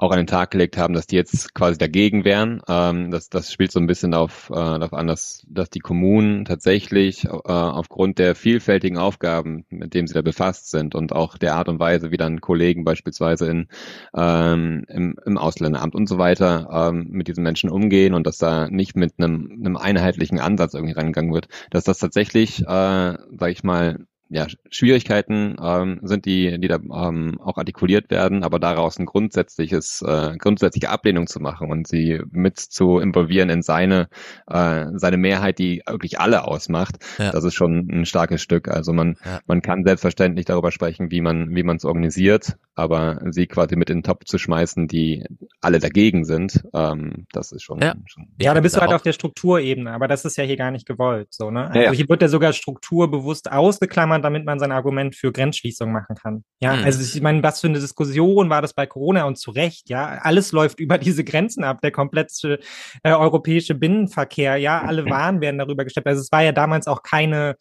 [0.00, 2.62] auch an den Tag gelegt haben, dass die jetzt quasi dagegen wären.
[2.68, 6.46] Ähm, das, das spielt so ein bisschen auf, äh, darauf an, dass, dass die Kommunen
[6.46, 11.54] tatsächlich äh, aufgrund der vielfältigen Aufgaben, mit denen sie da befasst sind und auch der
[11.54, 13.68] Art und Weise, wie dann Kollegen beispielsweise in,
[14.14, 18.68] ähm, im, im Ausländeramt und so weiter ähm, mit diesen Menschen umgehen und dass da
[18.70, 23.64] nicht mit einem, einem einheitlichen Ansatz irgendwie rangegangen wird, dass das tatsächlich, äh, sage ich
[23.64, 29.04] mal, ja, Schwierigkeiten ähm, sind, die, die da ähm, auch artikuliert werden, aber daraus ein
[29.04, 34.08] grundsätzliches, äh, grundsätzliche Ablehnung zu machen und sie mit zu involvieren in seine,
[34.46, 37.32] äh, seine Mehrheit, die wirklich alle ausmacht, ja.
[37.32, 38.68] das ist schon ein starkes Stück.
[38.68, 39.40] Also man, ja.
[39.46, 43.90] man kann selbstverständlich darüber sprechen, wie man, wie man es organisiert, aber sie quasi mit
[43.90, 45.24] in den Topf zu schmeißen, die
[45.60, 47.80] alle dagegen sind, ähm, das ist schon.
[47.80, 50.56] Ja, schon ja da bist du halt auf der Strukturebene, aber das ist ja hier
[50.56, 51.68] gar nicht gewollt, so, ne?
[51.68, 55.90] Also hier wird ja sogar Struktur bewusst ausgeklammert kann, damit man sein Argument für Grenzschließung
[55.90, 56.44] machen kann.
[56.60, 56.84] Ja, mhm.
[56.84, 60.18] also ich meine, was für eine Diskussion war das bei Corona und zu Recht, ja.
[60.22, 62.60] Alles läuft über diese Grenzen ab, der komplette
[63.02, 66.06] äh, europäische Binnenverkehr, ja, alle Waren werden darüber gestellt.
[66.06, 67.56] Also es war ja damals auch keine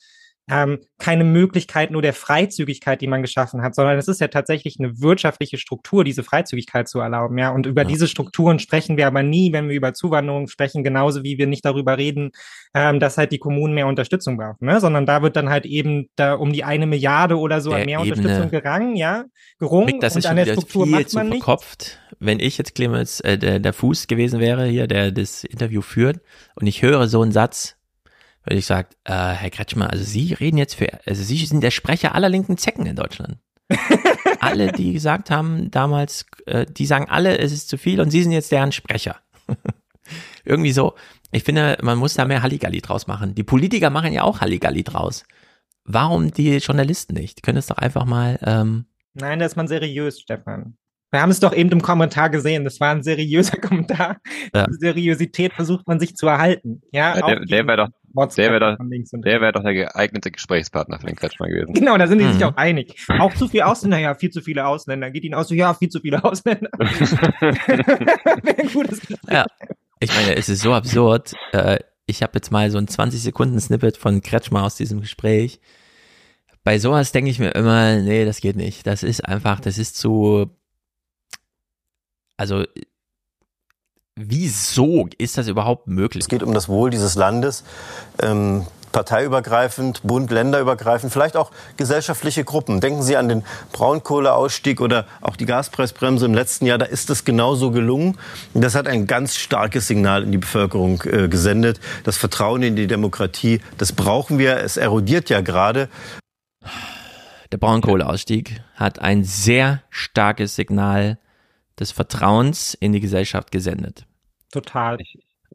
[0.50, 4.78] ähm, keine Möglichkeit nur der Freizügigkeit, die man geschaffen hat, sondern es ist ja tatsächlich
[4.80, 7.38] eine wirtschaftliche Struktur, diese Freizügigkeit zu erlauben.
[7.38, 7.88] Ja, und über ja.
[7.88, 11.64] diese Strukturen sprechen wir aber nie, wenn wir über Zuwanderung sprechen, genauso wie wir nicht
[11.64, 12.32] darüber reden,
[12.74, 14.80] ähm, dass halt die Kommunen mehr Unterstützung brauchen, ne?
[14.80, 17.86] sondern da wird dann halt eben da um die eine Milliarde oder so der an
[17.86, 19.26] mehr Ebene Unterstützung gerangen, ja,
[19.60, 21.44] gerungen das und an der Struktur macht man nicht.
[21.44, 22.00] Verkopft.
[22.20, 26.20] Wenn ich jetzt Clemens äh, der, der Fuß gewesen wäre hier, der das Interview führt
[26.56, 27.79] und ich höre so einen Satz,
[28.46, 31.72] weil ich sage, äh, Herr Kretschmer, also Sie reden jetzt für, also Sie sind der
[31.72, 33.38] Sprecher aller linken Zecken in Deutschland.
[34.40, 38.24] alle, die gesagt haben damals, äh, die sagen alle, es ist zu viel und Sie
[38.24, 39.18] sind jetzt deren Sprecher.
[40.46, 40.96] Irgendwie so.
[41.32, 43.36] Ich finde, man muss da mehr Halligalli draus machen.
[43.36, 45.24] Die Politiker machen ja auch Halligalli draus.
[45.84, 47.38] Warum die Journalisten nicht?
[47.38, 48.40] Die können es doch einfach mal.
[48.44, 50.78] Ähm Nein, da ist man seriös, Stefan.
[51.12, 52.64] Wir haben es doch eben im Kommentar gesehen.
[52.64, 54.18] Das war ein seriöser Kommentar.
[54.54, 54.68] Ja.
[54.70, 56.82] Seriosität versucht man sich zu erhalten.
[56.92, 57.90] Ja, ja der, der wäre doch
[58.36, 58.78] der wäre doch,
[59.24, 61.74] der doch der geeignete Gesprächspartner für den Kretschmer gewesen.
[61.74, 62.34] Genau, da sind die mhm.
[62.34, 62.96] sich auch einig.
[63.20, 65.12] Auch zu viele Ausländer, ja, viel zu viele Ausländer.
[65.12, 66.72] Geht ihnen aus so, ja, viel zu viele Ausländer.
[69.30, 69.46] ja,
[70.00, 71.34] ich meine, es ist so absurd.
[71.52, 75.60] Äh, ich habe jetzt mal so ein 20 Sekunden Snippet von Kretschmer aus diesem Gespräch.
[76.64, 78.88] Bei sowas denke ich mir immer, nee, das geht nicht.
[78.88, 80.50] Das ist einfach, das ist zu,
[82.40, 82.64] also
[84.22, 86.24] Wieso ist das überhaupt möglich?
[86.24, 87.64] Es geht um das Wohl dieses Landes.
[88.22, 92.82] Ähm, parteiübergreifend, Bund, länderübergreifend, vielleicht auch gesellschaftliche Gruppen.
[92.82, 96.78] Denken Sie an den Braunkohleausstieg oder auch die Gaspreisbremse im letzten Jahr.
[96.78, 98.18] Da ist es genauso gelungen.
[98.54, 101.80] Das hat ein ganz starkes Signal in die Bevölkerung äh, gesendet.
[102.04, 104.58] Das Vertrauen in die Demokratie, das brauchen wir.
[104.58, 105.88] Es erodiert ja gerade.
[107.54, 111.20] Der Braunkohleausstieg hat ein sehr starkes Signal
[111.80, 114.06] des Vertrauens in die Gesellschaft gesendet.
[114.52, 114.98] Total.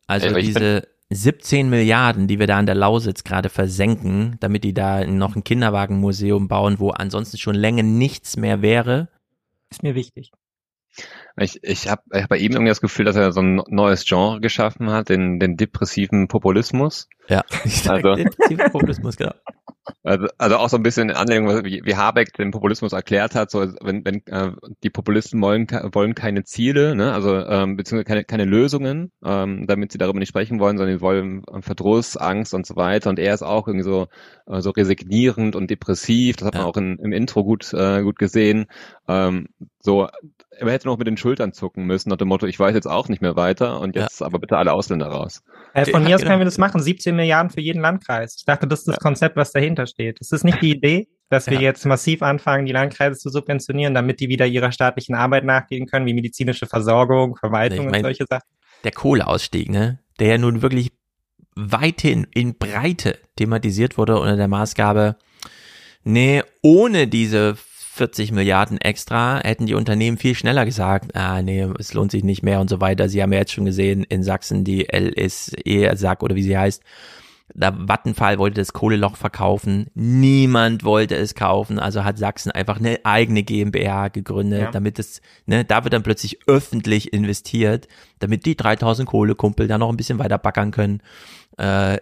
[0.06, 4.74] Also Ey, diese 17 Milliarden, die wir da an der Lausitz gerade versenken, damit die
[4.74, 9.08] da noch ein Kinderwagenmuseum bauen, wo ansonsten schon länger nichts mehr wäre.
[9.70, 10.32] Ist mir wichtig.
[11.36, 14.04] Ich, ich habe ich hab bei ihm irgendwie das Gefühl, dass er so ein neues
[14.04, 17.08] Genre geschaffen hat, den, den depressiven Populismus.
[17.28, 17.42] Ja,
[17.88, 19.32] also, depressiven Populismus, genau.
[20.02, 23.50] Also, also auch so ein bisschen in Anlehnung, wie, wie Habeck den Populismus erklärt hat,
[23.50, 24.52] so wenn, wenn äh,
[24.82, 29.92] die Populisten wollen, wollen keine Ziele, ne, also ähm, beziehungsweise keine, keine Lösungen, ähm, damit
[29.92, 33.10] sie darüber nicht sprechen wollen, sondern sie wollen Verdruss, Angst und so weiter.
[33.10, 34.08] Und er ist auch irgendwie so,
[34.46, 38.18] äh, so resignierend und depressiv, das hat man auch in, im Intro gut, äh, gut
[38.18, 38.66] gesehen.
[39.06, 39.48] Ähm,
[39.80, 40.08] so,
[40.58, 43.08] er hätte noch mit den Schultern zucken müssen, nach dem Motto, ich weiß jetzt auch
[43.08, 44.26] nicht mehr weiter und jetzt ja.
[44.26, 45.42] aber bitte alle Ausländer raus.
[45.74, 48.36] Äh, von mir aus können wir das machen, 17 Milliarden für jeden Landkreis.
[48.38, 48.98] Ich dachte, das ist das.
[48.98, 50.20] Konzept, was dahinter steht.
[50.20, 51.62] Ist das nicht die Idee, dass wir ja.
[51.62, 56.06] jetzt massiv anfangen, die Landkreise zu subventionieren, damit die wieder ihrer staatlichen Arbeit nachgehen können,
[56.06, 58.48] wie medizinische Versorgung, Verwaltung ich mein, und solche Sachen?
[58.84, 60.00] Der Kohleausstieg, ne?
[60.18, 60.92] Der ja nun wirklich
[61.56, 65.16] weithin in Breite thematisiert wurde unter der Maßgabe,
[66.02, 67.56] nee, ohne diese
[67.94, 72.42] 40 Milliarden extra, hätten die Unternehmen viel schneller gesagt, ah nee, es lohnt sich nicht
[72.42, 73.08] mehr und so weiter.
[73.08, 76.82] Sie haben ja jetzt schon gesehen, in Sachsen die LSE-Sack oder wie sie heißt,
[77.54, 82.98] da Vattenfall wollte das Kohleloch verkaufen, niemand wollte es kaufen, also hat Sachsen einfach eine
[83.04, 84.70] eigene GmbH gegründet, ja.
[84.72, 87.86] damit es, ne, da wird dann plötzlich öffentlich investiert,
[88.18, 91.00] damit die 3000 Kohlekumpel da noch ein bisschen weiter backern können.
[91.58, 91.98] Äh,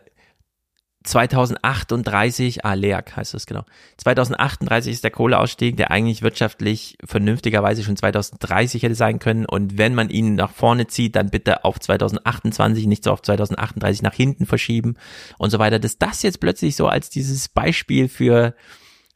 [1.04, 3.64] 2038, ah, LEAG heißt das genau.
[3.98, 9.46] 2038 ist der Kohleausstieg, der eigentlich wirtschaftlich vernünftigerweise schon 2030 hätte sein können.
[9.46, 14.02] Und wenn man ihn nach vorne zieht, dann bitte auf 2028, nicht so auf 2038
[14.02, 14.96] nach hinten verschieben
[15.38, 15.78] und so weiter.
[15.78, 18.54] Dass das jetzt plötzlich so als dieses Beispiel für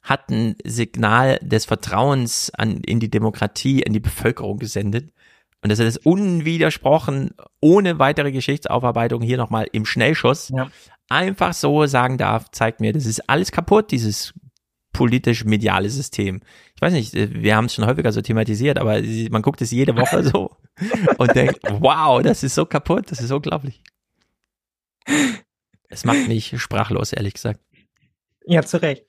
[0.03, 5.13] hat ein Signal des Vertrauens an, in die Demokratie, in die Bevölkerung gesendet.
[5.63, 10.69] Und dass er das unwidersprochen, ohne weitere Geschichtsaufarbeitung hier nochmal im Schnellschuss ja
[11.09, 14.35] einfach so sagen darf, zeigt mir, das ist alles kaputt, dieses
[14.93, 16.41] politisch-mediale System.
[16.75, 19.97] Ich weiß nicht, wir haben es schon häufiger so thematisiert, aber man guckt es jede
[19.97, 20.57] Woche so
[21.19, 23.83] und denkt, wow, das ist so kaputt, das ist unglaublich.
[25.89, 27.61] Es macht mich sprachlos, ehrlich gesagt.
[28.47, 29.05] Ja, zu Recht.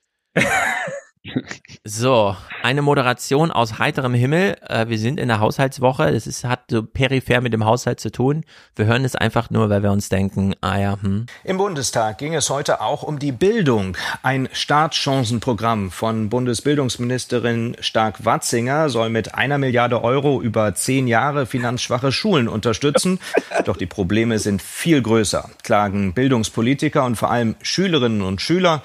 [1.84, 4.56] So, eine Moderation aus heiterem Himmel.
[4.66, 6.12] Äh, wir sind in der Haushaltswoche.
[6.12, 8.44] Das ist, hat so peripher mit dem Haushalt zu tun.
[8.76, 11.26] Wir hören es einfach nur, weil wir uns denken, ah ja, hm.
[11.44, 13.96] Im Bundestag ging es heute auch um die Bildung.
[14.22, 22.48] Ein Startchancenprogramm von Bundesbildungsministerin Stark-Watzinger soll mit einer Milliarde Euro über zehn Jahre finanzschwache Schulen
[22.48, 23.18] unterstützen.
[23.64, 28.82] Doch die Probleme sind viel größer, klagen Bildungspolitiker und vor allem Schülerinnen und Schüler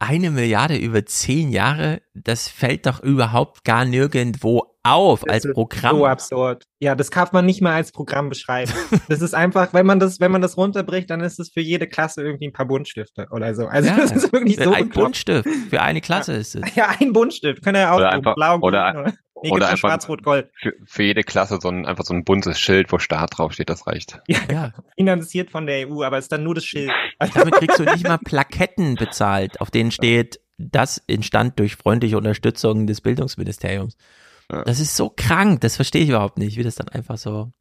[0.00, 5.96] eine Milliarde über zehn Jahre, das fällt doch überhaupt gar nirgendwo auf das als Programm.
[5.96, 6.64] So absurd.
[6.80, 8.72] Ja, das kann man nicht mal als Programm beschreiben.
[9.08, 11.86] das ist einfach, wenn man das, wenn man das runterbricht, dann ist es für jede
[11.86, 13.66] Klasse irgendwie ein paar Buntstifte oder so.
[13.66, 14.72] Also ja, das ist wirklich so.
[14.72, 16.38] Ein Buntstift für eine Klasse ja.
[16.38, 16.74] ist es.
[16.74, 17.62] Ja, ein Buntstift.
[17.62, 20.50] Können ja auch oder einfach, blau, oder, oder, nee, oder einfach Schwarz-Rot-Gold.
[20.60, 23.86] Für, für, jede Klasse so ein, einfach so ein buntes Schild, wo Start draufsteht, das
[23.86, 24.20] reicht.
[24.26, 24.72] Ja, ja.
[24.96, 26.90] Finanziert von der EU, aber ist dann nur das Schild.
[27.34, 32.86] Damit kriegst du nicht mal Plaketten bezahlt, auf denen steht, das entstand durch freundliche Unterstützung
[32.86, 33.96] des Bildungsministeriums.
[34.50, 34.64] Ja.
[34.64, 37.52] Das ist so krank, das verstehe ich überhaupt nicht, wie das dann einfach so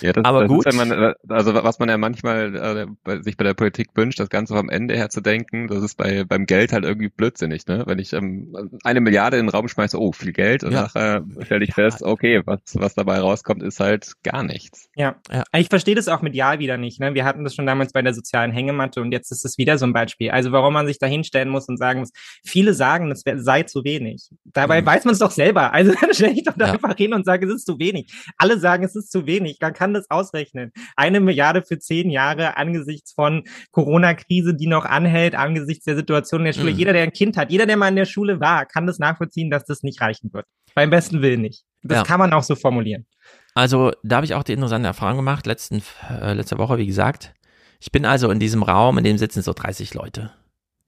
[0.00, 0.66] ja, das, aber das gut.
[0.66, 4.20] Ist ja man, also was man ja manchmal äh, bei, sich bei der Politik wünscht,
[4.20, 7.66] das Ganze am Ende her zu denken, das ist bei beim Geld halt irgendwie blödsinnig,
[7.66, 7.84] ne?
[7.86, 8.54] Wenn ich ähm,
[8.84, 10.82] eine Milliarde in den Raum schmeiße, oh, viel Geld, und ja.
[10.82, 14.88] nachher stelle ich fest, okay, was, was dabei rauskommt, ist halt gar nichts.
[14.96, 15.44] Ja, ja.
[15.56, 17.00] ich verstehe das auch medial wieder nicht.
[17.00, 17.14] Ne?
[17.14, 19.86] Wir hatten das schon damals bei der sozialen Hängematte und jetzt ist es wieder so
[19.86, 20.30] ein Beispiel.
[20.30, 22.10] Also warum man sich da hinstellen muss und sagen muss,
[22.44, 24.30] viele sagen, es sei zu wenig.
[24.44, 24.86] Dabei mhm.
[24.86, 25.72] weiß man es doch selber.
[25.72, 26.72] Also dann stelle ich doch da ja.
[26.72, 28.12] einfach hin und sage, es ist zu wenig.
[28.36, 29.57] Alle sagen, es ist zu wenig.
[29.60, 30.72] Man kann das ausrechnen.
[30.96, 36.46] Eine Milliarde für zehn Jahre angesichts von Corona-Krise, die noch anhält, angesichts der Situation in
[36.46, 36.72] der Schule.
[36.72, 36.78] Mhm.
[36.78, 39.50] Jeder, der ein Kind hat, jeder, der mal in der Schule war, kann das nachvollziehen,
[39.50, 40.46] dass das nicht reichen wird.
[40.74, 41.64] Beim besten Willen nicht.
[41.82, 42.02] Das ja.
[42.04, 43.06] kann man auch so formulieren.
[43.54, 47.34] Also, da habe ich auch die interessante Erfahrung gemacht, letzten, äh, letzte Woche, wie gesagt.
[47.80, 50.32] Ich bin also in diesem Raum, in dem sitzen so 30 Leute,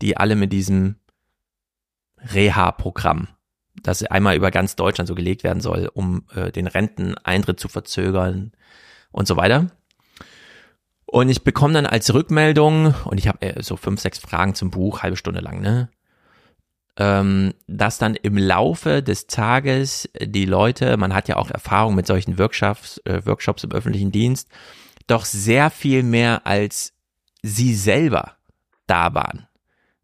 [0.02, 0.97] die alle mit diesem
[2.18, 3.28] Reha-Programm
[3.82, 8.52] das einmal über ganz Deutschland so gelegt werden soll, um äh, den Renteneintritt zu verzögern
[9.12, 9.70] und so weiter.
[11.06, 14.70] Und ich bekomme dann als Rückmeldung, und ich habe äh, so fünf, sechs Fragen zum
[14.70, 15.90] Buch, halbe Stunde lang, ne?
[16.97, 22.06] Ähm, dass dann im Laufe des Tages die Leute, man hat ja auch Erfahrung mit
[22.06, 24.48] solchen Workshops, äh, Workshops im öffentlichen Dienst,
[25.06, 26.92] doch sehr viel mehr als
[27.42, 28.36] sie selber
[28.86, 29.47] da waren.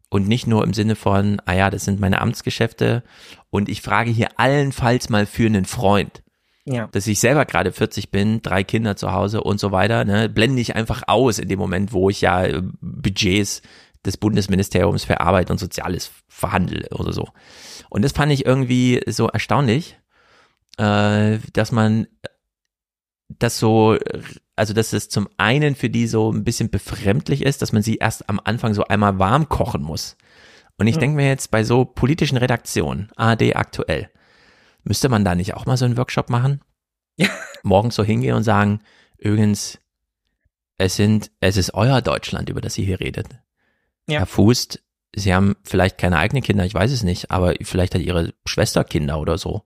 [0.09, 3.03] Und nicht nur im Sinne von, ah ja, das sind meine Amtsgeschäfte
[3.49, 6.23] und ich frage hier allenfalls mal für einen Freund.
[6.63, 6.87] Ja.
[6.87, 10.61] Dass ich selber gerade 40 bin, drei Kinder zu Hause und so weiter, ne, blende
[10.61, 13.61] ich einfach aus in dem Moment, wo ich ja äh, Budgets
[14.05, 17.29] des Bundesministeriums für Arbeit und Soziales verhandle oder so.
[17.89, 19.97] Und das fand ich irgendwie so erstaunlich,
[20.77, 22.07] äh, dass man
[23.29, 23.97] das so,
[24.57, 27.95] also dass es zum einen für die so ein bisschen befremdlich ist, dass man sie
[27.97, 30.17] erst am Anfang so einmal warm kochen muss
[30.79, 30.99] Und ich Mhm.
[30.99, 34.09] denke mir jetzt bei so politischen Redaktionen, ARD aktuell,
[34.83, 36.61] müsste man da nicht auch mal so einen Workshop machen?
[37.63, 38.81] Morgens so hingehen und sagen,
[39.17, 39.79] übrigens,
[40.77, 43.27] es sind, es ist euer Deutschland, über das ihr hier redet.
[44.07, 44.19] Ja.
[44.19, 44.83] Herr Fußt,
[45.15, 48.83] Sie haben vielleicht keine eigenen Kinder, ich weiß es nicht, aber vielleicht hat Ihre Schwester
[48.83, 49.63] Kinder oder so.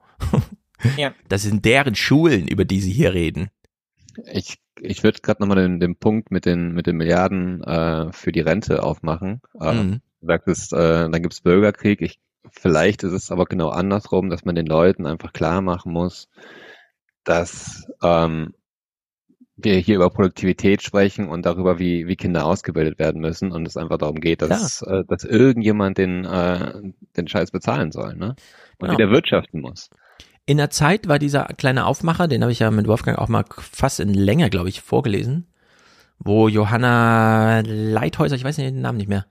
[0.97, 1.13] Ja.
[1.27, 3.49] Das sind deren Schulen, über die Sie hier reden.
[4.31, 8.31] Ich, ich würde gerade nochmal den, den Punkt mit den, mit den Milliarden äh, für
[8.31, 9.41] die Rente aufmachen.
[9.59, 10.01] Äh, Mhm.
[10.21, 12.01] Du sagtest, äh, dann gibt's Bürgerkrieg.
[12.01, 12.19] Ich,
[12.51, 16.29] vielleicht ist es aber genau andersrum, dass man den Leuten einfach klar machen muss,
[17.23, 18.53] dass ähm,
[19.57, 23.77] wir hier über Produktivität sprechen und darüber, wie, wie Kinder ausgebildet werden müssen und es
[23.77, 26.81] einfach darum geht, dass, äh, dass irgendjemand den, äh,
[27.17, 28.35] den Scheiß bezahlen soll, ne?
[28.79, 28.93] Und Genau.
[28.97, 29.89] wieder wirtschaften muss.
[30.45, 33.45] In der Zeit war dieser kleine Aufmacher, den habe ich ja mit Wolfgang auch mal
[33.57, 35.53] fast in Länge, glaube ich, vorgelesen,
[36.19, 39.25] wo Johanna Leithäuser, ich weiß nicht den Namen nicht mehr,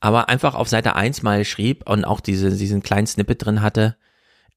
[0.00, 3.96] aber einfach auf Seite 1 mal schrieb und auch diese, diesen kleinen Snippet drin hatte,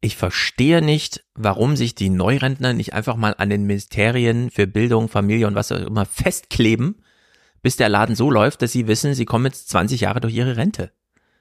[0.02, 5.10] ich verstehe nicht, warum sich die Neurentner nicht einfach mal an den Ministerien für Bildung,
[5.10, 7.04] Familie und was auch immer festkleben,
[7.62, 10.56] bis der Laden so läuft, dass sie wissen, sie kommen jetzt 20 Jahre durch ihre
[10.56, 10.92] Rente.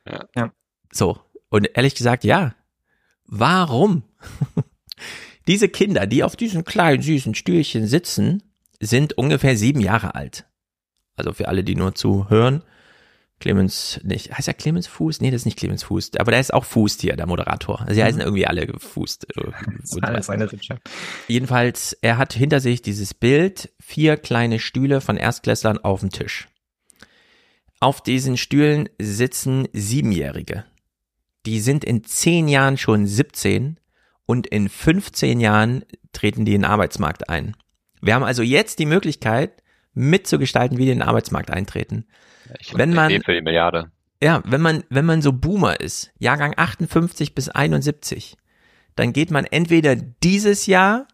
[0.04, 0.24] Ja.
[0.34, 0.52] Ja.
[0.92, 1.20] So.
[1.48, 2.54] Und ehrlich gesagt, ja.
[3.28, 4.02] Warum?
[5.46, 8.42] Diese Kinder, die auf diesen kleinen süßen Stühlchen sitzen,
[8.80, 10.46] sind ungefähr sieben Jahre alt.
[11.16, 12.62] Also für alle, die nur zuhören.
[13.40, 15.20] Clemens, nicht, heißt er Clemens Fuß?
[15.20, 16.12] Nee, das ist nicht Clemens Fuß.
[16.18, 17.80] Aber der ist auch Fuß hier, der Moderator.
[17.80, 19.20] Also sie heißen irgendwie alle Fuß.
[20.48, 20.82] Sitzschaft.
[21.28, 26.48] Jedenfalls, er hat hinter sich dieses Bild, vier kleine Stühle von Erstklässlern auf dem Tisch.
[27.80, 30.64] Auf diesen Stühlen sitzen Siebenjährige.
[31.46, 33.78] Die sind in zehn Jahren schon 17
[34.26, 37.56] und in 15 Jahren treten die in den Arbeitsmarkt ein.
[38.00, 39.62] Wir haben also jetzt die Möglichkeit,
[39.94, 42.06] mitzugestalten, wie die in den Arbeitsmarkt eintreten.
[42.60, 43.90] Ich Wenn man, für die Milliarde.
[44.22, 48.36] ja, wenn man, wenn man so Boomer ist, Jahrgang 58 bis 71,
[48.94, 51.06] dann geht man entweder dieses Jahr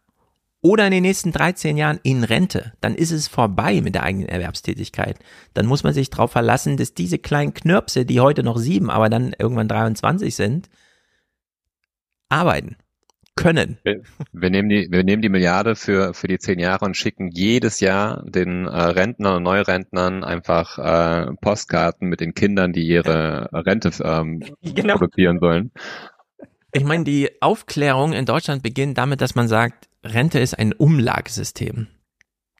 [0.64, 2.72] oder in den nächsten 13 Jahren in Rente.
[2.80, 5.18] Dann ist es vorbei mit der eigenen Erwerbstätigkeit.
[5.52, 9.10] Dann muss man sich darauf verlassen, dass diese kleinen Knirpse, die heute noch sieben, aber
[9.10, 10.70] dann irgendwann 23 sind,
[12.30, 12.76] arbeiten
[13.36, 13.76] können.
[13.82, 14.00] Wir,
[14.32, 17.80] wir, nehmen die, wir nehmen die Milliarde für, für die zehn Jahre und schicken jedes
[17.80, 23.90] Jahr den äh, Rentnern und Neurentnern einfach äh, Postkarten mit den Kindern, die ihre Rente
[24.02, 24.94] ähm, Genau.
[24.94, 25.72] produzieren sollen.
[26.72, 31.88] Ich meine, die Aufklärung in Deutschland beginnt damit, dass man sagt, Rente ist ein Umlagesystem.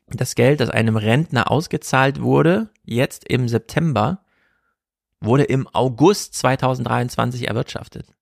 [0.09, 4.25] Das Geld, das einem Rentner ausgezahlt wurde, jetzt im September,
[5.21, 8.15] wurde im August 2023 erwirtschaftet.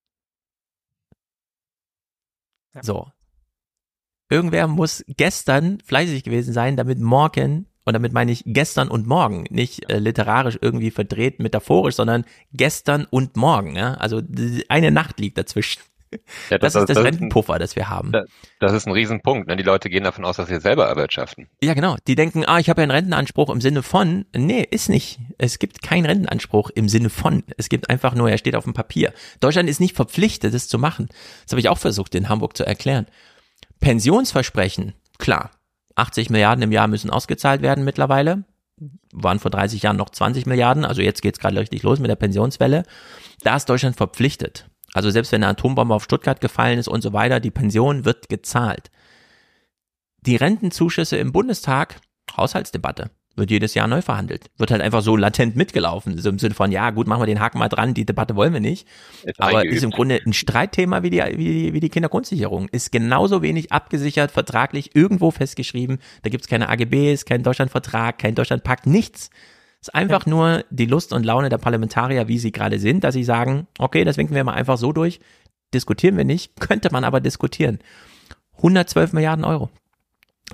[2.80, 3.10] So.
[4.30, 9.44] Irgendwer muss gestern fleißig gewesen sein, damit morgen, und damit meine ich gestern und morgen,
[9.50, 13.76] nicht äh, literarisch irgendwie verdreht, metaphorisch, sondern gestern und morgen.
[13.76, 13.94] Ja?
[13.94, 14.22] Also
[14.68, 15.82] eine Nacht liegt dazwischen.
[16.50, 18.12] Ja, das, ist das Rentenpuffer, das wir haben.
[18.12, 18.28] Das,
[18.60, 19.48] das ist ein Riesenpunkt.
[19.48, 19.56] Ne?
[19.56, 21.48] Die Leute gehen davon aus, dass sie selber erwirtschaften.
[21.62, 21.96] Ja, genau.
[22.06, 24.26] Die denken, ah, ich habe ja einen Rentenanspruch im Sinne von.
[24.34, 25.20] Nee, ist nicht.
[25.38, 27.44] Es gibt keinen Rentenanspruch im Sinne von.
[27.56, 29.12] Es gibt einfach nur, er steht auf dem Papier.
[29.40, 31.08] Deutschland ist nicht verpflichtet, das zu machen.
[31.44, 33.06] Das habe ich auch versucht, in Hamburg zu erklären.
[33.80, 35.50] Pensionsversprechen, klar.
[35.96, 38.44] 80 Milliarden im Jahr müssen ausgezahlt werden mittlerweile.
[39.12, 42.16] Waren vor 30 Jahren noch 20 Milliarden, also jetzt geht's gerade richtig los mit der
[42.16, 42.84] Pensionswelle.
[43.42, 44.66] Da ist Deutschland verpflichtet.
[44.94, 48.28] Also selbst wenn eine Atombombe auf Stuttgart gefallen ist und so weiter, die Pension wird
[48.28, 48.90] gezahlt.
[50.20, 51.96] Die Rentenzuschüsse im Bundestag,
[52.36, 54.50] Haushaltsdebatte, wird jedes Jahr neu verhandelt.
[54.58, 56.18] Wird halt einfach so latent mitgelaufen.
[56.18, 58.52] So im Sinne von, ja gut, machen wir den Haken mal dran, die Debatte wollen
[58.52, 58.86] wir nicht.
[59.24, 59.76] Ist Aber eingeübt.
[59.76, 62.68] ist im Grunde ein Streitthema wie die, wie die, wie die Kindergrundsicherung.
[62.68, 65.98] Ist genauso wenig abgesichert, vertraglich irgendwo festgeschrieben.
[66.22, 69.30] Da gibt's keine AGBs, keinen Deutschlandvertrag, kein Deutschlandpakt, nichts.
[69.82, 73.24] Ist einfach nur die Lust und Laune der Parlamentarier, wie sie gerade sind, dass sie
[73.24, 75.20] sagen, okay, das winken wir mal einfach so durch.
[75.74, 77.80] Diskutieren wir nicht, könnte man aber diskutieren.
[78.58, 79.70] 112 Milliarden Euro.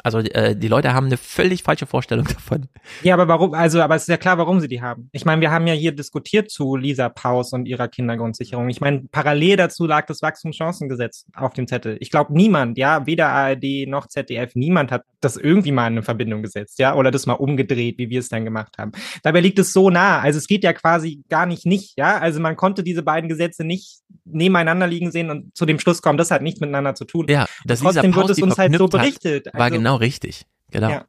[0.02, 2.68] Also äh, die Leute haben eine völlig falsche Vorstellung davon.
[3.02, 5.10] Ja, aber warum, also, aber es ist ja klar, warum sie die haben.
[5.12, 8.70] Ich meine, wir haben ja hier diskutiert zu Lisa Paus und ihrer Kindergrundsicherung.
[8.70, 11.98] Ich meine, parallel dazu lag das Wachstumschancengesetz auf dem Zettel.
[12.00, 16.02] Ich glaube, niemand, ja, weder ARD noch ZDF, niemand hat das irgendwie mal in eine
[16.02, 18.92] Verbindung gesetzt, ja, oder das mal umgedreht, wie wir es dann gemacht haben.
[19.22, 20.20] Dabei liegt es so nah.
[20.20, 22.18] Also es geht ja quasi gar nicht nicht, ja.
[22.18, 26.18] Also man konnte diese beiden Gesetze nicht nebeneinander liegen sehen und zu dem Schluss kommen,
[26.18, 27.26] das hat nichts miteinander zu tun.
[27.28, 29.46] Ja, Und trotzdem wird es uns halt so berichtet.
[29.52, 30.44] War Also- genau richtig.
[30.70, 30.90] Genau.
[30.90, 31.04] Ja.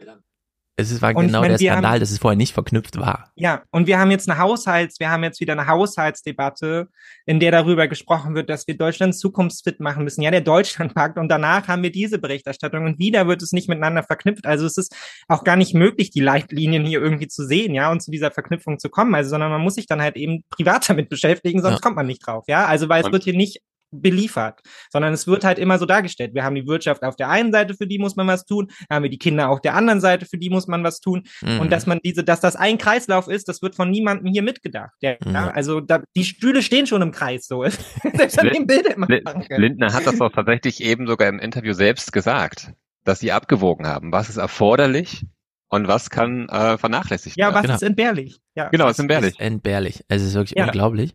[0.80, 3.32] Es war Und genau wenn der Skandal, haben- dass es vorher nicht verknüpft war.
[3.36, 6.88] Ja, und wir haben jetzt eine Haushalts, wir haben jetzt wieder eine Haushaltsdebatte,
[7.26, 10.22] in der darüber gesprochen wird, dass wir Deutschland zukunftsfit machen müssen.
[10.22, 14.04] Ja, der Deutschlandpakt und danach haben wir diese Berichterstattung und wieder wird es nicht miteinander
[14.04, 14.46] verknüpft.
[14.46, 14.96] Also es ist
[15.28, 18.80] auch gar nicht möglich, die Leitlinien hier irgendwie zu sehen, ja, und zu dieser Verknüpfung
[18.80, 19.14] zu kommen.
[19.16, 21.82] Also, sondern man muss sich dann halt eben privat damit beschäftigen, sonst Ja.
[21.82, 22.66] kommt man nicht drauf, ja.
[22.66, 23.62] Also, weil es Und- wird hier nicht
[23.92, 24.60] beliefert,
[24.92, 26.34] sondern es wird halt immer so dargestellt.
[26.34, 28.98] Wir haben die Wirtschaft auf der einen Seite, für die muss man was tun, dann
[28.98, 31.24] haben wir die Kinder auf der anderen Seite, für die muss man was tun.
[31.42, 31.60] Mhm.
[31.60, 34.92] Und dass man diese, dass das ein Kreislauf ist, das wird von niemandem hier mitgedacht.
[35.02, 35.50] Ja, Ja.
[35.52, 37.64] also da, die Stühle stehen schon im Kreis so.
[38.14, 39.62] Selbst an dem Bild immer Lin- machen können.
[39.62, 42.72] Lindner hat das doch tatsächlich eben sogar im Interview selbst gesagt,
[43.06, 44.12] dass sie abgewogen haben.
[44.12, 45.26] Was ist erforderlich
[45.70, 47.76] und was kann äh, vernachlässigt Ja, was werden?
[47.76, 48.40] ist entbehrlich?
[48.56, 48.70] Ja.
[48.70, 49.32] Genau, ist entbehrlich.
[49.32, 50.04] Ist entbehrlich.
[50.10, 50.66] Es ist wirklich Ja.
[50.66, 51.14] unglaublich.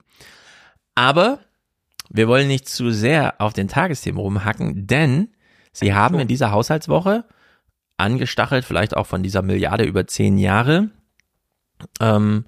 [0.94, 1.40] Aber
[2.14, 5.30] wir wollen nicht zu sehr auf den Tagesthemen rumhacken, denn
[5.72, 7.24] sie haben in dieser Haushaltswoche
[7.96, 10.90] angestachelt, vielleicht auch von dieser Milliarde über zehn Jahre,
[12.00, 12.44] ähm,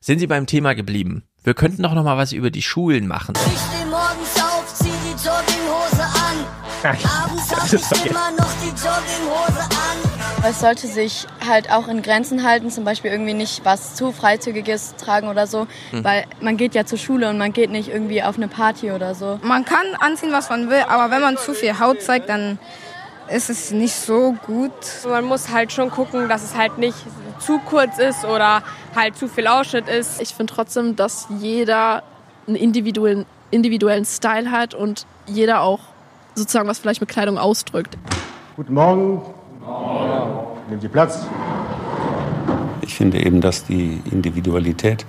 [0.00, 1.24] sind sie beim Thema geblieben.
[1.42, 3.34] Wir könnten doch noch mal was über die Schulen machen.
[3.34, 6.46] Ich steh morgens auf, zieh die Jogginghose an.
[6.84, 9.77] Abends hab ich immer noch die Jogginghose an.
[10.44, 14.94] Es sollte sich halt auch in Grenzen halten, zum Beispiel irgendwie nicht was zu Freizügiges
[14.96, 16.04] tragen oder so, Mhm.
[16.04, 19.14] weil man geht ja zur Schule und man geht nicht irgendwie auf eine Party oder
[19.14, 19.38] so.
[19.42, 22.58] Man kann anziehen, was man will, aber wenn man zu viel Haut zeigt, dann
[23.28, 24.72] ist es nicht so gut.
[25.06, 26.96] Man muss halt schon gucken, dass es halt nicht
[27.40, 28.62] zu kurz ist oder
[28.96, 30.20] halt zu viel Ausschnitt ist.
[30.22, 32.02] Ich finde trotzdem, dass jeder
[32.46, 35.80] einen individuellen, individuellen Style hat und jeder auch
[36.36, 37.98] sozusagen was vielleicht mit Kleidung ausdrückt.
[38.56, 39.22] Guten Morgen.
[40.68, 41.26] Nehmen Sie Platz.
[42.82, 45.06] Ich finde eben, dass die Individualität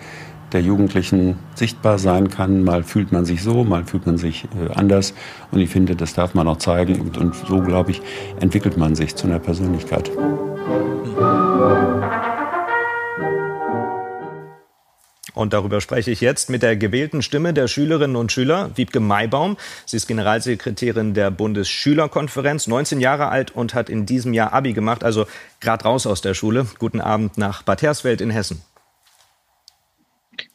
[0.51, 2.63] der Jugendlichen sichtbar sein kann.
[2.63, 5.13] Mal fühlt man sich so, mal fühlt man sich äh, anders.
[5.51, 6.99] Und ich finde, das darf man auch zeigen.
[7.01, 8.01] Und, und so, glaube ich,
[8.39, 10.09] entwickelt man sich zu einer Persönlichkeit.
[15.33, 19.57] Und darüber spreche ich jetzt mit der gewählten Stimme der Schülerinnen und Schüler, Wiebke Maibaum.
[19.85, 25.03] Sie ist Generalsekretärin der Bundesschülerkonferenz, 19 Jahre alt und hat in diesem Jahr Abi gemacht,
[25.03, 25.27] also
[25.59, 26.67] gerade raus aus der Schule.
[26.79, 28.61] Guten Abend nach Bad Hersfeld in Hessen.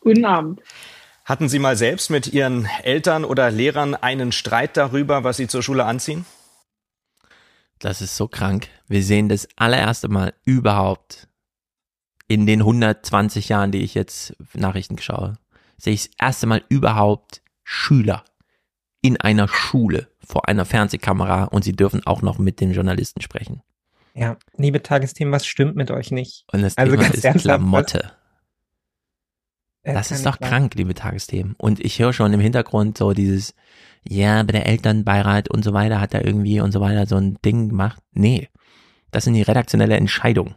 [0.00, 0.60] Guten Abend.
[1.24, 5.62] Hatten Sie mal selbst mit Ihren Eltern oder Lehrern einen Streit darüber, was Sie zur
[5.62, 6.26] Schule anziehen?
[7.78, 8.68] Das ist so krank.
[8.88, 11.28] Wir sehen das allererste Mal überhaupt
[12.28, 15.38] in den 120 Jahren, die ich jetzt Nachrichten schaue,
[15.76, 18.24] sehe ich das erste Mal überhaupt Schüler
[19.02, 23.62] in einer Schule vor einer Fernsehkamera und sie dürfen auch noch mit den Journalisten sprechen.
[24.14, 26.44] Ja, liebe Tagesthemen, was stimmt mit euch nicht?
[26.52, 28.12] Und das also Thema ganz ist Klamotte.
[29.82, 31.54] Das ist doch krank, liebe Tagesthemen.
[31.58, 33.54] Und ich höre schon im Hintergrund so dieses,
[34.02, 37.36] ja, bei der Elternbeirat und so weiter hat er irgendwie und so weiter so ein
[37.44, 38.02] Ding gemacht.
[38.12, 38.48] Nee,
[39.10, 40.54] das sind die redaktionelle Entscheidungen.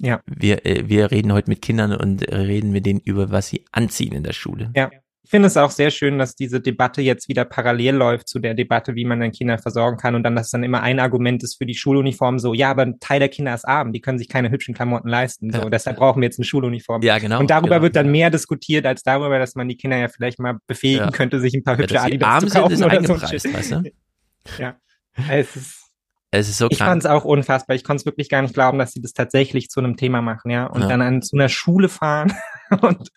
[0.00, 0.20] Ja.
[0.26, 4.12] Wir, äh, wir reden heute mit Kindern und reden mit denen über, was sie anziehen
[4.14, 4.70] in der Schule.
[4.76, 4.90] Ja.
[5.24, 8.54] Ich finde es auch sehr schön, dass diese Debatte jetzt wieder parallel läuft zu der
[8.54, 11.58] Debatte, wie man dann Kinder versorgen kann und dann, dass dann immer ein Argument ist
[11.58, 14.30] für die Schuluniform so, ja, aber ein Teil der Kinder ist arm, die können sich
[14.30, 15.68] keine hübschen Klamotten leisten, so, Ja.
[15.68, 17.02] deshalb brauchen wir jetzt eine Schuluniform.
[17.02, 17.82] Ja, genau, Und darüber genau.
[17.82, 21.10] wird dann mehr diskutiert als darüber, dass man die Kinder ja vielleicht mal befähigen Ja.
[21.10, 23.20] könnte, sich ein paar Ja, hübsche sie Adidas zu kaufen oder so.
[23.20, 23.82] weißt du?
[24.58, 24.76] Ja.
[25.30, 25.77] Es ist
[26.30, 27.74] Es ist so ich fand es auch unfassbar.
[27.74, 30.50] Ich konnte es wirklich gar nicht glauben, dass sie das tatsächlich zu einem Thema machen,
[30.50, 30.66] ja.
[30.66, 30.88] Und Ja.
[30.88, 32.34] dann an zu einer Schule fahren
[32.82, 33.10] und,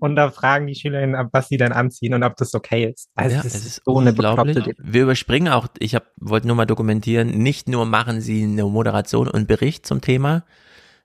[0.00, 3.08] und da fragen die Schülerinnen, ab was sie dann anziehen und ob das okay ist.
[3.14, 4.54] Also ja, das es ist so eine unglaublich.
[4.56, 9.28] bekloppte Wir überspringen auch, ich wollte nur mal dokumentieren, nicht nur machen sie eine Moderation
[9.28, 10.44] und Bericht zum Thema,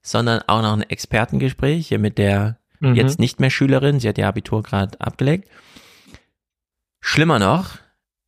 [0.02, 2.96] sondern auch noch ein Expertengespräch hier mit der Mhm.
[2.96, 5.48] jetzt nicht mehr Schülerin, sie hat ihr Abitur gerade abgelegt.
[7.00, 7.78] Schlimmer noch,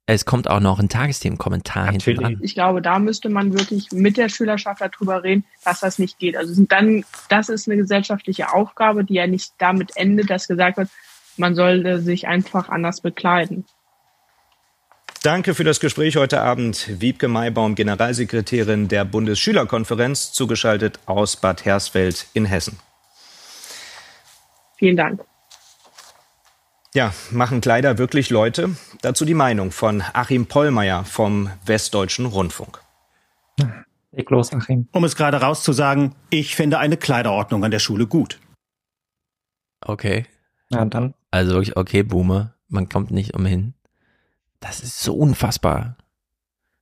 [0.08, 2.38] es kommt auch noch ein Tagesthemenkommentar hinten dran.
[2.42, 6.38] Ich glaube, da müsste man wirklich mit der Schülerschaft darüber reden, dass das nicht geht.
[6.38, 10.90] Also dann, das ist eine gesellschaftliche Aufgabe, die ja nicht damit endet, dass gesagt wird,
[11.38, 13.66] man sollte sich einfach anders bekleiden.
[15.24, 17.02] Danke für das Gespräch heute Abend.
[17.02, 22.78] Wiebke Maibaum, Generalsekretärin der Bundesschülerkonferenz, zugeschaltet aus Bad Hersfeld in Hessen.
[24.78, 25.26] Vielen Dank.
[26.96, 28.70] Ja, machen Kleider wirklich Leute?
[29.02, 32.80] Dazu die Meinung von Achim Pollmeier vom Westdeutschen Rundfunk.
[34.14, 34.88] Leg los, Achim.
[34.94, 38.40] Um es gerade rauszusagen, ich finde eine Kleiderordnung an der Schule gut.
[39.82, 40.26] Okay.
[40.70, 41.14] Ja, dann.
[41.32, 43.74] Also wirklich, okay, Boomer, man kommt nicht umhin.
[44.62, 45.98] Das ist so unfassbar.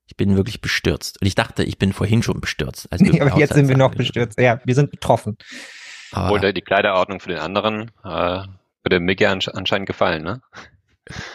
[0.06, 1.20] Ich bin wirklich bestürzt.
[1.20, 2.88] Und ich dachte, ich bin vorhin schon bestürzt.
[2.92, 4.40] als wir Nee, aber jetzt sind wir noch bestürzt.
[4.40, 5.38] Ja, wir sind betroffen.
[6.12, 8.44] Aber- Oder die Kleiderordnung für den anderen äh,
[8.84, 10.42] würde Mickey ansch anscheinend gefallen, ne?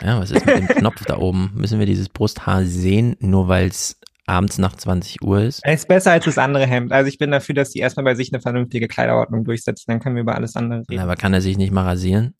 [0.00, 1.52] Ja, was ist mit dem Knopf da oben?
[1.54, 5.60] Müssen wir dieses Brusthaar sehen, nur weil es abends nach 20 Uhr ist.
[5.64, 6.92] Es ist besser als das andere Hemd.
[6.92, 9.84] Also ich bin dafür, dass die erstmal bei sich eine vernünftige Kleiderordnung durchsetzen.
[9.90, 11.00] Dann können wir über alles andere reden.
[11.00, 12.34] Aber kann er sich nicht mal rasieren?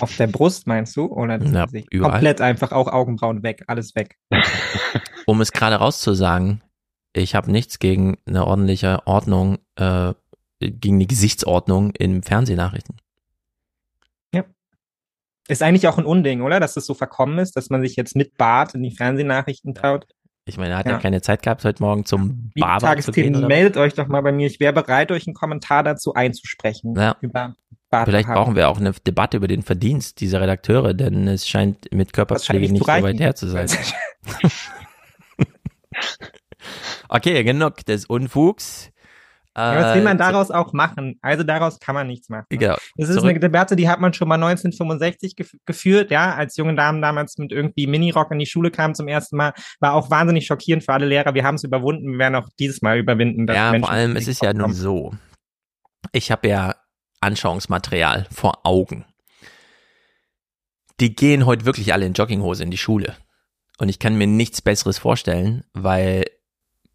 [0.00, 1.06] Auf der Brust meinst du?
[1.06, 1.88] Oder Ja, Gesicht?
[1.92, 2.12] überall.
[2.12, 4.16] komplett einfach auch Augenbrauen weg, alles weg.
[5.26, 6.60] Um es gerade rauszusagen,
[7.12, 10.12] ich habe nichts gegen eine ordentliche Ordnung, äh,
[10.60, 12.96] gegen die Gesichtsordnung in Fernsehnachrichten.
[15.50, 16.60] Ist eigentlich auch ein Unding, oder?
[16.60, 20.06] Dass das so verkommen ist, dass man sich jetzt mit Bart in die Fernsehnachrichten traut.
[20.44, 20.98] Ich meine, er hat ja, Ja.
[20.98, 23.34] keine Zeit gehabt, heute Morgen zum Barber zu gehen.
[23.36, 23.48] Oder?
[23.48, 24.46] meldet euch doch mal bei mir.
[24.46, 26.94] Ich wäre bereit, euch einen Kommentar dazu einzusprechen.
[26.96, 27.16] Ja.
[27.20, 27.56] Über
[27.90, 31.92] Bart Vielleicht brauchen wir auch eine Debatte über den Verdienst dieser Redakteure, denn es scheint
[31.92, 33.66] mit Körperpflege nicht so weit her zu sein.
[37.08, 38.90] okay, genug des Unfugs.
[39.56, 41.18] Ja, was will man Äh, daraus auch machen?
[41.22, 42.46] Also daraus kann man nichts machen.
[42.50, 42.76] Genau.
[42.96, 46.56] Das ist Zurück- eine Debatte, die hat man schon mal 1965 gef geführt, ja, als
[46.56, 50.08] junge Damen damals mit irgendwie Minirock in die Schule kamen zum ersten Mal, war auch
[50.10, 51.34] wahnsinnig schockierend für alle Lehrer.
[51.34, 53.46] Wir haben es überwunden, wir werden auch dieses Mal überwinden.
[53.48, 55.14] Ja, Menschen vor allem, mit es ist ja nun so.
[56.12, 56.74] Ich habe ja
[57.20, 59.04] Anschauungsmaterial vor Augen.
[61.00, 63.16] Die gehen heute wirklich alle in Jogginghose in die Schule.
[63.78, 66.24] Und ich kann mir nichts Besseres vorstellen, weil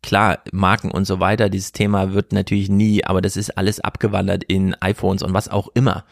[0.05, 4.43] klar, Marken und so weiter, dieses Thema wird natürlich nie, aber das ist alles abgewandert
[4.43, 6.05] in iPhones und was auch immer.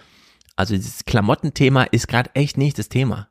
[0.56, 3.30] Also dieses Klamottenthema ist gerade echt nicht das Thema.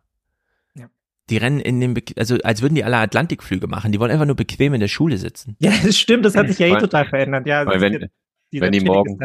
[0.74, 0.86] Ja.
[1.30, 3.92] Die rennen in den, Be also als würden die alle Atlantikflüge machen.
[3.92, 5.56] Die wollen einfach nur bequem in der Schule sitzen.
[5.58, 7.46] Ja, das stimmt, das hat sich ja eh total verändert.
[7.46, 8.08] Ja, Weil wenn,
[8.52, 9.18] wenn die morgen.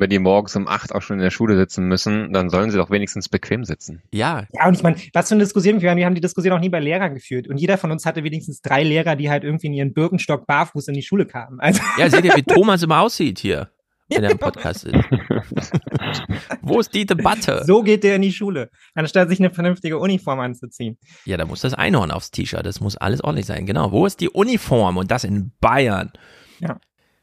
[0.00, 2.78] Wenn die morgens um acht auch schon in der Schule sitzen müssen, dann sollen sie
[2.78, 4.02] doch wenigstens bequem sitzen.
[4.12, 4.46] Ja.
[4.52, 5.98] Ja, und ich meine, was für eine Diskussion wir haben.
[5.98, 7.48] Wir haben die Diskussion auch nie bei Lehrern geführt.
[7.48, 10.88] Und jeder von uns hatte wenigstens drei Lehrer, die halt irgendwie in ihren Birkenstock barfuß
[10.88, 11.60] in die Schule kamen.
[11.60, 13.68] Also, Ja, seht ihr, wie Thomas immer aussieht hier,
[14.08, 14.94] wenn er im Podcast ist.
[16.62, 17.62] Wo ist die Debatte?
[17.66, 20.96] so geht der in die Schule, anstatt sich eine vernünftige Uniform anzuziehen.
[21.26, 22.64] Ja, da muss das Einhorn aufs T-Shirt.
[22.64, 23.66] Das muss alles ordentlich sein.
[23.66, 23.92] Genau.
[23.92, 24.96] Wo ist die Uniform?
[24.96, 26.10] Und das in Bayern.
[26.60, 26.78] Ja.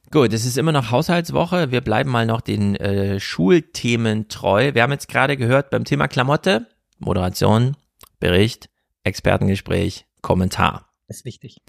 [0.10, 1.72] Gut, es ist immer noch Haushaltswoche.
[1.72, 4.74] Wir bleiben mal noch den äh, Schulthemen treu.
[4.74, 6.68] Wir haben jetzt gerade gehört beim Thema Klamotte,
[6.98, 7.76] Moderation,
[8.22, 8.70] Bericht,
[9.04, 10.94] Expertengespräch, Kommentar.
[11.10, 11.62] ist wichtig.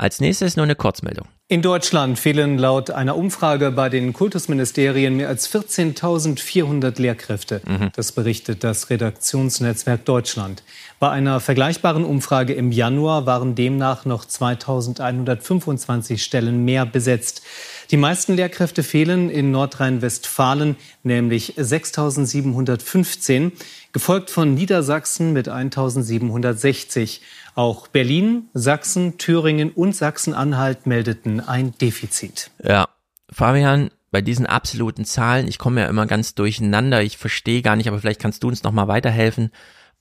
[0.00, 1.28] Als nächstes nur eine Kurzmeldung.
[1.46, 7.60] In Deutschland fehlen laut einer Umfrage bei den Kultusministerien mehr als 14.400 Lehrkräfte.
[7.94, 10.62] Das berichtet das Redaktionsnetzwerk Deutschland.
[11.00, 17.42] Bei einer vergleichbaren Umfrage im Januar waren demnach noch 2.125 Stellen mehr besetzt.
[17.90, 23.52] Die meisten Lehrkräfte fehlen in Nordrhein-Westfalen, nämlich 6.715,
[23.92, 27.18] gefolgt von Niedersachsen mit 1.760.
[27.54, 32.50] Auch Berlin, Sachsen, Thüringen und Sachsen-Anhalt meldeten ein Defizit.
[32.62, 32.88] Ja,
[33.30, 37.88] Fabian, bei diesen absoluten Zahlen, ich komme ja immer ganz durcheinander, ich verstehe gar nicht,
[37.88, 39.50] aber vielleicht kannst du uns noch mal weiterhelfen.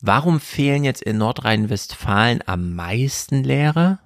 [0.01, 3.99] Warum fehlen jetzt in Nordrhein-Westfalen am meisten Lehrer?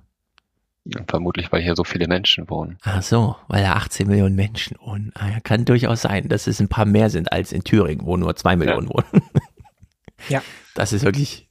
[1.08, 2.78] Vermutlich, weil hier so viele Menschen wohnen.
[2.82, 5.12] Ach so, weil da 18 Millionen Menschen wohnen.
[5.16, 8.18] Ah, ja, kann durchaus sein, dass es ein paar mehr sind als in Thüringen, wo
[8.18, 9.24] nur zwei Millionen wohnen.
[10.28, 10.42] Ja.
[10.76, 11.50] Das ist wirklich,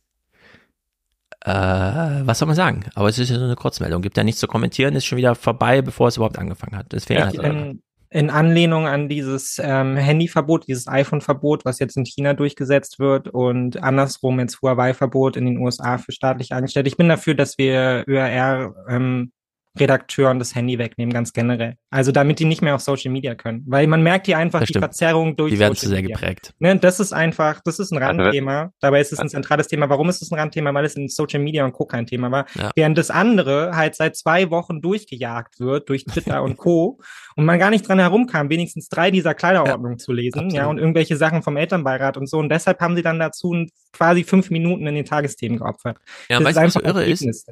[1.44, 2.84] äh, was soll man sagen?
[2.94, 5.34] Aber es ist ja so eine Kurzmeldung, gibt ja nichts zu kommentieren, ist schon wieder
[5.34, 6.86] vorbei, bevor es überhaupt angefangen hat.
[6.90, 7.78] Das fehlen Ja, halt
[8.12, 13.82] in Anlehnung an dieses ähm, Handyverbot, dieses iPhone-Verbot, was jetzt in China durchgesetzt wird und
[13.82, 16.88] andersrum jetzt Huawei-Verbot in den USA für staatlich Angestellte.
[16.88, 19.32] Ich bin dafür, dass wir ÖR ähm,
[19.78, 21.76] Redakteuren das Handy wegnehmen, ganz generell.
[21.90, 23.64] Also damit die nicht mehr auf Social Media können.
[23.66, 24.84] Weil man merkt hier einfach Das die stimmt.
[24.84, 26.16] Verzerrung durch Die werden Social zu sehr Media.
[26.16, 26.52] geprägt.
[26.58, 28.72] Ne, das ist einfach, das ist ein Randthema.
[28.80, 29.88] Dabei ist es ein zentrales Thema.
[29.88, 30.74] Warum ist es ein Randthema?
[30.74, 31.86] Weil es in Social Media und Co.
[31.86, 32.44] kein Thema war.
[32.54, 32.70] Ja.
[32.74, 37.00] Während das andere halt seit zwei Wochen durchgejagt wird durch Twitter und Co.
[37.36, 40.52] Und man gar nicht dran herumkam, wenigstens drei dieser Kleiderordnungen zu lesen, absolut.
[40.54, 42.38] ja, und irgendwelche Sachen vom Elternbeirat und so.
[42.38, 43.56] Und deshalb haben sie dann dazu
[43.92, 45.96] quasi fünf Minuten in den Tagesthemen geopfert.
[46.28, 47.46] Ja, Das weißt du, was irre ist?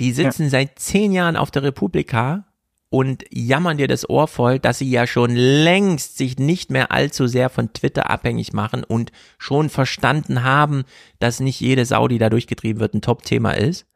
[0.00, 2.46] Die sitzen seit zehn Jahren auf der Republika
[2.88, 7.26] und jammern dir das Ohr voll, dass sie ja schon längst sich nicht mehr allzu
[7.28, 10.82] sehr von Twitter abhängig machen und schon verstanden haben,
[11.20, 13.86] dass nicht jede Sau, die da durchgetrieben wird, ein Top-Thema ist.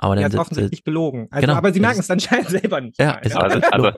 [0.00, 1.26] Aber Die dann hat sitzt offensichtlich gelogen.
[1.32, 1.58] Also, Genau.
[1.58, 3.00] aber sie merken es anscheinend selber nicht.
[3.00, 3.90] Ja, ist Also, also,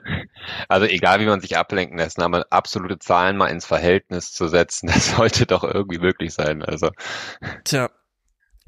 [0.67, 4.47] also egal wie man sich ablenken lässt, ne, aber absolute Zahlen mal ins Verhältnis zu
[4.47, 6.63] setzen, das sollte doch irgendwie möglich sein.
[6.63, 6.89] Also,
[7.65, 7.89] Tja.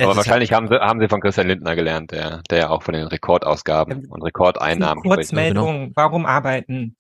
[0.04, 2.84] Aber ist wahrscheinlich haben sie, haben sie von Christian Lindner gelernt, der, der ja auch
[2.84, 5.16] von den Rekordausgaben und Rekordeinnahmen spricht.
[5.16, 6.96] Kurzmeldung, warum arbeiten?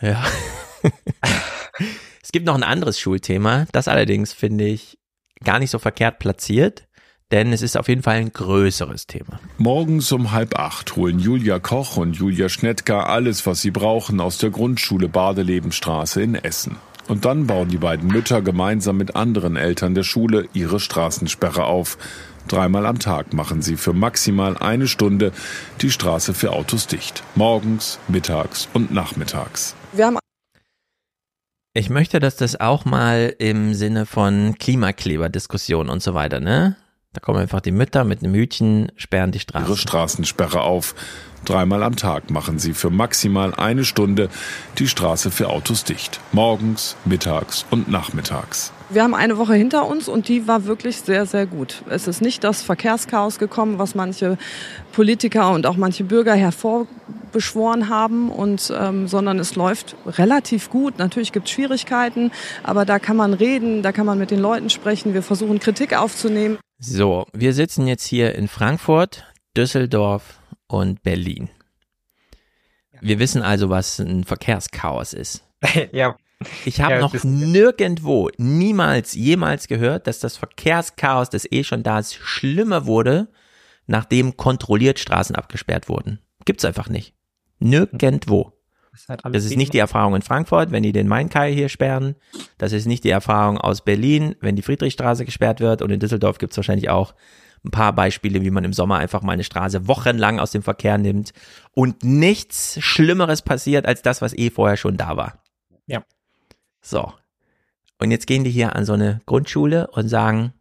[0.00, 0.22] Ja.
[2.22, 4.98] es gibt noch ein anderes Schulthema, das allerdings finde ich
[5.44, 6.86] gar nicht so verkehrt platziert,
[7.30, 9.40] denn es ist auf jeden Fall ein größeres Thema.
[9.56, 14.38] Morgens um halb acht holen Julia Koch und Julia Schnettker alles, was sie brauchen, aus
[14.38, 16.76] der Grundschule Badelebenstraße in Essen.
[17.10, 21.98] Und dann bauen die beiden Mütter gemeinsam mit anderen Eltern der Schule ihre Straßensperre auf.
[22.46, 25.32] Dreimal am Tag machen sie für maximal eine Stunde
[25.80, 27.24] die Straße für Autos dicht.
[27.34, 29.74] Morgens, mittags und nachmittags.
[29.92, 30.18] Wir haben
[31.74, 36.76] Ich möchte, dass das auch mal im Sinne von Klimakleberdiskussion und so weiter, ne?
[37.12, 39.66] Da kommen einfach die Mütter mit einem Hütchen, sperren die Straße.
[39.66, 40.94] ihre Straßensperre auf.
[41.44, 44.28] Dreimal am Tag machen sie für maximal eine Stunde
[44.78, 46.20] die Straße für Autos dicht.
[46.30, 48.72] Morgens, mittags und nachmittags.
[48.92, 51.84] Wir haben eine Woche hinter uns und die war wirklich sehr, sehr gut.
[51.88, 54.36] Es ist nicht das Verkehrschaos gekommen, was manche
[54.90, 60.98] Politiker und auch manche Bürger hervorbeschworen haben, und, ähm, sondern es läuft relativ gut.
[60.98, 62.32] Natürlich gibt es Schwierigkeiten,
[62.64, 65.14] aber da kann man reden, da kann man mit den Leuten sprechen.
[65.14, 66.58] Wir versuchen Kritik aufzunehmen.
[66.80, 69.24] So, wir sitzen jetzt hier in Frankfurt,
[69.56, 71.48] Düsseldorf und Berlin.
[73.00, 75.44] Wir wissen also, was ein Verkehrschaos ist.
[75.92, 76.16] ja.
[76.64, 81.98] Ich habe Ja, noch nirgendwo, niemals, jemals gehört, dass das Verkehrschaos, das eh schon da
[81.98, 83.28] ist, schlimmer wurde,
[83.86, 86.20] nachdem kontrolliert Straßen abgesperrt wurden.
[86.44, 87.14] Gibt's einfach nicht.
[87.58, 88.54] Nirgendwo.
[88.92, 91.68] Das ist, halt Das ist nicht die Erfahrung in Frankfurt, wenn die den Main-Kai hier
[91.68, 92.16] sperren.
[92.58, 95.82] Das ist nicht die Erfahrung aus Berlin, wenn die Friedrichstraße gesperrt wird.
[95.82, 97.14] Und in Düsseldorf gibt's wahrscheinlich auch
[97.64, 100.96] ein paar Beispiele, wie man im Sommer einfach mal eine Straße wochenlang aus dem Verkehr
[100.96, 101.32] nimmt
[101.72, 105.42] und nichts Schlimmeres passiert als das, was eh vorher schon da war.
[105.86, 106.02] Ja.
[106.80, 107.12] So.
[107.98, 110.54] Und jetzt gehen die hier an so eine Grundschule und sagen,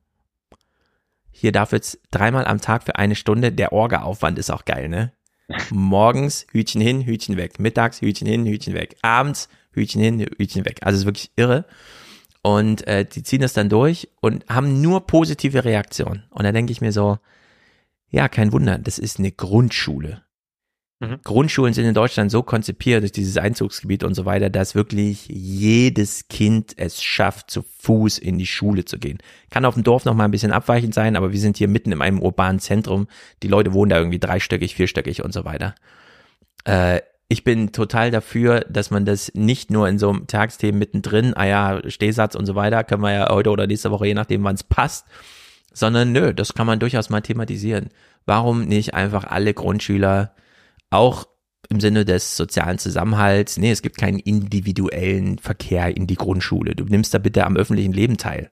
[1.31, 5.13] hier darf jetzt dreimal am Tag für eine Stunde, der Orga-Aufwand ist auch geil, ne?
[5.71, 7.59] Morgens Hütchen hin, Hütchen weg.
[7.59, 8.97] Mittags Hütchen hin, Hütchen weg.
[9.01, 10.79] Abends Hütchen hin, Hütchen weg.
[10.81, 11.65] Also es ist wirklich irre.
[12.41, 16.23] Und äh, die ziehen das dann durch und haben nur positive Reaktionen.
[16.29, 17.17] Und da denke ich mir so,
[18.09, 20.23] ja, kein Wunder, das ist eine Grundschule.
[21.23, 26.27] Grundschulen sind in Deutschland so konzipiert durch dieses Einzugsgebiet und so weiter, dass wirklich jedes
[26.27, 29.19] Kind es schafft, zu Fuß in die Schule zu gehen.
[29.49, 31.93] Kann auf dem Dorf noch mal ein bisschen abweichend sein, aber wir sind hier mitten
[31.93, 33.07] in einem urbanen Zentrum.
[33.43, 35.73] Die Leute wohnen da irgendwie dreistöckig, vierstöckig und so weiter.
[36.65, 36.99] Äh,
[37.29, 41.45] ich bin total dafür, dass man das nicht nur in so einem Tagsthemen mittendrin, ah
[41.45, 44.55] ja, Stehsatz und so weiter, können wir ja heute oder nächste Woche, je nachdem, wann
[44.55, 45.05] es passt,
[45.71, 47.89] sondern nö, das kann man durchaus mal thematisieren.
[48.25, 50.33] Warum nicht einfach alle Grundschüler
[50.89, 51.27] auch
[51.69, 56.75] im Sinne des sozialen Zusammenhalts, nee, es gibt keinen individuellen Verkehr in die Grundschule.
[56.75, 58.49] Du nimmst da bitte am öffentlichen Leben teil.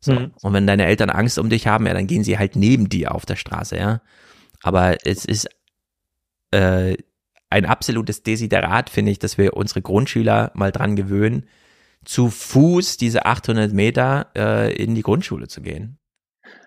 [0.00, 0.12] So.
[0.12, 0.32] Mhm.
[0.42, 3.14] Und wenn deine Eltern Angst um dich haben, ja, dann gehen sie halt neben dir
[3.14, 4.02] auf der Straße, ja.
[4.62, 5.48] Aber es ist
[6.52, 6.96] äh,
[7.50, 11.46] ein absolutes Desiderat, finde ich, dass wir unsere Grundschüler mal dran gewöhnen,
[12.04, 15.98] zu Fuß diese 800 Meter äh, in die Grundschule zu gehen.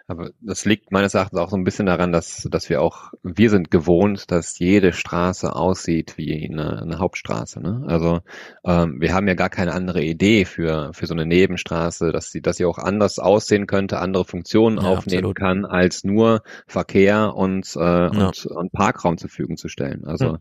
[0.09, 3.49] Aber das liegt meines Erachtens auch so ein bisschen daran, dass, dass wir auch, wir
[3.49, 7.59] sind gewohnt, dass jede Straße aussieht wie eine, eine Hauptstraße.
[7.61, 7.83] Ne?
[7.87, 8.21] Also
[8.63, 12.41] ähm, wir haben ja gar keine andere Idee für, für so eine Nebenstraße, dass sie,
[12.41, 15.37] dass sie auch anders aussehen könnte, andere Funktionen Ja, aufnehmen absolut.
[15.39, 20.05] kann, als nur Verkehr und, äh, und, und Parkraum zur Verfügung zu stellen.
[20.05, 20.37] Also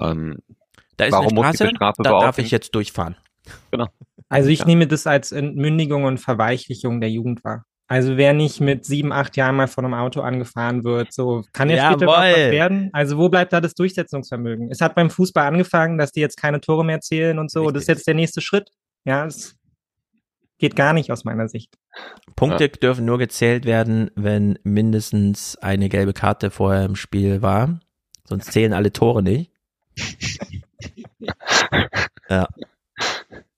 [0.00, 0.38] ähm,
[0.96, 3.16] Da ist warum eine muss Straße, da darf ich jetzt durchfahren.
[3.72, 3.88] Genau.
[4.28, 4.66] Also ich Ja.
[4.66, 7.64] nehme das als Entmündigung und Verweichlichung der Jugend wahr.
[7.90, 11.68] Also wer nicht mit sieben, acht Jahren mal von einem Auto angefahren wird, so kann
[11.68, 12.88] ja später was werden.
[12.92, 14.70] Also wo bleibt da das Durchsetzungsvermögen?
[14.70, 17.68] Es hat beim Fußball angefangen, dass die jetzt keine Tore mehr zählen und so.
[17.72, 18.70] Das ist jetzt der nächste Schritt.
[19.04, 19.56] Ja, es
[20.58, 21.74] geht gar nicht aus meiner Sicht.
[22.36, 27.80] Punkte dürfen nur gezählt werden, wenn mindestens eine gelbe Karte vorher im Spiel war.
[28.22, 29.50] Sonst zählen alle Tore nicht.
[32.28, 32.46] ja.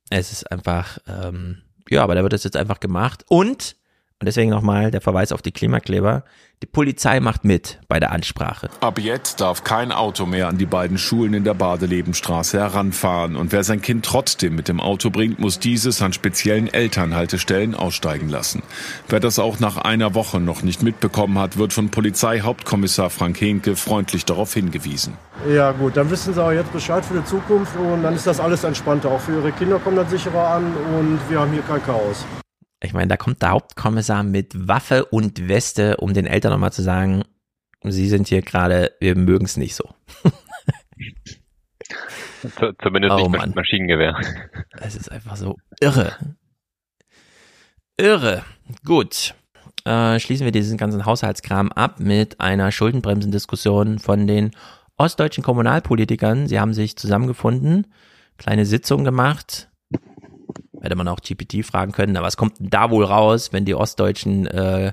[0.09, 1.61] Es ist einfach, ähm,
[1.91, 3.27] ja, aber da wird das jetzt einfach gemacht.
[3.29, 3.77] Und,
[4.23, 6.23] und deswegen nochmal der Verweis auf die Klimakleber,
[6.63, 8.71] die Polizei macht mit bei der Ansprache.
[8.79, 13.35] Ab jetzt darf kein Auto mehr an die beiden Schulen in der Badelebenstraße heranfahren.
[13.35, 18.29] Und wer sein Kind trotzdem mit dem Auto bringt, muss dieses an speziellen Elternhaltestellen aussteigen
[18.29, 18.63] lassen.
[19.09, 23.75] Wer das auch nach einer Woche noch nicht mitbekommen hat, wird von Polizeihauptkommissar Frank Henke
[23.75, 25.17] freundlich darauf hingewiesen.
[25.51, 28.39] Ja gut, dann wissen Sie auch jetzt Bescheid für die Zukunft und dann ist das
[28.39, 29.11] alles entspannter.
[29.11, 32.25] Auch für Ihre Kinder kommt das sicherer an und wir haben hier kein Chaos.
[32.83, 36.83] Ich meine, da kommt der Hauptkommissar mit Waffe und Weste, um den Eltern nochmal zu
[36.83, 37.23] sagen,
[37.85, 39.89] sie sind hier gerade, wir mögen es nicht so.
[42.43, 44.21] zu- zumindest Oh nicht mit Maschinengewehr.
[44.81, 46.17] Es ist einfach so irre.
[47.97, 48.45] Irre.
[48.85, 49.35] Gut.
[49.85, 54.53] Äh, schließen wir diesen ganzen Haushaltskram ab mit einer Schuldenbremsendiskussion von den
[54.97, 56.47] ostdeutschen Kommunalpolitikern.
[56.47, 57.93] Sie haben sich zusammengefunden,
[58.39, 59.69] kleine Sitzung gemacht.
[60.83, 64.47] Hätte man auch GPT fragen können, aber was kommt da wohl raus, wenn die ostdeutschen
[64.49, 64.93] äh,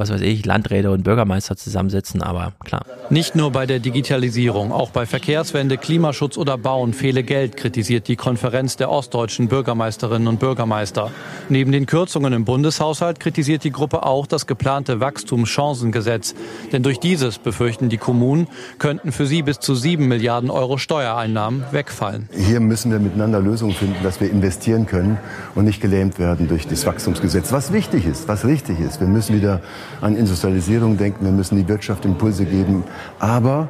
[0.00, 2.86] was weiß ich, Landräte und Bürgermeister zusammensitzen, aber klar.
[3.10, 8.16] Nicht nur bei der Digitalisierung, auch bei Verkehrswende, Klimaschutz oder Bauen fehle Geld, kritisiert die
[8.16, 11.10] Konferenz der ostdeutschen Bürgermeisterinnen und Bürgermeister.
[11.50, 16.34] Neben den Kürzungen im Bundeshaushalt kritisiert die Gruppe auch das geplante Wachstumschancengesetz.
[16.72, 18.48] Denn durch dieses, befürchten die Kommunen,
[18.78, 22.30] könnten für sie bis zu sieben Milliarden Euro Steuereinnahmen wegfallen.
[22.32, 25.18] Hier müssen wir miteinander Lösungen finden, dass wir investieren können
[25.54, 27.52] und nicht gelähmt werden durch das Wachstumsgesetz.
[27.52, 29.00] Was wichtig ist, was richtig ist.
[29.00, 29.60] Wir müssen wieder
[30.00, 32.84] an Industrialisierung denken, wir müssen die Wirtschaft Impulse geben.
[33.18, 33.68] Aber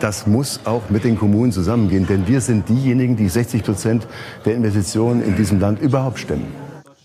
[0.00, 4.06] das muss auch mit den Kommunen zusammengehen, denn wir sind diejenigen, die 60 Prozent
[4.44, 6.46] der Investitionen in diesem Land überhaupt stemmen.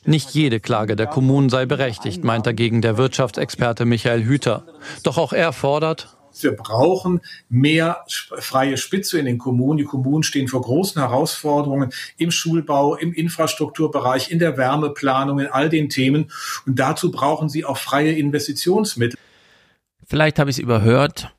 [0.06, 4.64] Nicht jede Klage der Kommunen sei berechtigt, meint dagegen der Wirtschaftsexperte Michael Hüter.
[5.04, 9.78] Doch auch er fordert, wir brauchen mehr freie Spitze in den Kommunen.
[9.78, 15.68] Die Kommunen stehen vor großen Herausforderungen im Schulbau, im Infrastrukturbereich, in der Wärmeplanung, in all
[15.70, 16.32] den Themen.
[16.66, 19.20] Und dazu brauchen sie auch freie Investitionsmittel.
[20.06, 21.34] Vielleicht habe ich es überhört.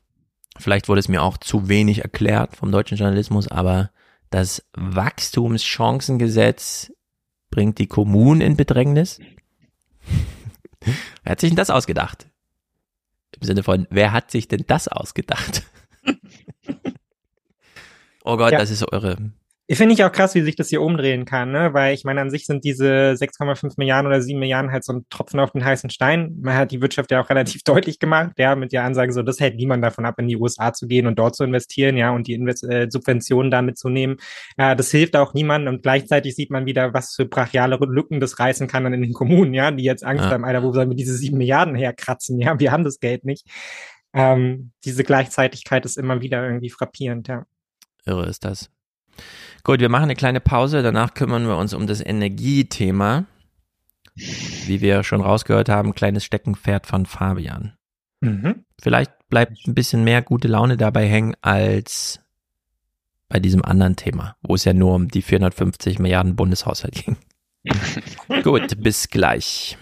[0.59, 3.91] Vielleicht wurde es mir auch zu wenig erklärt vom deutschen Journalismus, aber
[4.29, 6.91] das Wachstumschancengesetz
[7.49, 9.19] bringt die Kommunen in Bedrängnis.
[11.23, 12.27] Wer hat sich denn das ausgedacht?
[13.39, 15.63] Im Sinne von, wer hat sich denn das ausgedacht?
[18.23, 18.59] oh Gott, ja.
[18.59, 19.31] das ist eure
[19.75, 21.73] finde ich auch krass, wie sich das hier umdrehen kann, ne?
[21.73, 25.05] Weil ich meine, an sich sind diese 6,5 Milliarden oder 7 Milliarden halt so ein
[25.09, 26.37] Tropfen auf den heißen Stein.
[26.41, 29.41] Man hat die Wirtschaft ja auch relativ deutlich gemacht, ja, mit der Ansage so, das
[29.41, 32.27] hält niemand davon ab, in die USA zu gehen und dort zu investieren, ja, und
[32.27, 34.17] die Invest äh, Subventionen damit zu nehmen.
[34.57, 38.39] Ja, das hilft auch niemandem und gleichzeitig sieht man wieder, was für brachiale Lücken das
[38.39, 40.31] reißen kann dann in den Kommunen, ja, die jetzt Angst ja.
[40.31, 42.39] haben, Alter, wo sollen wir diese 7 Milliarden herkratzen?
[42.39, 43.45] Ja, wir haben das Geld nicht.
[44.13, 47.45] Ähm, diese Gleichzeitigkeit ist immer wieder irgendwie frappierend, ja.
[48.05, 48.69] Irre ist das.
[49.67, 53.25] Gut, wir machen eine kleine Pause, danach kümmern wir uns um das Energiethema.
[54.15, 57.73] Wie wir schon rausgehört haben, kleines Steckenpferd von Fabian.
[58.21, 58.63] Mhm.
[58.81, 62.21] Vielleicht bleibt ein bisschen mehr gute Laune dabei hängen als
[63.27, 67.17] bei diesem anderen Thema, wo es ja nur um die 450 Milliarden Bundeshaushalt ging.
[68.43, 69.77] Gut, bis gleich.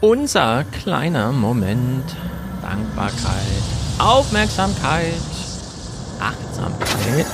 [0.00, 2.16] Unser kleiner Moment.
[2.62, 3.62] Dankbarkeit,
[3.98, 5.20] Aufmerksamkeit,
[6.18, 7.26] Achtsamkeit.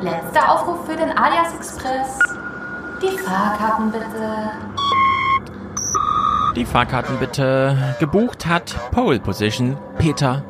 [0.00, 2.18] Letzter Aufruf für den Alias Express.
[3.02, 4.50] Die Fahrkarten bitte.
[6.54, 7.96] Die Fahrkarten bitte.
[7.98, 10.44] Gebucht hat Pole Position Peter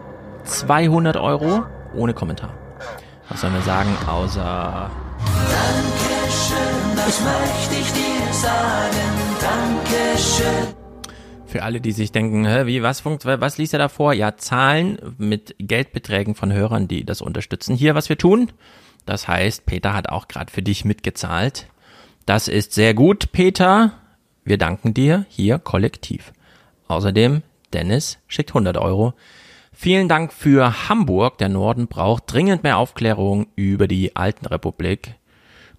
[0.45, 1.65] 200 Euro
[1.95, 2.55] ohne Kommentar.
[3.29, 4.91] Was sollen wir sagen, außer.
[5.21, 8.97] Dankeschön, das möchte ich dir sagen.
[9.41, 10.75] Dankeschön.
[11.47, 14.13] Für alle, die sich denken, hä, wie, was, funkt, was liest er da vor?
[14.13, 17.77] Ja, Zahlen mit Geldbeträgen von Hörern, die das unterstützen.
[17.77, 18.51] Hier, was wir tun.
[19.07, 21.69] Das heißt, Peter hat auch gerade für dich mitgezahlt.
[22.27, 23.93] Das ist sehr gut, Peter.
[24.45, 26.33] Wir danken dir hier kollektiv.
[26.89, 27.43] Außerdem,
[27.73, 29.15] Dennis schickt 100 Euro.
[29.73, 31.39] Vielen Dank für Hamburg.
[31.39, 35.15] Der Norden braucht dringend mehr Aufklärung über die Alten Republik.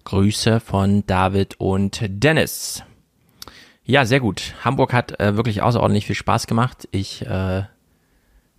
[0.04, 2.82] Grüße von David und Dennis.
[3.84, 4.54] Ja, sehr gut.
[4.64, 6.88] Hamburg hat äh, wirklich außerordentlich viel Spaß gemacht.
[6.92, 7.64] Ich äh,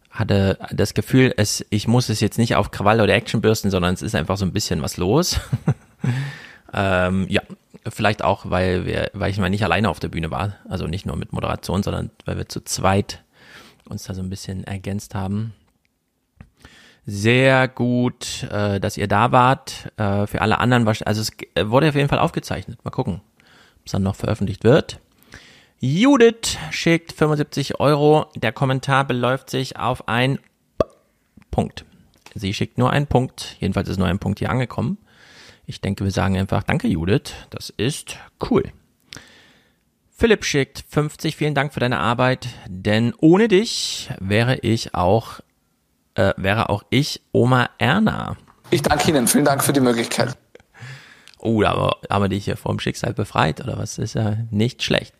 [0.10, 3.94] hatte das Gefühl, es, ich muss es jetzt nicht auf Krawall oder Action bürsten, sondern
[3.94, 5.40] es ist einfach so ein bisschen was los.
[6.74, 7.42] ähm, ja,
[7.88, 11.06] vielleicht auch, weil wir, weil ich mal nicht alleine auf der Bühne war, also nicht
[11.06, 13.24] nur mit Moderation, sondern weil wir zu zweit
[13.88, 15.54] uns da so ein bisschen ergänzt haben.
[17.06, 19.92] Sehr gut, äh, dass ihr da wart.
[19.98, 22.84] Äh, für alle anderen, also es wurde auf jeden Fall aufgezeichnet.
[22.84, 23.22] Mal gucken,
[23.80, 25.00] ob es dann noch veröffentlicht wird.
[25.82, 28.26] Judith schickt 75 Euro.
[28.36, 30.40] Der Kommentar beläuft sich auf ein
[31.52, 31.86] Punkt.
[32.36, 33.56] Sie schickt nur einen Punkt.
[33.60, 34.98] Jedenfalls ist nur ein Punkt hier angekommen.
[35.66, 37.34] Ich denke, wir sagen einfach Danke, Judith.
[37.50, 38.18] Das ist
[38.50, 38.64] cool.
[40.10, 41.38] Philipp schickt 50.
[41.38, 42.50] Vielen Dank für deine Arbeit.
[42.68, 45.40] Denn ohne dich wäre ich auch,
[46.16, 48.36] äh, wäre auch ich Oma Erna.
[48.70, 49.30] Ich danke Ihnen.
[49.30, 50.38] Vielen Dank für die Möglichkeit.
[51.42, 53.98] Oh, aber, aber dich hier vom Schicksal befreit, oder was?
[53.98, 55.16] Ist ja nicht schlecht.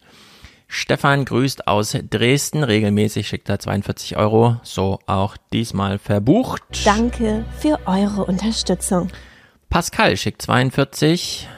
[0.72, 2.64] Stefan grüßt aus Dresden.
[2.64, 4.58] Regelmäßig schickt er 42 Euro.
[4.62, 6.86] So auch diesmal verbucht.
[6.86, 9.10] Danke für eure Unterstützung.
[9.72, 11.50] Pascal schickt 42.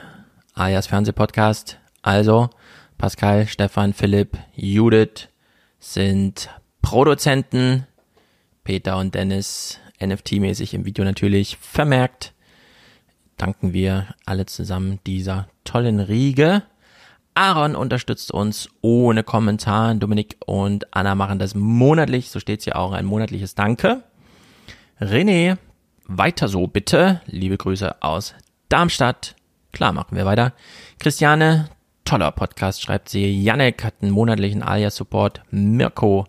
[0.54, 1.78] Alias Fernsehpodcast.
[2.02, 2.50] Also,
[2.98, 5.28] Pascal, Stefan, Philipp, Judith
[5.80, 6.50] sind
[6.82, 7.86] Produzenten.
[8.64, 12.34] Peter und Dennis NFT-mäßig im Video natürlich vermerkt.
[13.36, 16.64] Danken wir alle zusammen dieser tollen Riege.
[17.34, 19.96] Aaron unterstützt uns ohne Kommentar.
[19.96, 22.30] Dominik und Anna machen das monatlich.
[22.30, 24.04] So steht es ja auch ein monatliches Danke.
[25.00, 25.58] René,
[26.06, 27.22] weiter so bitte.
[27.26, 28.36] Liebe Grüße aus
[28.70, 29.36] Darmstadt.
[29.72, 30.54] Klar, machen wir weiter.
[31.00, 31.70] Christiane,
[32.04, 33.42] toller Podcast, schreibt sie.
[33.42, 35.42] Janek hat einen monatlichen Alias-Support.
[35.50, 36.26] Mirko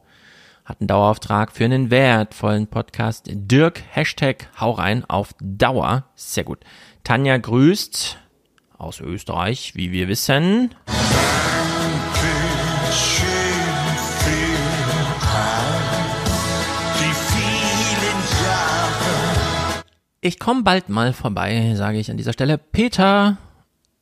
[0.64, 3.26] hat einen Dauerauftrag für einen wertvollen Podcast.
[3.28, 6.04] Dirk, Hashtag, hau rein auf Dauer.
[6.14, 6.60] Sehr gut.
[7.02, 8.18] Tanja grüßt
[8.82, 10.74] aus Österreich, wie wir wissen.
[20.24, 22.56] Ich komme bald mal vorbei, sage ich an dieser Stelle.
[22.56, 23.38] Peter,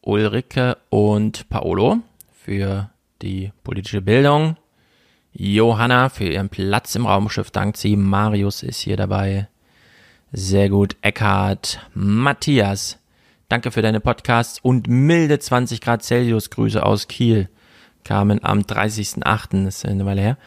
[0.02, 2.00] Ulrike und Paolo
[2.30, 2.90] für
[3.22, 4.56] die politische Bildung.
[5.32, 7.96] Johanna für ihren Platz im Raumschiff dankt sie.
[7.96, 9.48] Marius ist hier dabei.
[10.32, 10.96] Sehr gut.
[11.02, 12.99] Eckhard, Matthias,
[13.50, 17.50] danke für deine Podcasts und milde 20 Grad Celsius Grüße aus Kiel.
[18.04, 20.38] Kamen am 30.08., das ist eine Weile her.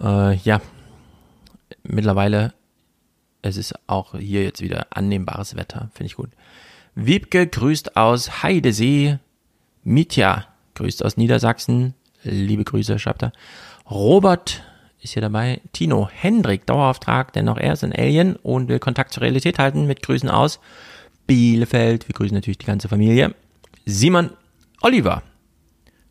[0.00, 0.60] Äh, ja,
[1.82, 2.54] mittlerweile
[3.40, 6.30] es ist auch hier jetzt wieder annehmbares Wetter, finde ich gut.
[6.94, 9.18] Wiebke grüßt aus Heidesee.
[9.82, 11.94] Mitja grüßt aus Niedersachsen.
[12.22, 13.32] Liebe Grüße, schreibt er.
[13.90, 14.62] Robert
[15.00, 15.60] ist hier dabei.
[15.72, 19.86] Tino Hendrik, Dauerauftrag, denn auch er ist ein Alien und will Kontakt zur Realität halten
[19.86, 20.60] mit Grüßen aus
[21.32, 22.08] Bielefeld.
[22.08, 23.34] Wir grüßen natürlich die ganze Familie.
[23.86, 24.32] Simon
[24.82, 25.22] Oliver.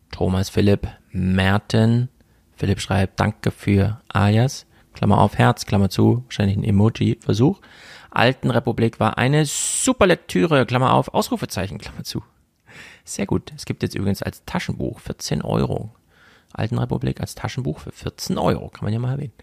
[0.10, 2.10] Thomas Philipp Merten.
[2.56, 4.66] Philipp schreibt, danke für Ayas.
[4.96, 7.62] Klammer auf Herz, Klammer zu, wahrscheinlich ein Emoji-Versuch.
[8.10, 12.24] Alten Republik war eine super Lektüre, Klammer auf, Ausrufezeichen, Klammer zu.
[13.06, 13.54] Sehr gut.
[13.56, 15.92] Es gibt jetzt übrigens als Taschenbuch 14 Euro.
[16.52, 19.34] Alten Republik als Taschenbuch für 14 Euro, kann man ja mal erwähnen.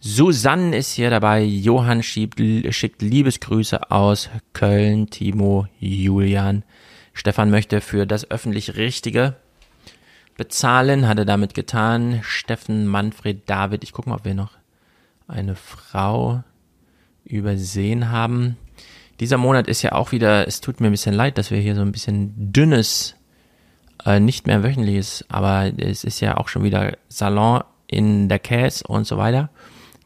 [0.00, 1.42] Susanne ist hier dabei.
[1.42, 2.40] Johann schiebt,
[2.74, 5.10] schickt Liebesgrüße aus Köln.
[5.10, 6.64] Timo, Julian.
[7.12, 9.36] Stefan möchte für das öffentlich Richtige
[10.38, 12.20] bezahlen, hat er damit getan.
[12.22, 14.52] Steffen, Manfred, David, ich gucke mal, ob wir noch
[15.28, 16.42] eine Frau
[17.24, 18.56] übersehen haben.
[19.20, 21.74] Dieser Monat ist ja auch wieder, es tut mir ein bisschen leid, dass wir hier
[21.74, 23.16] so ein bisschen dünnes,
[24.06, 28.86] äh, nicht mehr wöchentliches, aber es ist ja auch schon wieder Salon in der Käse
[28.86, 29.50] und so weiter.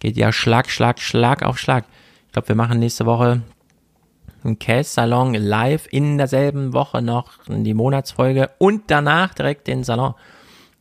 [0.04, 1.86] Geht ja Schlag, Schlag, Schlag auf Schlag.
[2.26, 3.40] Ich glaube, wir machen nächste Woche
[4.42, 10.12] einen Käse-Salon live in derselben Woche noch die Monatsfolge und danach direkt den Salon.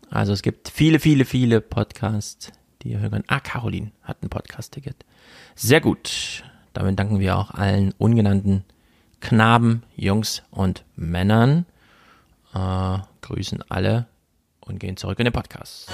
[0.10, 2.52] Also es gibt viele, viele, viele Podcasts,
[2.82, 3.26] die ihr hören könnt.
[3.30, 5.06] Ah, Caroline hat ein Podcast-Ticket.
[5.56, 6.44] Sehr gut.
[6.74, 8.66] Damit danken wir auch allen ungenannten
[9.22, 11.66] Knaben, Jungs und Männern.
[12.54, 14.06] Äh, grüßen alle
[14.60, 15.90] und gehen zurück in den Podcast.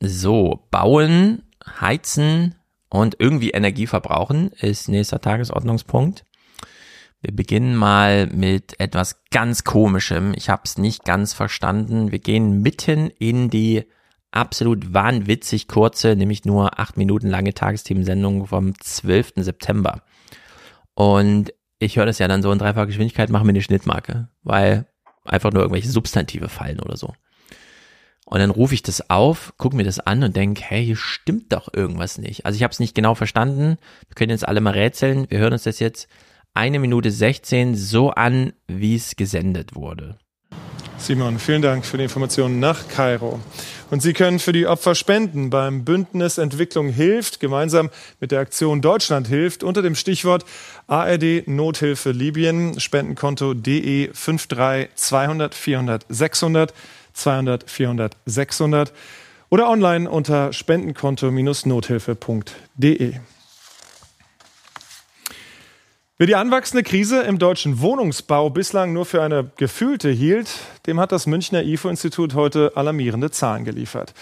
[0.00, 1.42] So, bauen
[1.78, 2.54] Heizen
[2.88, 6.24] und irgendwie Energie verbrauchen ist nächster Tagesordnungspunkt.
[7.20, 10.32] Wir beginnen mal mit etwas ganz Komischem.
[10.34, 12.12] Ich habe es nicht ganz verstanden.
[12.12, 13.84] Wir gehen mitten in die
[14.30, 19.34] absolut wahnwitzig kurze, nämlich nur acht Minuten lange Tagesthemensendung vom 12.
[19.36, 20.02] September.
[20.94, 24.86] Und ich höre das ja dann so in dreifacher Geschwindigkeit, machen wir eine Schnittmarke, weil
[25.24, 27.12] einfach nur irgendwelche Substantive fallen oder so.
[28.30, 31.52] Und dann rufe ich das auf, gucke mir das an und denke, hey, hier stimmt
[31.52, 32.46] doch irgendwas nicht.
[32.46, 33.76] Also ich habe es nicht genau verstanden.
[34.08, 35.26] Wir können jetzt alle mal rätseln.
[35.30, 36.06] Wir hören uns das jetzt
[36.54, 40.16] eine Minute 16 so an, wie es gesendet wurde.
[40.96, 43.40] Simon, vielen Dank für die Informationen nach Kairo.
[43.90, 47.90] Und Sie können für die Opfer spenden beim Bündnis Entwicklung hilft, gemeinsam
[48.20, 50.44] mit der Aktion Deutschland hilft, unter dem Stichwort
[50.86, 56.74] ARD Nothilfe Libyen, Spendenkonto DE 53 200 400 600.
[57.12, 58.92] 200 400 600
[59.48, 63.14] oder online unter spendenkonto-nothilfe.de.
[66.18, 70.50] Wer die anwachsende Krise im deutschen Wohnungsbau bislang nur für eine gefühlte hielt,
[70.86, 74.12] dem hat das Münchner IFO-Institut heute alarmierende Zahlen geliefert.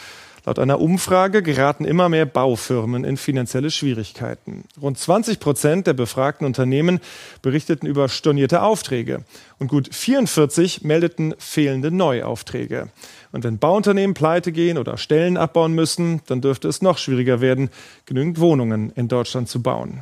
[0.49, 4.65] Laut einer Umfrage geraten immer mehr Baufirmen in finanzielle Schwierigkeiten.
[4.81, 7.01] Rund 20 Prozent der befragten Unternehmen
[7.43, 9.27] berichteten über stornierte Aufträge
[9.59, 12.89] und gut 44 meldeten fehlende Neuaufträge.
[13.31, 17.69] Und wenn Bauunternehmen pleite gehen oder Stellen abbauen müssen, dann dürfte es noch schwieriger werden,
[18.07, 20.01] genügend Wohnungen in Deutschland zu bauen.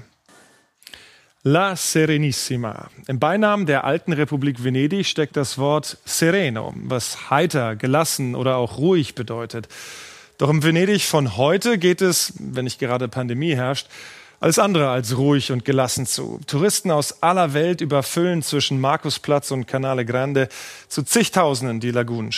[1.42, 2.88] La Serenissima.
[3.08, 8.78] Im Beinamen der alten Republik Venedig steckt das Wort sereno, was heiter, gelassen oder auch
[8.78, 9.68] ruhig bedeutet.
[10.38, 13.88] Doch im Venedig von heute geht es, wenn nicht gerade Pandemie herrscht,
[14.38, 16.40] alles andere als ruhig und gelassen zu.
[16.46, 20.48] Touristen aus aller Welt überfüllen zwischen Markusplatz und Canale Grande
[20.88, 22.32] zu zigtausenden die Lagunen.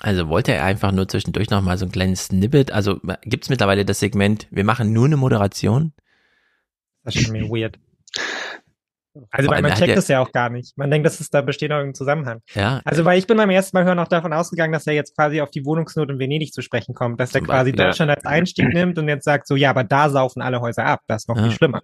[0.00, 2.70] Also wollte er einfach nur zwischendurch nochmal so ein kleines Snippet.
[2.70, 5.92] Also gibt es mittlerweile das Segment, wir machen nur eine Moderation?
[7.02, 7.78] Das ist schon mir weird.
[9.30, 10.76] Also weil man checkt das ja auch gar nicht.
[10.76, 12.40] Man denkt, dass es da besteht noch irgendein Zusammenhang.
[12.54, 12.80] Ja.
[12.84, 15.40] Also weil ich bin beim ersten Mal hören auch davon ausgegangen, dass er jetzt quasi
[15.40, 18.16] auf die Wohnungsnot in Venedig zu sprechen kommt, dass er quasi Beispiel, Deutschland ja.
[18.16, 21.00] als Einstieg nimmt und jetzt sagt so, ja, aber da saufen alle Häuser ab.
[21.06, 21.44] Das ist noch ja.
[21.44, 21.82] viel schlimmer.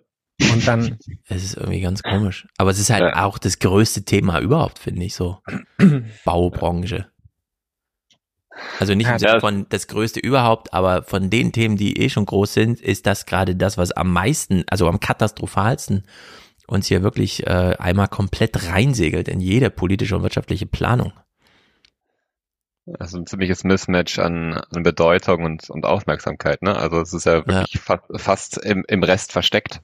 [0.52, 0.98] Und dann.
[1.28, 2.47] Es ist irgendwie ganz komisch.
[2.59, 3.24] Aber es ist halt ja.
[3.24, 5.39] auch das größte Thema überhaupt, finde ich so.
[6.24, 7.07] Baubranche.
[8.78, 12.27] Also nicht im Sinne von das größte überhaupt, aber von den Themen, die eh schon
[12.27, 16.05] groß sind, ist das gerade das, was am meisten, also am katastrophalsten
[16.70, 21.12] uns hier wirklich äh, einmal komplett reinsegelt in jede politische und wirtschaftliche Planung.
[22.98, 26.76] Also ein ziemliches Mismatch an, an Bedeutung und, und Aufmerksamkeit, ne?
[26.76, 27.80] Also es ist ja wirklich ja.
[27.80, 29.80] Fa fast im, im Rest versteckt.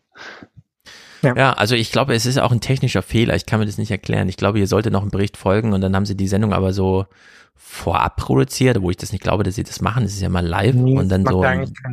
[1.23, 1.35] Ja.
[1.37, 3.35] ja, also ich glaube, es ist auch ein technischer Fehler.
[3.35, 4.29] Ich kann mir das nicht erklären.
[4.29, 6.73] Ich glaube, hier sollte noch ein Bericht folgen und dann haben sie die Sendung aber
[6.73, 7.07] so
[7.55, 10.05] vorab produziert, wo ich das nicht glaube, dass sie das machen.
[10.05, 11.43] Das ist ja mal live nee, und dann so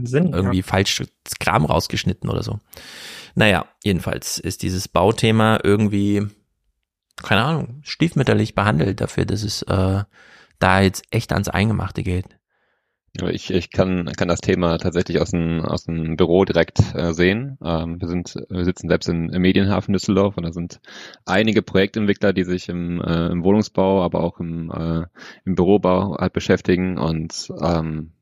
[0.04, 0.64] Sinn, irgendwie ja.
[0.64, 1.04] falsch
[1.40, 2.60] Kram rausgeschnitten oder so.
[3.36, 6.28] Naja, jedenfalls ist dieses Bauthema irgendwie,
[7.22, 10.04] keine Ahnung, stiefmütterlich behandelt dafür, dass es äh,
[10.60, 12.26] da jetzt echt ans Eingemachte geht.
[13.22, 17.60] Ich, ich kann, kann das Thema tatsächlich aus dem, aus dem Büro direkt äh, sehen.
[17.64, 20.80] Ähm, wir, sind, wir sitzen selbst in, im Medienhafen Düsseldorf und da sind
[21.26, 25.06] einige Projektentwickler, die sich im, äh, im Wohnungsbau, aber auch im, äh,
[25.46, 28.13] im Bürobau halt beschäftigen und ähm,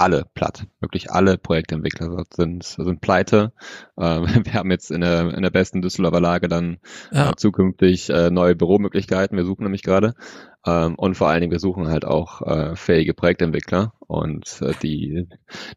[0.00, 0.66] alle platt.
[0.80, 3.52] Wirklich alle Projektentwickler sind, sind pleite.
[3.98, 6.78] Ähm, wir haben jetzt in der, in der besten Düsseldorfer Lage dann
[7.12, 7.30] ja.
[7.30, 9.36] äh, zukünftig äh, neue Büromöglichkeiten.
[9.36, 10.14] Wir suchen nämlich gerade.
[10.66, 13.92] Ähm, und vor allen Dingen, wir suchen halt auch äh, fähige Projektentwickler.
[14.06, 15.26] Und äh, die,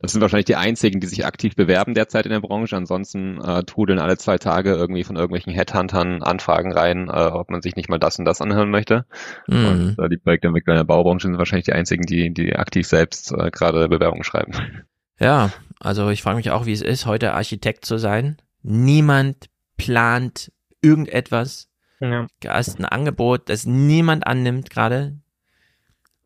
[0.01, 2.76] das sind wahrscheinlich die einzigen, die sich aktiv bewerben derzeit in der Branche.
[2.76, 7.61] Ansonsten äh, trudeln alle zwei Tage irgendwie von irgendwelchen Headhuntern Anfragen rein, äh, ob man
[7.61, 9.05] sich nicht mal das und das anhören möchte.
[9.47, 9.65] Mhm.
[9.65, 13.31] Und äh, die Projektentwickler in der Baubranche sind wahrscheinlich die einzigen, die, die aktiv selbst
[13.31, 14.84] äh, gerade Bewerbungen schreiben.
[15.19, 18.38] Ja, also ich frage mich auch, wie es ist, heute Architekt zu sein.
[18.61, 20.51] Niemand plant
[20.81, 21.69] irgendetwas
[22.04, 22.28] ja.
[22.40, 25.20] Du hast ein Angebot, das niemand annimmt gerade.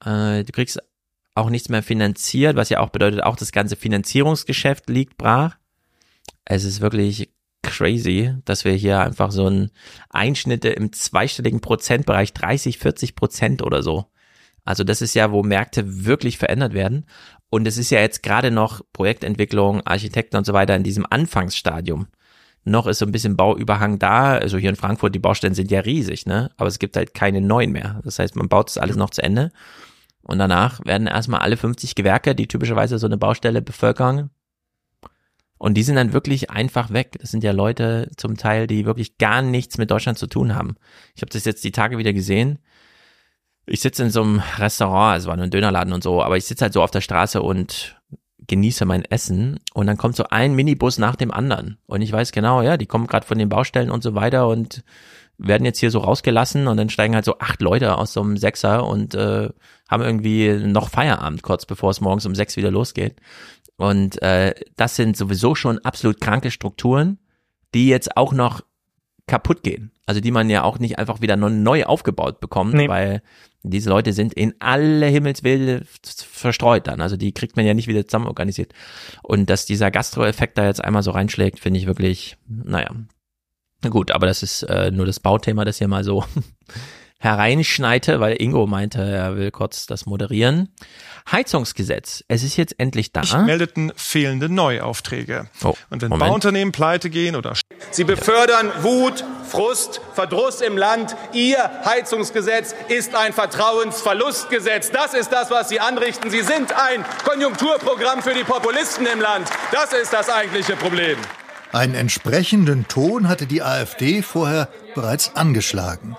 [0.03, 0.79] Äh, du kriegst
[1.35, 5.57] auch nichts mehr finanziert, was ja auch bedeutet, auch das ganze Finanzierungsgeschäft liegt brach.
[6.45, 7.31] Es ist wirklich
[7.61, 9.71] crazy, dass wir hier einfach so ein
[10.09, 14.05] Einschnitte im zweistelligen Prozentbereich, 30, 40 Prozent oder so.
[14.65, 17.05] Also das ist ja, wo Märkte wirklich verändert werden.
[17.49, 22.07] Und es ist ja jetzt gerade noch Projektentwicklung, Architekten und so weiter in diesem Anfangsstadium.
[22.67, 24.33] Noch ist so ein bisschen Bauüberhang da.
[24.33, 26.51] Also hier in Frankfurt, die Baustellen sind ja riesig, ne?
[26.57, 28.01] Aber es gibt halt keine neuen mehr.
[28.03, 29.51] Das heißt, man baut das alles noch zu Ende.
[30.21, 34.31] Und danach werden erstmal alle 50 Gewerke, die typischerweise so eine Baustelle bevölkern.
[35.57, 37.17] Und die sind dann wirklich einfach weg.
[37.21, 40.75] Das sind ja Leute zum Teil, die wirklich gar nichts mit Deutschland zu tun haben.
[41.15, 42.59] Ich habe das jetzt die Tage wieder gesehen.
[43.65, 46.45] Ich sitze in so einem Restaurant, also war nur ein Dönerladen und so, aber ich
[46.45, 47.96] sitze halt so auf der Straße und
[48.47, 52.31] genieße mein Essen und dann kommt so ein Minibus nach dem anderen und ich weiß
[52.31, 54.83] genau, ja, die kommen gerade von den Baustellen und so weiter und
[55.37, 58.37] werden jetzt hier so rausgelassen und dann steigen halt so acht Leute aus so einem
[58.37, 59.49] Sechser und äh,
[59.87, 63.17] haben irgendwie noch Feierabend kurz bevor es morgens um sechs wieder losgeht
[63.77, 67.19] und äh, das sind sowieso schon absolut kranke Strukturen,
[67.73, 68.61] die jetzt auch noch
[69.27, 69.91] kaputt gehen.
[70.05, 72.89] Also die man ja auch nicht einfach wieder neu aufgebaut bekommt, nee.
[72.89, 73.21] weil
[73.63, 77.01] diese Leute sind in alle Himmelswilde verstreut dann.
[77.01, 78.73] Also die kriegt man ja nicht wieder zusammen organisiert.
[79.23, 82.89] Und dass dieser Gastro-Effekt da jetzt einmal so reinschlägt, finde ich wirklich, naja.
[83.89, 86.23] Gut, aber das ist äh, nur das Bauthema, das hier mal so
[87.19, 90.69] hereinschneite, weil Ingo meinte, er will kurz das moderieren.
[91.31, 93.21] Heizungsgesetz, es ist jetzt endlich da.
[93.21, 95.49] Ich meldeten fehlende Neuaufträge.
[95.63, 96.29] Oh, Und wenn Moment.
[96.29, 97.53] Bauunternehmen pleite gehen oder...
[97.91, 101.15] Sie befördern Wut, Frust, Verdruss im Land.
[101.33, 104.91] Ihr Heizungsgesetz ist ein Vertrauensverlustgesetz.
[104.91, 106.29] Das ist das, was Sie anrichten.
[106.29, 109.49] Sie sind ein Konjunkturprogramm für die Populisten im Land.
[109.71, 111.17] Das ist das eigentliche Problem.
[111.71, 116.15] Einen entsprechenden Ton hatte die AfD vorher bereits angeschlagen.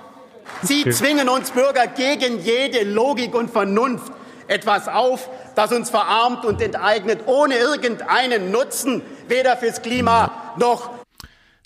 [0.63, 4.13] Sie zwingen uns Bürger gegen jede Logik und Vernunft
[4.49, 10.91] etwas auf, das uns verarmt und enteignet, ohne irgendeinen Nutzen, weder fürs Klima noch.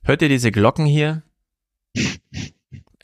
[0.05, 1.23] Hört ihr diese Glocken hier?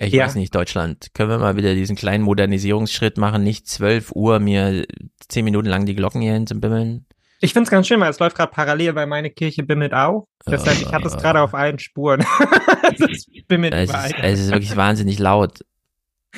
[0.01, 0.27] Ich ja.
[0.27, 1.09] weiß nicht, Deutschland.
[1.15, 3.43] Können wir mal wieder diesen kleinen Modernisierungsschritt machen?
[3.43, 4.87] Nicht 12 Uhr mir
[5.29, 7.07] zehn Minuten lang die Glocken hier hinzubimmeln?
[7.41, 10.27] Ich find's ganz schön, weil es läuft gerade parallel, weil meine Kirche bimmelt auch.
[10.47, 12.25] Deshalb, ich hatte es gerade auf allen Spuren.
[13.11, 15.61] es bimmelt es ist, es ist wirklich wahnsinnig laut.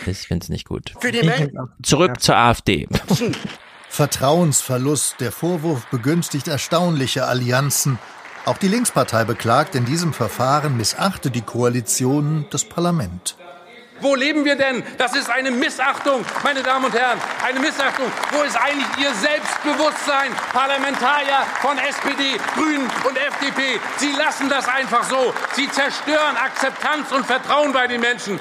[0.06, 0.94] Ich finde es nicht gut.
[1.82, 2.18] Zurück ja.
[2.18, 2.88] zur AfD.
[3.88, 5.20] Vertrauensverlust.
[5.20, 7.98] Der Vorwurf begünstigt erstaunliche Allianzen.
[8.46, 13.36] Auch die Linkspartei beklagt, in diesem Verfahren missachte die Koalition das Parlament.
[14.00, 14.82] Wo leben wir denn?
[14.96, 17.18] Das ist eine Missachtung, meine Damen und Herren.
[17.44, 18.06] Eine Missachtung.
[18.30, 23.78] Wo ist eigentlich Ihr Selbstbewusstsein, Parlamentarier von SPD, Grünen und FDP?
[23.98, 25.34] Sie lassen das einfach so.
[25.52, 28.40] Sie zerstören Akzeptanz und Vertrauen bei den Menschen.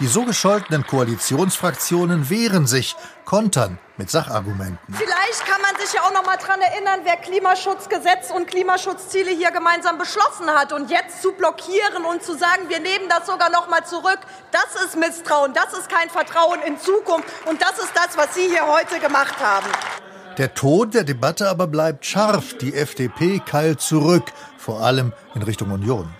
[0.00, 4.78] Die so gescholtenen Koalitionsfraktionen wehren sich, kontern mit Sachargumenten.
[4.94, 9.50] Vielleicht kann man sich ja auch noch mal dran erinnern, wer Klimaschutzgesetz und Klimaschutzziele hier
[9.50, 10.72] gemeinsam beschlossen hat.
[10.72, 14.18] Und jetzt zu blockieren und zu sagen, wir nehmen das sogar noch mal zurück,
[14.50, 17.28] das ist Misstrauen, das ist kein Vertrauen in Zukunft.
[17.46, 19.66] Und das ist das, was Sie hier heute gemacht haben.
[20.38, 22.56] Der Ton der Debatte aber bleibt scharf.
[22.58, 24.24] Die FDP keilt zurück,
[24.56, 26.12] vor allem in Richtung Union.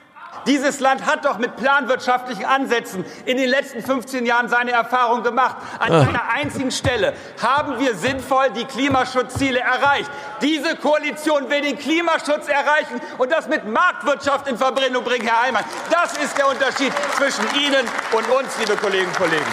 [0.46, 5.56] Dieses Land hat doch mit planwirtschaftlichen Ansätzen in den letzten 15 Jahren seine Erfahrung gemacht.
[5.78, 6.00] An Ah.
[6.02, 7.12] einer einzigen Stelle
[7.42, 10.10] haben wir sinnvoll die Klimaschutzziele erreicht.
[10.40, 15.64] Diese Koalition will den Klimaschutz erreichen und das mit Marktwirtschaft in Verbindung bringen, Herr Heimann.
[15.90, 19.46] Das ist der Unterschied zwischen Ihnen und uns, liebe Kolleginnen und Kollegen.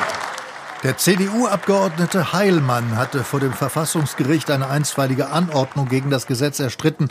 [0.84, 7.10] Der CDU-Abgeordnete Heilmann hatte vor dem Verfassungsgericht eine einstweilige Anordnung gegen das Gesetz erstritten.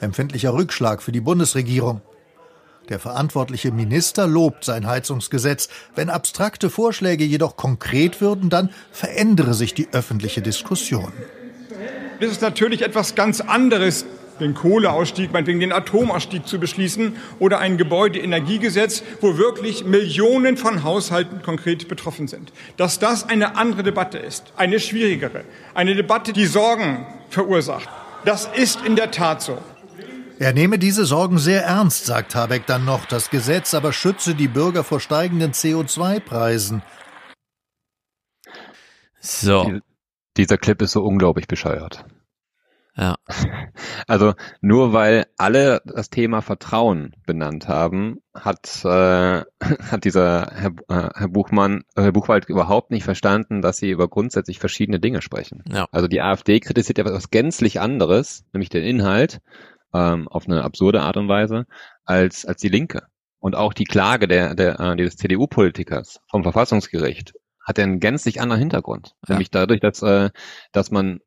[0.00, 2.02] Empfindlicher Rückschlag für die Bundesregierung.
[2.88, 5.68] Der verantwortliche Minister lobt sein Heizungsgesetz.
[5.96, 11.12] Wenn abstrakte Vorschläge jedoch konkret würden, dann verändere sich die öffentliche Diskussion.
[12.20, 14.06] Das ist natürlich etwas ganz anderes,
[14.40, 21.42] den Kohleausstieg, meinetwegen den Atomausstieg zu beschließen oder ein Gebäudeenergiegesetz, wo wirklich Millionen von Haushalten
[21.42, 22.52] konkret betroffen sind.
[22.76, 25.44] Dass das eine andere Debatte ist, eine schwierigere,
[25.74, 27.88] eine Debatte, die Sorgen verursacht.
[28.24, 29.58] Das ist in der Tat so.
[30.38, 33.06] Er nehme diese Sorgen sehr ernst, sagt Habeck dann noch.
[33.06, 36.82] Das Gesetz aber schütze die Bürger vor steigenden CO2-Preisen.
[39.18, 39.80] So.
[40.36, 42.04] Dieser Clip ist so unglaublich bescheuert.
[42.96, 43.16] Ja.
[44.08, 49.42] Also nur weil alle das Thema Vertrauen benannt haben, hat äh,
[49.90, 54.08] hat dieser Herr, äh, Herr Buchmann, äh, Herr Buchwald überhaupt nicht verstanden, dass sie über
[54.08, 55.64] grundsätzlich verschiedene Dinge sprechen.
[55.68, 55.86] Ja.
[55.90, 59.40] Also die AfD kritisiert ja was gänzlich anderes, nämlich den Inhalt
[59.94, 61.66] ähm, auf eine absurde Art und Weise
[62.04, 63.06] als als die Linke.
[63.38, 67.34] Und auch die Klage der, der äh, dieses CDU-Politikers vom Verfassungsgericht
[67.64, 69.14] hat ja einen gänzlich anderen Hintergrund.
[69.26, 69.34] Ja.
[69.34, 70.30] Nämlich dadurch, dass, äh,
[70.72, 71.20] dass man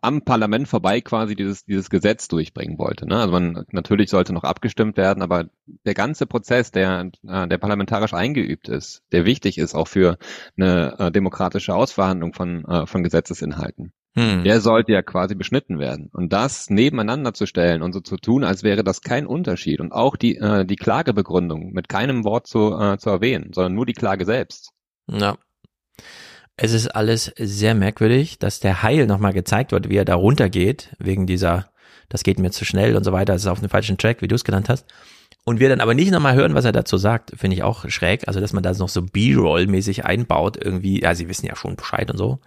[0.00, 3.06] am Parlament vorbei quasi dieses, dieses Gesetz durchbringen wollte.
[3.06, 3.18] Ne?
[3.18, 5.46] Also man natürlich sollte noch abgestimmt werden, aber
[5.84, 10.18] der ganze Prozess, der, äh, der parlamentarisch eingeübt ist, der wichtig ist auch für
[10.56, 14.44] eine äh, demokratische Ausverhandlung von, äh, von Gesetzesinhalten, Hm.
[14.44, 16.08] der sollte ja quasi beschnitten werden.
[16.12, 19.90] Und das nebeneinander zu stellen und so zu tun, als wäre das kein Unterschied und
[19.90, 23.92] auch die, äh, die Klagebegründung mit keinem Wort zu, äh, zu erwähnen, sondern nur die
[23.92, 24.70] Klage selbst.
[25.08, 25.36] Ja.
[26.56, 30.94] Es ist alles sehr merkwürdig, dass der Heil nochmal gezeigt wird, wie er da runtergeht,
[31.00, 31.68] wegen dieser,
[32.08, 34.28] das geht mir zu schnell und so weiter, das ist auf dem falschen Track, wie
[34.28, 34.86] du es genannt hast.
[35.46, 38.26] Und wir dann aber nicht nochmal hören, was er dazu sagt, finde ich auch schräg.
[38.26, 42.10] Also, dass man das noch so B-Roll-mäßig einbaut, irgendwie, ja, sie wissen ja schon Bescheid
[42.10, 42.38] und so.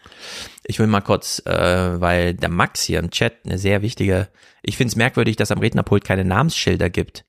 [0.63, 4.29] Ich will mal kurz, äh, weil der Max hier im Chat eine sehr wichtige,
[4.63, 7.23] ich finde es merkwürdig, dass am Rednerpult keine Namensschilder gibt.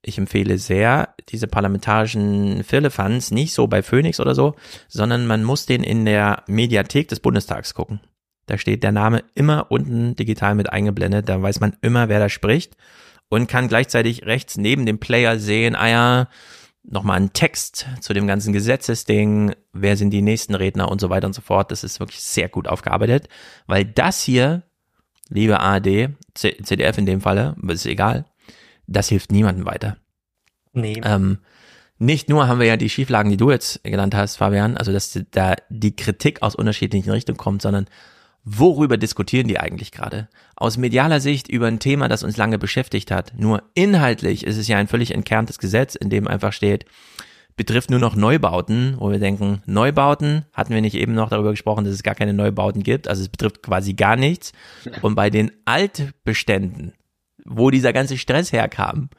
[0.00, 4.54] Ich empfehle sehr diese parlamentarischen Firlefanz nicht so bei Phoenix oder so,
[4.86, 8.00] sondern man muss den in der Mediathek des Bundestags gucken.
[8.46, 12.28] Da steht der Name immer unten digital mit eingeblendet, da weiß man immer, wer da
[12.28, 12.76] spricht
[13.30, 16.28] und kann gleichzeitig rechts neben dem Player sehen, ah ja,
[16.82, 21.26] nochmal einen Text zu dem ganzen Gesetzesding, wer sind die nächsten Redner und so weiter
[21.26, 21.70] und so fort.
[21.70, 23.28] Das ist wirklich sehr gut aufgearbeitet,
[23.66, 24.64] weil das hier,
[25.28, 28.26] liebe ARD, C CDF in dem Falle, ist egal,
[28.86, 29.96] das hilft niemandem weiter.
[30.72, 31.00] Nee.
[31.04, 31.38] Ähm,
[31.98, 35.18] nicht nur haben wir ja die Schieflagen, die du jetzt genannt hast, Fabian, also dass
[35.30, 37.86] da die Kritik aus unterschiedlichen Richtungen kommt, sondern
[38.44, 40.28] worüber diskutieren die eigentlich gerade?
[40.56, 43.32] Aus medialer Sicht über ein Thema, das uns lange beschäftigt hat.
[43.36, 46.86] Nur inhaltlich ist es ja ein völlig entkerntes Gesetz, in dem einfach steht,
[47.56, 51.84] betrifft nur noch Neubauten, wo wir denken, Neubauten, hatten wir nicht eben noch darüber gesprochen,
[51.84, 54.52] dass es gar keine Neubauten gibt, also es betrifft quasi gar nichts.
[55.02, 56.94] Und bei den Altbeständen,
[57.44, 59.10] wo dieser ganze Stress herkam,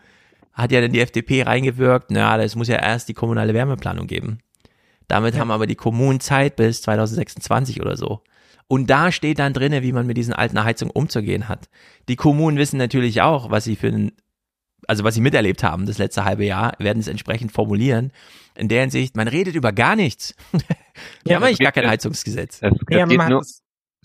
[0.53, 4.39] hat ja dann die FDP reingewirkt, na, es muss ja erst die kommunale Wärmeplanung geben.
[5.07, 8.21] Damit haben aber die Kommunen Zeit bis 2026 oder so.
[8.71, 11.67] Und da steht dann drinne, wie man mit diesen alten Heizungen umzugehen hat.
[12.07, 14.13] Die Kommunen wissen natürlich auch, was sie für ein,
[14.87, 18.13] also was sie miterlebt haben das letzte halbe Jahr, werden es entsprechend formulieren.
[18.55, 20.35] In der Hinsicht, man redet über gar nichts.
[21.25, 22.59] Wir haben eigentlich gar kein Heizungsgesetz.
[22.61, 23.43] Es, es geht nur,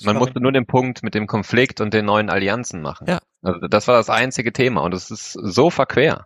[0.02, 3.06] man musste nur den Punkt mit dem Konflikt und den neuen Allianzen machen.
[3.08, 3.20] Ja.
[3.42, 6.24] Also das war das einzige Thema und es ist so verquer.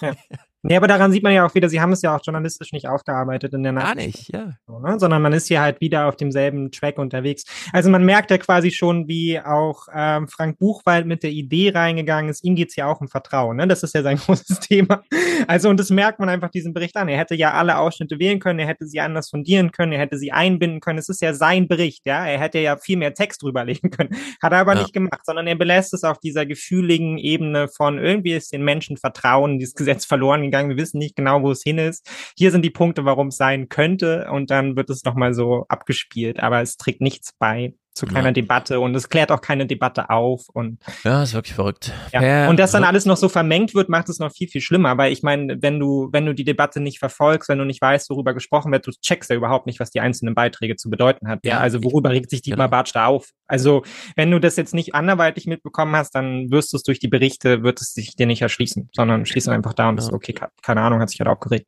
[0.00, 0.14] Ja.
[0.64, 2.86] Nee, aber daran sieht man ja auch wieder, sie haben es ja auch journalistisch nicht
[2.88, 4.06] aufgearbeitet in der Gar Nachricht.
[4.06, 4.52] nicht, ja.
[4.66, 4.98] So, ne?
[5.00, 7.44] Sondern man ist hier halt wieder auf demselben Track unterwegs.
[7.72, 12.30] Also man merkt ja quasi schon, wie auch ähm, Frank Buchwald mit der Idee reingegangen
[12.30, 12.44] ist.
[12.44, 13.56] Ihm geht's ja auch um Vertrauen.
[13.56, 13.66] Ne?
[13.66, 15.02] Das ist ja sein großes Thema.
[15.48, 17.08] Also und das merkt man einfach diesen Bericht an.
[17.08, 20.16] Er hätte ja alle Ausschnitte wählen können, er hätte sie anders fundieren können, er hätte
[20.16, 20.98] sie einbinden können.
[21.00, 22.24] Es ist ja sein Bericht, ja.
[22.24, 24.14] Er hätte ja viel mehr Text drüberlegen können.
[24.40, 24.82] Hat er aber Ja.
[24.82, 28.96] nicht gemacht, sondern er belässt es auf dieser gefühligen Ebene von irgendwie ist den Menschen
[28.96, 30.68] Vertrauen, dieses Gesetz verloren gegangen.
[30.68, 32.08] Wir wissen nicht genau, wo es hin ist.
[32.36, 34.28] Hier sind die Punkte, warum es sein könnte.
[34.30, 36.40] Und dann wird es nochmal so abgespielt.
[36.40, 38.32] Aber es trägt nichts bei zu keiner ja.
[38.32, 41.92] Debatte und es klärt auch keine Debatte auf und ja, ist wirklich verrückt.
[42.12, 42.48] Ja.
[42.48, 44.96] Und dass dann alles noch so vermengt wird, macht es noch viel viel schlimmer.
[44.96, 48.08] Weil ich meine, wenn du wenn du die Debatte nicht verfolgst, wenn du nicht weißt,
[48.10, 51.40] worüber gesprochen wird, du checkst ja überhaupt nicht, was die einzelnen Beiträge zu bedeuten hat.
[51.44, 52.76] Ja, also worüber regt sich Dietmar genau.
[52.78, 53.30] Bartsch da auf?
[53.46, 53.82] Also
[54.16, 57.62] wenn du das jetzt nicht anderweitig mitbekommen hast, dann wirst du es durch die Berichte,
[57.62, 61.00] wird es sich dir nicht erschließen, sondern schließt einfach da und bist okay, keine Ahnung,
[61.00, 61.66] hat sich halt aufgeregt.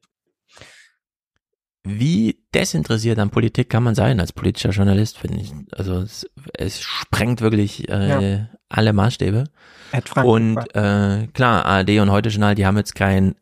[1.87, 5.53] Wie desinteressiert an Politik kann man sein als politischer Journalist, finde ich.
[5.73, 8.49] Also es, es sprengt wirklich äh, ja.
[8.71, 9.45] alle Maßstäbe.
[10.23, 13.35] Und äh, klar, ARD und Heute Journal, die haben jetzt kein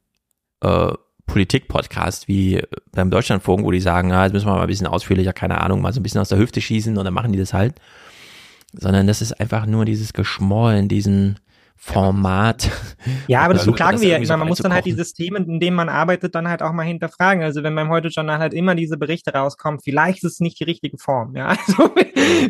[0.61, 0.93] äh,
[1.27, 2.61] Politik-Podcast wie
[2.91, 5.81] beim Deutschlandfunk, wo die sagen, ja, jetzt müssen wir mal ein bisschen ausführlicher, keine Ahnung,
[5.81, 7.81] mal so ein bisschen aus der Hüfte schießen und dann machen die das halt.
[8.73, 11.39] Sondern das ist einfach nur dieses Geschmoll in diesen
[11.85, 12.71] Format.
[13.27, 14.37] Ja, aber das beklagen wir ja immer.
[14.37, 17.43] Man muss dann halt die Systeme, in denen man arbeitet, dann halt auch mal hinterfragen.
[17.43, 20.97] Also wenn beim Heute-Journal halt immer diese Berichte rauskommen, vielleicht ist es nicht die richtige
[20.97, 21.35] Form.
[21.35, 21.91] Ja, also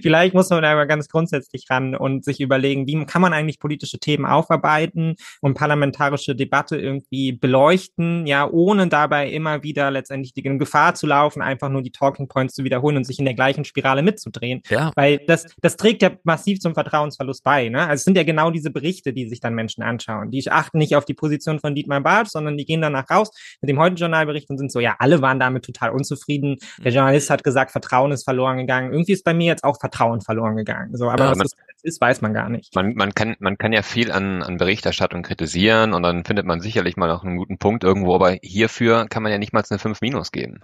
[0.02, 3.58] vielleicht muss man da aber ganz grundsätzlich ran und sich überlegen, wie kann man eigentlich
[3.58, 10.42] politische Themen aufarbeiten und parlamentarische Debatte irgendwie beleuchten, ja, ohne dabei immer wieder letztendlich die
[10.42, 13.64] Gefahr zu laufen, einfach nur die Talking Points zu wiederholen und sich in der gleichen
[13.64, 14.60] Spirale mitzudrehen.
[14.68, 14.92] Ja.
[14.94, 17.70] Weil das, das trägt ja massiv zum Vertrauensverlust bei.
[17.70, 17.80] Ne?
[17.80, 20.30] Also es sind ja genau diese Berichte, die die sich dann Menschen anschauen.
[20.30, 23.30] Die achten nicht auf die Position von Dietmar Barth, sondern die gehen danach raus
[23.60, 26.56] mit dem heutigen Journalbericht und sind so, ja, alle waren damit total unzufrieden.
[26.78, 26.96] Der mhm.
[26.96, 28.92] Journalist hat gesagt, Vertrauen ist verloren gegangen.
[28.92, 30.96] Irgendwie ist bei mir jetzt auch Vertrauen verloren gegangen.
[30.96, 32.74] So, aber ja, was man, das ist, weiß man gar nicht.
[32.74, 36.60] Man, man kann, man kann ja viel an, an Berichterstattung kritisieren und dann findet man
[36.60, 39.78] sicherlich mal noch einen guten Punkt irgendwo, aber hierfür kann man ja nicht mal eine
[39.78, 40.60] 5 Minus geben.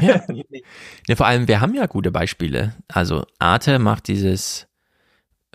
[0.00, 0.22] ja.
[1.06, 2.74] ja, vor allem, wir haben ja gute Beispiele.
[2.88, 4.68] Also Arte macht dieses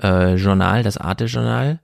[0.02, 1.80] äh, Journal, das Arte-Journal,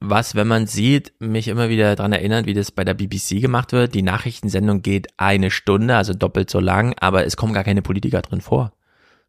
[0.00, 3.72] was, wenn man sieht, mich immer wieder daran erinnert, wie das bei der BBC gemacht
[3.72, 3.94] wird.
[3.94, 8.22] Die Nachrichtensendung geht eine Stunde, also doppelt so lang, aber es kommen gar keine Politiker
[8.22, 8.72] drin vor.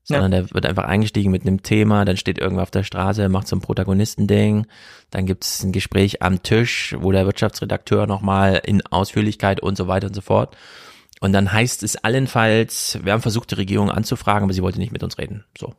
[0.04, 0.42] Sondern ja.
[0.42, 3.56] der wird einfach eingestiegen mit einem Thema, dann steht irgendwer auf der Straße, macht so
[3.56, 4.66] ein Protagonistending,
[5.12, 9.88] dann gibt es ein Gespräch am Tisch, wo der Wirtschaftsredakteur nochmal in Ausführlichkeit und so
[9.88, 10.58] weiter und so fort.
[11.20, 14.94] Und dann heißt es allenfalls, wir haben versucht, die Regierung anzufragen, aber sie wollte nicht
[14.94, 15.44] mit uns reden.
[15.58, 15.76] So.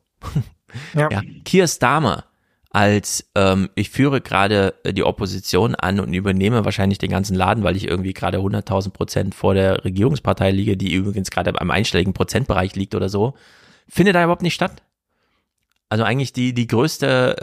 [0.94, 1.10] Ja.
[1.10, 1.20] ja.
[1.44, 2.24] Keir Starmer
[2.72, 7.64] als ähm, ich führe gerade äh, die Opposition an und übernehme wahrscheinlich den ganzen Laden,
[7.64, 12.14] weil ich irgendwie gerade 100.000 Prozent vor der Regierungspartei liege, die übrigens gerade am einstelligen
[12.14, 13.34] Prozentbereich liegt oder so,
[13.88, 14.82] findet da überhaupt nicht statt.
[15.90, 17.36] Also eigentlich die die größte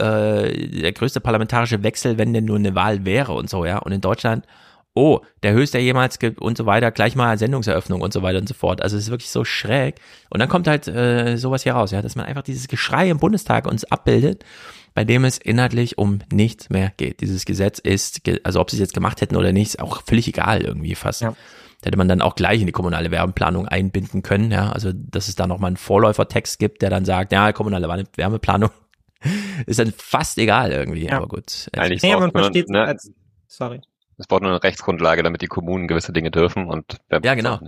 [0.52, 3.78] äh, der größte parlamentarische Wechsel, wenn denn nur eine Wahl wäre und so ja.
[3.78, 4.46] Und in Deutschland
[4.94, 8.48] oh, der höchste jemals gibt und so weiter, gleich mal Sendungseröffnung und so weiter und
[8.48, 8.82] so fort.
[8.82, 10.00] Also es ist wirklich so schräg.
[10.30, 13.18] Und dann kommt halt äh, sowas hier raus, ja, dass man einfach dieses Geschrei im
[13.18, 14.44] Bundestag uns abbildet
[15.00, 17.22] bei dem es inhaltlich um nichts mehr geht.
[17.22, 20.28] Dieses Gesetz ist, also ob sie es jetzt gemacht hätten oder nicht, ist auch völlig
[20.28, 21.22] egal irgendwie fast.
[21.22, 21.34] Ja.
[21.82, 24.70] Hätte man dann auch gleich in die kommunale Wärmeplanung einbinden können, ja.
[24.70, 28.68] Also, dass es da nochmal einen Vorläufertext gibt, der dann sagt, ja, kommunale Wärmeplanung
[29.66, 31.16] ist dann fast egal irgendwie, ja.
[31.16, 31.70] aber gut.
[31.74, 33.10] Eigentlich nee, man versteht ne, als,
[33.46, 33.80] sorry.
[34.18, 37.58] Es braucht nur eine Rechtsgrundlage, damit die Kommunen gewisse Dinge dürfen und Ja, genau.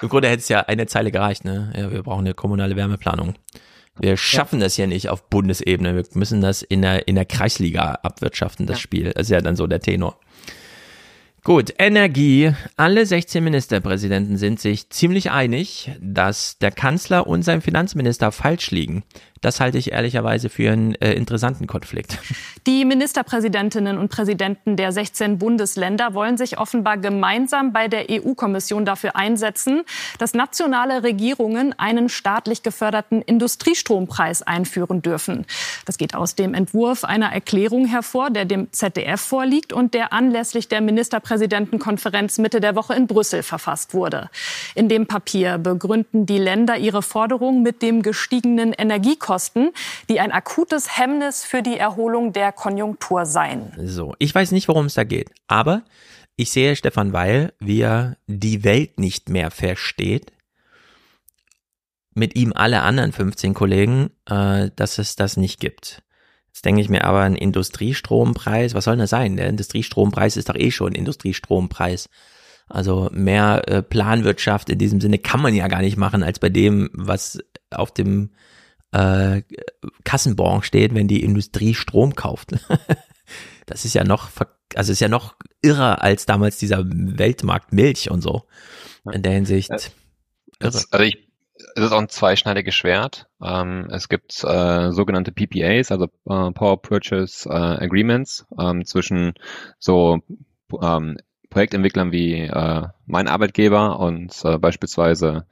[0.00, 1.72] Im Grunde hätte es ja eine Zeile gereicht, ne?
[1.76, 3.36] Ja, wir brauchen eine kommunale Wärmeplanung.
[3.98, 4.66] Wir schaffen ja.
[4.66, 5.94] das ja nicht auf Bundesebene.
[5.94, 8.82] Wir müssen das in der, in der Kreisliga abwirtschaften, das ja.
[8.82, 9.12] Spiel.
[9.12, 10.18] Das ist ja dann so der Tenor.
[11.44, 12.52] Gut, Energie.
[12.76, 19.02] Alle 16 Ministerpräsidenten sind sich ziemlich einig, dass der Kanzler und sein Finanzminister falsch liegen.
[19.42, 22.18] Das halte ich ehrlicherweise für einen äh, interessanten Konflikt.
[22.66, 29.16] Die Ministerpräsidentinnen und Präsidenten der 16 Bundesländer wollen sich offenbar gemeinsam bei der EU-Kommission dafür
[29.16, 29.82] einsetzen,
[30.18, 35.44] dass nationale Regierungen einen staatlich geförderten Industriestrompreis einführen dürfen.
[35.86, 40.68] Das geht aus dem Entwurf einer Erklärung hervor, der dem ZDF vorliegt und der anlässlich
[40.68, 44.30] der Ministerpräsidentenkonferenz Mitte der Woche in Brüssel verfasst wurde.
[44.76, 49.70] In dem Papier begründen die Länder ihre Forderung mit dem gestiegenen Energiekosten Lohnkosten,
[50.08, 53.72] die ein akutes Hemmnis für die Erholung der Konjunktur seien.
[53.84, 55.82] So, ich weiß nicht, worum es da geht, aber
[56.36, 60.32] ich sehe Stefan Weil, wie er die Welt nicht mehr versteht.
[62.14, 66.02] Mit ihm alle anderen 15 Kollegen, äh, dass es das nicht gibt.
[66.48, 69.36] Jetzt denke ich mir aber, ein Industriestrompreis, was soll denn das sein?
[69.36, 72.10] Der Industriestrompreis ist doch eh schon Industriestrompreis.
[72.68, 76.50] Also mehr äh, Planwirtschaft in diesem Sinne kann man ja gar nicht machen, als bei
[76.50, 77.38] dem, was
[77.70, 78.30] auf dem
[78.92, 79.42] äh,
[80.04, 82.52] Kassenbon steht, wenn die Industrie Strom kauft.
[83.66, 84.30] das ist ja noch,
[84.74, 88.44] also ist ja noch irrer als damals dieser Weltmarkt Milch und so.
[89.10, 89.70] In der Hinsicht.
[90.58, 91.28] Das, also ich,
[91.74, 93.28] es ist auch ein zweischneidiges Schwert.
[93.42, 99.34] Ähm, es gibt äh, sogenannte PPAs, also äh, Power Purchase äh, Agreements ähm, zwischen
[99.78, 100.20] so
[100.80, 101.18] ähm,
[101.52, 105.46] Projektentwicklern wie äh, mein Arbeitgeber und äh, beispielsweise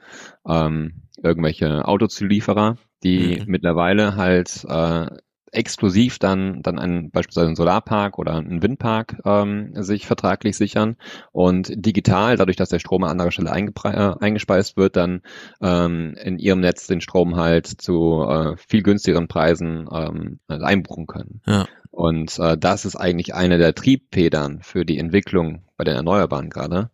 [0.46, 3.44] ähm, irgendwelche Autozulieferer, die mhm.
[3.46, 5.06] mittlerweile halt äh,
[5.52, 10.96] exklusiv dann dann einen beispielsweise einen Solarpark oder einen Windpark ähm, sich vertraglich sichern
[11.32, 15.22] und digital, dadurch, dass der Strom an anderer Stelle äh, eingespeist wird, dann
[15.60, 21.06] ähm, in ihrem Netz den Strom halt zu äh, viel günstigeren Preisen ähm, also einbuchen
[21.06, 21.40] können.
[21.46, 21.66] Ja.
[21.90, 26.90] Und äh, das ist eigentlich eine der Triebfedern für die Entwicklung bei den Erneuerbaren gerade.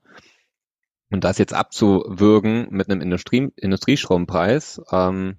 [1.10, 5.36] Und das jetzt abzuwürgen mit einem Industrie Industriestrompreis, ähm,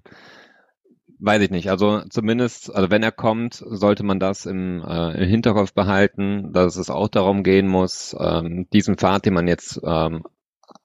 [1.20, 1.70] Weiß ich nicht.
[1.70, 6.76] Also zumindest, also wenn er kommt, sollte man das im, äh, im Hinterkopf behalten, dass
[6.76, 10.22] es auch darum gehen muss, ähm, diesen Pfad, den man jetzt ähm,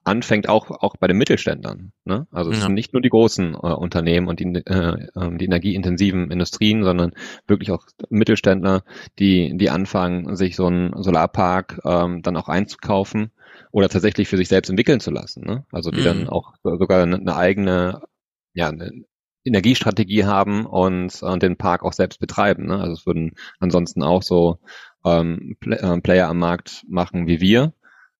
[0.03, 1.91] anfängt, auch auch bei den Mittelständlern.
[2.03, 2.27] Ne?
[2.31, 2.63] Also es ja.
[2.63, 7.13] sind nicht nur die großen äh, Unternehmen und die, äh, ähm, die energieintensiven Industrien, sondern
[7.47, 8.83] wirklich auch Mittelständler,
[9.19, 13.31] die die anfangen, sich so einen Solarpark ähm, dann auch einzukaufen
[13.71, 15.45] oder tatsächlich für sich selbst entwickeln zu lassen.
[15.45, 15.65] Ne?
[15.71, 16.05] Also die mhm.
[16.05, 18.01] dann auch sogar eine eigene
[18.53, 18.91] ja, eine
[19.45, 22.67] Energiestrategie haben und, und den Park auch selbst betreiben.
[22.67, 22.79] Ne?
[22.79, 24.59] Also es würden ansonsten auch so
[25.05, 27.73] ähm, äh, Player am Markt machen wie wir.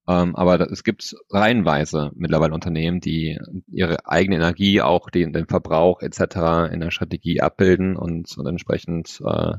[0.06, 3.40] Ähm, aber es gibt reihenweise mittlerweile Unternehmen, die
[3.72, 6.74] ihre eigene Energie, auch den, den Verbrauch etc.
[6.74, 9.54] in der Strategie abbilden und, und entsprechend äh,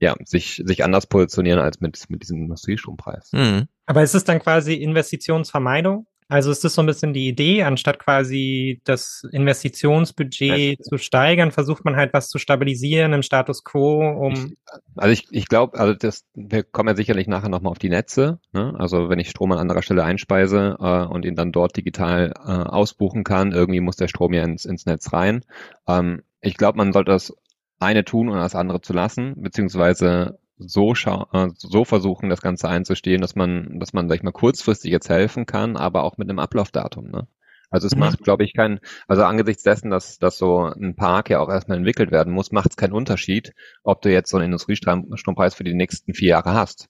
[0.00, 3.30] ja, sich, sich anders positionieren als mit, mit diesem Industriestrompreis.
[3.32, 3.68] Mhm.
[3.86, 6.06] Aber ist es dann quasi Investitionsvermeidung?
[6.28, 11.84] Also ist das so ein bisschen die Idee, anstatt quasi das Investitionsbudget zu steigern, versucht
[11.84, 14.32] man halt was zu stabilisieren im Status quo, um.
[14.34, 14.56] Ich,
[14.96, 18.40] also ich, ich glaube, also das, wir kommen ja sicherlich nachher nochmal auf die Netze.
[18.52, 18.74] Ne?
[18.76, 22.50] Also wenn ich Strom an anderer Stelle einspeise äh, und ihn dann dort digital äh,
[22.50, 25.42] ausbuchen kann, irgendwie muss der Strom ja ins, ins Netz rein.
[25.86, 27.32] Ähm, ich glaube, man sollte das
[27.78, 33.20] eine tun und das andere zu lassen, beziehungsweise so, äh, so versuchen, das Ganze einzustehen,
[33.20, 36.38] dass man, dass man, sag ich mal, kurzfristig jetzt helfen kann, aber auch mit einem
[36.38, 37.10] Ablaufdatum.
[37.10, 37.26] Ne?
[37.70, 38.00] Also es mhm.
[38.00, 41.78] macht, glaube ich, keinen, also angesichts dessen, dass, dass so ein Park ja auch erstmal
[41.78, 45.74] entwickelt werden muss, macht es keinen Unterschied, ob du jetzt so einen Industriestrompreis für die
[45.74, 46.88] nächsten vier Jahre hast.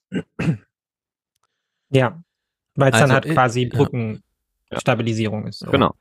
[1.88, 2.20] Ja,
[2.74, 5.48] weil es also, dann halt quasi Brückenstabilisierung ja.
[5.48, 5.62] ist.
[5.62, 5.70] Oder?
[5.70, 5.94] Genau.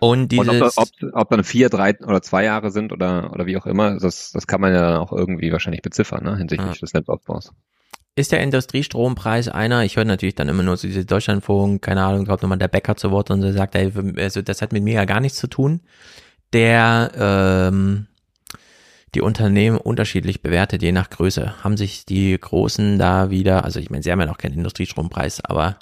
[0.00, 3.46] Und, dieses und ob, ob, ob dann vier, drei oder zwei Jahre sind oder, oder
[3.46, 6.74] wie auch immer, das, das kann man ja dann auch irgendwie wahrscheinlich beziffern, ne, hinsichtlich
[6.74, 6.80] ja.
[6.80, 7.52] des Netzaufbaus.
[8.14, 12.26] Ist der Industriestrompreis einer, ich höre natürlich dann immer nur so diese Deutschlandfunk, keine Ahnung,
[12.26, 14.94] kommt nochmal der Bäcker zu Wort und so sagt, ey, also das hat mit mir
[14.94, 15.80] ja gar nichts zu tun,
[16.52, 18.06] der ähm,
[19.14, 21.62] die Unternehmen unterschiedlich bewertet, je nach Größe.
[21.62, 25.44] Haben sich die Großen da wieder, also ich meine, sie haben ja noch keinen Industriestrompreis,
[25.44, 25.78] aber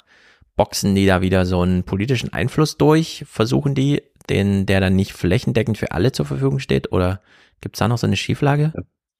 [0.55, 3.25] boxen die da wieder so einen politischen Einfluss durch?
[3.27, 6.91] Versuchen die, den, der dann nicht flächendeckend für alle zur Verfügung steht?
[6.91, 7.21] Oder
[7.61, 8.73] gibt's da noch so eine Schieflage?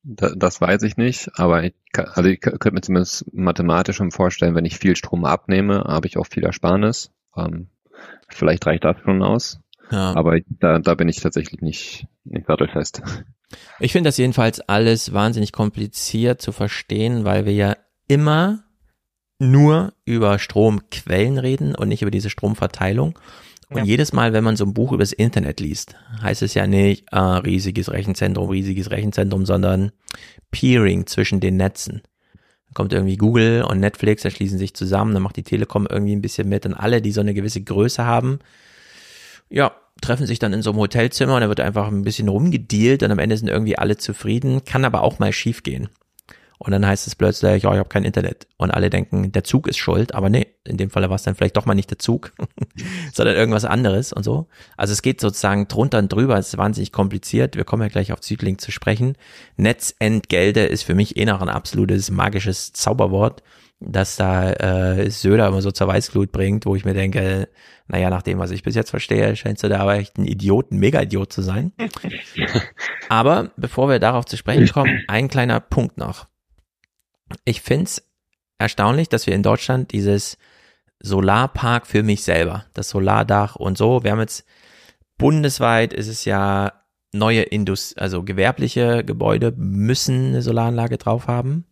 [0.04, 4.54] Das weiß ich nicht, aber ich, kann, also ich könnte mir zumindest mathematisch schon vorstellen,
[4.54, 7.12] wenn ich viel Strom abnehme, habe ich auch viel Ersparnis.
[7.36, 7.70] Ähm,
[8.30, 9.62] vielleicht reicht das schon aus.
[9.92, 10.16] Ja.
[10.16, 13.02] Aber da, da bin ich tatsächlich nicht, nicht sattelfest.
[13.80, 18.65] Ich finde das jedenfalls alles wahnsinnig kompliziert zu verstehen, weil wir ja immer
[19.40, 23.18] nur über Stromquellen reden und nicht über diese Stromverteilung.
[23.70, 23.84] Und ja.
[23.84, 27.12] jedes Mal, wenn man so ein Buch über das Internet liest, heißt es ja nicht
[27.12, 29.92] ah, riesiges Rechenzentrum, riesiges Rechenzentrum, sondern
[30.52, 32.04] Peering zwischen den Netzen.
[32.66, 36.16] Dann kommt irgendwie Google und Netflix, da schließen sich zusammen, dann macht die Telekom irgendwie
[36.16, 38.40] ein bisschen mit und alle, die so eine gewisse Größe haben,
[39.50, 39.72] ja,
[40.02, 43.12] treffen sich dann in so einem Hotelzimmer und da wird einfach ein bisschen rumgedealt und
[43.12, 45.90] am Ende sind irgendwie alle zufrieden, kann aber auch mal schief gehen.
[46.58, 48.48] Und dann heißt es plötzlich, ja, ich habe kein Internet.
[48.58, 51.36] Und alle denken, der Zug ist schuld, aber nee, in dem Falle war es dann
[51.36, 52.34] vielleicht doch mal nicht der Zug,
[53.14, 54.48] sondern irgendwas anderes und so.
[54.78, 57.56] Also es geht sozusagen drunter und drüber, es ist wahnsinnig kompliziert.
[57.56, 59.18] Wir kommen ja gleich auf Südlink zu sprechen.
[59.58, 63.44] Netzentgelte ist für mich eh noch ein absolutes magisches Zauberwort,
[63.82, 67.50] das da äh, Söder immer so zur Weißglut bringt, wo ich mir denke,
[67.88, 70.72] naja, nach dem, was ich bis jetzt verstehe, scheinst du da aber echt ein Idiot,
[70.72, 71.74] ein Mega-Idiot zu sein.
[73.10, 76.28] aber bevor wir darauf zu sprechen kommen, ein kleiner Punkt noch
[77.44, 78.04] ich find's
[78.58, 80.38] erstaunlich, dass wir in Deutschland dieses
[81.00, 84.46] Solarpark für mich selber, das Solardach und so, wir haben jetzt
[85.18, 86.74] bundesweit ist es ja
[87.14, 91.66] neue Indust also gewerbliche Gebäude müssen eine Solaranlage drauf haben,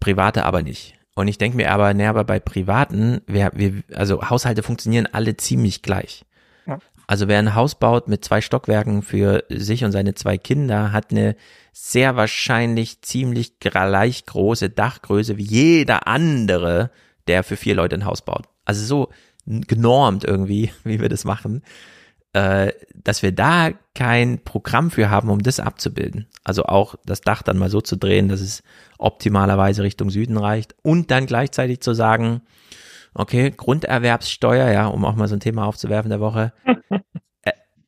[0.00, 0.94] private aber nicht.
[1.14, 5.36] Und ich denke mir aber, ne, aber bei privaten, wir, wir, also Haushalte funktionieren alle
[5.36, 6.24] ziemlich gleich.
[6.66, 6.78] Ja.
[7.06, 11.12] Also wer ein Haus baut mit zwei Stockwerken für sich und seine zwei Kinder, hat
[11.12, 11.36] eine
[11.76, 16.92] sehr wahrscheinlich ziemlich gleich große Dachgröße wie jeder andere,
[17.26, 18.46] der für vier Leute ein Haus baut.
[18.64, 19.08] Also so
[19.44, 21.62] genormt irgendwie, wie wir das machen.
[22.32, 26.26] äh, dass wir da kein Programm für haben, um das abzubilden.
[26.42, 28.62] Also auch das Dach dann mal so zu drehen, dass es
[28.98, 32.42] optimalerweise Richtung Süden reicht und dann gleichzeitig zu sagen,
[33.14, 36.52] okay, Grunderwerbssteuer, ja, um auch mal so ein Thema aufzuwerfen der Woche,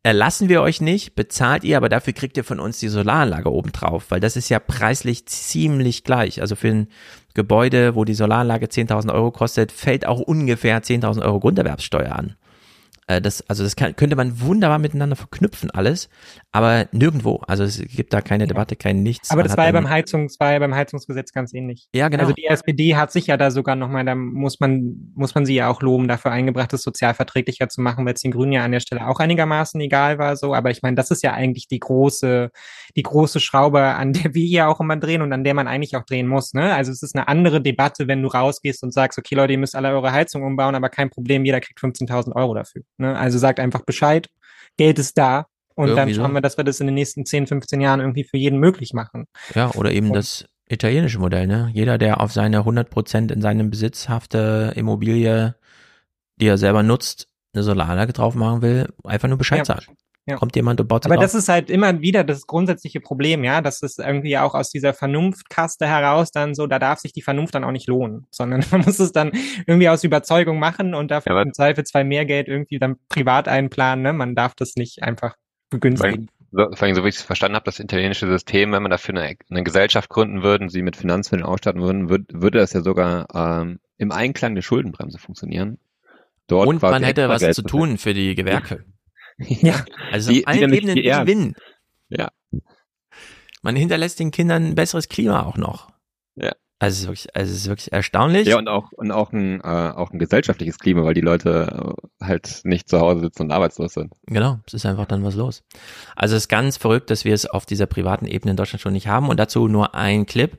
[0.06, 4.12] erlassen wir euch nicht, bezahlt ihr, aber dafür kriegt ihr von uns die Solaranlage obendrauf,
[4.12, 6.40] weil das ist ja preislich ziemlich gleich.
[6.40, 6.88] Also für ein
[7.34, 12.36] Gebäude, wo die Solaranlage 10.000 Euro kostet, fällt auch ungefähr 10.000 Euro Grunderwerbssteuer an.
[13.08, 16.08] Äh, das, also das kann, könnte man wunderbar miteinander verknüpfen alles,
[16.56, 17.42] aber nirgendwo.
[17.46, 19.30] Also es gibt da keine Debatte, kein Nichts.
[19.30, 21.86] Aber das war ja beim Heizungs, war ja beim Heizungsgesetz ganz ähnlich.
[21.94, 22.22] Ja, genau.
[22.22, 25.54] Also die SPD hat sich ja da sogar nochmal, da muss man, muss man sie
[25.54, 28.72] ja auch loben, dafür eingebracht, das sozialverträglicher zu machen, weil es den Grünen ja an
[28.72, 30.54] der Stelle auch einigermaßen egal war so.
[30.54, 32.50] Aber ich meine, das ist ja eigentlich die große,
[32.96, 35.94] die große Schraube, an der wir ja auch immer drehen und an der man eigentlich
[35.94, 36.54] auch drehen muss.
[36.54, 36.74] Ne?
[36.74, 39.76] Also es ist eine andere Debatte, wenn du rausgehst und sagst, okay Leute, ihr müsst
[39.76, 42.80] alle eure Heizung umbauen, aber kein Problem, jeder kriegt 15.000 Euro dafür.
[42.96, 43.14] Ne?
[43.14, 44.30] Also sagt einfach Bescheid,
[44.78, 46.34] Geld ist da und Irgendwie dann schauen so.
[46.34, 49.26] wir, dass wir das in den nächsten 10, 15 Jahren irgendwie für jeden möglich machen.
[49.54, 51.70] Ja, oder eben das italienische Modell, ne?
[51.72, 55.54] Jeder, der auf seine 100% in seinem Besitz hafte Immobilie,
[56.40, 59.64] die er selber nutzt, eine Solaranlage drauf machen will, einfach nur Bescheid Ja.
[59.64, 59.96] sagen.
[60.28, 60.34] Ja.
[60.34, 63.80] Kommt jemand und baut Aber das ist halt immer wieder das grundsätzliche Problem, ja, dass
[63.84, 67.62] es irgendwie auch aus dieser Vernunftkaste heraus dann so, da darf sich die Vernunft dann
[67.62, 69.30] auch nicht lohnen, sondern man muss es dann
[69.66, 74.12] irgendwie aus Überzeugung machen und dafür im Zweifelsfall mehr Geld irgendwie dann privat einplanen, ne?
[74.12, 75.36] Man darf das nicht einfach
[75.70, 76.28] begünstigen.
[76.54, 79.64] Allem, so wie ich es verstanden habe, das italienische System, wenn man dafür eine, eine
[79.64, 83.80] Gesellschaft gründen würde und sie mit Finanzmitteln ausstatten würden, würd, würde das ja sogar ähm,
[83.98, 85.78] im Einklang der Schuldenbremse funktionieren.
[86.46, 88.84] Dort und man hätte was Geld zu tun für die Gewerke.
[89.38, 89.84] Ja.
[90.12, 91.26] Also Die- auf allen Ebenen geehrt.
[91.26, 91.54] Gewinn.
[92.08, 92.30] Ja.
[93.60, 95.90] Man hinterlässt den Kindern ein besseres Klima auch noch.
[96.36, 96.54] Ja.
[96.78, 98.48] Also es ist wirklich, also es ist wirklich erstaunlich.
[98.48, 102.24] Ja, und auch, und auch ein, äh, auch ein gesellschaftliches Klima, weil die Leute äh,
[102.24, 104.12] halt nicht zu Hause sitzen und arbeitslos sind.
[104.26, 105.64] Genau, es ist einfach dann was los.
[106.16, 108.92] Also es ist ganz verrückt, dass wir es auf dieser privaten Ebene in Deutschland schon
[108.92, 109.28] nicht haben.
[109.28, 110.58] Und dazu nur ein Clip.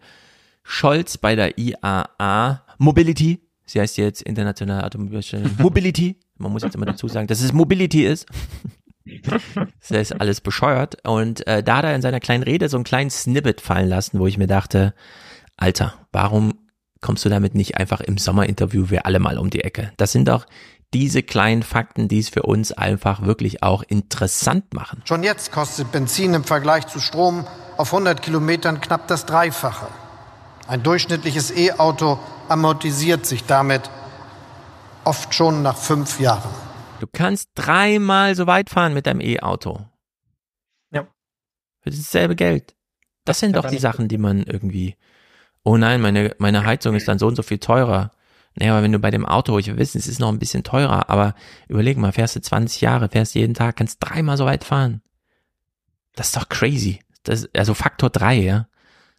[0.63, 3.39] Scholz bei der IAA Mobility.
[3.65, 6.19] Sie heißt jetzt Internationale Automobilstelle Mobility.
[6.37, 8.27] Man muss jetzt immer dazu sagen, dass es Mobility ist.
[9.89, 10.97] Das ist alles bescheuert.
[11.07, 14.19] Und äh, da hat er in seiner kleinen Rede so einen kleinen Snippet fallen lassen,
[14.19, 14.93] wo ich mir dachte,
[15.57, 16.53] Alter, warum
[17.01, 19.91] kommst du damit nicht einfach im Sommerinterview wir alle mal um die Ecke?
[19.97, 20.45] Das sind doch
[20.93, 25.01] diese kleinen Fakten, die es für uns einfach wirklich auch interessant machen.
[25.05, 27.45] Schon jetzt kostet Benzin im Vergleich zu Strom
[27.75, 29.87] auf 100 Kilometern knapp das Dreifache.
[30.67, 32.19] Ein durchschnittliches E-Auto
[32.49, 33.89] amortisiert sich damit
[35.03, 36.49] oft schon nach fünf Jahren.
[36.99, 39.85] Du kannst dreimal so weit fahren mit deinem E-Auto.
[40.91, 41.07] Ja.
[41.81, 42.75] Für dasselbe Geld.
[43.25, 44.95] Das sind doch die Sachen, die man irgendwie,
[45.63, 48.11] oh nein, meine, meine Heizung ist dann so und so viel teurer.
[48.55, 50.63] Naja, aber wenn du bei dem Auto, ich will wissen, es ist noch ein bisschen
[50.63, 51.35] teurer, aber
[51.67, 55.01] überleg mal, fährst du 20 Jahre, fährst jeden Tag, kannst dreimal so weit fahren.
[56.15, 56.99] Das ist doch crazy.
[57.23, 58.67] Das, also Faktor drei, ja.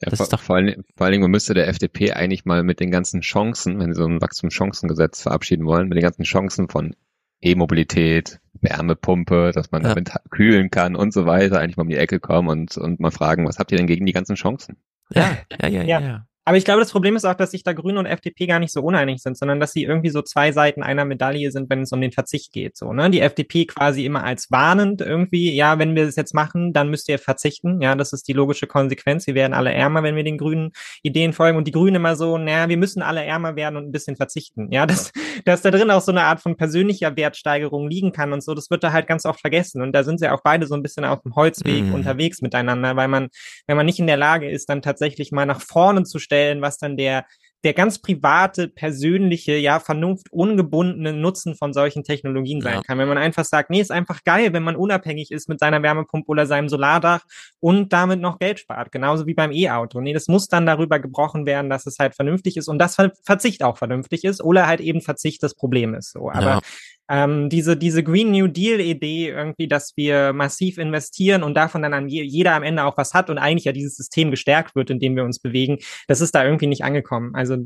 [0.03, 2.45] Ja, Das vor, ist doch vor, allen, vor allen Dingen man müsste der FDP eigentlich
[2.45, 6.23] mal mit den ganzen Chancen, wenn sie so ein Wachstumschancengesetz verabschieden wollen, mit den ganzen
[6.25, 6.95] Chancen von
[7.41, 9.91] E-Mobilität, Wärmepumpe, dass man Ja.
[9.91, 13.11] damit kühlen kann und so weiter, eigentlich mal um die Ecke kommen und, und mal
[13.13, 14.77] fragen, was habt ihr denn gegen die ganzen Chancen?
[15.15, 16.01] Ja, ja, ja, ja.
[16.01, 16.27] Ja.
[16.49, 18.73] Aber ich glaube, das Problem ist auch, dass sich da Grüne und FDP gar nicht
[18.73, 21.93] so uneinig sind, sondern dass sie irgendwie so zwei Seiten einer Medaille sind, wenn es
[21.93, 22.75] um den Verzicht geht.
[22.75, 23.11] So, ne?
[23.11, 27.11] Die FDP quasi immer als warnend irgendwie, ja, wenn wir das jetzt machen, dann müsst
[27.11, 27.83] ihr verzichten.
[27.83, 29.27] Ja, das ist die logische Konsequenz.
[29.27, 30.71] Wir werden alle ärmer, wenn wir den grünen
[31.03, 31.59] Ideen folgen.
[31.59, 34.73] Und die Grünen immer so, naja, wir müssen alle ärmer werden und ein bisschen verzichten.
[34.73, 35.13] Ja, dass,
[35.45, 38.71] dass da drin auch so eine Art von persönlicher Wertsteigerung liegen kann und so, das
[38.71, 39.83] wird da halt ganz oft vergessen.
[39.83, 41.93] Und da sind sie auch beide so ein bisschen auf dem Holzweg Mhm.
[41.93, 43.29] unterwegs miteinander, weil man,
[43.67, 46.79] wenn man nicht in der Lage ist, dann tatsächlich mal nach vorne zu stellen, was
[46.79, 47.25] dann der
[47.65, 52.83] der ganz private, persönliche, ja, vernunftungebundene Nutzen von solchen Technologien sein Ja.
[52.83, 52.99] kann.
[52.99, 56.29] Wenn man einfach sagt, nee, ist einfach geil, wenn man unabhängig ist mit seiner Wärmepumpe
[56.31, 57.25] oder seinem Solardach
[57.59, 58.93] und damit noch Geld spart.
[58.93, 60.01] Genauso wie beim E-Auto.
[60.01, 63.11] Nee, das muss dann darüber gebrochen werden, dass es halt vernünftig ist und dass Ver
[63.25, 66.13] Verzicht auch vernünftig ist oder halt eben Verzicht das Problem ist.
[66.13, 66.31] So.
[66.31, 66.61] Aber Ja.
[67.09, 71.95] Ähm, diese, diese Green New Deal Idee irgendwie, dass wir massiv investieren und davon dann
[71.95, 74.91] an je, jeder am Ende auch was hat und eigentlich ja dieses System gestärkt wird,
[74.91, 77.35] in dem wir uns bewegen, das ist da irgendwie nicht angekommen.
[77.35, 77.57] Also,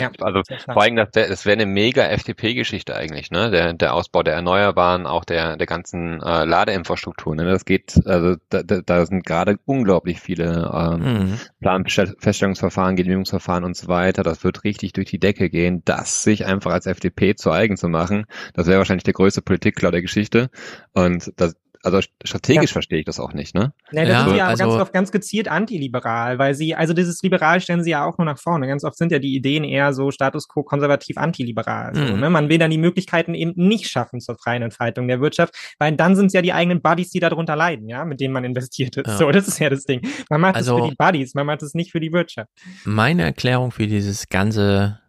[0.00, 0.10] ja.
[0.20, 0.42] Also
[0.72, 3.50] vor allem, das, das wäre eine mega FDP-Geschichte eigentlich, ne?
[3.50, 7.34] Der, der Ausbau der Erneuerbaren, auch der, der ganzen äh, Ladeinfrastruktur.
[7.34, 7.44] Ne?
[7.44, 11.38] Das geht, also da, da, da sind gerade unglaublich viele ähm, Mhm.
[11.60, 14.22] Planfeststellungsverfahren, Genehmigungsverfahren und so weiter.
[14.22, 15.82] Das wird richtig durch die Decke gehen.
[15.84, 19.90] Das sich einfach als FDP zu eigen zu machen, das wäre wahrscheinlich der größte Politikklau
[19.90, 20.50] der Geschichte.
[20.92, 22.74] Und das, also strategisch ja.
[22.74, 23.72] verstehe ich das auch nicht, ne?
[23.90, 27.22] Nee, das ja, ist ja also, ganz oft ganz gezielt antiliberal, weil sie, also dieses
[27.22, 28.66] Liberal stellen sie ja auch nur nach vorne.
[28.66, 31.94] Ganz oft sind ja die Ideen eher so Status quo konservativ antiliberal.
[31.94, 32.20] So, mhm.
[32.20, 32.30] ne?
[32.30, 36.16] Man will dann die Möglichkeiten eben nicht schaffen zur freien Entfaltung der Wirtschaft, weil dann
[36.16, 39.06] sind es ja die eigenen Buddies, die darunter leiden, ja, mit denen man investiert ist.
[39.06, 39.16] Ja.
[39.16, 40.00] So, das ist ja das Ding.
[40.30, 42.50] Man macht es also, für die Buddies, man macht es nicht für die Wirtschaft.
[42.84, 45.00] Meine Erklärung für dieses ganze,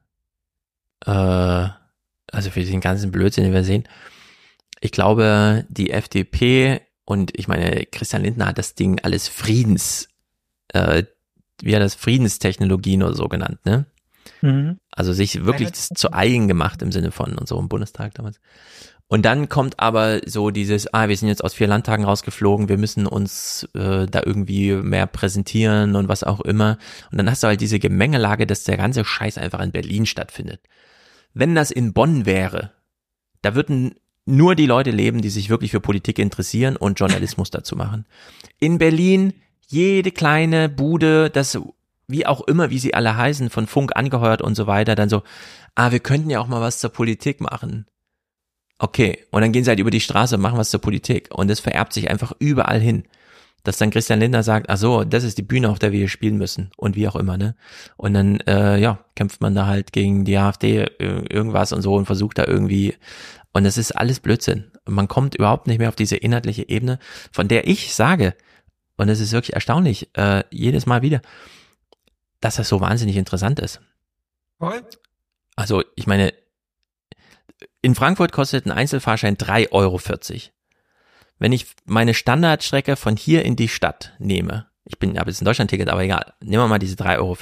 [1.06, 3.88] äh, also für diesen ganzen Blödsinn, den wir sehen,
[4.82, 10.10] ich glaube, die FDP und ich meine, Christian Lindner hat das Ding alles Friedens,
[10.70, 11.04] äh,
[11.62, 13.86] wie er das Friedenstechnologien oder so genannt, ne?
[14.42, 14.78] Mhm.
[14.92, 18.40] Also sich wirklich das zu eigen gemacht im Sinne von und so im Bundestag damals.
[19.10, 22.78] Und dann kommt aber so dieses, ah, wir sind jetzt aus vier Landtagen rausgeflogen, wir
[22.78, 26.78] müssen uns äh, da irgendwie mehr präsentieren und was auch immer.
[27.10, 30.60] Und dann hast du halt diese Gemengelage, dass der ganze Scheiß einfach in Berlin stattfindet.
[31.34, 32.74] Wenn das in Bonn wäre,
[33.42, 33.96] da würden
[34.28, 38.06] nur die Leute leben, die sich wirklich für Politik interessieren und Journalismus dazu machen.
[38.60, 39.34] In Berlin
[39.68, 41.60] jede kleine Bude, das
[42.08, 45.24] wie auch immer, wie sie alle heißen, von Funk angeheuert und so weiter, dann so,
[45.76, 47.86] ah, wir könnten ja auch mal was zur Politik machen.
[48.80, 51.50] Okay, und dann gehen sie halt über die Straße und machen was zur Politik und
[51.50, 53.04] es vererbt sich einfach überall hin.
[53.64, 56.08] Dass dann Christian Lindner sagt, ach so, das ist die Bühne, auf der wir hier
[56.08, 57.56] spielen müssen und wie auch immer, ne?
[57.98, 61.96] Und dann, äh, ja, kämpft man da halt gegen die AfD äh, irgendwas und so
[61.96, 62.96] und versucht da irgendwie
[63.58, 64.72] und das ist alles Blödsinn.
[64.86, 67.00] Man kommt überhaupt nicht mehr auf diese inhaltliche Ebene,
[67.32, 68.36] von der ich sage,
[68.98, 71.24] und es ist wirklich erstaunlich, äh, jedes Mal wieder,
[72.40, 73.82] dass das so wahnsinnig interessant ist.
[75.56, 76.36] Also, ich meine,
[77.82, 80.00] in Frankfurt kostet ein Einzelfahrschein 3,40 Euro.
[81.40, 85.46] Wenn ich meine Standardstrecke von hier in die Stadt nehme, ich bin, habe jetzt ein
[85.46, 87.36] Deutschland-Ticket, aber egal, nehmen wir mal diese 3,40 Euro.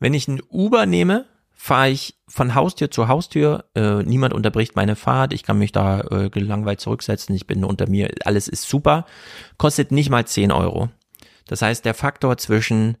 [0.00, 1.26] Wenn ich ein Uber nehme,
[1.62, 3.66] fahre ich von Haustür zu Haustür.
[3.76, 5.32] Äh, niemand unterbricht meine Fahrt.
[5.32, 7.36] Ich kann mich da äh, gelangweilt zurücksetzen.
[7.36, 8.12] Ich bin unter mir.
[8.24, 9.06] Alles ist super.
[9.58, 10.88] Kostet nicht mal 10 Euro.
[11.46, 12.98] Das heißt, der Faktor zwischen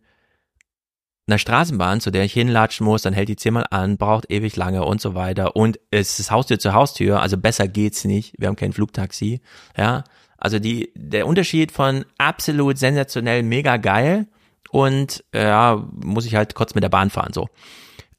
[1.26, 4.84] einer Straßenbahn, zu der ich hinlatschen muss, dann hält die zehnmal an, braucht ewig lange
[4.84, 5.56] und so weiter.
[5.56, 8.36] Und es ist Haustür zu Haustür, also besser geht's nicht.
[8.38, 9.40] Wir haben kein Flugtaxi.
[9.76, 10.04] Ja,
[10.38, 14.28] also die, der Unterschied von absolut sensationell mega geil
[14.70, 17.48] und ja, muss ich halt kurz mit der Bahn fahren, so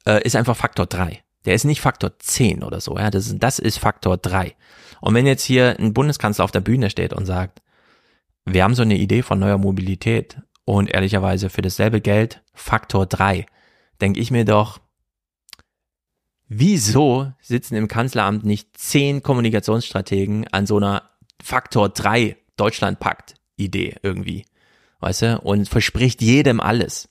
[0.06, 1.22] äh, ist einfach Faktor 3.
[1.44, 2.96] Der ist nicht Faktor 10 oder so.
[2.96, 4.54] Ja, das, ist, das ist Faktor 3.
[5.00, 7.60] Und wenn jetzt hier ein Bundeskanzler auf der Bühne steht und sagt,
[8.46, 13.46] wir haben so eine Idee von neuer Mobilität und ehrlicherweise für dasselbe Geld Faktor 3,
[14.00, 14.80] denke ich mir doch,
[16.48, 21.10] wieso sitzen im Kanzleramt nicht zehn Kommunikationsstrategen an so einer
[21.42, 24.46] Faktor 3 Deutschlandpakt Idee irgendwie,
[25.00, 27.08] weißt du, und verspricht jedem alles,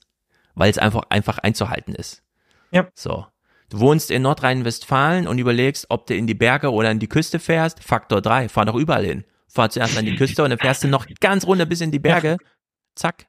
[0.54, 2.23] weil es einfach, einfach einzuhalten ist.
[2.74, 2.88] Ja.
[2.94, 3.26] So.
[3.70, 7.38] Du wohnst in Nordrhein-Westfalen und überlegst, ob du in die Berge oder in die Küste
[7.38, 7.82] fährst.
[7.82, 9.24] Faktor 3, fahr doch überall hin.
[9.48, 11.98] Fahr zuerst an die Küste und dann fährst du noch ganz runter bis in die
[11.98, 12.36] Berge.
[12.94, 13.26] Zack.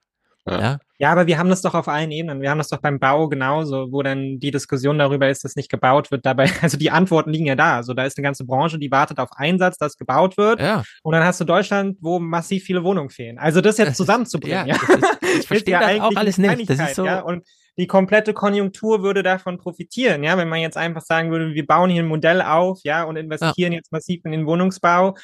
[0.48, 0.78] Ja.
[1.00, 2.40] ja, aber wir haben das doch auf allen Ebenen.
[2.40, 5.72] Wir haben das doch beim Bau genauso, wo dann die Diskussion darüber ist, dass nicht
[5.72, 6.24] gebaut wird.
[6.24, 7.78] Dabei, also die Antworten liegen ja da.
[7.78, 10.62] Also da ist eine ganze Branche, die wartet auf Einsatz, dass gebaut wird.
[10.62, 10.84] Ja.
[11.02, 13.40] Und dann hast du Deutschland, wo massiv viele Wohnungen fehlen.
[13.40, 14.68] Also das jetzt zusammenzubringen.
[14.68, 14.82] ja, ja.
[14.88, 16.70] Das ist, ich verstehe ja das auch alles nicht.
[16.70, 17.06] Das ist so.
[17.06, 17.22] Ja?
[17.22, 17.44] Und
[17.78, 21.90] die komplette Konjunktur würde davon profitieren, ja, wenn man jetzt einfach sagen würde, wir bauen
[21.90, 23.80] hier ein Modell auf, ja, und investieren ja.
[23.80, 25.16] jetzt massiv in den Wohnungsbau.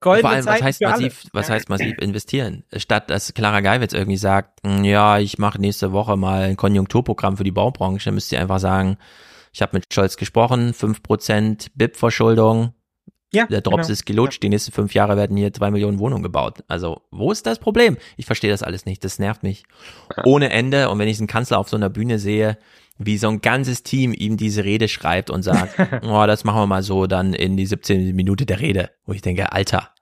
[0.00, 1.54] Goldene Vor allem, was heißt massiv, was ja.
[1.54, 2.64] heißt massiv investieren?
[2.76, 7.36] Statt dass Clara Geiwitz irgendwie sagt, hm, ja, ich mache nächste Woche mal ein Konjunkturprogramm
[7.36, 8.98] für die Baubranche, dann müsst ihr einfach sagen,
[9.52, 12.74] ich habe mit Scholz gesprochen, fünf Prozent BIP-Verschuldung,
[13.34, 13.92] ja, der Drops genau.
[13.92, 14.46] ist gelutscht, ja.
[14.46, 16.64] die nächsten fünf Jahre werden hier zwei Millionen Wohnungen gebaut.
[16.68, 17.96] Also, wo ist das Problem?
[18.16, 19.64] Ich verstehe das alles nicht, das nervt mich.
[20.24, 20.90] Ohne Ende.
[20.90, 22.58] Und wenn ich einen Kanzler auf so einer Bühne sehe,
[22.98, 26.66] wie so ein ganzes Team ihm diese Rede schreibt und sagt, oh, das machen wir
[26.66, 28.14] mal so dann in die 17.
[28.14, 28.90] Minute der Rede.
[29.06, 29.92] Wo ich denke, Alter,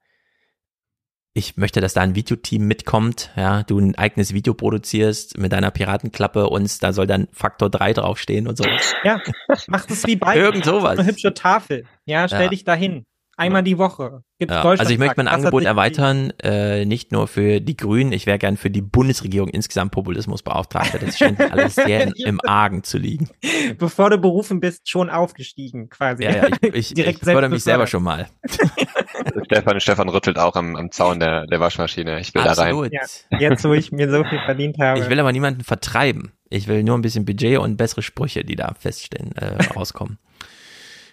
[1.32, 5.70] ich möchte, dass da ein Videoteam mitkommt, ja, du ein eigenes Video produzierst mit deiner
[5.70, 8.64] Piratenklappe und da soll dann Faktor 3 draufstehen und so.
[9.04, 9.20] Ja,
[9.68, 10.98] mach das wie bei Irgend sowas.
[10.98, 11.86] Eine hübsche Tafel.
[12.04, 12.48] Ja, stell ja.
[12.48, 13.06] dich dahin.
[13.40, 14.22] Einmal die Woche.
[14.38, 18.26] Gibt's ja, also ich möchte mein Angebot erweitern, äh, nicht nur für die Grünen, ich
[18.26, 20.98] wäre gern für die Bundesregierung insgesamt Populismusbeauftragte.
[20.98, 23.30] Das scheint alles sehr im Argen zu liegen.
[23.78, 26.24] Bevor du berufen bist, schon aufgestiegen quasi.
[26.24, 28.28] Ja, ja ich, ich, Direkt ich fördere mich selber schon mal.
[29.46, 32.20] Stefan, Stefan rüttelt auch am, am Zaun der, der Waschmaschine.
[32.20, 32.92] Ich will Absolut.
[32.92, 33.08] da rein.
[33.30, 35.00] Ja, jetzt, wo ich mir so viel verdient habe.
[35.00, 36.32] Ich will aber niemanden vertreiben.
[36.50, 40.18] Ich will nur ein bisschen Budget und bessere Sprüche, die da feststehen, äh, rauskommen.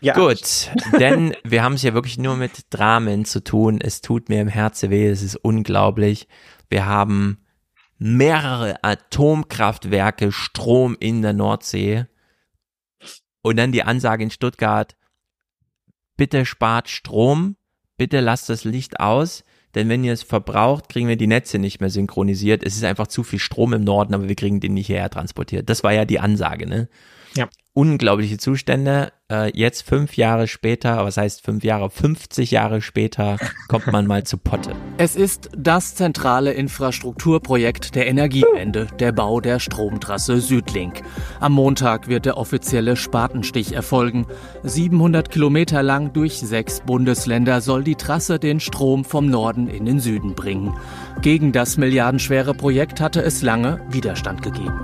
[0.02, 0.14] Ja.
[0.14, 0.70] Gut,
[1.00, 3.80] denn wir haben es ja wirklich nur mit Dramen zu tun.
[3.82, 6.28] Es tut mir im Herzen weh, es ist unglaublich.
[6.70, 7.44] Wir haben
[7.98, 12.06] mehrere Atomkraftwerke Strom in der Nordsee.
[13.42, 14.96] Und dann die Ansage in Stuttgart,
[16.16, 17.56] bitte spart Strom,
[17.98, 19.44] bitte lasst das Licht aus.
[19.78, 22.64] denn wenn ihr es verbraucht, kriegen wir die Netze nicht mehr synchronisiert.
[22.64, 25.70] Es ist einfach zu viel Strom im Norden, aber wir kriegen den nicht hierher transportiert.
[25.70, 26.90] Das war ja die Ansage, ne?
[27.36, 27.48] Ja.
[27.78, 29.12] Unglaubliche Zustände.
[29.32, 34.24] Äh, jetzt fünf Jahre später, was heißt fünf Jahre, 50 Jahre später, kommt man mal
[34.24, 34.72] zu Potte.
[34.98, 41.04] Es ist das zentrale Infrastrukturprojekt der Energiewende, der Bau der Stromtrasse Südlink.
[41.40, 44.26] Am Montag wird der offizielle Spatenstich erfolgen.
[44.64, 50.00] 700 Kilometer lang durch sechs Bundesländer soll die Trasse den Strom vom Norden in den
[50.00, 50.76] Süden bringen.
[51.22, 54.82] Gegen das milliardenschwere Projekt hatte es lange Widerstand gegeben.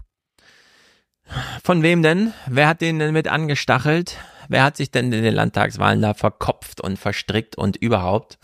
[1.64, 2.34] Von wem denn?
[2.48, 4.18] Wer hat den denn mit angestachelt?
[4.50, 8.38] Wer hat sich denn in den Landtagswahlen da verkopft und verstrickt und überhaupt?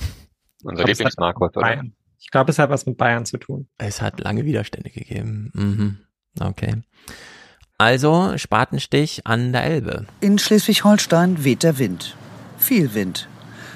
[0.64, 1.62] Unser Lieblingsmarkus, oder?
[1.62, 1.94] Bayern.
[2.20, 3.68] Ich glaube, es hat was mit Bayern zu tun.
[3.78, 5.52] Es hat lange Widerstände gegeben.
[5.54, 5.98] Mhm.
[6.40, 6.84] Okay.
[7.78, 10.06] Also Spatenstich an der Elbe.
[10.20, 12.16] In Schleswig-Holstein weht der Wind.
[12.58, 13.30] Viel Wind.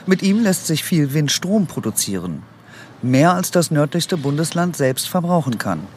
[0.05, 2.43] Mit ihm lässt sich viel Windstrom produzieren.
[3.01, 5.87] Mehr als das nördlichste Bundesland selbst verbrauchen kann.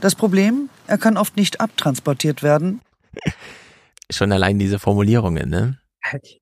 [0.00, 2.80] Das Problem, er kann oft nicht abtransportiert werden.
[4.10, 5.78] Schon allein diese Formulierungen, ne?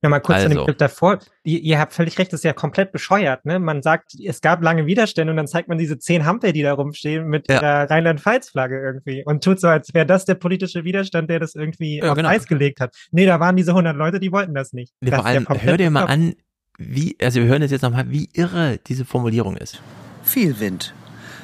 [0.03, 0.49] Ja, mal kurz Also.
[0.49, 1.19] zu dem Clip davor.
[1.45, 3.45] Ihr, ihr habt völlig recht, das ist ja komplett bescheuert.
[3.45, 3.59] Ne?
[3.59, 6.73] Man sagt, es gab lange Widerstände und dann zeigt man diese zehn Hampel, die da
[6.73, 7.57] rumstehen mit Ja.
[7.57, 11.99] ihrer Rheinland-Pfalz-Flagge irgendwie und tut so, als wäre das der politische Widerstand, der das irgendwie
[11.99, 12.31] Ja, auf genau.
[12.31, 12.97] Eis gelegt hat.
[13.13, 14.95] Nee, da waren diese 100 Leute, die wollten das nicht.
[15.03, 16.35] Nee, das vor allem, hör dir mal an,
[16.79, 19.83] wie, also wir hören es jetzt nochmal, wie irre diese Formulierung ist.
[20.23, 20.95] Viel Wind.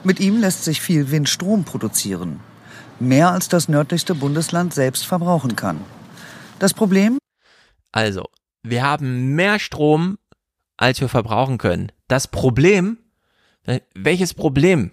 [0.05, 2.41] Mit ihm lässt sich viel Windstrom produzieren.
[2.99, 5.81] Mehr als das nördlichste Bundesland selbst verbrauchen kann.
[6.59, 7.19] Das Problem,
[7.93, 8.25] Also,
[8.63, 10.19] wir haben mehr Strom,
[10.77, 11.93] als wir verbrauchen können.
[12.09, 12.99] Das Problem,
[13.95, 14.93] welches Problem?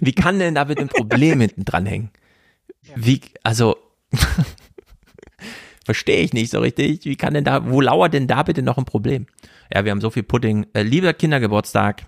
[0.00, 2.10] Wie kann denn da bitte ein Problem hinten dran hängen?
[2.94, 3.76] Wie, also,
[5.84, 7.04] verstehe ich nicht so richtig.
[7.04, 9.26] Wie kann denn da, wo lauert denn da bitte noch ein Problem?
[9.72, 10.66] Ja, wir haben so viel Pudding.
[10.72, 12.06] Äh, lieber Kindergeburtstag,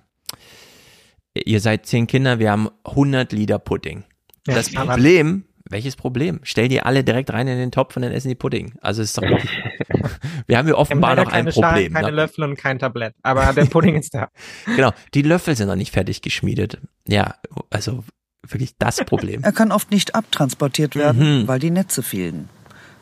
[1.34, 4.04] ihr seid zehn Kinder, wir haben 100 Liter Pudding.
[4.46, 6.40] Ja, das Problem, welches Problem?
[6.42, 8.72] Stell die alle direkt rein in den Topf und dann essen die Pudding.
[8.80, 9.22] Also ist doch,
[10.46, 11.92] wir haben hier offenbar noch ein keine Schalen, Problem.
[11.94, 12.12] keine ne?
[12.16, 13.14] Löffel und kein Tablett.
[13.22, 14.28] Aber der Pudding ist da.
[14.76, 16.78] Genau, die Löffel sind noch nicht fertig geschmiedet.
[17.06, 17.34] Ja,
[17.70, 18.04] also
[18.46, 19.42] wirklich das Problem.
[19.44, 21.48] er kann oft nicht abtransportiert werden, Mhm.
[21.48, 22.48] weil die Netze fehlen.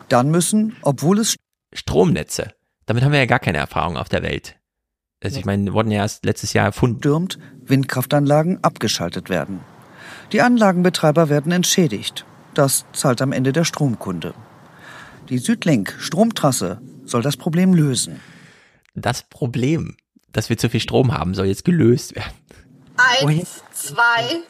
[0.09, 1.37] Dann müssen, obwohl es
[1.73, 2.53] Stromnetze.
[2.87, 4.57] Damit haben wir ja gar keine Erfahrung auf der Welt.
[5.23, 6.99] Also ich meine, wurden ja erst letztes Jahr erfunden.
[6.99, 9.61] stürmt, Windkraftanlagen abgeschaltet werden.
[10.33, 12.25] Die Anlagenbetreiber werden entschädigt.
[12.55, 14.35] Das zahlt am Ende der Stromkunde.
[15.29, 18.21] Die Südlink Stromtrasse soll das Problem lösen.
[18.95, 19.97] Das Problem,
[20.33, 22.33] dass wir zu viel Strom haben, soll jetzt gelöst werden.
[23.27, 24.43] Eins, zwei,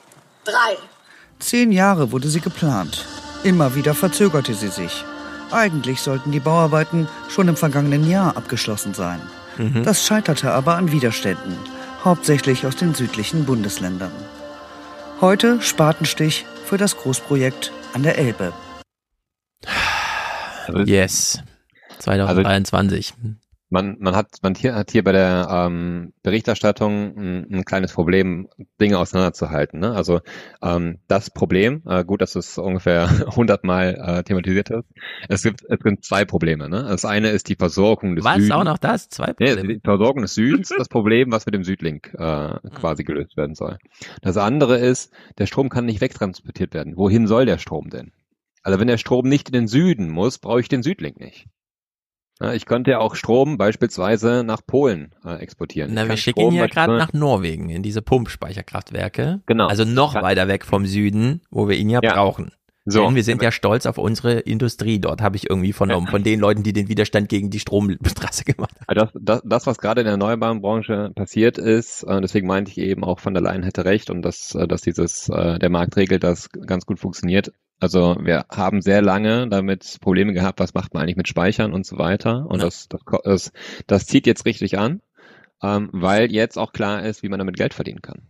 [0.44, 0.76] drei.
[1.38, 3.06] Zehn Jahre wurde sie geplant.
[3.44, 5.04] Immer wieder verzögerte sie sich.
[5.50, 9.20] Eigentlich sollten die Bauarbeiten schon im vergangenen Jahr abgeschlossen sein.
[9.56, 9.84] Mhm.
[9.84, 11.56] Das scheiterte aber an Widerständen,
[12.04, 14.12] hauptsächlich aus den südlichen Bundesländern.
[15.20, 18.52] Heute Spatenstich für das Großprojekt an der Elbe.
[20.84, 21.42] Yes.
[21.98, 23.14] 2023.
[23.70, 28.48] Man, man hat, man hier, hat hier bei der ähm, Berichterstattung ein, ein kleines Problem,
[28.80, 29.78] Dinge auseinanderzuhalten.
[29.80, 29.92] Ne?
[29.92, 30.20] Also
[30.62, 34.84] ähm, das Problem, äh, gut, dass es ungefähr 100 Mal äh, thematisiert ist.
[35.28, 36.68] Es gibt, es gibt zwei Probleme.
[36.70, 36.84] Ne?
[36.88, 38.36] Das eine ist die Versorgung des Was?
[38.36, 38.50] Südens.
[38.52, 39.08] Auch noch das?
[39.10, 39.74] Zwei Nee, Probleme.
[39.74, 43.76] die Versorgung des Südens, das Problem, was mit dem Südlink äh, quasi gelöst werden soll.
[44.22, 46.96] Das andere ist, der Strom kann nicht wegtransportiert werden.
[46.96, 48.12] Wohin soll der Strom denn?
[48.62, 51.46] Also wenn der Strom nicht in den Süden muss, brauche ich den Südlink nicht.
[52.54, 55.90] Ich könnte ja auch Strom beispielsweise nach Polen äh, exportieren.
[55.92, 59.40] Na, wir kann schicken Strom ihn ja gerade nach Norwegen in diese Pumpspeicherkraftwerke.
[59.46, 59.66] Genau.
[59.66, 62.14] Also noch weiter weg vom Süden, wo wir ihn ja, Ja.
[62.14, 62.52] brauchen.
[62.90, 63.04] So.
[63.04, 66.40] Denn wir sind ja stolz auf unsere Industrie dort, habe ich irgendwie vernommen, von den
[66.40, 68.84] Leuten, die den Widerstand gegen die Stromtrasse gemacht haben.
[68.86, 72.70] Also Das, das, das, was gerade in der erneuerbaren Branche passiert ist, äh, deswegen meinte
[72.70, 75.68] ich eben auch von der Leyen hätte recht und dass, äh, dass dieses, äh, der
[75.68, 77.52] Markt regelt, das ganz gut funktioniert.
[77.80, 81.86] Also wir haben sehr lange damit Probleme gehabt, was macht man eigentlich mit Speichern und
[81.86, 82.46] so weiter.
[82.48, 82.66] Und Ja.
[82.66, 83.52] das, das, das,
[83.86, 85.00] das zieht jetzt richtig an,
[85.62, 88.22] ähm, weil jetzt auch klar ist, wie man damit Geld verdienen kann.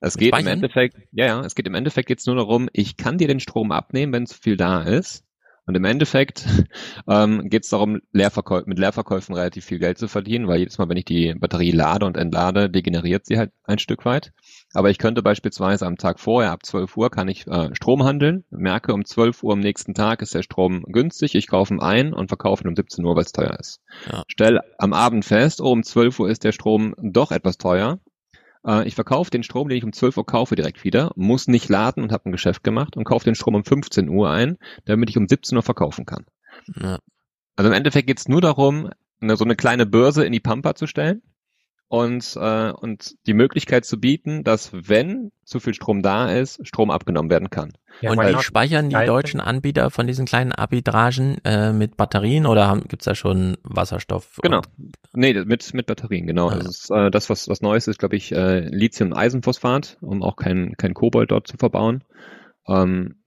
[0.00, 0.46] Es geht im?
[0.46, 3.72] Endeffekt, ja, ja, es geht im Endeffekt jetzt nur darum, ich kann dir den Strom
[3.72, 5.24] abnehmen, wenn zu viel da ist.
[5.66, 6.46] Und im Endeffekt
[7.08, 10.88] ähm, geht es darum, Leerverkäu mit Leerverkäufen relativ viel Geld zu verdienen, weil jedes Mal,
[10.88, 14.32] wenn ich die Batterie lade und entlade, degeneriert sie halt ein Stück weit.
[14.74, 18.44] Aber ich könnte beispielsweise am Tag vorher, ab 12 Uhr, kann ich äh, Strom handeln,
[18.50, 22.12] merke, um 12 Uhr am nächsten Tag ist der Strom günstig, ich kaufe ihn ein
[22.12, 23.80] und verkaufe ihn um 17 Uhr, weil es teuer ist.
[24.10, 24.24] Ja.
[24.28, 28.00] Stell am Abend fest, oh, um 12 Uhr ist der Strom doch etwas teuer.
[28.66, 31.68] Äh, ich verkaufe den Strom, den ich um 12 Uhr kaufe, direkt wieder, muss nicht
[31.68, 35.10] laden und habe ein Geschäft gemacht und kaufe den Strom um 15 Uhr ein, damit
[35.10, 36.26] ich um 17 Uhr verkaufen kann.
[36.80, 36.98] Ja.
[37.56, 40.74] Also im Endeffekt geht es nur darum, eine, so eine kleine Börse in die Pampa
[40.74, 41.22] zu stellen
[41.94, 46.90] und, äh, und die Möglichkeit zu bieten, dass wenn zu viel Strom da ist, Strom
[46.90, 47.72] abgenommen werden kann.
[48.00, 52.66] Ja, und wie speichern die deutschen Anbieter von diesen kleinen Arbitragen äh, mit Batterien oder
[52.66, 54.40] haben, gibt's da schon Wasserstoff?
[54.42, 54.62] Genau.
[55.12, 56.48] Nee, mit, mit Batterien, genau.
[56.48, 60.34] Ah, Das ist äh, das, was, was Neues ist, glaube ich, äh, Lithium-Eisenphosphat, um auch
[60.34, 62.02] kein, kein Kobold dort zu verbauen.
[62.66, 63.20] Ähm,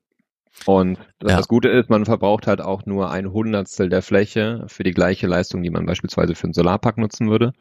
[0.65, 1.37] und das, Ja.
[1.37, 5.27] das Gute ist, man verbraucht halt auch nur ein Hundertstel der Fläche für die gleiche
[5.27, 7.53] Leistung, die man beispielsweise für einen Solarpark nutzen würde.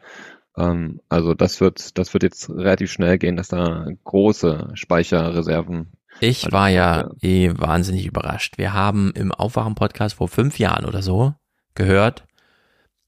[0.56, 6.50] Ähm, also das wird, das wird jetzt relativ schnell gehen, dass da große Speicherreserven Ich
[6.52, 8.58] war ja eh wahnsinnig überrascht.
[8.58, 11.34] Wir haben im Aufwachen-Podcast vor fünf Jahren oder so
[11.74, 12.26] gehört,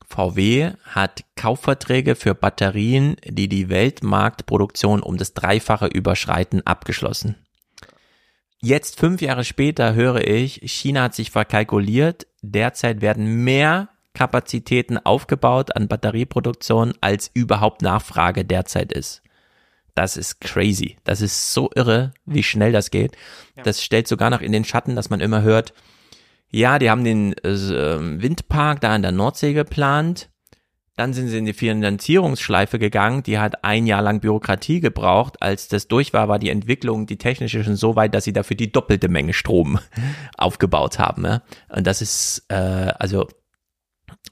[0.08, 7.36] VW hat Kaufverträge für Batterien, die die Weltmarktproduktion um das Dreifache überschreiten, abgeschlossen.
[8.60, 12.26] Jetzt, fünf Jahre später, höre ich, China hat sich verkalkuliert.
[12.42, 19.22] Derzeit werden mehr Kapazitäten aufgebaut an Batterieproduktion, als überhaupt Nachfrage derzeit ist.
[19.94, 20.96] Das ist crazy.
[21.04, 23.16] Das ist so irre, wie schnell das geht.
[23.62, 25.72] Das stellt sogar noch in den Schatten, dass man immer hört,
[26.50, 30.30] ja, die haben den äh, Windpark da in der Nordsee geplant.
[30.96, 33.22] Dann sind sie in die Finanzierungsschleife gegangen.
[33.22, 35.40] Die hat ein Jahr lang Bürokratie gebraucht.
[35.40, 38.56] Als das durch war, war die Entwicklung, die technische schon so weit, dass sie dafür
[38.56, 39.78] die doppelte Menge Strom
[40.36, 41.24] aufgebaut haben.
[41.24, 41.42] Ja?
[41.68, 43.28] Und das ist, äh, also,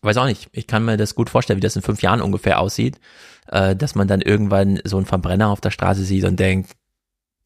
[0.03, 0.49] weiß auch nicht.
[0.53, 2.99] Ich kann mir das gut vorstellen, wie das in fünf Jahren ungefähr aussieht,
[3.49, 6.73] äh, dass man dann irgendwann so einen Verbrenner auf der Straße sieht und denkt,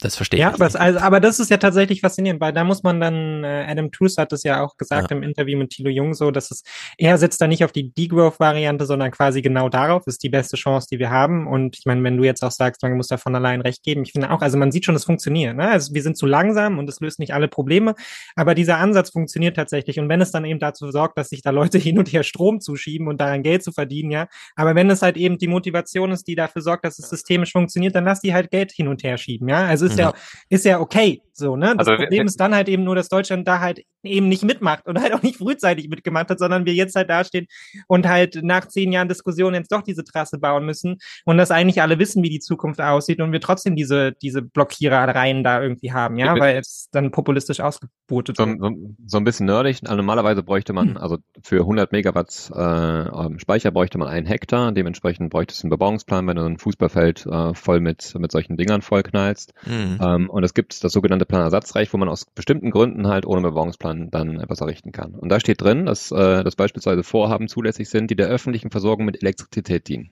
[0.01, 2.83] das verstehe ich Ja, aber, also, aber das ist ja tatsächlich faszinierend, weil da muss
[2.83, 5.17] man dann, äh, Adam Tooze hat es ja auch gesagt Ja.
[5.17, 6.63] im Interview mit Thilo Jung so, dass es,
[6.97, 10.89] er setzt da nicht auf die Degrowth-Variante, sondern quasi genau darauf, ist die beste Chance,
[10.91, 11.47] die wir haben.
[11.47, 14.03] Und ich meine, wenn du jetzt auch sagst, man muss da von allein recht geben,
[14.03, 15.57] ich finde auch, also man sieht schon, es funktioniert.
[15.57, 15.69] Ne?
[15.69, 17.95] Also wir sind zu langsam und es löst nicht alle Probleme,
[18.37, 19.99] aber dieser Ansatz funktioniert tatsächlich.
[20.01, 22.61] Und wenn es dann eben dazu sorgt, dass sich da Leute hin und her Strom
[22.61, 26.27] zuschieben und daran Geld zu verdienen, ja, aber wenn es halt eben die Motivation ist,
[26.27, 29.19] die dafür sorgt, dass es systemisch funktioniert, dann lass die halt Geld hin und her
[29.19, 29.67] schieben, ja.
[29.67, 30.15] Also ist ja, Ja.
[30.49, 31.75] ist ja okay, so, ne?
[31.77, 34.87] Das Also, Problem ist dann halt eben nur, dass Deutschland da halt eben nicht mitmacht
[34.87, 37.47] und halt auch nicht frühzeitig mitgemacht hat, sondern wir jetzt halt dastehen
[37.87, 41.83] und halt nach zehn Jahren Diskussion jetzt doch diese Trasse bauen müssen und dass eigentlich
[41.83, 46.17] alle wissen, wie die Zukunft aussieht und wir trotzdem diese, diese Blockierereien da irgendwie haben,
[46.17, 48.59] ja, weil es dann populistisch ausgebotet So, wird.
[48.61, 48.71] so,
[49.07, 49.81] so ein bisschen nerdig.
[49.85, 54.73] Also normalerweise bräuchte man, also für 100 Megawatt äh, Speicher bräuchte man einen Hektar.
[54.73, 58.83] Dementsprechend bräuchte es einen Bebauungsplan, wenn du ein Fußballfeld äh, voll mit, mit solchen Dingern
[58.83, 59.53] vollknallst.
[59.67, 59.80] Mhm.
[60.01, 64.11] Ähm, und es gibt das sogenannte Planersatzrecht, wo man aus bestimmten Gründen halt ohne Bebauungsplan
[64.11, 65.15] dann etwas errichten kann.
[65.15, 69.07] Und da steht drin, dass, äh, dass beispielsweise Vorhaben zulässig sind, die der öffentlichen Versorgung
[69.07, 70.11] mit Elektrizität dienen.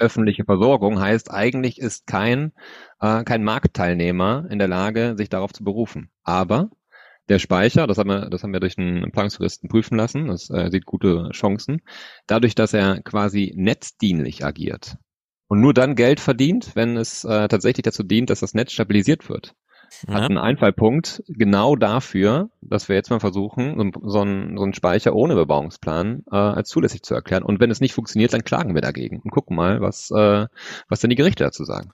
[0.00, 2.52] Öffentliche Versorgung heißt, eigentlich ist kein,
[3.00, 6.10] äh, kein Marktteilnehmer in der Lage, sich darauf zu berufen.
[6.24, 6.70] Aber
[7.28, 10.70] der Speicher, das haben wir, das haben wir durch einen Planungsjuristen prüfen lassen, das äh,
[10.70, 11.82] sieht gute Chancen,
[12.26, 14.96] dadurch, dass er quasi netzdienlich agiert
[15.48, 19.28] und nur dann Geld verdient, wenn es äh, tatsächlich dazu dient, dass das Netz stabilisiert
[19.28, 19.54] wird.
[20.08, 24.74] Hat einen Einfallpunkt genau dafür, dass wir jetzt mal versuchen, so, so, einen, so einen
[24.74, 27.44] Speicher ohne Bebauungsplan äh, als zulässig zu erklären.
[27.44, 30.46] Und wenn es nicht funktioniert, dann klagen wir dagegen und gucken mal, was, äh,
[30.88, 31.92] was denn die Gerichte dazu sagen.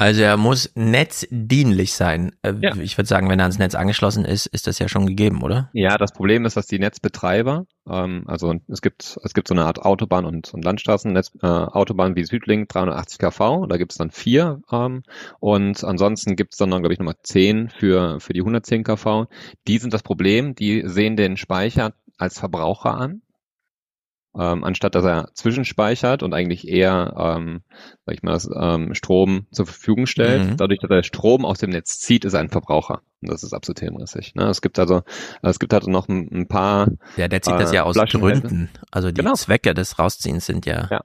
[0.00, 2.30] Also er muss netzdienlich sein.
[2.42, 5.42] Äh, Ich würde sagen, wenn er ans Netz angeschlossen ist, ist das ja schon gegeben,
[5.42, 5.70] oder?
[5.72, 9.64] Ja, das Problem ist, dass die Netzbetreiber, ähm, also es gibt es gibt so eine
[9.64, 14.12] Art Autobahn und, und Landstraßennetz, äh, Autobahn wie Südlink 380 kV, da gibt es dann
[14.12, 15.02] vier ähm,
[15.40, 19.26] und ansonsten gibt es dann, glaube ich, nochmal zehn für für die 110 kV.
[19.66, 23.22] Die sind das Problem, die sehen den Speicher als Verbraucher an.
[24.38, 27.62] Ähm, anstatt dass er zwischenspeichert und eigentlich eher, ähm,
[28.06, 30.50] sag ich mal, das, ähm, Strom zur Verfügung stellt.
[30.50, 30.56] Mhm.
[30.56, 33.02] Dadurch, dass er Strom aus dem Netz zieht, ist er ein Verbraucher.
[33.20, 34.34] Und das ist absolut hirnrissig.
[34.36, 34.44] Ne?
[34.44, 35.02] Es gibt also,
[35.42, 36.88] es gibt halt noch ein, ein paar.
[37.16, 37.96] Ja, der zieht das äh, ja aus.
[37.96, 38.70] Gründen.
[38.92, 39.34] Also die Genau.
[39.34, 40.86] Zwecke des Rausziehens sind ja.
[40.90, 41.00] Ja.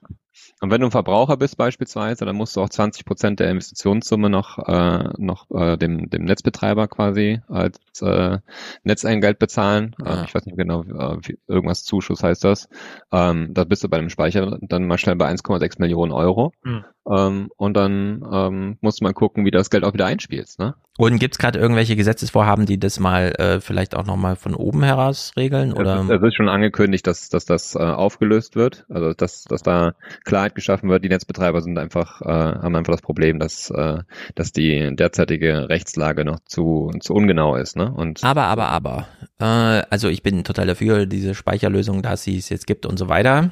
[0.60, 4.30] Und wenn du ein Verbraucher bist beispielsweise, dann musst du auch 20 Prozent der Investitionssumme
[4.30, 8.38] noch, äh, noch äh, dem, dem Netzbetreiber quasi als äh,
[8.82, 9.94] Netzeingeld bezahlen.
[10.04, 12.68] Äh, ich weiß nicht genau, äh, wie, irgendwas Zuschuss heißt das.
[13.12, 16.52] Ähm, da bist du bei dem Speicher dann mal schnell bei 1,6 Millionen Euro.
[16.62, 16.84] Mhm.
[17.10, 20.58] Ähm, und dann ähm, musst du mal gucken, wie du das Geld auch wieder einspielst.
[20.58, 20.74] Ne?
[20.96, 25.32] Und gibt's gerade irgendwelche Gesetzesvorhaben, die das mal äh, vielleicht auch nochmal von oben heraus
[25.36, 25.72] regeln?
[25.72, 25.96] Oder?
[25.96, 29.62] Es ist, es ist schon angekündigt, dass, dass das äh, aufgelöst wird, also dass, dass
[29.62, 31.02] da Klarheit geschaffen wird.
[31.02, 33.98] Die Netzbetreiber sind einfach, äh, haben einfach das Problem, dass, äh,
[34.36, 37.76] dass die derzeitige Rechtslage noch zu, zu ungenau ist.
[37.76, 37.92] Ne?
[37.92, 39.08] Und Aber, aber, aber.
[39.40, 43.08] Äh, also ich bin total dafür, diese Speicherlösung, dass sie es jetzt gibt und so
[43.08, 43.50] weiter.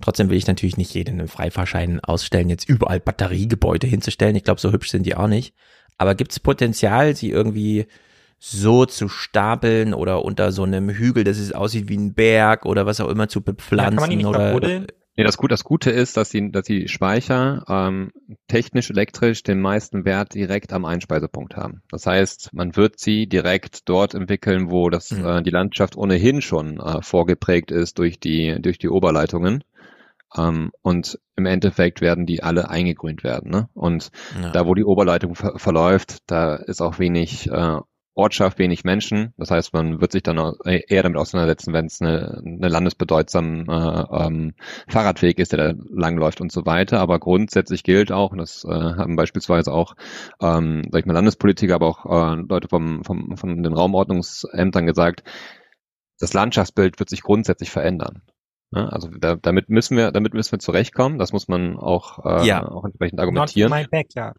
[0.00, 4.36] Trotzdem will ich natürlich nicht jeden einen Freifahrschein ausstellen, jetzt überall Batteriegebäude hinzustellen.
[4.36, 5.54] Ich glaube, so hübsch sind die auch nicht.
[5.98, 7.86] Aber gibt es Potenzial, sie irgendwie
[8.38, 12.86] so zu stapeln oder unter so einem Hügel, dass es aussieht wie ein Berg oder
[12.86, 14.86] was auch immer zu bepflanzen kann man die nicht oder verbuddeln?
[15.14, 18.12] Nee, das, Gute, das Gute ist, dass die, dass die Speicher ähm,
[18.48, 21.82] technisch, elektrisch den meisten Wert direkt am Einspeisepunkt haben.
[21.90, 25.24] Das heißt, man wird sie direkt dort entwickeln, wo das, mhm.
[25.24, 29.62] äh, die Landschaft ohnehin schon äh, vorgeprägt ist durch die, durch die Oberleitungen.
[30.36, 33.50] Ähm, und im Endeffekt werden die alle eingegrünt werden.
[33.50, 33.68] Ne?
[33.74, 34.50] Und ja.
[34.50, 37.78] da, wo die Oberleitung ver verläuft, da ist auch wenig äh,
[38.14, 39.32] Ortschaft, wenig Menschen.
[39.38, 44.26] Das heißt, man wird sich dann eher damit auseinandersetzen, wenn es eine, eine landesbedeutsam äh,
[44.26, 44.54] ähm,
[44.86, 47.00] Fahrradweg ist, der da langläuft und so weiter.
[47.00, 49.94] Aber grundsätzlich gilt auch, und das äh, haben beispielsweise auch,
[50.42, 55.24] ähm, sag ich mal, Landespolitiker, aber auch äh, Leute vom, vom, von den Raumordnungsämtern gesagt,
[56.18, 58.22] das Landschaftsbild wird sich grundsätzlich verändern.
[58.74, 61.18] Ja, also da, damit müssen wir, damit müssen wir zurechtkommen.
[61.18, 62.66] Das muss man auch, äh, ja.
[62.66, 63.70] auch entsprechend argumentieren.
[63.70, 64.36] Not my backyard.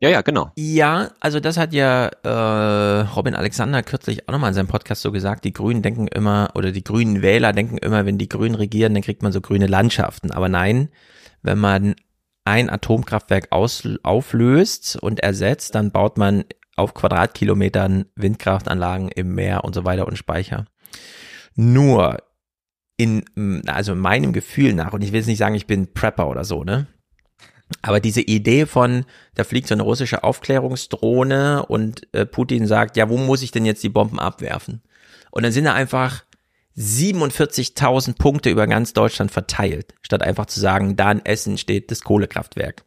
[0.00, 0.52] Ja, ja, genau.
[0.56, 5.10] Ja, also das hat ja äh, Robin Alexander kürzlich auch nochmal in seinem Podcast so
[5.10, 8.94] gesagt, die Grünen denken immer, oder die grünen Wähler denken immer, wenn die Grünen regieren,
[8.94, 10.30] dann kriegt man so grüne Landschaften.
[10.30, 10.88] Aber nein,
[11.42, 11.96] wenn man
[12.44, 16.44] ein Atomkraftwerk aus, auflöst und ersetzt, dann baut man
[16.76, 20.66] auf Quadratkilometern Windkraftanlagen im Meer und so weiter und Speicher.
[21.56, 22.18] Nur
[22.98, 26.44] in, also meinem Gefühl nach, und ich will jetzt nicht sagen, ich bin Prepper oder
[26.44, 26.86] so, ne?
[27.82, 29.04] Aber diese Idee von,
[29.34, 33.66] da fliegt so eine russische Aufklärungsdrohne und äh, Putin sagt, ja, wo muss ich denn
[33.66, 34.82] jetzt die Bomben abwerfen?
[35.30, 36.24] Und dann sind da einfach
[36.76, 42.02] 47.000 Punkte über ganz Deutschland verteilt, statt einfach zu sagen, da in Essen steht das
[42.02, 42.84] Kohlekraftwerk.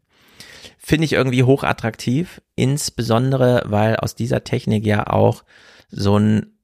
[0.78, 5.44] Finde ich irgendwie hochattraktiv, insbesondere weil aus dieser Technik ja auch
[5.90, 6.58] so ein,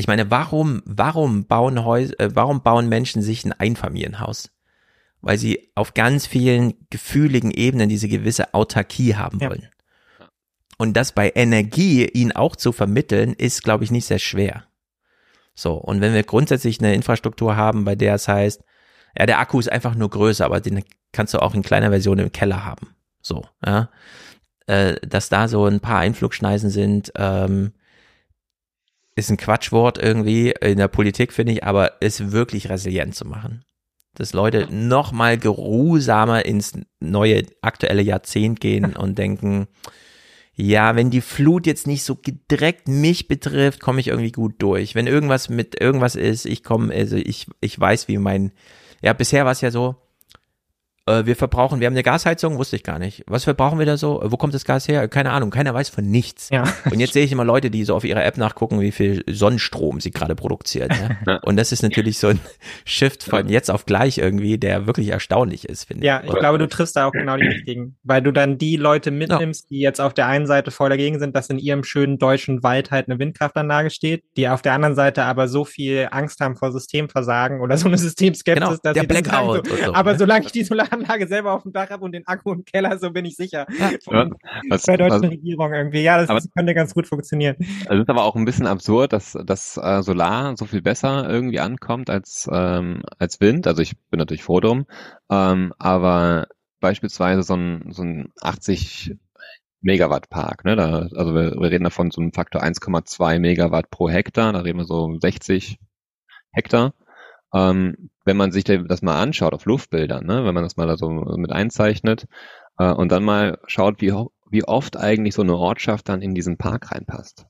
[0.00, 4.50] ich meine, warum, warum bauen Häuser, äh, warum bauen Menschen sich ein Einfamilienhaus?
[5.22, 9.68] weil sie auf ganz vielen gefühligen Ebenen diese gewisse Autarkie haben wollen.
[10.18, 10.28] Ja.
[10.78, 14.64] Und das bei Energie ihnen auch zu vermitteln, ist, glaube ich, nicht sehr schwer.
[15.54, 18.62] So, und wenn wir grundsätzlich eine Infrastruktur haben, bei der es heißt,
[19.18, 22.18] ja, der Akku ist einfach nur größer, aber den kannst du auch in kleiner Version
[22.18, 22.94] im Keller haben.
[23.20, 23.90] So, ja.
[24.66, 27.72] Äh, dass da so ein paar Einflugschneisen sind, ähm,
[29.16, 33.64] ist ein Quatschwort irgendwie in der Politik, finde ich, aber ist wirklich resilient zu machen.
[34.14, 39.68] Dass Leute noch mal geruhsamer ins neue aktuelle Jahrzehnt gehen und denken,
[40.54, 42.18] ja, wenn die Flut jetzt nicht so
[42.50, 44.94] direkt mich betrifft, komme ich irgendwie gut durch.
[44.94, 48.52] Wenn irgendwas mit irgendwas ist, ich komme, also ich, ich weiß, wie mein,
[49.00, 49.96] ja, bisher war es ja so,
[51.10, 53.24] äh, wir verbrauchen, wir haben eine Gasheizung, wusste ich gar nicht.
[53.26, 54.20] Was verbrauchen wir da so?
[54.24, 55.08] Wo kommt das Gas her?
[55.08, 56.48] Keine Ahnung, keiner weiß von nichts.
[56.50, 56.64] Ja.
[56.90, 60.00] Und jetzt sehe ich immer Leute, die so auf ihrer App nachgucken, wie viel Sonnenstrom
[60.00, 60.90] sie gerade produzieren.
[61.26, 61.36] Ja?
[61.42, 62.40] Und das ist natürlich so ein
[62.84, 66.06] Shift von jetzt auf gleich irgendwie, der wirklich erstaunlich ist, finde ich.
[66.06, 69.10] Ja, ich glaube, du triffst da auch genau die richtigen, weil du dann die Leute
[69.10, 72.62] mitnimmst, die jetzt auf der einen Seite voll dagegen sind, dass in ihrem schönen deutschen
[72.62, 76.56] Wald halt eine Windkraftanlage steht, die auf der anderen Seite aber so viel Angst haben
[76.56, 80.18] vor Systemversagen oder so eine Systemskepsis, genau, dass der sie Blackout so, so, aber ne?
[80.18, 82.98] solange ich die Solar Solaranlage selber auf dem Dach habe und den Akku im Keller,
[82.98, 83.66] so bin ich sicher.
[83.78, 83.90] Ja,
[84.68, 86.02] was, bei der deutschen was, Regierung irgendwie.
[86.02, 87.56] Ja, das, aber, das könnte ganz gut funktionieren.
[87.58, 91.60] Es ist aber auch ein bisschen absurd, dass, dass äh, Solar so viel besser irgendwie
[91.60, 93.66] ankommt als, ähm, als Wind.
[93.66, 94.86] Also ich bin natürlich froh drum.
[95.30, 96.46] Ähm, aber
[96.80, 99.16] beispielsweise so ein, so ein 80
[99.82, 100.76] Megawatt Park, ne?
[100.76, 104.78] Da, also wir, wir reden davon so einem Faktor 1,2 Megawatt pro Hektar, da reden
[104.78, 105.78] wir so 60
[106.52, 106.92] Hektar.
[107.52, 110.96] Ähm, wenn man sich das mal anschaut auf Luftbildern, ne, wenn man das mal da
[110.96, 112.26] so mit einzeichnet
[112.78, 114.12] äh, und dann mal schaut, wie,
[114.50, 117.46] wie oft eigentlich so eine Ortschaft dann in diesen Park reinpasst.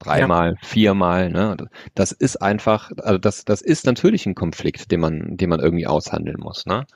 [0.00, 0.68] Dreimal, ja.
[0.68, 1.56] viermal, ne?
[1.94, 5.88] Das ist einfach, also das, das ist natürlich ein Konflikt, den man, den man irgendwie
[5.88, 6.86] aushandeln muss, ne?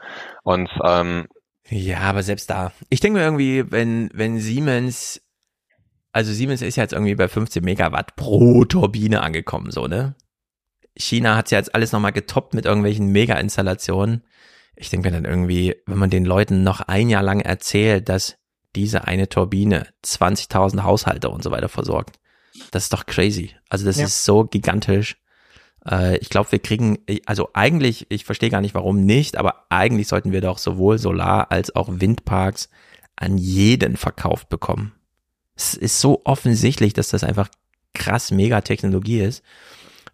[0.45, 1.27] Und ähm,
[1.69, 2.73] ja, aber selbst da.
[2.91, 5.21] Ich denke mir irgendwie, wenn, wenn Siemens,
[6.13, 10.15] also Siemens ist jetzt irgendwie bei 15 Megawatt pro Turbine angekommen, so, ne?
[10.97, 14.23] China hat ja jetzt alles nochmal getoppt mit irgendwelchen Mega-Installationen.
[14.77, 18.37] Ich denke mir dann irgendwie, wenn man den Leuten noch ein Jahr lang erzählt, dass
[18.75, 22.19] diese eine Turbine 20.000 Haushalte und so weiter versorgt,
[22.71, 23.55] das ist doch crazy.
[23.69, 24.07] Also das ja.
[24.07, 25.17] ist so gigantisch.
[25.89, 30.09] Äh, ich glaube, wir kriegen, also eigentlich, ich verstehe gar nicht, warum nicht, aber eigentlich
[30.09, 32.69] sollten wir doch sowohl Solar- als auch Windparks
[33.17, 34.93] an jeden verkauft bekommen.
[35.55, 37.49] Es ist so offensichtlich, dass das einfach
[37.95, 39.43] krass Megatechnologie ist.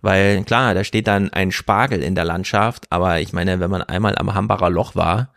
[0.01, 3.83] Weil klar, da steht dann ein Spargel in der Landschaft, aber ich meine, wenn man
[3.83, 5.33] einmal am Hambacher Loch war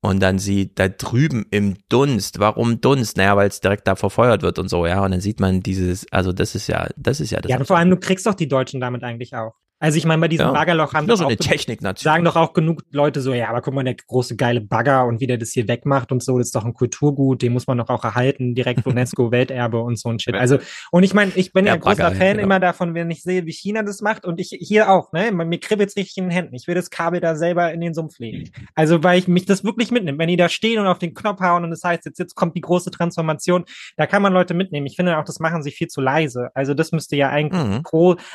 [0.00, 3.16] und dann sieht da drüben im Dunst, warum Dunst?
[3.16, 5.04] Naja, weil es direkt da verfeuert wird und so, ja.
[5.04, 7.50] Und dann sieht man dieses, also das ist ja, das ist ja das.
[7.50, 9.54] Ja, und vor allem, du kriegst doch die Deutschen damit eigentlich auch.
[9.80, 10.52] Also ich meine, bei diesem Ja.
[10.52, 12.02] Baggerloch haben so doch eine auch- Techniknation.
[12.12, 15.20] sagen doch auch genug Leute so, ja, aber guck mal, der große geile Bagger und
[15.20, 17.78] wie der das hier wegmacht und so, das ist doch ein Kulturgut, den muss man
[17.78, 20.34] doch auch erhalten, direkt UNESCO Welterbe und so ein Shit.
[20.34, 20.58] Also
[20.90, 22.42] und ich meine, ich bin ja Der ein großer Bagger, Fan genau.
[22.42, 25.60] immer davon, wenn ich sehe, wie China das macht und ich hier auch, ne, mir
[25.60, 26.54] kribbelt's richtig in den Händen.
[26.56, 28.50] Ich will das Kabel da selber in den Sumpf legen.
[28.74, 31.40] Also weil ich mich das wirklich mitnimmt, wenn die da stehen und auf den Knopf
[31.40, 33.64] hauen und das heißt, jetzt jetzt kommt die große Transformation,
[33.96, 34.86] da kann man Leute mitnehmen.
[34.86, 36.50] Ich finde auch, das machen sie viel zu leise.
[36.54, 37.82] Also das müsste ja eigentlich Mhm.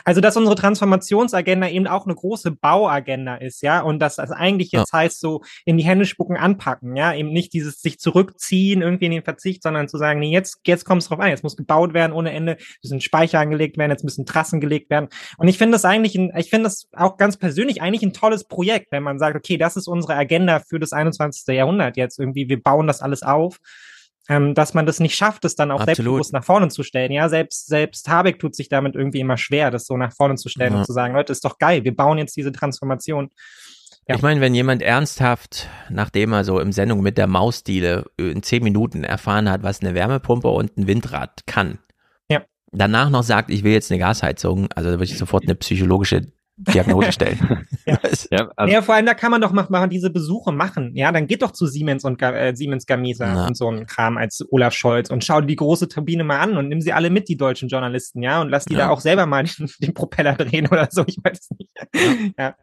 [0.06, 0.56] also dass unsere
[1.34, 5.42] Transformationsagenda eben auch eine große Bauagenda ist, ja, und dass das eigentlich jetzt heißt so
[5.66, 9.64] in die Hände spucken, anpacken, ja, eben nicht dieses sich zurückziehen irgendwie in den Verzicht,
[9.64, 12.32] sondern zu sagen, nee, jetzt jetzt kommt es drauf an, jetzt muss gebaut werden ohne
[12.32, 15.10] Ende, müssen Speicher angelegt werden, jetzt müssen Trassen gelegt werden.
[15.38, 18.46] Und ich finde das eigentlich, ein, ich finde das auch ganz persönlich eigentlich ein tolles
[18.46, 21.48] Projekt, wenn man sagt, okay, das ist unsere Agenda für das 21.
[21.56, 23.60] Jahrhundert jetzt irgendwie, wir bauen das alles auf
[24.30, 25.96] ähm, dass man das nicht schafft, es dann auch Absolut.
[25.98, 27.12] selbstbewusst nach vorne zu stellen.
[27.12, 30.50] Ja, selbst, selbst Habeck tut sich damit irgendwie immer schwer, das so nach vorne zu
[30.50, 30.80] stellen Ja.
[30.80, 33.30] und zu sagen, Leute, ist doch geil, wir bauen jetzt diese Transformation.
[34.08, 34.16] Ja.
[34.16, 38.62] Ich meine, wenn jemand ernsthaft, nachdem er so im Sendung mit der Mausdiele in zehn
[38.64, 41.80] Minuten erfahren hat, was eine Wärmepumpe und ein Windrad kann,
[42.30, 42.44] Ja.
[42.72, 46.22] danach noch sagt, ich will jetzt eine Gasheizung, also da würde ich sofort eine psychologische
[46.58, 47.66] Diagnose stellen.
[47.86, 47.98] Ja,
[48.56, 50.92] also, ja, vor allem, da kann man doch mal diese Besuche machen.
[50.96, 53.48] Ja, dann geht doch zu Siemens und äh, Siemens Gamesa Na.
[53.48, 56.56] und so ein Kram als Olaf Scholz und schau dir die große Turbine mal an
[56.56, 58.86] und nimm sie alle mit, die deutschen Journalisten, ja, und lass die Ja.
[58.86, 61.70] da auch selber mal den, den Propeller drehen oder so, ich weiß nicht.
[62.38, 62.56] Ja.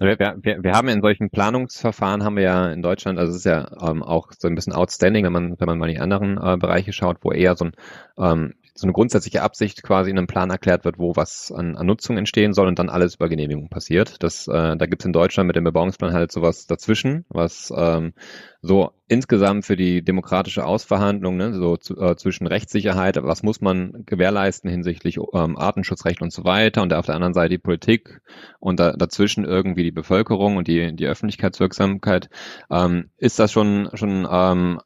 [0.00, 3.44] Wir, wir, wir haben in solchen Planungsverfahren haben wir ja in Deutschland, also es ist
[3.44, 6.38] ja ähm, auch so ein bisschen outstanding, wenn man wenn man mal in die anderen
[6.38, 7.72] äh, Bereiche schaut, wo eher so ein
[8.18, 11.86] ähm, so eine grundsätzliche Absicht quasi in einem Plan erklärt wird, wo was an, an
[11.86, 14.22] Nutzung entstehen soll und dann alles über Genehmigung passiert.
[14.22, 18.12] Das, äh, da gibt es in Deutschland mit dem Bebauungsplan halt sowas dazwischen, was ähm,
[18.62, 24.04] so insgesamt für die demokratische Ausverhandlung, ne, so zu, äh, zwischen Rechtssicherheit, was muss man
[24.06, 28.20] gewährleisten hinsichtlich ähm, Artenschutzrecht und so weiter und auf der anderen Seite die Politik
[28.60, 32.28] und da, dazwischen irgendwie die Bevölkerung und die, die Öffentlichkeitswirksamkeit,
[32.70, 34.80] ähm, ist das schon, schon ähm,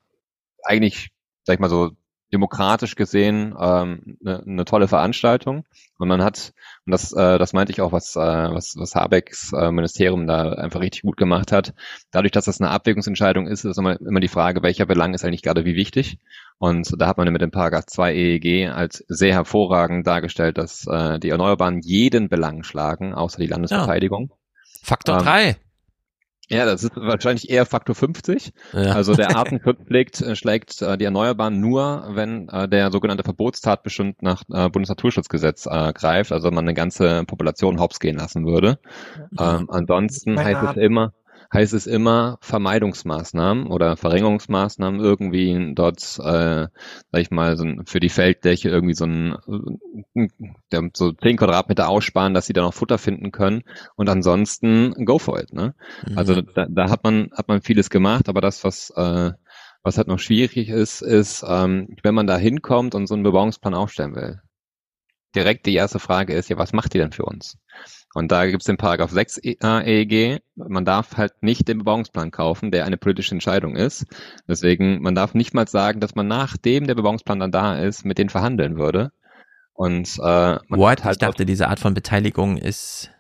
[0.64, 1.10] eigentlich,
[1.42, 1.90] sag ich mal so,
[2.34, 5.64] demokratisch gesehen ähm, eine, eine tolle Veranstaltung.
[5.96, 6.52] Und man hat
[6.84, 10.50] und das äh, das meinte ich auch was äh, was was Habecks äh, Ministerium da
[10.50, 11.72] einfach richtig gut gemacht hat.
[12.10, 15.42] Dadurch dass das eine Abwägungsentscheidung ist ist immer immer die Frage welcher Belang ist eigentlich
[15.42, 16.18] gerade wie wichtig.
[16.58, 21.18] Und da hat man mit dem Paragraph 2 EEG als sehr hervorragend dargestellt dass äh,
[21.20, 24.32] die Erneuerbaren jeden Belang schlagen außer die Landesverteidigung.
[24.82, 25.56] Faktor Ähm, drei.
[26.50, 28.52] Ja, das ist wahrscheinlich eher Faktor 50.
[28.72, 28.92] Ja.
[28.92, 34.42] Also der Artenkonflikt äh, schlägt äh, die Erneuerbaren nur, wenn äh, der sogenannte Verbotstatbestand nach
[34.52, 38.78] äh, Bundesnaturschutzgesetz äh, greift, also man eine ganze Population hops gehen lassen würde.
[39.38, 40.76] Ähm, ansonsten heißt es Art.
[40.76, 41.12] immer,
[41.54, 48.00] heißt es immer Vermeidungsmaßnahmen oder Verringerungsmaßnahmen irgendwie dort, äh, sag ich mal, so ein, für
[48.00, 49.36] die Feldfläche irgendwie so ein
[50.70, 53.62] äh, so 10 Quadratmeter aussparen, dass sie da noch Futter finden können
[53.94, 55.74] und ansonsten go for it, ne?
[56.16, 59.32] Also da, da hat man hat man vieles gemacht, aber das was äh,
[59.84, 63.74] was halt noch schwierig ist, ist, ähm, wenn man da hinkommt und so einen Bebauungsplan
[63.74, 64.40] aufstellen will.
[65.34, 67.58] Direkt die erste Frage ist, ja, was macht die denn für uns?
[68.14, 70.40] Und da gibt es den Paragraph 6 E- äh, EEG.
[70.54, 74.06] Man darf halt nicht den Bebauungsplan kaufen, der eine politische Entscheidung ist.
[74.48, 78.18] Deswegen, man darf nicht mal sagen, dass man nachdem der Bebauungsplan dann da ist, mit
[78.18, 79.10] denen verhandeln würde.
[79.74, 80.98] Und äh, man What?
[81.00, 83.10] hat halt ich dachte, diese Art von Beteiligung ist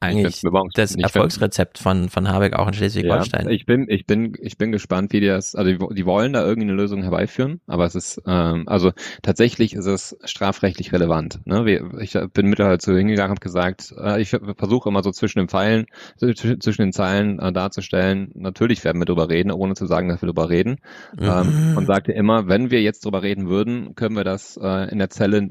[0.00, 0.42] eigentlich
[0.74, 3.46] das Erfolgsrezept von, von Habeck auch in Schleswig-Holstein.
[3.46, 6.32] Ja, ich bin, ich bin, ich bin gespannt, wie die das, also die, die wollen
[6.32, 11.40] da irgendwie eine Lösung herbeiführen, aber es ist, ähm, also tatsächlich ist es strafrechtlich relevant.
[11.44, 11.80] Ne?
[12.00, 15.86] Ich bin mittlerweile so hingegangen, habe gesagt, äh, ich versuche immer so zwischen den Pfeilen,
[16.16, 20.26] zwischen, den Zeilen äh, darzustellen, natürlich werden wir drüber reden, ohne zu sagen, dass wir
[20.26, 20.76] drüber reden.
[21.18, 21.76] Ähm, Mhm.
[21.76, 25.10] und sagte immer, wenn wir jetzt drüber reden würden, können wir das äh, in der
[25.10, 25.50] Zelle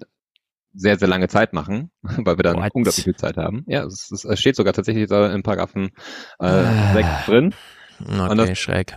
[0.77, 2.71] sehr, sehr lange Zeit machen, weil wir dann What?
[2.73, 3.63] unglaublich viel Zeit haben.
[3.67, 5.89] Ja, es, es, steht sogar tatsächlich da in Paragraphen
[6.39, 6.93] äh, Ah.
[6.93, 7.53] 6 drin.
[7.99, 8.95] Okay, das- schräg.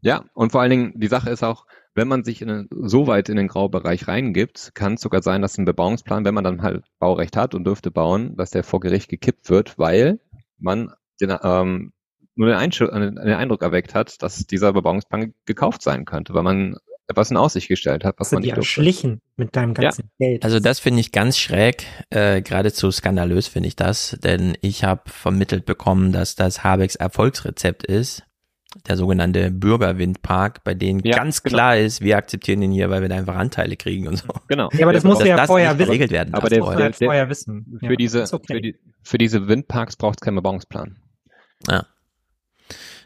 [0.00, 3.28] Ja, und vor allen Dingen, die Sache ist auch, wenn man sich in so weit
[3.28, 6.84] in den Graubereich reingibt, kann es sogar sein, dass ein Bebauungsplan, wenn man dann halt
[6.98, 10.18] Baurecht hat und dürfte bauen, dass der vor Gericht gekippt wird, weil
[10.58, 11.92] man den, ähm,
[12.34, 16.76] nur den, Einsch den Eindruck erweckt hat, dass dieser Bebauungsplan gekauft sein könnte, weil man
[17.12, 18.68] etwas in Aussicht gestellt hat, was Hast du man die nicht durfte.
[18.70, 20.44] erschlichen mit deinem ganzen Geld.
[20.44, 25.02] Also das finde ich ganz schräg, äh, geradezu skandalös finde ich das, denn ich habe
[25.06, 28.24] vermittelt bekommen, dass das Habecks Erfolgsrezept ist,
[28.88, 31.54] der sogenannte Bürgerwindpark, bei denen Ja, ganz genau.
[31.56, 34.28] klar ist, wir akzeptieren den hier, weil wir da einfach Anteile kriegen und so.
[34.48, 34.70] Genau.
[34.72, 35.86] Ja, aber das du ja das vorher wissen.
[35.88, 37.78] geregelt werden Aber der, halt der, vorher wissen.
[37.80, 38.54] Für, Ja, diese, ist okay.
[38.54, 40.96] für, die, für diese Windparks braucht es keinen Bebauungsplan.
[41.68, 41.84] Ja.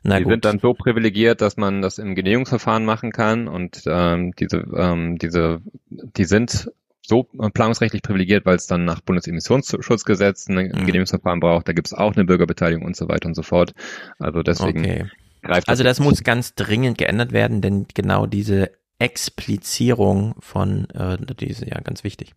[0.07, 0.33] Na die gut.
[0.35, 5.19] sind dann so privilegiert, dass man das im Genehmigungsverfahren machen kann und ähm, diese, ähm,
[5.19, 5.61] diese,
[5.91, 6.71] die sind
[7.03, 10.71] so planungsrechtlich privilegiert, weil es dann nach Bundesemissionsschutzgesetz ein Mhm.
[10.73, 11.69] Genehmigungsverfahren braucht.
[11.69, 13.73] Da gibt es auch eine Bürgerbeteiligung und so weiter und so fort.
[14.19, 15.05] Also deswegen Okay.
[15.43, 21.47] greift Also das muss ganz dringend geändert werden, denn genau diese Explizierung von, äh, die
[21.49, 22.33] ist ja ganz wichtig.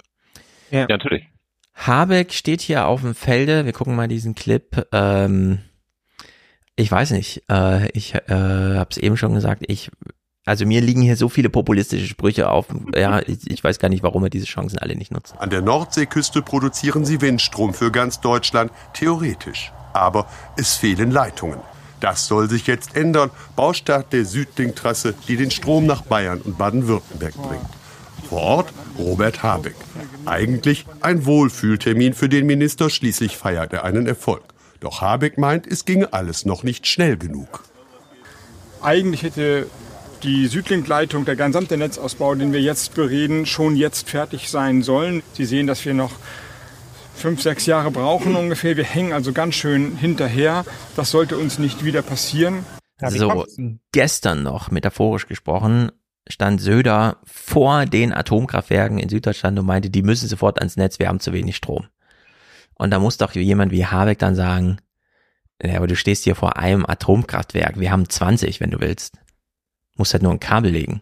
[0.71, 1.23] Ja, natürlich.
[1.73, 3.65] Habeck steht hier auf dem Felde.
[3.65, 4.85] Wir gucken mal diesen Clip.
[4.91, 5.59] Ähm,
[6.79, 7.43] ich weiß nicht.
[7.49, 9.63] Äh, ich äh, habe es eben schon gesagt.
[9.67, 9.91] Ich,
[10.45, 12.67] also mir liegen hier so viele populistische Sprüche auf.
[12.95, 15.35] Ja, ich, ich weiß gar nicht, warum er diese Chancen alle nicht nutzt.
[15.37, 19.73] An der Nordseeküste produzieren sie Windstrom für ganz Deutschland, theoretisch.
[19.91, 21.59] Aber es fehlen Leitungen.
[21.99, 23.29] Das soll sich jetzt ändern.
[23.57, 27.69] Baustart der Südlink-Trasse, die den Strom nach Bayern und Baden-Württemberg bringt.
[28.29, 29.75] Vor Ort Robert Habeck.
[30.25, 34.43] Eigentlich ein Wohlfühltermin für den Minister, schließlich feiert er einen Erfolg.
[34.79, 37.65] Doch Habeck meint, es ginge alles noch nicht schnell genug.
[38.81, 39.67] Eigentlich hätte
[40.23, 45.23] die Südlink-Leitung, der gesamte Netzausbau, den wir jetzt bereden, schon jetzt fertig sein sollen.
[45.33, 46.11] Sie sehen, dass wir noch
[47.15, 48.77] fünf, sechs Jahre brauchen ungefähr.
[48.77, 50.65] Wir hängen also ganz schön hinterher.
[50.95, 52.65] Das sollte uns nicht wieder passieren.
[53.09, 53.45] So,
[53.93, 55.91] gestern noch, metaphorisch gesprochen,
[56.27, 61.07] stand Söder vor den Atomkraftwerken in Süddeutschland und meinte, die müssen sofort ans Netz, wir
[61.07, 61.87] haben zu wenig Strom.
[62.79, 64.77] Und da muss doch jemand wie Habeck dann sagen,
[65.61, 69.19] ja, aber du stehst hier vor einem Atomkraftwerk, wir haben 20, wenn du willst.
[69.97, 71.01] Musst halt nur ein Kabel legen.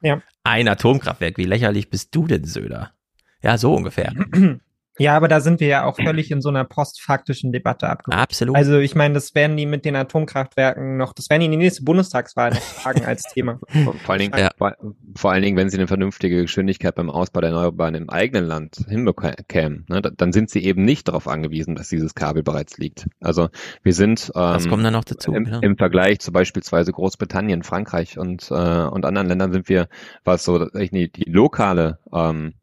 [0.00, 0.22] Ja.
[0.46, 2.92] Ein Atomkraftwerk, wie lächerlich bist du denn, Söder?
[3.40, 4.12] Ja, so ungefähr.
[4.98, 8.22] Ja, aber da sind wir ja auch völlig in so einer postfaktischen Debatte abgerutscht.
[8.22, 8.56] Absolut.
[8.56, 11.56] Also ich meine, das werden die mit den Atomkraftwerken noch, das werden die in die
[11.58, 13.58] nächste Bundestagswahl noch tragen als Thema.
[13.84, 14.76] Vor allen, Dingen, vor,
[15.16, 18.84] vor allen Dingen, wenn sie eine vernünftige Geschwindigkeit beim Ausbau der Erneuerbaren im eigenen Land
[18.88, 23.06] hinbekämen, ne, da- dann sind sie eben nicht darauf angewiesen, dass dieses Kabel bereits liegt.
[23.20, 23.48] Also
[23.82, 25.58] wir sind ähm, Das kommt dann noch dazu, im, ja.
[25.58, 29.88] im Vergleich zu beispielsweise Großbritannien, Frankreich und, äh, und anderen Ländern sind wir,
[30.24, 32.54] was so die, die lokale ähm,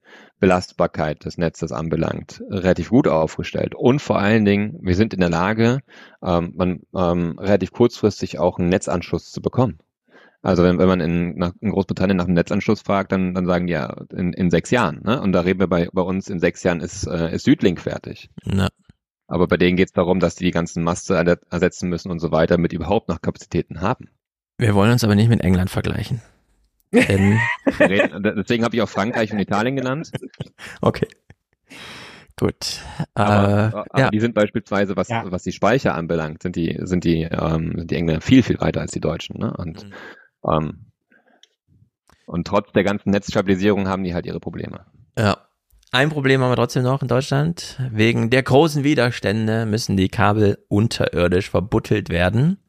[0.41, 3.75] Belastbarkeit des Netzes anbelangt, relativ gut aufgestellt.
[3.75, 5.79] Und vor allen Dingen, wir sind in der Lage,
[6.21, 9.77] ähm, man, ähm, relativ kurzfristig auch einen Netzanschluss zu bekommen.
[10.41, 13.67] Also wenn, wenn man in, nach, in Großbritannien nach einem Netzanschluss fragt, dann, dann sagen
[13.67, 15.01] die ja in, in sechs Jahren.
[15.03, 15.21] Ne?
[15.21, 18.31] Und da reden wir bei, bei uns, in sechs Jahren ist, äh, ist Südlink fertig.
[18.43, 18.69] Na,
[19.27, 22.31] Aber bei denen geht es darum, dass die die ganzen Maste ersetzen müssen und so
[22.31, 24.09] weiter, damit überhaupt noch Kapazitäten haben.
[24.57, 26.19] wir wollen uns aber nicht mit England vergleichen.
[26.91, 27.39] Denn,
[27.79, 30.11] Deswegen habe ich auch Frankreich und Italien genannt.
[30.81, 31.07] okay.
[32.37, 32.79] Gut.
[33.13, 34.09] Aber, äh, aber ja.
[34.09, 35.23] die sind beispielsweise, was, Ja.
[35.31, 38.81] was die Speicher anbelangt, sind die, sind die, ähm, sind die Engländer viel, viel weiter
[38.81, 39.37] als die Deutschen.
[39.39, 39.53] Ne?
[39.55, 39.93] Und, Mhm.
[40.51, 40.79] ähm,
[42.25, 44.85] und trotz der ganzen Netzstabilisierung haben die halt ihre Probleme.
[45.17, 45.37] Ja.
[45.93, 47.77] Ein Problem haben wir trotzdem noch in Deutschland.
[47.91, 52.60] Wegen der großen Widerstände müssen die Kabel unterirdisch verbuttelt werden.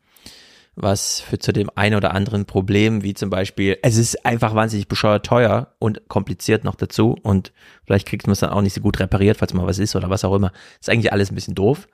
[0.74, 4.88] Was führt zu dem ein oder anderen Problem, wie zum Beispiel, es ist einfach wahnsinnig
[4.88, 7.52] bescheuert teuer und kompliziert noch dazu und
[7.84, 10.08] vielleicht kriegt man es dann auch nicht so gut repariert, falls mal was ist oder
[10.08, 10.50] was auch immer.
[10.80, 11.88] Ist eigentlich alles ein bisschen doof.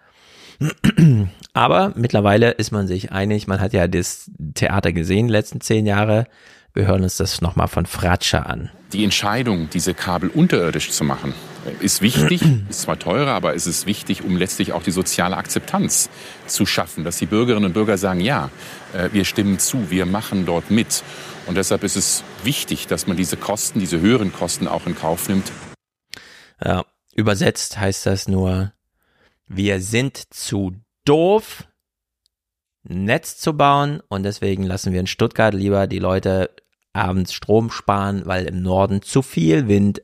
[1.52, 5.86] Aber mittlerweile ist man sich einig, man hat ja das Theater gesehen, die letzten zehn
[5.86, 6.26] Jahre.
[6.78, 8.70] Wir hören uns das nochmal von Fratscher an.
[8.92, 11.34] Die Entscheidung, diese Kabel unterirdisch zu machen,
[11.81, 12.40] ist wichtig,
[12.70, 16.08] ist zwar teurer, aber es ist wichtig, um letztlich auch die soziale Akzeptanz
[16.47, 18.48] zu schaffen, dass die Bürgerinnen und Bürger sagen, ja,
[18.92, 21.02] äh, wir stimmen zu, wir machen dort mit.
[21.48, 25.28] Und deshalb ist es wichtig, dass man diese Kosten, diese höheren Kosten auch in Kauf
[25.28, 25.50] nimmt.
[26.65, 28.73] Ja, übersetzt heißt das nur,
[29.48, 31.65] wir sind zu doof,
[32.89, 36.50] ein Netz zu bauen und deswegen lassen wir in Stuttgart lieber die Leute
[36.92, 40.02] abends Strom sparen, weil im Norden zu viel Wind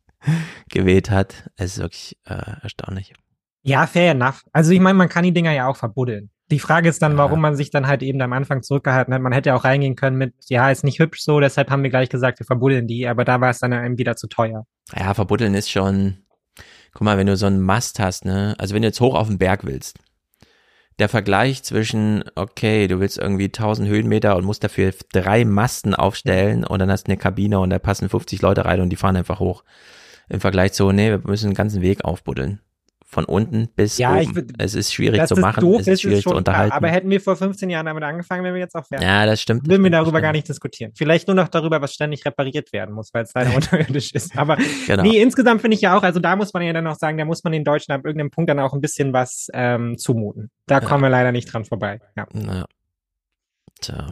[0.70, 1.50] geweht hat.
[1.56, 3.14] Es ist wirklich äh, erstaunlich.
[3.62, 4.44] Ja, fair enough.
[4.52, 6.30] Also ich meine, man kann die Dinger ja auch verbuddeln.
[6.50, 9.22] Die Frage ist dann, warum man sich dann halt eben am Anfang zurückgehalten hat.
[9.22, 11.90] Man hätte ja auch reingehen können mit, ja, ist nicht hübsch so, deshalb haben wir
[11.90, 14.66] gleich gesagt, wir verbuddeln die, aber da war es dann einem wieder zu teuer.
[14.96, 16.24] Ja, verbuddeln ist schon,
[16.92, 19.28] guck mal, wenn du so einen Mast hast, ne, also wenn du jetzt hoch auf
[19.28, 19.98] den Berg willst,
[21.00, 26.64] der Vergleich zwischen, okay, du willst irgendwie 1000 Höhenmeter und musst dafür drei Masten aufstellen
[26.64, 29.16] und dann hast du eine Kabine und da passen 50 Leute rein und die fahren
[29.16, 29.64] einfach hoch.
[30.28, 32.60] Im Vergleich zu, nee, wir müssen den ganzen Weg aufbuddeln.
[33.12, 34.20] Von unten bis Ja, oben.
[34.20, 36.68] ich würd- es ist schwierig zu machen, doof es ist schwierig ist zu unterhalten.
[36.70, 39.04] Klar, aber hätten wir vor 15 Jahren damit angefangen, wären wir jetzt auch fertig.
[39.04, 39.68] ja, das stimmt.
[39.68, 40.92] Würden wir darüber gar nicht diskutieren.
[40.94, 44.38] Vielleicht nur noch darüber, was ständig repariert werden muss, weil es leider unterirdisch ist.
[44.38, 45.02] Aber Genau.
[45.02, 47.24] nee, insgesamt finde ich ja auch, also da muss man ja dann auch sagen, da
[47.24, 50.52] muss man den Deutschen ab irgendeinem Punkt dann auch ein bisschen was ähm, zumuten.
[50.68, 50.80] Da Ja.
[50.80, 51.98] kommen wir leider nicht dran vorbei.
[52.16, 52.28] Ja.
[52.32, 52.64] Na.
[53.80, 54.06] Tja.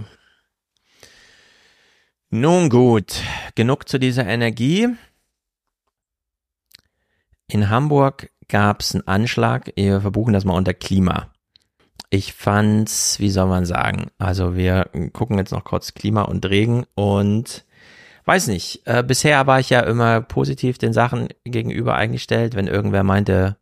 [2.31, 3.23] Nun gut,
[3.55, 4.89] genug zu dieser Energie.
[7.51, 11.31] In Hamburg gab es einen Anschlag, wir verbuchen das mal unter Klima.
[12.10, 16.86] Ich fand's, wie soll man sagen, also wir gucken jetzt noch kurz Klima und Regen
[16.94, 17.67] und
[18.25, 18.83] weiß nicht.
[18.86, 23.57] Äh, bisher war ich ja immer positiv den Sachen gegenüber eingestellt, wenn irgendwer meinte,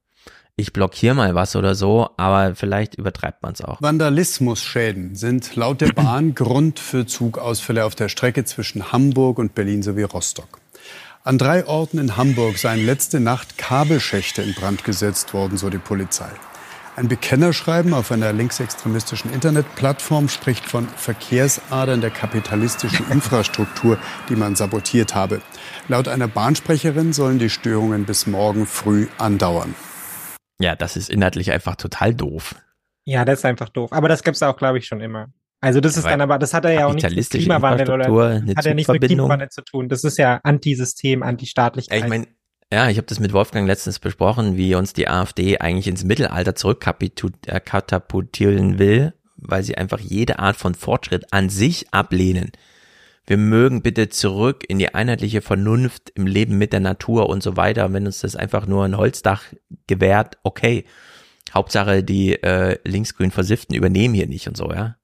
[0.59, 3.81] ich blockiere mal was oder so, aber vielleicht übertreibt man es auch.
[3.83, 9.83] Vandalismusschäden sind laut der Bahn Grund für Zugausfälle auf der Strecke zwischen Hamburg und Berlin
[9.83, 10.61] sowie Rostock.
[11.27, 15.79] An drei Orten in Hamburg seien letzte Nacht Kabelschächte in Brand gesetzt worden, so die
[15.79, 16.31] Polizei.
[16.95, 23.99] Ein Bekennerschreiben auf einer linksextremistischen Internetplattform spricht von Verkehrsadern der kapitalistischen Infrastruktur,
[24.29, 25.43] die man sabotiert habe.
[25.89, 29.75] Laut einer Bahnsprecherin sollen die Störungen bis morgen früh andauern.
[30.61, 32.55] Ja, das ist inhaltlich einfach total doof.
[33.05, 33.93] Ja, das ist einfach doof.
[33.93, 35.33] Aber das gibt's auch, glaube ich, schon immer.
[35.67, 38.67] Also das ist dann aber, das hat er ja auch nicht mit Klimawandel oder hat
[38.67, 39.89] er nicht mit Klimawandel zu tun.
[39.89, 42.05] Das ist ja Antisystem, Antistaatlichkeit.
[42.05, 42.29] Ich meine,
[42.73, 46.55] ja, ich habe das mit Wolfgang letztens besprochen, wie uns die AfD eigentlich ins Mittelalter
[46.55, 52.53] zurückkatapultieren will, weil sie einfach jede Art von Fortschritt an sich ablehnen.
[53.27, 57.57] Wir mögen bitte zurück in die einheitliche Vernunft im Leben mit der Natur und so
[57.57, 57.93] weiter.
[57.93, 59.43] Wenn uns das einfach nur ein Holzdach
[59.89, 60.85] gewährt, okay.
[61.53, 64.95] Hauptsache die äh, linksgrün Versifften übernehmen hier nicht und so, ja.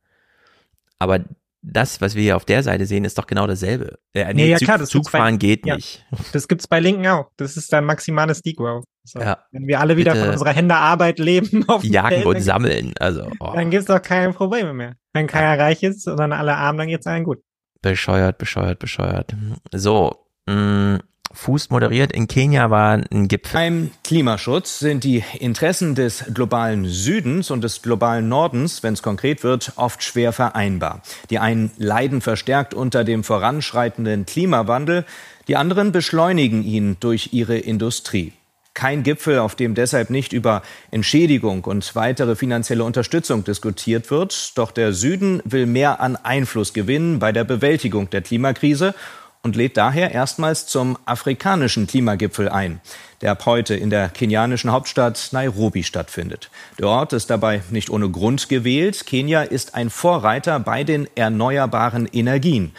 [1.03, 1.25] Aber
[1.63, 3.99] das, was wir hier auf der Seite sehen, ist doch genau dasselbe.
[4.15, 6.05] Äh, nee, ja, Zug, klar, das Zugfahren bei, geht ja, nicht.
[6.33, 7.31] Das gibt's bei Linken auch.
[7.37, 8.85] Das ist dann maximales Degrowth.
[9.05, 9.21] So.
[9.21, 12.43] Ja, Wenn wir alle wieder von unserer Hände Arbeit leben, auf Jagen Feld, und dann-
[12.43, 12.93] sammeln.
[13.01, 14.95] Also, oh, Dann gibt's doch keine Probleme mehr.
[15.13, 17.39] Wenn keiner reich ist, sondern alle arm, dann geht's allen gut.
[17.81, 19.35] bescheuert, bescheuert, bescheuert.
[19.75, 20.15] So,
[20.47, 20.99] mh,
[21.33, 22.13] Fuß moderiert.
[22.13, 23.53] In Kenia war ein Gipfel.
[23.53, 29.43] Beim Klimaschutz sind die Interessen des globalen Südens und des globalen Nordens, wenn es konkret
[29.43, 31.03] wird, oft schwer vereinbar.
[31.31, 35.05] Die einen leiden verstärkt unter dem voranschreitenden Klimawandel,
[35.49, 38.33] die anderen beschleunigen ihn durch ihre Industrie.
[38.75, 44.57] Kein Gipfel, auf dem deshalb nicht über Entschädigung und weitere finanzielle Unterstützung diskutiert wird.
[44.57, 48.95] Doch der Süden will mehr an Einfluss gewinnen bei der Bewältigung der Klimakrise
[49.43, 52.81] und lädt daher erstmals zum afrikanischen Klimagipfel ein,
[53.21, 56.51] der ab heute in der kenianischen Hauptstadt Nairobi stattfindet.
[56.79, 59.05] Der Ort ist dabei nicht ohne Grund gewählt.
[59.07, 62.73] Kenia ist ein Vorreiter bei den erneuerbaren Energien.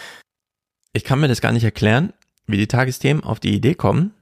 [0.94, 2.14] Ich kann mir das gar nicht erklären,
[2.48, 4.14] wie die Tagesthemen auf die Idee kommen,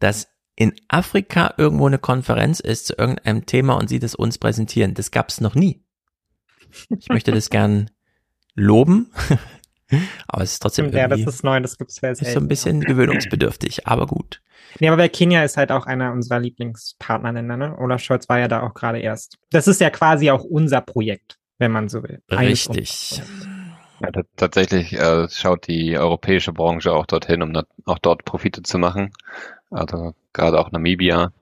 [0.00, 4.94] dass in Afrika irgendwo eine Konferenz ist zu irgendeinem Thema und sie das uns präsentieren.
[4.94, 5.82] Das gab's noch nie.
[6.98, 7.90] Ich möchte das gern
[8.54, 9.12] loben,
[10.28, 12.44] aber es ist trotzdem Ja, das ist neu, das gibt's sehr ist so selten.
[12.44, 14.40] ein bisschen gewöhnungsbedürftig, aber gut.
[14.78, 17.76] Nee, aber bei Kenia ist halt auch einer unserer Lieblingspartnerländer, ne?
[17.78, 19.38] Olaf Scholz war ja da auch gerade erst.
[19.50, 22.22] Das ist ja quasi auch unser Projekt, wenn man so will.
[22.30, 23.20] Richtig.
[24.00, 27.54] Ja, tatsächlich äh, schaut die europäische Branche auch dorthin, um
[27.84, 29.12] auch dort Profite zu machen.
[29.70, 31.32] Also gerade auch Namibia.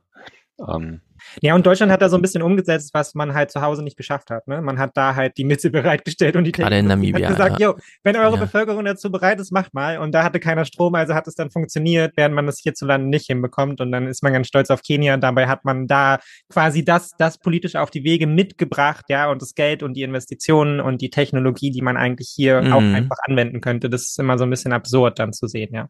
[0.67, 1.01] Ähm,
[1.42, 3.97] Ja, und Deutschland hat da so ein bisschen umgesetzt, was man halt zu Hause nicht
[3.97, 4.47] geschafft hat.
[4.48, 4.60] Ne?
[4.62, 7.60] Man hat da halt die Mittel bereitgestellt und die Gerade in Technologie Namibia, hat gesagt,
[7.60, 7.68] ja.
[7.70, 8.40] jo, wenn eure Ja.
[8.40, 9.98] Bevölkerung dazu bereit ist, macht mal.
[9.98, 13.26] Und da hatte keiner Strom, also hat es dann funktioniert, während man das hierzulande nicht
[13.26, 13.81] hinbekommt.
[13.81, 15.16] Und dann ist man ganz stolz auf Kenia.
[15.16, 16.18] Dabei hat man da
[16.50, 20.81] quasi das, das politisch auf die Wege mitgebracht, ja, und das Geld und die Investitionen
[20.81, 22.73] und die Technologie, die man eigentlich hier Mhm.
[22.73, 23.89] auch einfach anwenden könnte.
[23.90, 25.89] Das ist immer so ein bisschen absurd dann zu sehen, ja.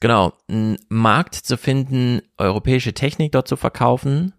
[0.00, 4.32] Genau, einen Markt zu finden, europäische Technik dort zu verkaufen,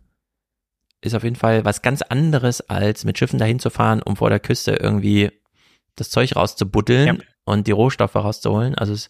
[1.04, 4.30] ist auf jeden Fall was ganz anderes, als mit Schiffen dahin zu fahren, um vor
[4.30, 5.32] der Küste irgendwie
[5.96, 7.06] das Zeug rauszubuddeln
[7.46, 8.76] und die Rohstoffe rauszuholen.
[8.76, 9.10] Also es,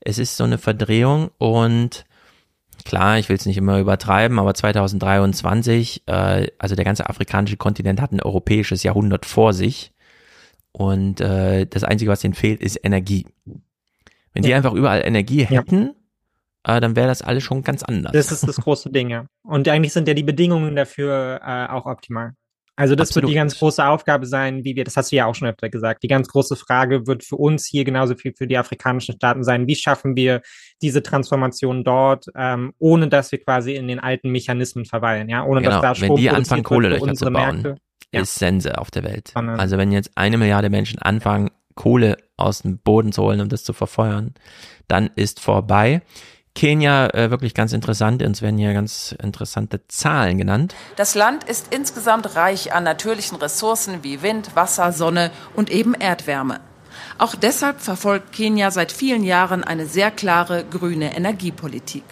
[0.00, 2.04] es ist so eine Verdrehung und
[2.84, 8.00] klar, ich will es nicht immer übertreiben, aber 2023, äh, also der ganze afrikanische Kontinent
[8.00, 9.92] hat ein europäisches Jahrhundert vor sich
[10.72, 13.26] und äh, das Einzige, was ihnen fehlt, ist Energie.
[14.32, 14.56] Wenn die Ja.
[14.56, 15.90] einfach überall Energie hätten,
[16.64, 18.12] äh, dann wäre das alles schon ganz anders.
[18.12, 19.26] Das ist das große Ding, ja.
[19.42, 22.32] Und eigentlich sind ja die Bedingungen dafür äh, auch optimal.
[22.80, 23.24] Also das Absolut.
[23.24, 25.68] wird die ganz große Aufgabe sein, wie wir, das hast du ja auch schon öfter
[25.68, 29.44] gesagt, die ganz große Frage wird für uns hier genauso viel für die afrikanischen Staaten
[29.44, 30.40] sein, wie schaffen wir
[30.80, 35.60] diese Transformation dort, ähm, ohne dass wir quasi in den alten Mechanismen verweilen, ja, ohne
[35.60, 37.32] genau, dass da wenn Strom die produziert anfangen, Kohlelöcher zu bauen,
[37.62, 37.74] Märkte.
[38.14, 38.22] Ja.
[38.22, 39.32] ist Sense auf der Welt.
[39.34, 43.62] Also wenn jetzt eine Milliarde Menschen anfangen, Kohle aus dem Boden zu holen, um das
[43.62, 44.32] zu verfeuern,
[44.88, 46.00] dann ist vorbei.
[46.54, 50.74] Kenia, äh, wirklich ganz interessant, uns werden hier ganz interessante Zahlen genannt.
[50.96, 56.60] Das Land ist insgesamt reich an natürlichen Ressourcen wie Wind, Wasser, Sonne und eben Erdwärme.
[57.18, 62.04] Auch deshalb verfolgt Kenia seit vielen Jahren eine sehr klare grüne Energiepolitik.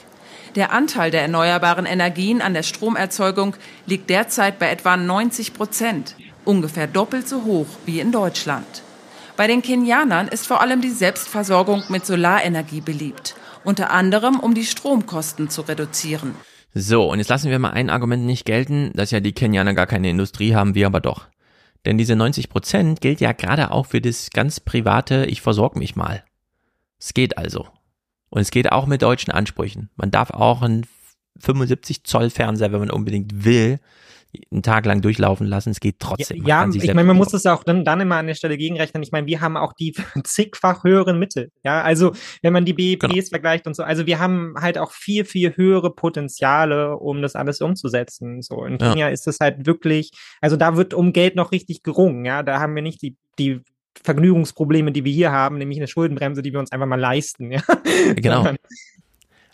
[0.54, 3.54] Der Anteil der erneuerbaren Energien an der Stromerzeugung
[3.86, 8.82] liegt derzeit bei etwa 90 Prozent, ungefähr doppelt so hoch wie in Deutschland.
[9.36, 13.36] Bei den Kenianern ist vor allem die Selbstversorgung mit Solarenergie beliebt,
[13.68, 16.34] unter anderem um die Stromkosten zu reduzieren.
[16.72, 19.86] So, und jetzt lassen wir mal ein Argument nicht gelten, dass ja die Kenianer gar
[19.86, 21.28] keine Industrie haben, wir aber doch.
[21.84, 25.96] Denn diese 90 Prozent gilt ja gerade auch für das ganz private, ich versorge mich
[25.96, 26.24] mal.
[26.98, 27.68] Es geht also.
[28.30, 29.90] Und es geht auch mit deutschen Ansprüchen.
[29.96, 30.86] Man darf auch einen
[31.38, 33.80] 75 Zoll Fernseher, wenn man unbedingt will,
[34.50, 35.70] einen Tag lang durchlaufen lassen.
[35.70, 36.44] Es geht trotzdem.
[36.44, 39.02] Ja, ja ich meine, man muss das auch dann, dann immer an der Stelle gegenrechnen.
[39.02, 41.50] Ich meine, wir haben auch die zigfach höheren Mittel.
[41.64, 43.22] Ja, also wenn man die BEPs genau.
[43.30, 47.60] vergleicht und so, also wir haben halt auch viel, viel höhere Potenziale, um das alles
[47.60, 48.42] umzusetzen.
[48.42, 49.08] So in Kenia ja.
[49.08, 52.24] ist das halt wirklich, also da wird um Geld noch richtig gerungen.
[52.24, 53.62] Ja, da haben wir nicht die, die
[54.02, 57.50] Vergnügungsprobleme, die wir hier haben, nämlich eine Schuldenbremse, die wir uns einfach mal leisten.
[57.50, 57.62] Ja?
[58.16, 58.52] Genau.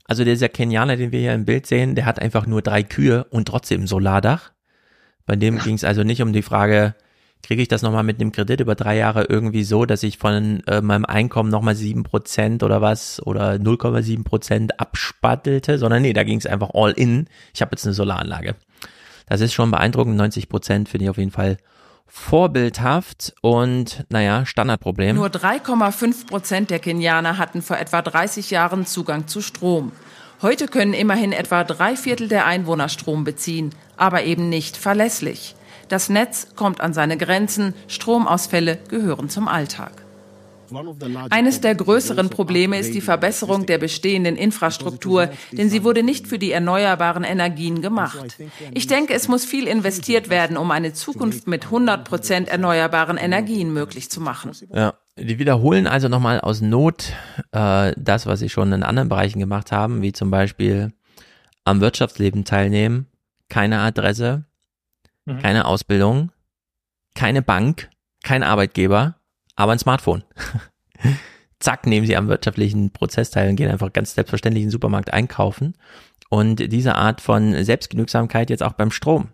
[0.07, 3.25] Also dieser Kenianer, den wir hier im Bild sehen, der hat einfach nur drei Kühe
[3.31, 4.53] und trotzdem ein Solardach.
[5.27, 6.95] Bei dem ging es also nicht um die Frage,
[7.43, 10.63] kriege ich das nochmal mit einem Kredit über drei Jahre irgendwie so, dass ich von
[10.67, 16.25] äh, meinem Einkommen nochmal sieben Prozent oder was oder 0,7 Prozent abspattelte, sondern nee, da
[16.25, 17.27] ging es einfach all in.
[17.55, 18.55] Ich habe jetzt eine Solaranlage.
[19.27, 20.17] Das ist schon beeindruckend.
[20.17, 21.59] 90 Prozent finde ich auf jeden Fall
[22.07, 25.17] vorbildhaft und naja, Standardproblem.
[25.17, 29.93] Nur 3,5 Prozent der Kenianer hatten vor etwa 30 Jahren Zugang zu Strom.
[30.43, 35.55] Heute können immerhin etwa drei Viertel der Einwohner Strom beziehen, aber eben nicht verlässlich.
[35.89, 40.05] Das Netz kommt an seine Grenzen, Stromausfälle gehören zum Alltag.
[41.31, 46.39] Eines der größeren Probleme ist die Verbesserung der bestehenden Infrastruktur, denn sie wurde nicht für
[46.39, 48.37] die erneuerbaren Energien gemacht.
[48.73, 53.73] Ich denke, es muss viel investiert werden, um eine Zukunft mit 100 Prozent erneuerbaren Energien
[53.73, 54.53] möglich zu machen.
[54.73, 57.13] Ja, die wiederholen also nochmal aus Not
[57.53, 60.93] äh, das, was sie schon in anderen Bereichen gemacht haben, wie zum Beispiel
[61.65, 63.07] am Wirtschaftsleben teilnehmen,
[63.49, 64.45] keine Adresse,
[65.25, 65.39] mhm.
[65.39, 66.33] keine Ausbildung,
[67.15, 67.91] keine Bank,
[68.23, 69.17] kein Arbeitgeber,
[69.57, 70.25] aber ein Smartphone.
[71.61, 75.13] Zack, nehmen sie am wirtschaftlichen Prozess teil und gehen einfach ganz selbstverständlich in den Supermarkt
[75.13, 75.77] einkaufen.
[76.29, 79.29] Und diese Art von Selbstgenügsamkeit jetzt auch beim Strom.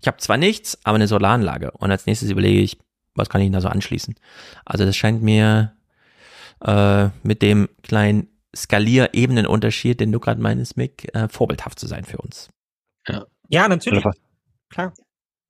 [0.00, 1.72] Ich habe zwar nichts, aber eine Solaranlage.
[1.72, 2.78] Und als nächstes überlege ich,
[3.18, 4.14] was kann ich da so anschließen?
[4.64, 5.72] Also das scheint mir
[6.64, 12.18] äh, mit dem kleinen Skalierebenenunterschied, den du gerade meinst, Mick, äh, vorbildhaft zu sein für
[12.18, 12.48] uns.
[13.06, 14.04] Ja, ja natürlich.
[14.70, 14.92] Klar.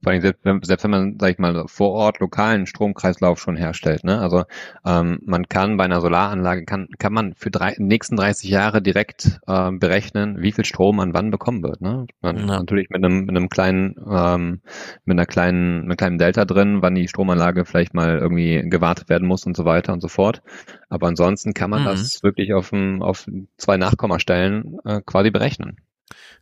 [0.02, 4.04] Vor allem selbst, selbst wenn man, sag ich mal, vor Ort lokalen Stromkreislauf schon herstellt.
[4.04, 4.20] Ne?
[4.20, 4.44] Also
[4.86, 9.40] ähm, man kann bei einer Solaranlage, kann, kann man für drei, nächsten 30 Jahre direkt
[9.48, 11.80] äh, berechnen, wie viel Strom man wann bekommen wird.
[11.80, 12.06] Ne?
[12.20, 12.46] Man, ja.
[12.46, 14.60] Natürlich mit einem, mit einem kleinen, ähm,
[15.04, 19.08] mit einer kleinen, mit einem kleinen Delta drin, wann die Stromanlage vielleicht mal irgendwie gewartet
[19.08, 20.42] werden muss und so weiter und so fort.
[20.88, 21.86] Aber ansonsten kann man mhm.
[21.86, 25.78] das wirklich auf, auf zwei Nachkommastellen äh, quasi berechnen.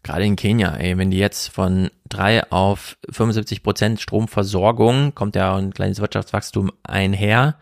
[0.06, 5.56] Gerade in Kenia, ey, wenn die jetzt von drei auf 75 Prozent Stromversorgung, kommt ja
[5.56, 7.58] ein kleines Wirtschaftswachstum einher.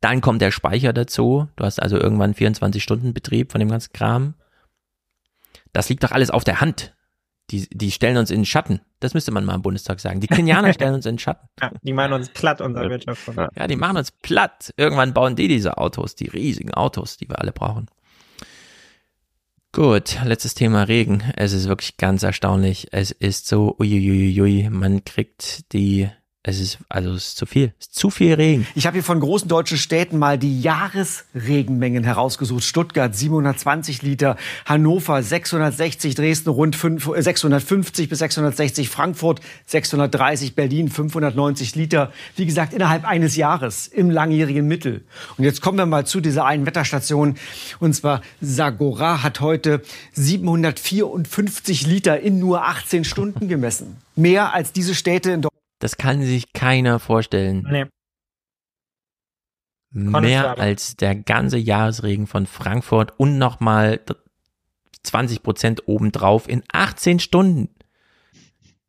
[0.00, 1.48] Dann kommt der Speicher dazu.
[1.56, 4.34] Du hast also irgendwann 24 Stunden Betrieb von dem ganzen Kram.
[5.72, 6.94] Das liegt doch alles auf der Hand.
[7.50, 8.80] Die, die stellen uns in den Schatten.
[9.00, 10.20] Das müsste man mal im Bundestag sagen.
[10.20, 11.48] Die Kenianer stellen uns in den Schatten.
[11.60, 13.28] Ja, die machen uns platt, unser Wirtschaft.
[13.56, 14.72] Ja, die machen uns platt.
[14.76, 17.86] Irgendwann bauen die diese Autos, die riesigen Autos, die wir alle brauchen.
[19.72, 21.22] Gut, letztes Thema Regen.
[21.36, 22.88] Es ist wirklich ganz erstaunlich.
[22.90, 26.08] Es ist so, uiuiui, man kriegt die
[26.48, 27.74] es ist, also es ist zu viel.
[27.78, 28.66] Es ist zu viel Regen.
[28.74, 32.64] Ich habe hier von großen deutschen Städten mal die Jahresregenmengen herausgesucht.
[32.64, 40.88] Stuttgart 720 Liter, Hannover 660, Dresden rund 5, 650 äh, bis 660, Frankfurt 630, Berlin
[40.88, 42.12] 590 Liter.
[42.36, 45.02] Wie gesagt, innerhalb eines Jahres im langjährigen Mittel.
[45.36, 47.36] Und jetzt kommen wir mal zu dieser einen Wetterstation.
[47.78, 49.82] Und zwar Sagora hat heute
[50.14, 53.98] 754 Liter in nur 18 Stunden gemessen.
[54.16, 55.57] Mehr als diese Städte in Deutschland.
[55.78, 57.66] Das kann sich keiner vorstellen.
[57.68, 57.86] Nee.
[59.90, 64.00] Mehr als der ganze Jahresregen von Frankfurt und nochmal
[65.02, 67.70] 20 Prozent obendrauf in 18 Stunden.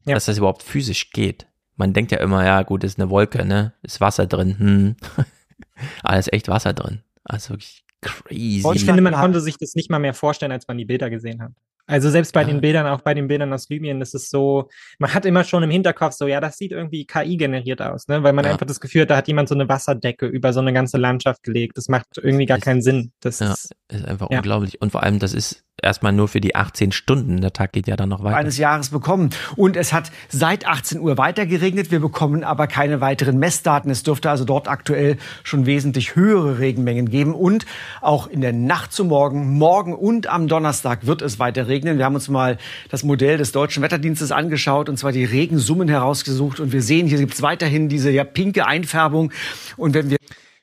[0.05, 0.15] Ja.
[0.15, 1.47] Dass das überhaupt physisch geht.
[1.75, 3.73] Man denkt ja immer, ja gut, ist eine Wolke, ne?
[3.81, 4.59] Ist Wasser drin.
[4.59, 4.95] Hm.
[6.03, 7.03] Aber ist echt Wasser drin.
[7.23, 8.63] Also wirklich crazy.
[8.73, 11.41] Ich finde, man konnte sich das nicht mal mehr vorstellen, als man die Bilder gesehen
[11.41, 11.53] hat.
[11.89, 12.47] Also selbst bei ja.
[12.47, 14.69] den Bildern, auch bei den Bildern aus Libyen, das ist so,
[14.99, 18.21] man hat immer schon im Hinterkopf so, ja, das sieht irgendwie KI generiert aus, ne?
[18.21, 18.51] Weil man ja.
[18.51, 21.41] einfach das Gefühl hat, da hat jemand so eine Wasserdecke über so eine ganze Landschaft
[21.41, 21.77] gelegt.
[21.77, 23.11] Das macht irgendwie gar keinen Sinn.
[23.21, 24.79] Das ja, ist, ist einfach unglaublich.
[24.81, 27.41] Und vor allem, das ist erstmal nur für die 18 Stunden.
[27.41, 28.37] Der Tag geht ja dann noch weiter.
[28.37, 29.29] Eines Jahres bekommen.
[29.55, 31.91] Und es hat seit 18 Uhr weiter geregnet.
[31.91, 33.89] Wir bekommen aber keine weiteren Messdaten.
[33.89, 37.33] Es dürfte also dort aktuell schon wesentlich höhere Regenmengen geben.
[37.33, 37.65] Und
[38.01, 41.78] auch in der Nacht zu morgen, morgen und am Donnerstag wird es weiter regnen.
[41.83, 42.57] Wir haben uns mal
[42.89, 46.59] das Modell des Deutschen Wetterdienstes angeschaut und zwar die Regensummen herausgesucht.
[46.59, 49.31] Und wir sehen, hier gibt es weiterhin diese ja pinke Einfärbung.
[49.77, 50.17] Und wenn wir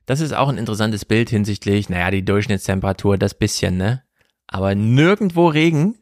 [0.07, 4.03] das ist auch ein interessantes Bild hinsichtlich, naja, die Durchschnittstemperatur, das bisschen, ne?
[4.47, 5.97] aber nirgendwo Regen,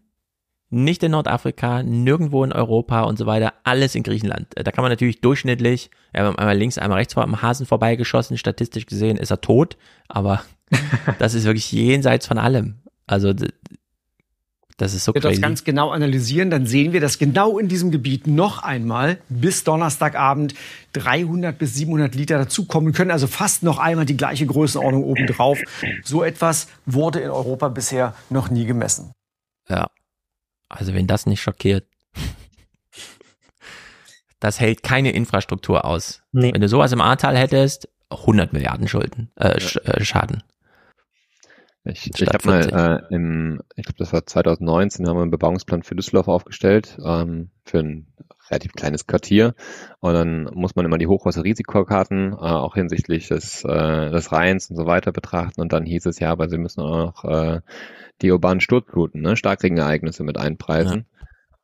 [0.69, 4.49] nicht in Nordafrika, nirgendwo in Europa und so weiter, alles in Griechenland.
[4.55, 9.17] Da kann man natürlich durchschnittlich, einmal links, einmal rechts vor am Hasen vorbeigeschossen, statistisch gesehen
[9.17, 9.77] ist er tot,
[10.09, 10.43] aber
[11.19, 12.83] das ist wirklich jenseits von allem.
[13.07, 13.33] Also
[14.77, 15.41] das ist so Wenn wir crazy.
[15.41, 19.63] das ganz genau analysieren, dann sehen wir, dass genau in diesem Gebiet noch einmal bis
[19.63, 20.55] Donnerstagabend
[20.95, 23.13] 300 bis 700 Liter dazukommen können.
[23.13, 25.59] Also fast noch einmal die gleiche Größenordnung obendrauf.
[26.03, 29.13] So etwas wurde in Europa bisher noch nie gemessen.
[29.69, 29.89] Ja.
[30.69, 31.87] Also wenn das nicht schockiert.
[34.41, 36.23] Das hält keine Infrastruktur aus.
[36.33, 36.53] Nee.
[36.53, 40.43] Wenn du sowas im Ahrtal hättest, 100 Milliarden Schulden, äh, Sch äh, Schaden.
[41.87, 42.73] Ich, ich habe 40.
[42.73, 46.99] mal äh, im, ich glaube, das war 2019, haben wir einen Bebauungsplan für Düsseldorf aufgestellt,
[47.05, 48.07] ähm, für ein
[48.51, 49.55] relativ kleines Quartier.
[50.01, 54.77] Und dann muss man immer die Hochwasserrisikokarten äh, auch hinsichtlich des, äh, des Rheins und
[54.77, 55.61] so weiter betrachten.
[55.61, 57.61] Und dann hieß es ja, aber sie müssen auch noch äh,
[58.23, 61.07] die urbanen Sturzfluten, ne, Starkregenereignisse mit einpreisen.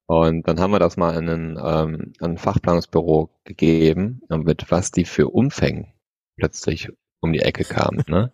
[0.07, 5.05] Und dann haben wir das mal an ein, ähm, ein Fachplanungsbüro gegeben, mit was die
[5.05, 5.93] für Umfängen
[6.37, 6.89] plötzlich
[7.21, 8.03] um die Ecke kamen.
[8.09, 8.33] Ne?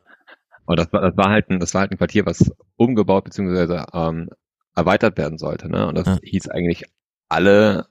[0.67, 3.85] Und das war, das war halt ein, das war halt ein Quartier, was umgebaut bzw.
[3.93, 4.28] Ähm,
[4.75, 5.70] erweitert werden sollte.
[5.70, 5.86] Ne?
[5.86, 6.19] Und das Ja.
[6.23, 6.85] hieß eigentlich
[7.28, 7.86] alle,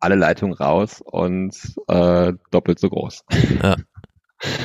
[0.00, 1.56] alle Leitungen raus und
[1.88, 3.24] äh, doppelt so groß.
[3.62, 3.76] Ja.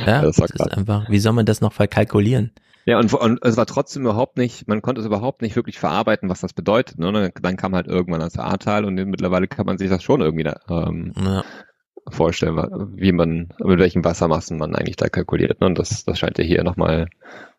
[0.06, 0.72] Ja, Das das, war ist krass.
[0.74, 2.52] einfach, wie soll man das noch verkalkulieren?
[2.86, 6.30] Ja, und, und es war trotzdem überhaupt nicht, man konnte es überhaupt nicht wirklich verarbeiten,
[6.30, 7.00] was das bedeutet.
[7.00, 7.32] Ne?
[7.42, 10.60] Dann, kam halt irgendwann das Ahrtal und mittlerweile kann man sich das schon irgendwie da,
[10.70, 11.44] ähm, Ja.
[12.10, 12.58] vorstellen,
[12.98, 15.62] wie man, mit welchen Wassermassen man eigentlich da kalkuliert.
[15.62, 15.68] Ne?
[15.68, 17.08] Und das, das scheint ja hier nochmal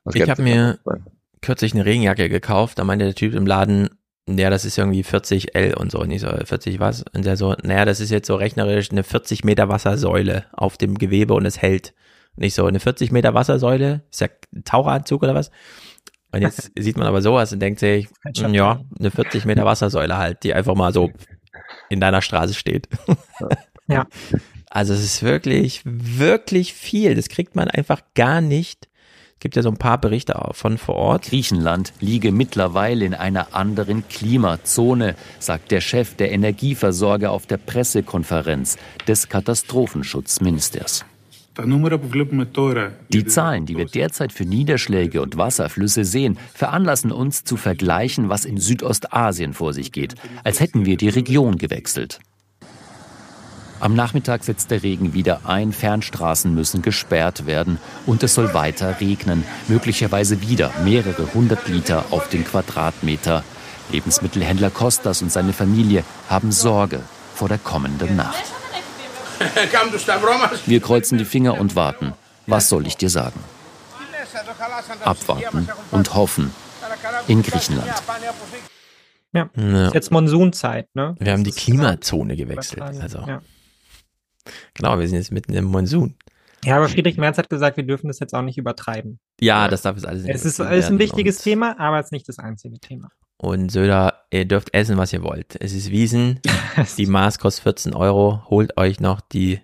[0.04, 1.04] was Ich habe mir sein.
[1.40, 3.90] kürzlich eine Regenjacke gekauft, da meinte der Typ im Laden,
[4.28, 7.04] ja, das ist irgendwie 40 L und so, und ich so, 40 was?
[7.14, 10.96] Und der so, naja, das ist jetzt so rechnerisch eine 40 Meter Wassersäule auf dem
[10.96, 11.92] Gewebe und es hält.
[12.36, 15.50] Und ich so, eine 40 Meter Wassersäule, ist ja ein Taucheranzug oder was?
[16.30, 20.42] Und jetzt sieht man aber sowas und denkt sich, ja, eine 40 Meter Wassersäule halt,
[20.44, 21.10] die einfach mal so
[21.90, 22.88] in deiner Straße steht.
[23.88, 24.06] Ja.
[24.74, 27.14] Also es ist wirklich, wirklich viel.
[27.14, 28.88] Das kriegt man einfach gar nicht.
[29.42, 31.24] Es gibt ja so ein paar Berichte auch von vor Ort.
[31.24, 38.76] Griechenland liege mittlerweile in einer anderen Klimazone, sagt der Chef der Energieversorger auf der Pressekonferenz
[39.08, 41.04] des Katastrophenschutzministers.
[43.12, 48.44] Die Zahlen, die wir derzeit für Niederschläge und Wasserflüsse sehen, veranlassen uns zu vergleichen, was
[48.44, 50.14] in Südostasien vor sich geht,
[50.44, 52.20] als hätten wir die Region gewechselt.
[53.82, 59.00] Am Nachmittag setzt der Regen wieder ein, Fernstraßen müssen gesperrt werden und es soll weiter
[59.00, 63.42] regnen, möglicherweise wieder mehrere hundert Liter auf den Quadratmeter.
[63.90, 67.00] Lebensmittelhändler Kostas und seine Familie haben Sorge
[67.34, 68.44] vor der kommenden Nacht.
[70.66, 72.12] Wir kreuzen die Finger und warten.
[72.46, 73.40] Was soll ich dir sagen?
[75.04, 76.54] Abwarten und hoffen.
[77.26, 77.92] In Griechenland.
[79.32, 79.50] Ja.
[79.56, 79.86] Ja.
[79.86, 81.16] Ist jetzt Monsunzeit, ne?
[81.18, 82.80] Wir haben die Klimazone gewechselt.
[82.80, 83.40] Also Ja.
[84.74, 86.16] Genau, wir sind jetzt mitten im Monsun.
[86.64, 89.18] ja, aber Friedrich Merz hat gesagt, wir dürfen das jetzt auch nicht übertrieben.
[89.40, 91.98] Ja, das darf jetzt alles nicht Es ist, es ist ein wichtiges und- Thema, aber
[92.00, 93.10] es ist nicht das einzige Thema.
[93.38, 95.56] Und Söder, ihr dürft essen, was ihr wollt.
[95.60, 96.38] Es ist Wiesen.
[96.96, 98.42] Die Maß kostet 14 Euro.
[98.48, 99.60] Holt euch noch die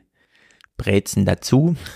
[0.77, 1.77] Brezen dazu.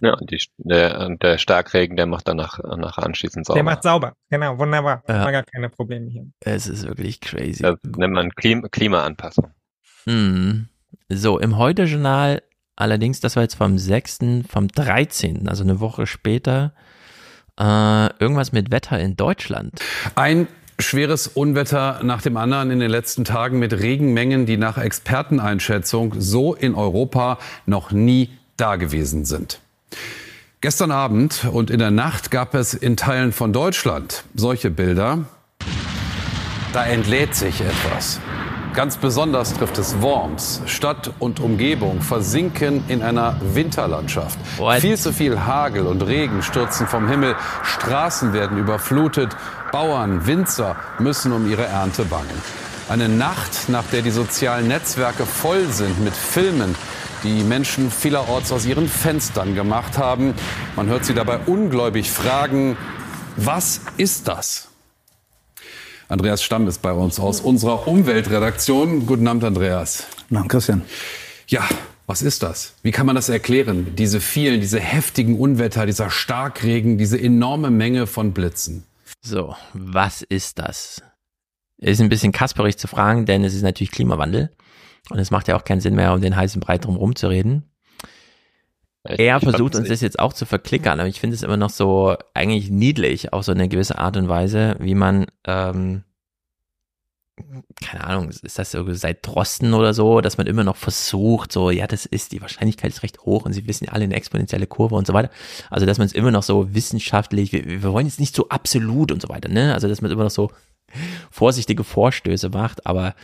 [0.00, 3.56] Ja, und die, der, der Starkregen, der macht danach, danach anschließend sauber.
[3.56, 4.12] Der macht sauber.
[4.30, 5.02] Genau, wunderbar.
[5.08, 5.14] Ja.
[5.14, 6.26] Haben wir gar keine Probleme hier.
[6.38, 7.64] Es ist wirklich crazy.
[7.64, 9.50] Das nennt man Klim Klimaanpassung.
[10.06, 10.68] Mhm.
[11.08, 12.42] So, im Heute-Journal
[12.80, 16.72] allerdings, das war jetzt vom 6., vom 13., also eine Woche später,
[17.58, 19.80] äh, irgendwas mit Wetter in Deutschland.
[20.14, 26.14] Ein schweres Unwetter nach dem anderen in den letzten Tagen mit Regenmengen, die nach Experteneinschätzung
[26.18, 29.60] so in Europa noch nie dagewesen sind.
[30.62, 35.24] Gestern Abend und in der Nacht gab es in Teilen von Deutschland solche Bilder.
[36.72, 38.20] Da entlädt sich etwas.
[38.74, 40.62] Ganz besonders trifft es Worms.
[40.66, 44.38] Stadt und Umgebung versinken in einer Winterlandschaft.
[44.78, 47.34] Viel zu viel Hagel und Regen stürzen vom Himmel.
[47.64, 49.36] Straßen werden überflutet.
[49.72, 52.26] Bauern, Winzer müssen um ihre Ernte bangen.
[52.88, 56.74] Eine Nacht, nach der die sozialen Netzwerke voll sind mit Filmen,
[57.24, 60.34] die Menschen vielerorts aus ihren Fenstern gemacht haben.
[60.76, 62.76] Man hört sie dabei ungläubig fragen,
[63.36, 64.69] was ist das?
[66.10, 69.06] Andreas Stamm ist bei uns aus unserer Umweltredaktion.
[69.06, 70.08] Guten Abend, Andreas.
[70.28, 70.82] Na, Christian.
[71.46, 71.62] Ja,
[72.08, 72.74] was ist das?
[72.82, 73.94] Wie kann man das erklären?
[73.94, 78.86] Diese vielen, diese heftigen Unwetter, dieser Starkregen, diese enorme Menge von Blitzen.
[79.20, 81.00] So, was ist das?
[81.78, 84.50] Ist ein bisschen kasperig zu fragen, denn es ist natürlich Klimawandel.
[85.10, 87.69] Und es macht ja auch keinen Sinn mehr, um den heißen Brei drum rumzureden.
[89.04, 91.70] Er ich versucht uns das jetzt auch zu verklickern, aber ich finde es immer noch
[91.70, 96.04] so eigentlich niedlich, auf so eine gewisse Art und Weise, wie man ähm,
[97.82, 101.70] keine Ahnung, ist das so seit Drosten oder so, dass man immer noch versucht, so,
[101.70, 104.66] ja, das ist, die Wahrscheinlichkeit ist recht hoch und sie wissen ja alle eine exponentielle
[104.66, 105.30] Kurve und so weiter.
[105.70, 109.12] Also, dass man es immer noch so wissenschaftlich, wir, wir wollen jetzt nicht so absolut
[109.12, 109.74] und so weiter, ne?
[109.74, 110.50] Also, dass man immer noch so
[111.30, 113.14] vorsichtige Vorstöße macht, aber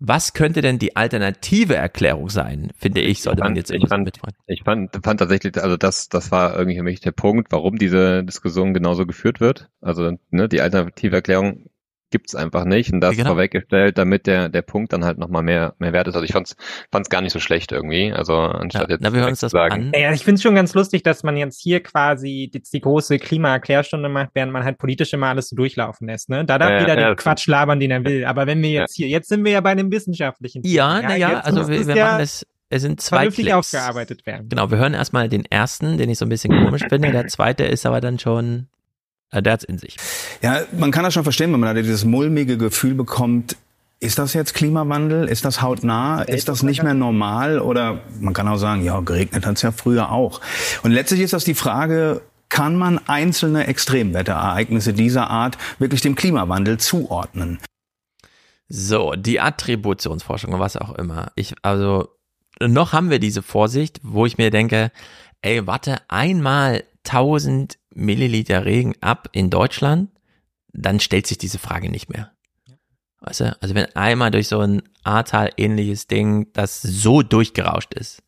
[0.00, 4.10] was könnte denn die alternative Erklärung sein, finde ich, sollte man jetzt ich fand,
[4.46, 8.24] ich fand, fand tatsächlich, also das, das war irgendwie für mich der Punkt, warum diese
[8.24, 9.68] Diskussion genauso geführt wird.
[9.82, 11.66] Also ne, die alternative Erklärung
[12.10, 13.30] gibt's einfach nicht und das genau.
[13.30, 16.14] vorweggestellt, damit der der Punkt dann halt nochmal mehr mehr wert ist.
[16.14, 16.56] Also ich fand's
[16.90, 18.12] fand's gar nicht so schlecht irgendwie.
[18.12, 19.72] Also anstatt ja, jetzt na, wir hören uns das sagen.
[19.72, 19.92] An.
[19.94, 23.18] Ja, ich finde es schon ganz lustig, dass man jetzt hier quasi die, die große
[23.18, 26.28] Klimaerklärstunde macht, während man halt politisch immer alles so durchlaufen lässt.
[26.28, 26.44] Ne?
[26.44, 28.24] Da darf ja, jeder ja, den Quatsch labern, den er will.
[28.24, 30.62] Aber wenn wir jetzt hier, jetzt sind wir ja bei einem wissenschaftlichen.
[30.64, 33.52] Ja, naja, ja, also wir, wir machen das es sind zwei Clips.
[33.52, 34.48] aufgearbeitet werden.
[34.48, 37.10] Genau, wir hören erstmal den ersten, den ich so ein bisschen komisch finde.
[37.10, 38.68] Der zweite ist aber dann schon
[39.32, 39.96] der hat's in sich.
[40.42, 43.56] Ja, man kann das schon verstehen, wenn man da dieses mulmige Gefühl bekommt,
[44.00, 45.28] ist das jetzt Klimawandel?
[45.28, 46.22] Ist das hautnah?
[46.22, 47.60] Ist das nicht mehr normal?
[47.60, 50.40] Oder man kann auch sagen, ja, geregnet hat's ja früher auch.
[50.82, 56.78] Und letztlich ist das die Frage, kann man einzelne Extremwetterereignisse dieser Art wirklich dem Klimawandel
[56.78, 57.58] zuordnen?
[58.68, 61.32] So, die Attributionsforschung, was auch immer.
[61.34, 62.08] Ich, also,
[62.60, 64.92] noch haben wir diese Vorsicht, wo ich mir denke,
[65.42, 70.10] ey, warte, einmal 1000 Milliliter Regen ab in Deutschland,
[70.72, 72.32] dann stellt sich diese Frage nicht mehr.
[73.20, 73.56] Weißt du?
[73.60, 78.22] Also wenn einmal durch so ein Ahrtal ähnliches Ding, das so durchgerauscht ist,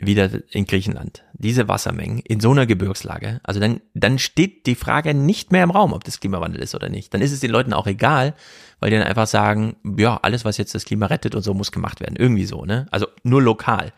[0.00, 5.12] wieder in Griechenland, diese Wassermengen in so einer Gebirgslage, also dann, dann steht die Frage
[5.12, 7.12] nicht mehr im Raum, ob das Klimawandel ist oder nicht.
[7.12, 8.34] Dann ist es den Leuten auch egal,
[8.78, 11.72] weil die dann einfach sagen, ja, alles, was jetzt das Klima rettet und so, muss
[11.72, 12.14] gemacht werden.
[12.14, 12.86] Irgendwie so, ne?
[12.92, 13.92] Also nur lokal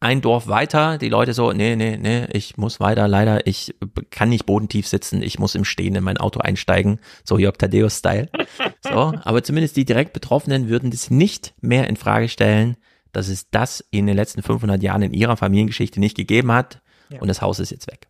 [0.00, 3.74] ein Dorf weiter, die Leute so, nee, nee, nee, ich muss weiter, leider, ich
[4.10, 8.30] kann nicht bodentief sitzen, ich muss im Stehen in mein Auto einsteigen, so Jörg Thaddeus-Style.
[8.82, 12.76] So, aber zumindest die direkt Betroffenen würden das nicht mehr in Frage stellen,
[13.12, 16.80] dass es das in den letzten 500 Jahren in ihrer Familiengeschichte nicht gegeben hat
[17.10, 17.20] ja.
[17.20, 18.08] und das Haus ist jetzt weg.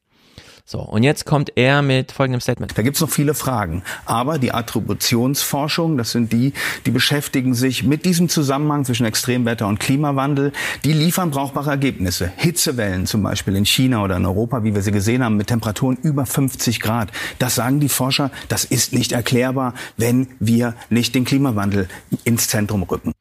[0.65, 2.77] So, und jetzt kommt er mit folgendem Statement.
[2.77, 3.83] Da gibt's noch viele Fragen.
[4.05, 6.53] Aber die Attributionsforschung, das sind die,
[6.87, 10.53] die beschäftigen sich mit diesem Zusammenhang zwischen Extremwetter und Klimawandel.
[10.85, 12.33] Die liefern brauchbare Ergebnisse.
[12.37, 15.97] Hitzewellen zum Beispiel in China oder in Europa, wie wir sie gesehen haben, mit Temperaturen
[16.03, 17.11] über 50 Grad.
[17.39, 21.89] Das sagen die Forscher, das ist nicht erklärbar, wenn wir nicht den Klimawandel
[22.25, 23.13] ins Zentrum rücken.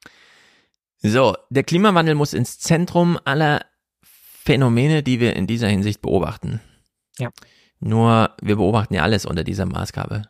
[1.01, 3.61] So, der Klimawandel muss ins Zentrum aller
[4.43, 6.59] Phänomene, die wir in dieser Hinsicht beobachten.
[7.19, 7.29] Ja.
[7.79, 10.23] Nur wir beobachten ja alles unter dieser Maßgabe.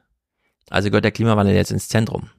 [0.70, 2.30] Also gehört der Klimawandel jetzt ins Zentrum.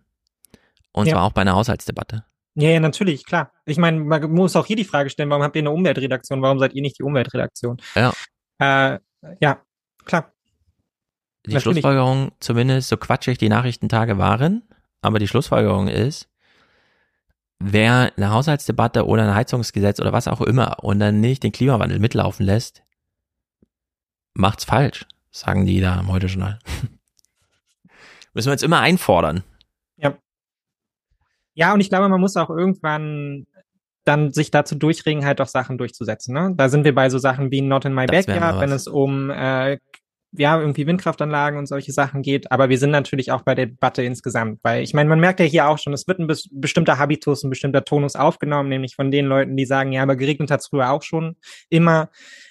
[0.92, 1.14] Und ja.
[1.14, 2.24] zwar auch bei einer Haushaltsdebatte.
[2.54, 3.52] Ja, ja, natürlich, klar.
[3.64, 6.42] Ich meine, man muss auch hier die Frage stellen, warum habt ihr eine Umweltredaktion?
[6.42, 7.80] Warum seid ihr nicht die Umweltredaktion?
[7.94, 8.12] Ja.
[8.58, 8.98] Äh,
[9.40, 9.62] ja,
[10.04, 10.32] klar.
[11.46, 11.62] Die natürlich.
[11.62, 14.62] Schlussfolgerung, zumindest so quatschig die Nachrichtentage waren,
[15.00, 16.28] aber die Schlussfolgerung ist,
[17.60, 21.98] wer eine Haushaltsdebatte oder ein Heizungsgesetz oder was auch immer und dann nicht den Klimawandel
[21.98, 22.82] mitlaufen lässt,
[24.34, 26.58] macht's falsch, sagen die da im Heute-Journal.
[28.34, 29.42] Müssen wir jetzt immer einfordern.
[29.96, 30.16] Ja.
[31.54, 33.46] Ja, und ich glaube, man muss auch irgendwann
[34.04, 36.34] dann sich dazu durchregen, halt auch Sachen durchzusetzen.
[36.34, 36.54] Ne?
[36.56, 39.30] Da sind wir bei so Sachen wie Not in My das Backyard, wenn es um
[39.30, 39.78] äh,
[40.32, 44.02] ja, irgendwie Windkraftanlagen und solche Sachen geht, aber wir sind natürlich auch bei der Debatte
[44.02, 46.98] insgesamt, weil ich meine, man merkt ja hier auch schon, es wird ein be bestimmter
[46.98, 50.60] Habitus, ein bestimmter Tonus aufgenommen, nämlich von den Leuten, die sagen, ja, aber geregnet hat
[50.60, 51.36] es früher auch schon
[51.68, 52.10] immer.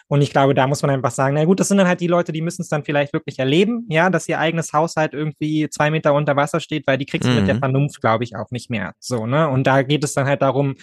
[0.10, 2.08] Und ich glaube, da muss man einfach sagen, na gut, das sind dann halt die
[2.08, 5.92] Leute, die müssen es dann vielleicht wirklich erleben, ja, dass ihr eigenes Haushalt irgendwie zwei
[5.92, 7.40] Meter unter Wasser steht, weil die kriegst du mhm.
[7.40, 7.60] mit der mhm.
[7.60, 8.96] Vernunft, glaube ich, auch nicht mehr.
[9.00, 9.48] So, ne?
[9.48, 10.76] Und da geht es dann halt darum,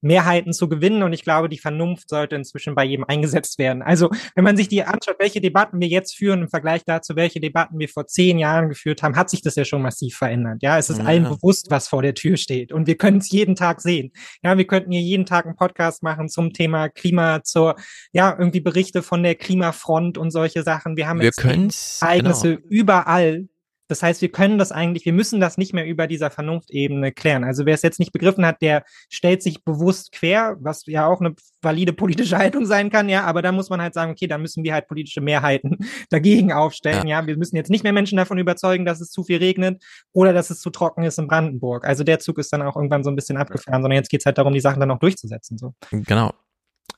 [0.00, 1.02] Mehrheiten zu gewinnen.
[1.02, 3.82] Und ich glaube, die Vernunft sollte inzwischen bei jedem eingesetzt werden.
[3.82, 7.40] Also, wenn man sich die anschaut, welche Debatten wir jetzt führen im Vergleich dazu, welche
[7.40, 10.58] Debatten wir vor zehn Jahren geführt haben, hat sich das ja schon massiv verändert.
[10.62, 11.04] Ja, es ist ja.
[11.04, 12.72] allen bewusst, was vor der Tür steht.
[12.72, 14.12] Und wir können es jeden Tag sehen.
[14.42, 17.76] Ja, wir könnten hier jeden Tag einen Podcast machen zum Thema Klima, zur,
[18.12, 20.96] ja, irgendwie Berichte von der Klimafront und solche Sachen.
[20.96, 22.68] Wir haben wir jetzt Ereignisse genau.
[22.68, 23.48] überall,
[23.88, 27.44] das heißt, wir können das eigentlich, wir müssen das nicht mehr über dieser Vernunftebene klären.
[27.44, 31.20] Also wer es jetzt nicht begriffen hat, der stellt sich bewusst quer, was ja auch
[31.20, 34.38] eine valide politische Haltung sein kann, ja, aber da muss man halt sagen, okay, da
[34.38, 35.78] müssen wir halt politische Mehrheiten
[36.10, 37.20] dagegen aufstellen, ja.
[37.20, 37.26] ja.
[37.26, 40.50] Wir müssen jetzt nicht mehr Menschen davon überzeugen, dass es zu viel regnet oder dass
[40.50, 41.86] es zu trocken ist in Brandenburg.
[41.86, 44.38] Also der Zug ist dann auch irgendwann so ein bisschen abgefahren, sondern jetzt geht's halt
[44.38, 45.58] darum, die Sachen dann auch durchzusetzen.
[45.58, 45.74] So.
[45.90, 46.32] Genau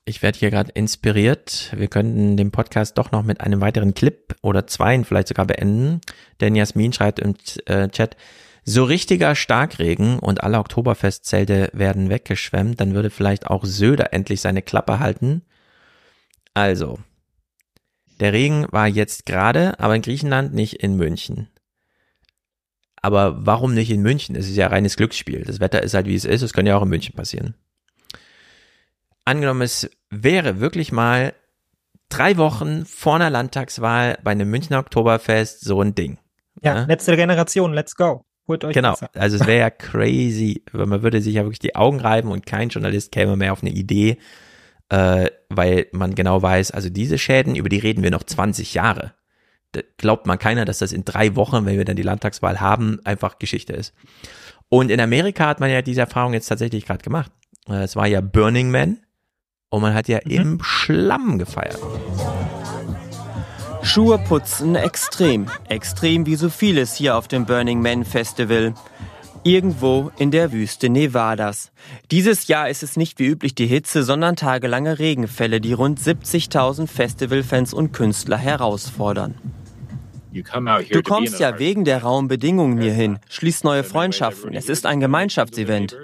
[0.05, 1.73] ich werde hier gerade inspiriert.
[1.77, 6.01] Wir könnten den Podcast doch noch mit einem weiteren Clip oder zweien vielleicht sogar beenden.
[6.41, 7.35] Denn Jasmin schreibt im
[7.67, 8.17] äh, Chat,
[8.65, 14.63] so richtiger Starkregen und alle Oktoberfestzelte werden weggeschwemmt, dann würde vielleicht auch Söder endlich seine
[14.63, 15.43] Klappe halten.
[16.53, 16.99] Also,
[18.21, 21.49] der Regen war jetzt gerade, aber in Griechenland, nicht in München.
[23.03, 24.37] Aber warum nicht in München?
[24.37, 25.45] Es ist ja reines Glücksspiel.
[25.45, 26.43] Das Wetter ist halt wie es ist.
[26.43, 27.55] Es könnte ja auch in München passieren.
[29.25, 31.35] Angenommen, es wäre wirklich mal
[32.09, 36.19] drei Wochen vor einer Landtagswahl bei einem Münchner Oktoberfest so ein Ding.
[36.63, 36.85] Ja, ja?
[36.85, 38.25] letzte Generation, let's go.
[38.49, 41.77] Holt euch genau, also es wäre ja crazy, weil man würde sich ja wirklich die
[41.77, 44.19] Augen reiben und kein Journalist käme mehr auf eine Idee,
[44.89, 49.15] äh, weil man genau weiß, also diese Schäden, über die reden wir noch 20 Jahre.
[49.71, 52.99] Da glaubt man keiner, dass das in drei Wochen, wenn wir dann die Landtagswahl haben,
[53.05, 53.95] einfach Geschichte ist.
[54.69, 57.31] Und in Amerika hat man ja diese Erfahrung jetzt tatsächlich gerade gemacht.
[57.69, 58.99] Äh, es war ja Burning Man
[59.71, 60.31] und man hat ja mhm.
[60.31, 61.79] im Schlamm gefeiert.
[63.83, 65.47] Schuhe putzen extrem.
[65.69, 68.75] Extrem wie so vieles hier auf dem Burning Man Festival.
[69.43, 71.73] Irgendwo in der Wüste Nevadas.
[72.11, 76.89] Dieses Jahr ist es nicht wie üblich die Hitze, sondern tagelange Regenfälle, die rund 70.000
[76.89, 79.35] Festivalfans und Künstler herausfordern.
[80.33, 84.53] Du kommst ja wegen der rauen Bedingungen hierhin, schließt neue Freundschaften.
[84.53, 85.97] Es ist ein Gemeinschaftsevent.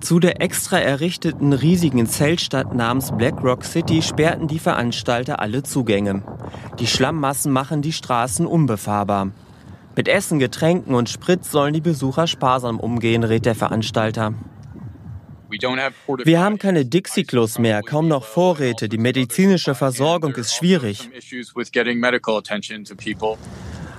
[0.00, 6.22] Zu der extra errichteten riesigen Zeltstadt namens Black Rock City sperrten die Veranstalter alle Zugänge.
[6.78, 9.30] Die Schlammmassen machen die Straßen unbefahrbar.
[9.96, 14.34] Mit Essen, Getränken und Sprit sollen die Besucher sparsam umgehen, rät der Veranstalter.
[15.50, 18.88] Wir haben keine Dixie-Klos mehr, kaum noch Vorräte.
[18.88, 21.08] Die medizinische Versorgung ist schwierig.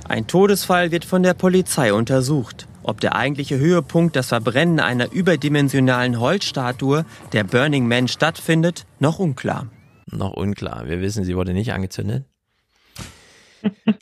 [0.07, 2.67] Ein Todesfall wird von der Polizei untersucht.
[2.87, 9.69] Ob der eigentliche Höhepunkt das Verbrennen einer überdimensionalen Holzstatue, der Burning Man, stattfindet, noch unklar.
[10.11, 10.87] Noch unklar.
[10.87, 12.25] Wir wissen, sie wurde nicht angezündet.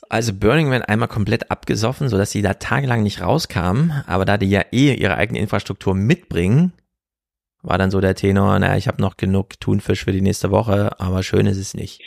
[0.10, 4.04] Also Burning Man einmal komplett abgesoffen, sodass sie da tagelang nicht rauskamen.
[4.06, 6.74] Aber da die ja eh ihre eigene Infrastruktur mitbringen,
[7.62, 11.00] war dann so der Tenor, naja, ich habe noch genug Thunfisch für die nächste Woche,
[11.00, 12.02] aber schön ist es nicht.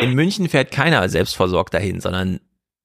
[0.00, 2.38] In München fährt keiner selbstversorgt dahin, sondern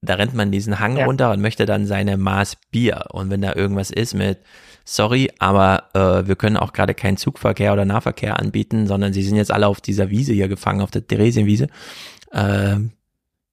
[0.06, 1.06] da rennt man diesen Hang ja.
[1.06, 3.06] runter und möchte dann seine Maß Bier.
[3.11, 4.40] Und wenn da irgendwas ist mit,
[4.85, 9.35] sorry, aber äh, wir können auch gerade keinen Zugverkehr oder Nahverkehr anbieten, sondern sie sind
[9.35, 11.67] jetzt alle auf dieser Wiese hier gefangen, auf der Theresienwiese.
[12.32, 12.77] Äh,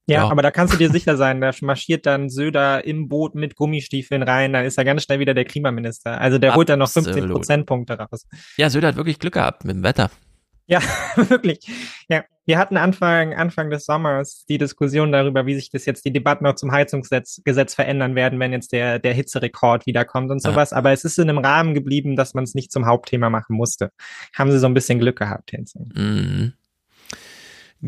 [0.07, 3.35] ja, ja, aber da kannst du dir sicher sein, da marschiert dann Söder im Boot
[3.35, 6.21] mit Gummistiefeln rein, dann ist er ganz schnell wieder der Klimaminister.
[6.21, 8.27] Also der holt dann noch 15 Prozentpunkte raus.
[8.57, 10.11] Ja, Söder hat wirklich Glück gehabt mit dem Wetter.
[10.67, 10.81] Ja,
[11.17, 11.61] wirklich.
[12.09, 16.13] Ja, wir hatten Anfang, Anfang des Sommers die Diskussion darüber, wie sich das jetzt die
[16.13, 20.73] Debatten noch zum Heizungsgesetz verändern werden, wenn jetzt der, der Hitzerekord wiederkommt und sowas.
[20.73, 20.79] Ja.
[20.79, 23.93] Aber es ist in einem Rahmen geblieben, dass man es nicht zum Hauptthema machen musste.
[24.35, 25.85] Haben sie so ein bisschen Glück gehabt, Hinze.
[25.95, 26.55] Mhm.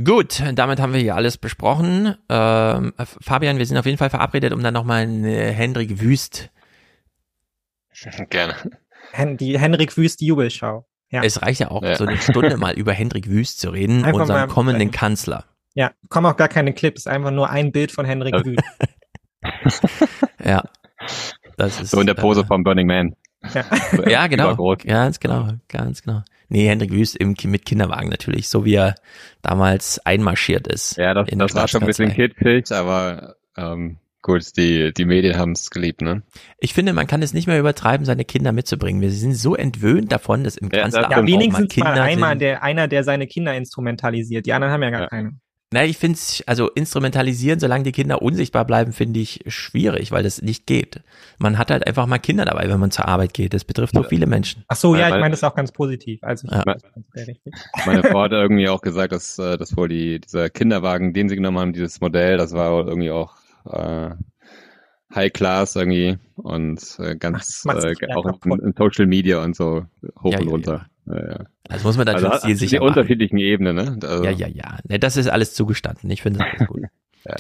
[0.05, 2.17] Gut, damit haben wir hier alles besprochen.
[2.29, 6.51] Ähm, Fabian, wir sind auf jeden Fall verabredet, um dann nochmal eine Hendrik Wüst.
[8.29, 8.57] Gerne.
[9.37, 10.85] Die Hendrik Wüst Jubelschau.
[11.15, 11.23] Ja.
[11.23, 11.95] Es reicht ja auch, ja.
[11.95, 15.45] so eine Stunde mal über Hendrik Wüst zu reden, einfach unseren kommenden Kanzler.
[15.75, 18.65] Ja, kommen auch gar keine Clips, einfach nur ein Bild von Hendrik Wüst.
[20.45, 20.65] ja.
[21.57, 23.15] Das ist, so in der Pose äh, vom Burning Man.
[23.55, 23.65] Ja,
[24.09, 24.57] ja genau.
[24.75, 26.23] Ganz genau, ganz genau.
[26.49, 28.97] Nee, Hendrik Wüst im, mit Kinderwagen natürlich, so wie er
[29.41, 30.97] damals einmarschiert ist.
[30.97, 35.53] Ja, das, das war schon ein bisschen kitschig, aber ähm, Gut, die, die Medien haben
[35.53, 36.23] es geliebt, ne?
[36.59, 39.03] Ich finde, man kann es nicht mehr übertreiben, seine Kinder mitzubringen.
[39.03, 42.63] Wir sind so entwöhnt davon, dass im ja, Kanzleramt ja, wenigstens Kinder mal einmal der,
[42.63, 44.47] einer, der seine Kinder instrumentalisiert.
[44.47, 45.09] Die anderen haben ja gar ja.
[45.09, 45.33] keine.
[45.75, 50.23] Na, ich finde es, also instrumentalisieren, solange die Kinder unsichtbar bleiben, finde ich schwierig, weil
[50.23, 51.03] das nicht geht.
[51.37, 53.53] Man hat halt einfach mal Kinder dabei, wenn man zur Arbeit geht.
[53.53, 54.65] Das betrifft so viele Menschen.
[54.69, 56.21] Ach so, ja, ich meine das auch ganz positiv.
[56.23, 56.63] Also ja.
[57.85, 61.37] meine Frau hat irgendwie auch gesagt, dass, äh, dass wohl die, dieser Kinderwagen, den sie
[61.37, 64.11] genommen haben, dieses Modell, das war irgendwie auch äh,
[65.15, 69.85] High Class irgendwie und äh, ganz äh, auch in, in, Social Media und so
[70.23, 70.87] hoch ja, und runter.
[71.07, 71.45] Ja, ja.
[71.69, 73.99] Also muss man natürlich also, also die unterschiedlichen Ebenen, ne?
[74.03, 74.79] Also, ja, ja, ja.
[74.89, 76.11] Ne, das ist alles zugestanden.
[76.11, 76.83] Ich finde das gut.
[77.25, 77.37] ja.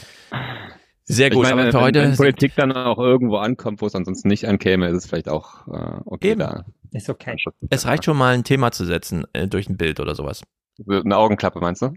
[1.06, 1.44] Sehr gut.
[1.44, 4.48] Ich meine, aber für heute wenn Politik dann auch irgendwo ankommt, wo es ansonsten nicht
[4.48, 6.30] ankäme, ist es vielleicht auch äh, okay.
[6.30, 6.40] Eben.
[6.40, 6.64] Da.
[6.92, 7.36] Ist okay.
[7.70, 10.42] Es reicht schon mal ein Thema zu setzen äh, durch ein Bild oder sowas.
[10.88, 11.94] Eine Augenklappe meinst du?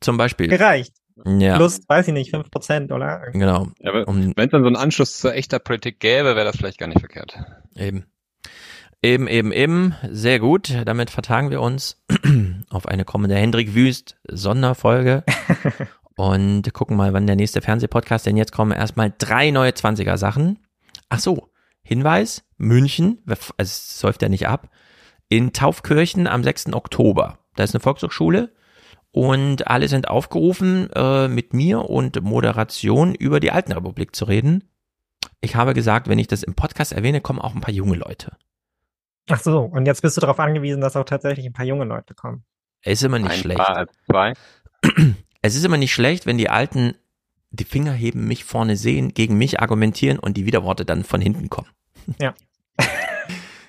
[0.00, 0.48] Zum Beispiel.
[0.48, 0.94] Gereicht.
[1.24, 1.56] Ja.
[1.56, 3.30] Plus, weiß ich nicht, 5% oder?
[3.32, 3.68] Genau.
[3.80, 6.88] Ja, Wenn es dann so einen Anschluss zur echter Politik gäbe, wäre das vielleicht gar
[6.88, 7.38] nicht verkehrt.
[7.74, 8.04] Eben.
[9.02, 9.94] Eben, eben, eben.
[10.10, 10.74] Sehr gut.
[10.84, 12.02] Damit vertagen wir uns
[12.70, 15.24] auf eine kommende Hendrik Wüst Sonderfolge.
[16.16, 18.72] und gucken mal, wann der nächste Fernsehpodcast denn jetzt kommen.
[18.72, 20.58] Erstmal drei neue 20er Sachen.
[21.08, 21.50] Ach so.
[21.82, 22.44] Hinweis.
[22.58, 23.22] München.
[23.56, 24.68] Es säuft ja nicht ab.
[25.28, 26.72] In Taufkirchen am 6.
[26.72, 27.38] Oktober.
[27.54, 28.52] Da ist eine Volkshochschule
[29.16, 34.64] und alle sind aufgerufen, äh, mit mir und Moderation über die Alten Republik zu reden.
[35.40, 38.36] Ich habe gesagt, wenn ich das im Podcast erwähne, kommen auch ein paar junge Leute.
[39.30, 42.12] Ach so, und jetzt bist du darauf angewiesen, dass auch tatsächlich ein paar junge Leute
[42.12, 42.44] kommen.
[42.82, 43.58] Es ist immer nicht ein schlecht.
[43.58, 44.34] Paar, zwei.
[45.40, 46.94] Es ist immer nicht schlecht, wenn die Alten
[47.50, 51.48] die Finger heben, mich vorne sehen, gegen mich argumentieren und die Widerworte dann von hinten
[51.48, 51.68] kommen.
[52.20, 52.34] Ja.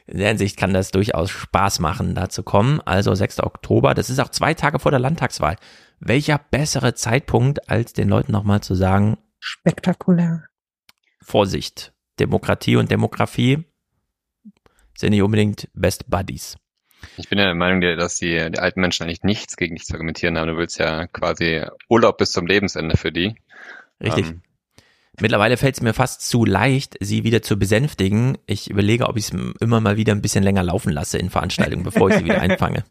[0.08, 2.80] In der Hinsicht kann das durchaus Spaß machen, da zu kommen.
[2.82, 3.42] Also 6.
[3.42, 5.58] Oktober, das ist auch zwei Tage vor der Landtagswahl.
[6.00, 10.46] Welcher bessere Zeitpunkt, als den Leuten nochmal zu sagen, spektakulär.
[11.22, 13.66] Vorsicht, Demokratie und Demografie
[14.96, 16.58] sind nicht unbedingt Best Buddies.
[17.18, 19.94] Ich bin ja der Meinung, dass die, die alten Menschen eigentlich nichts gegen dich zu
[19.94, 20.48] argumentieren haben.
[20.48, 23.36] Du willst ja quasi Urlaub bis zum Lebensende für die.
[24.02, 24.30] Richtig.
[24.30, 24.42] Ähm,
[25.20, 28.38] Mittlerweile fällt es mir fast zu leicht, sie wieder zu besänftigen.
[28.46, 31.84] Ich überlege, ob ich es immer mal wieder ein bisschen länger laufen lasse in Veranstaltungen,
[31.84, 32.84] bevor ich sie wieder einfange.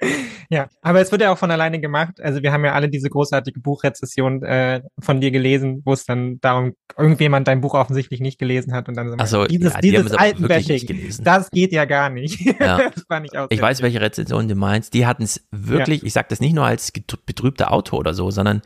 [0.51, 2.21] Ja, aber es wird ja auch von alleine gemacht.
[2.21, 6.41] Also wir haben ja alle diese großartige Buchrezession äh, von dir gelesen, wo es dann
[6.41, 9.81] darum, irgendjemand dein Buch offensichtlich nicht gelesen hat und dann so, Ach so, dieses, ja,
[9.81, 12.41] die dieses nicht Altenbashing, das geht ja gar nicht.
[12.59, 12.91] Ja.
[12.91, 14.95] das fand ich weiß, welche Rezension du meinst.
[14.95, 16.91] Die hatten es wirklich, ich sage das nicht nur als
[17.27, 18.63] betrübter Autor oder so, sondern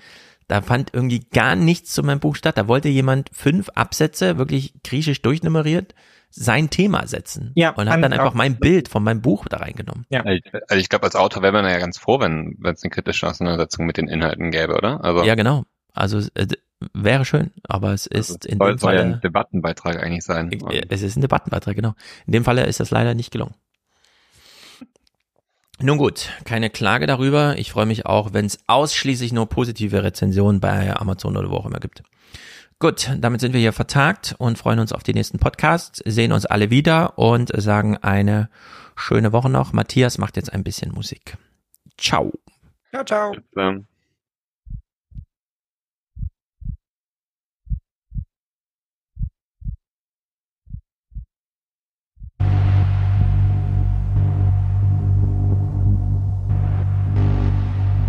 [0.50, 2.58] da fand irgendwie gar nichts zu meinem Buch statt.
[2.58, 5.94] Da wollte jemand fünf Absätze, wirklich griechisch durchnummeriert,
[6.30, 7.52] sein Thema setzen.
[7.54, 10.06] Ja, und hat dann einfach mein Bild von meinem Buch da reingenommen.
[10.10, 10.20] Ja.
[10.24, 13.26] Also ich- also glaube, als Autor wäre man ja ganz froh, wenn es eine kritische
[13.28, 15.02] Auseinandersetzung mit den Inhalten gäbe, oder?
[15.04, 15.64] Also Ja, genau.
[15.92, 16.46] Also äh,
[16.94, 20.50] wäre schön, aber es ist in soll, dem soll ja Fall ein Debattenbeitrag eigentlich sein.
[20.52, 21.94] Äh, Es ist ein Debattenbeitrag, genau.
[22.26, 23.54] In dem Falle ist das leider nicht gelungen.
[25.82, 27.56] Nun gut, keine Klage darüber.
[27.58, 31.66] Ich freue mich auch, wenn es ausschließlich nur positive Rezensionen bei Amazon oder wo auch
[31.66, 32.02] immer gibt.
[32.78, 36.46] Gut, damit sind wir hier vertagt und freuen uns auf die nächsten Podcasts, sehen uns
[36.46, 38.48] alle wieder und sagen eine
[38.96, 39.72] schöne Woche noch.
[39.72, 41.36] Matthias macht jetzt ein bisschen Musik.
[41.98, 42.32] Ciao.
[42.90, 43.84] Ciao, ciao.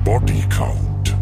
[0.03, 1.15] Body Count.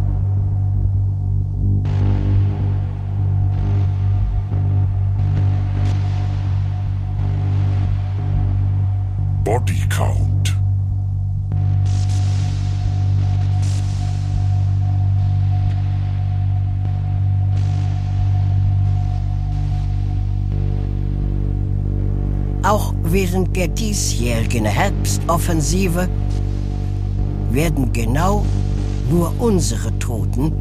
[9.43, 10.55] Body Count.
[22.63, 26.07] Auch während der diesjährigen Herbstoffensive
[27.51, 28.45] werden genau
[29.09, 30.51] nur unsere Toten,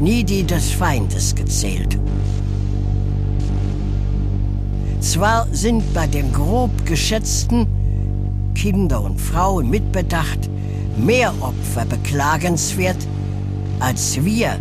[0.00, 1.98] nie die des Feindes gezählt.
[5.00, 7.66] Zwar sind bei den grob geschätzten
[8.54, 10.50] Kinder und Frauen mitbedacht
[10.96, 12.98] mehr Opfer beklagenswert,
[13.78, 14.58] als wir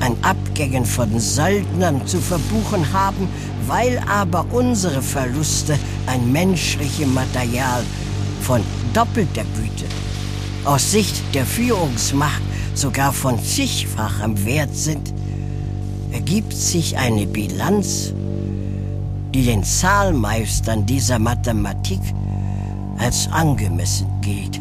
[0.00, 3.28] an Abgängen von Söldnern zu verbuchen haben,
[3.66, 7.82] weil aber unsere Verluste an menschlichem Material
[8.42, 8.60] von
[8.92, 9.86] doppelter Güte
[10.64, 12.42] aus Sicht der Führungsmacht
[12.74, 15.12] sogar von zigfachem Wert sind,
[16.12, 18.12] ergibt sich eine Bilanz,
[19.34, 22.00] die den Zahlmeistern dieser Mathematik
[22.98, 24.60] als angemessen gilt.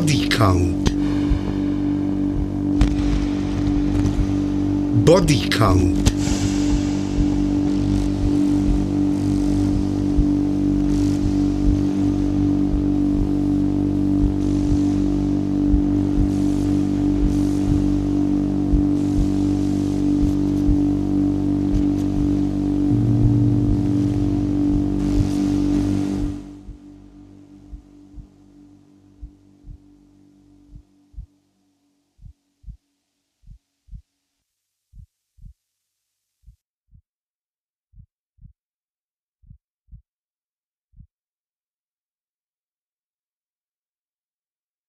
[0.00, 0.94] Body Count.
[5.04, 6.09] Body Count.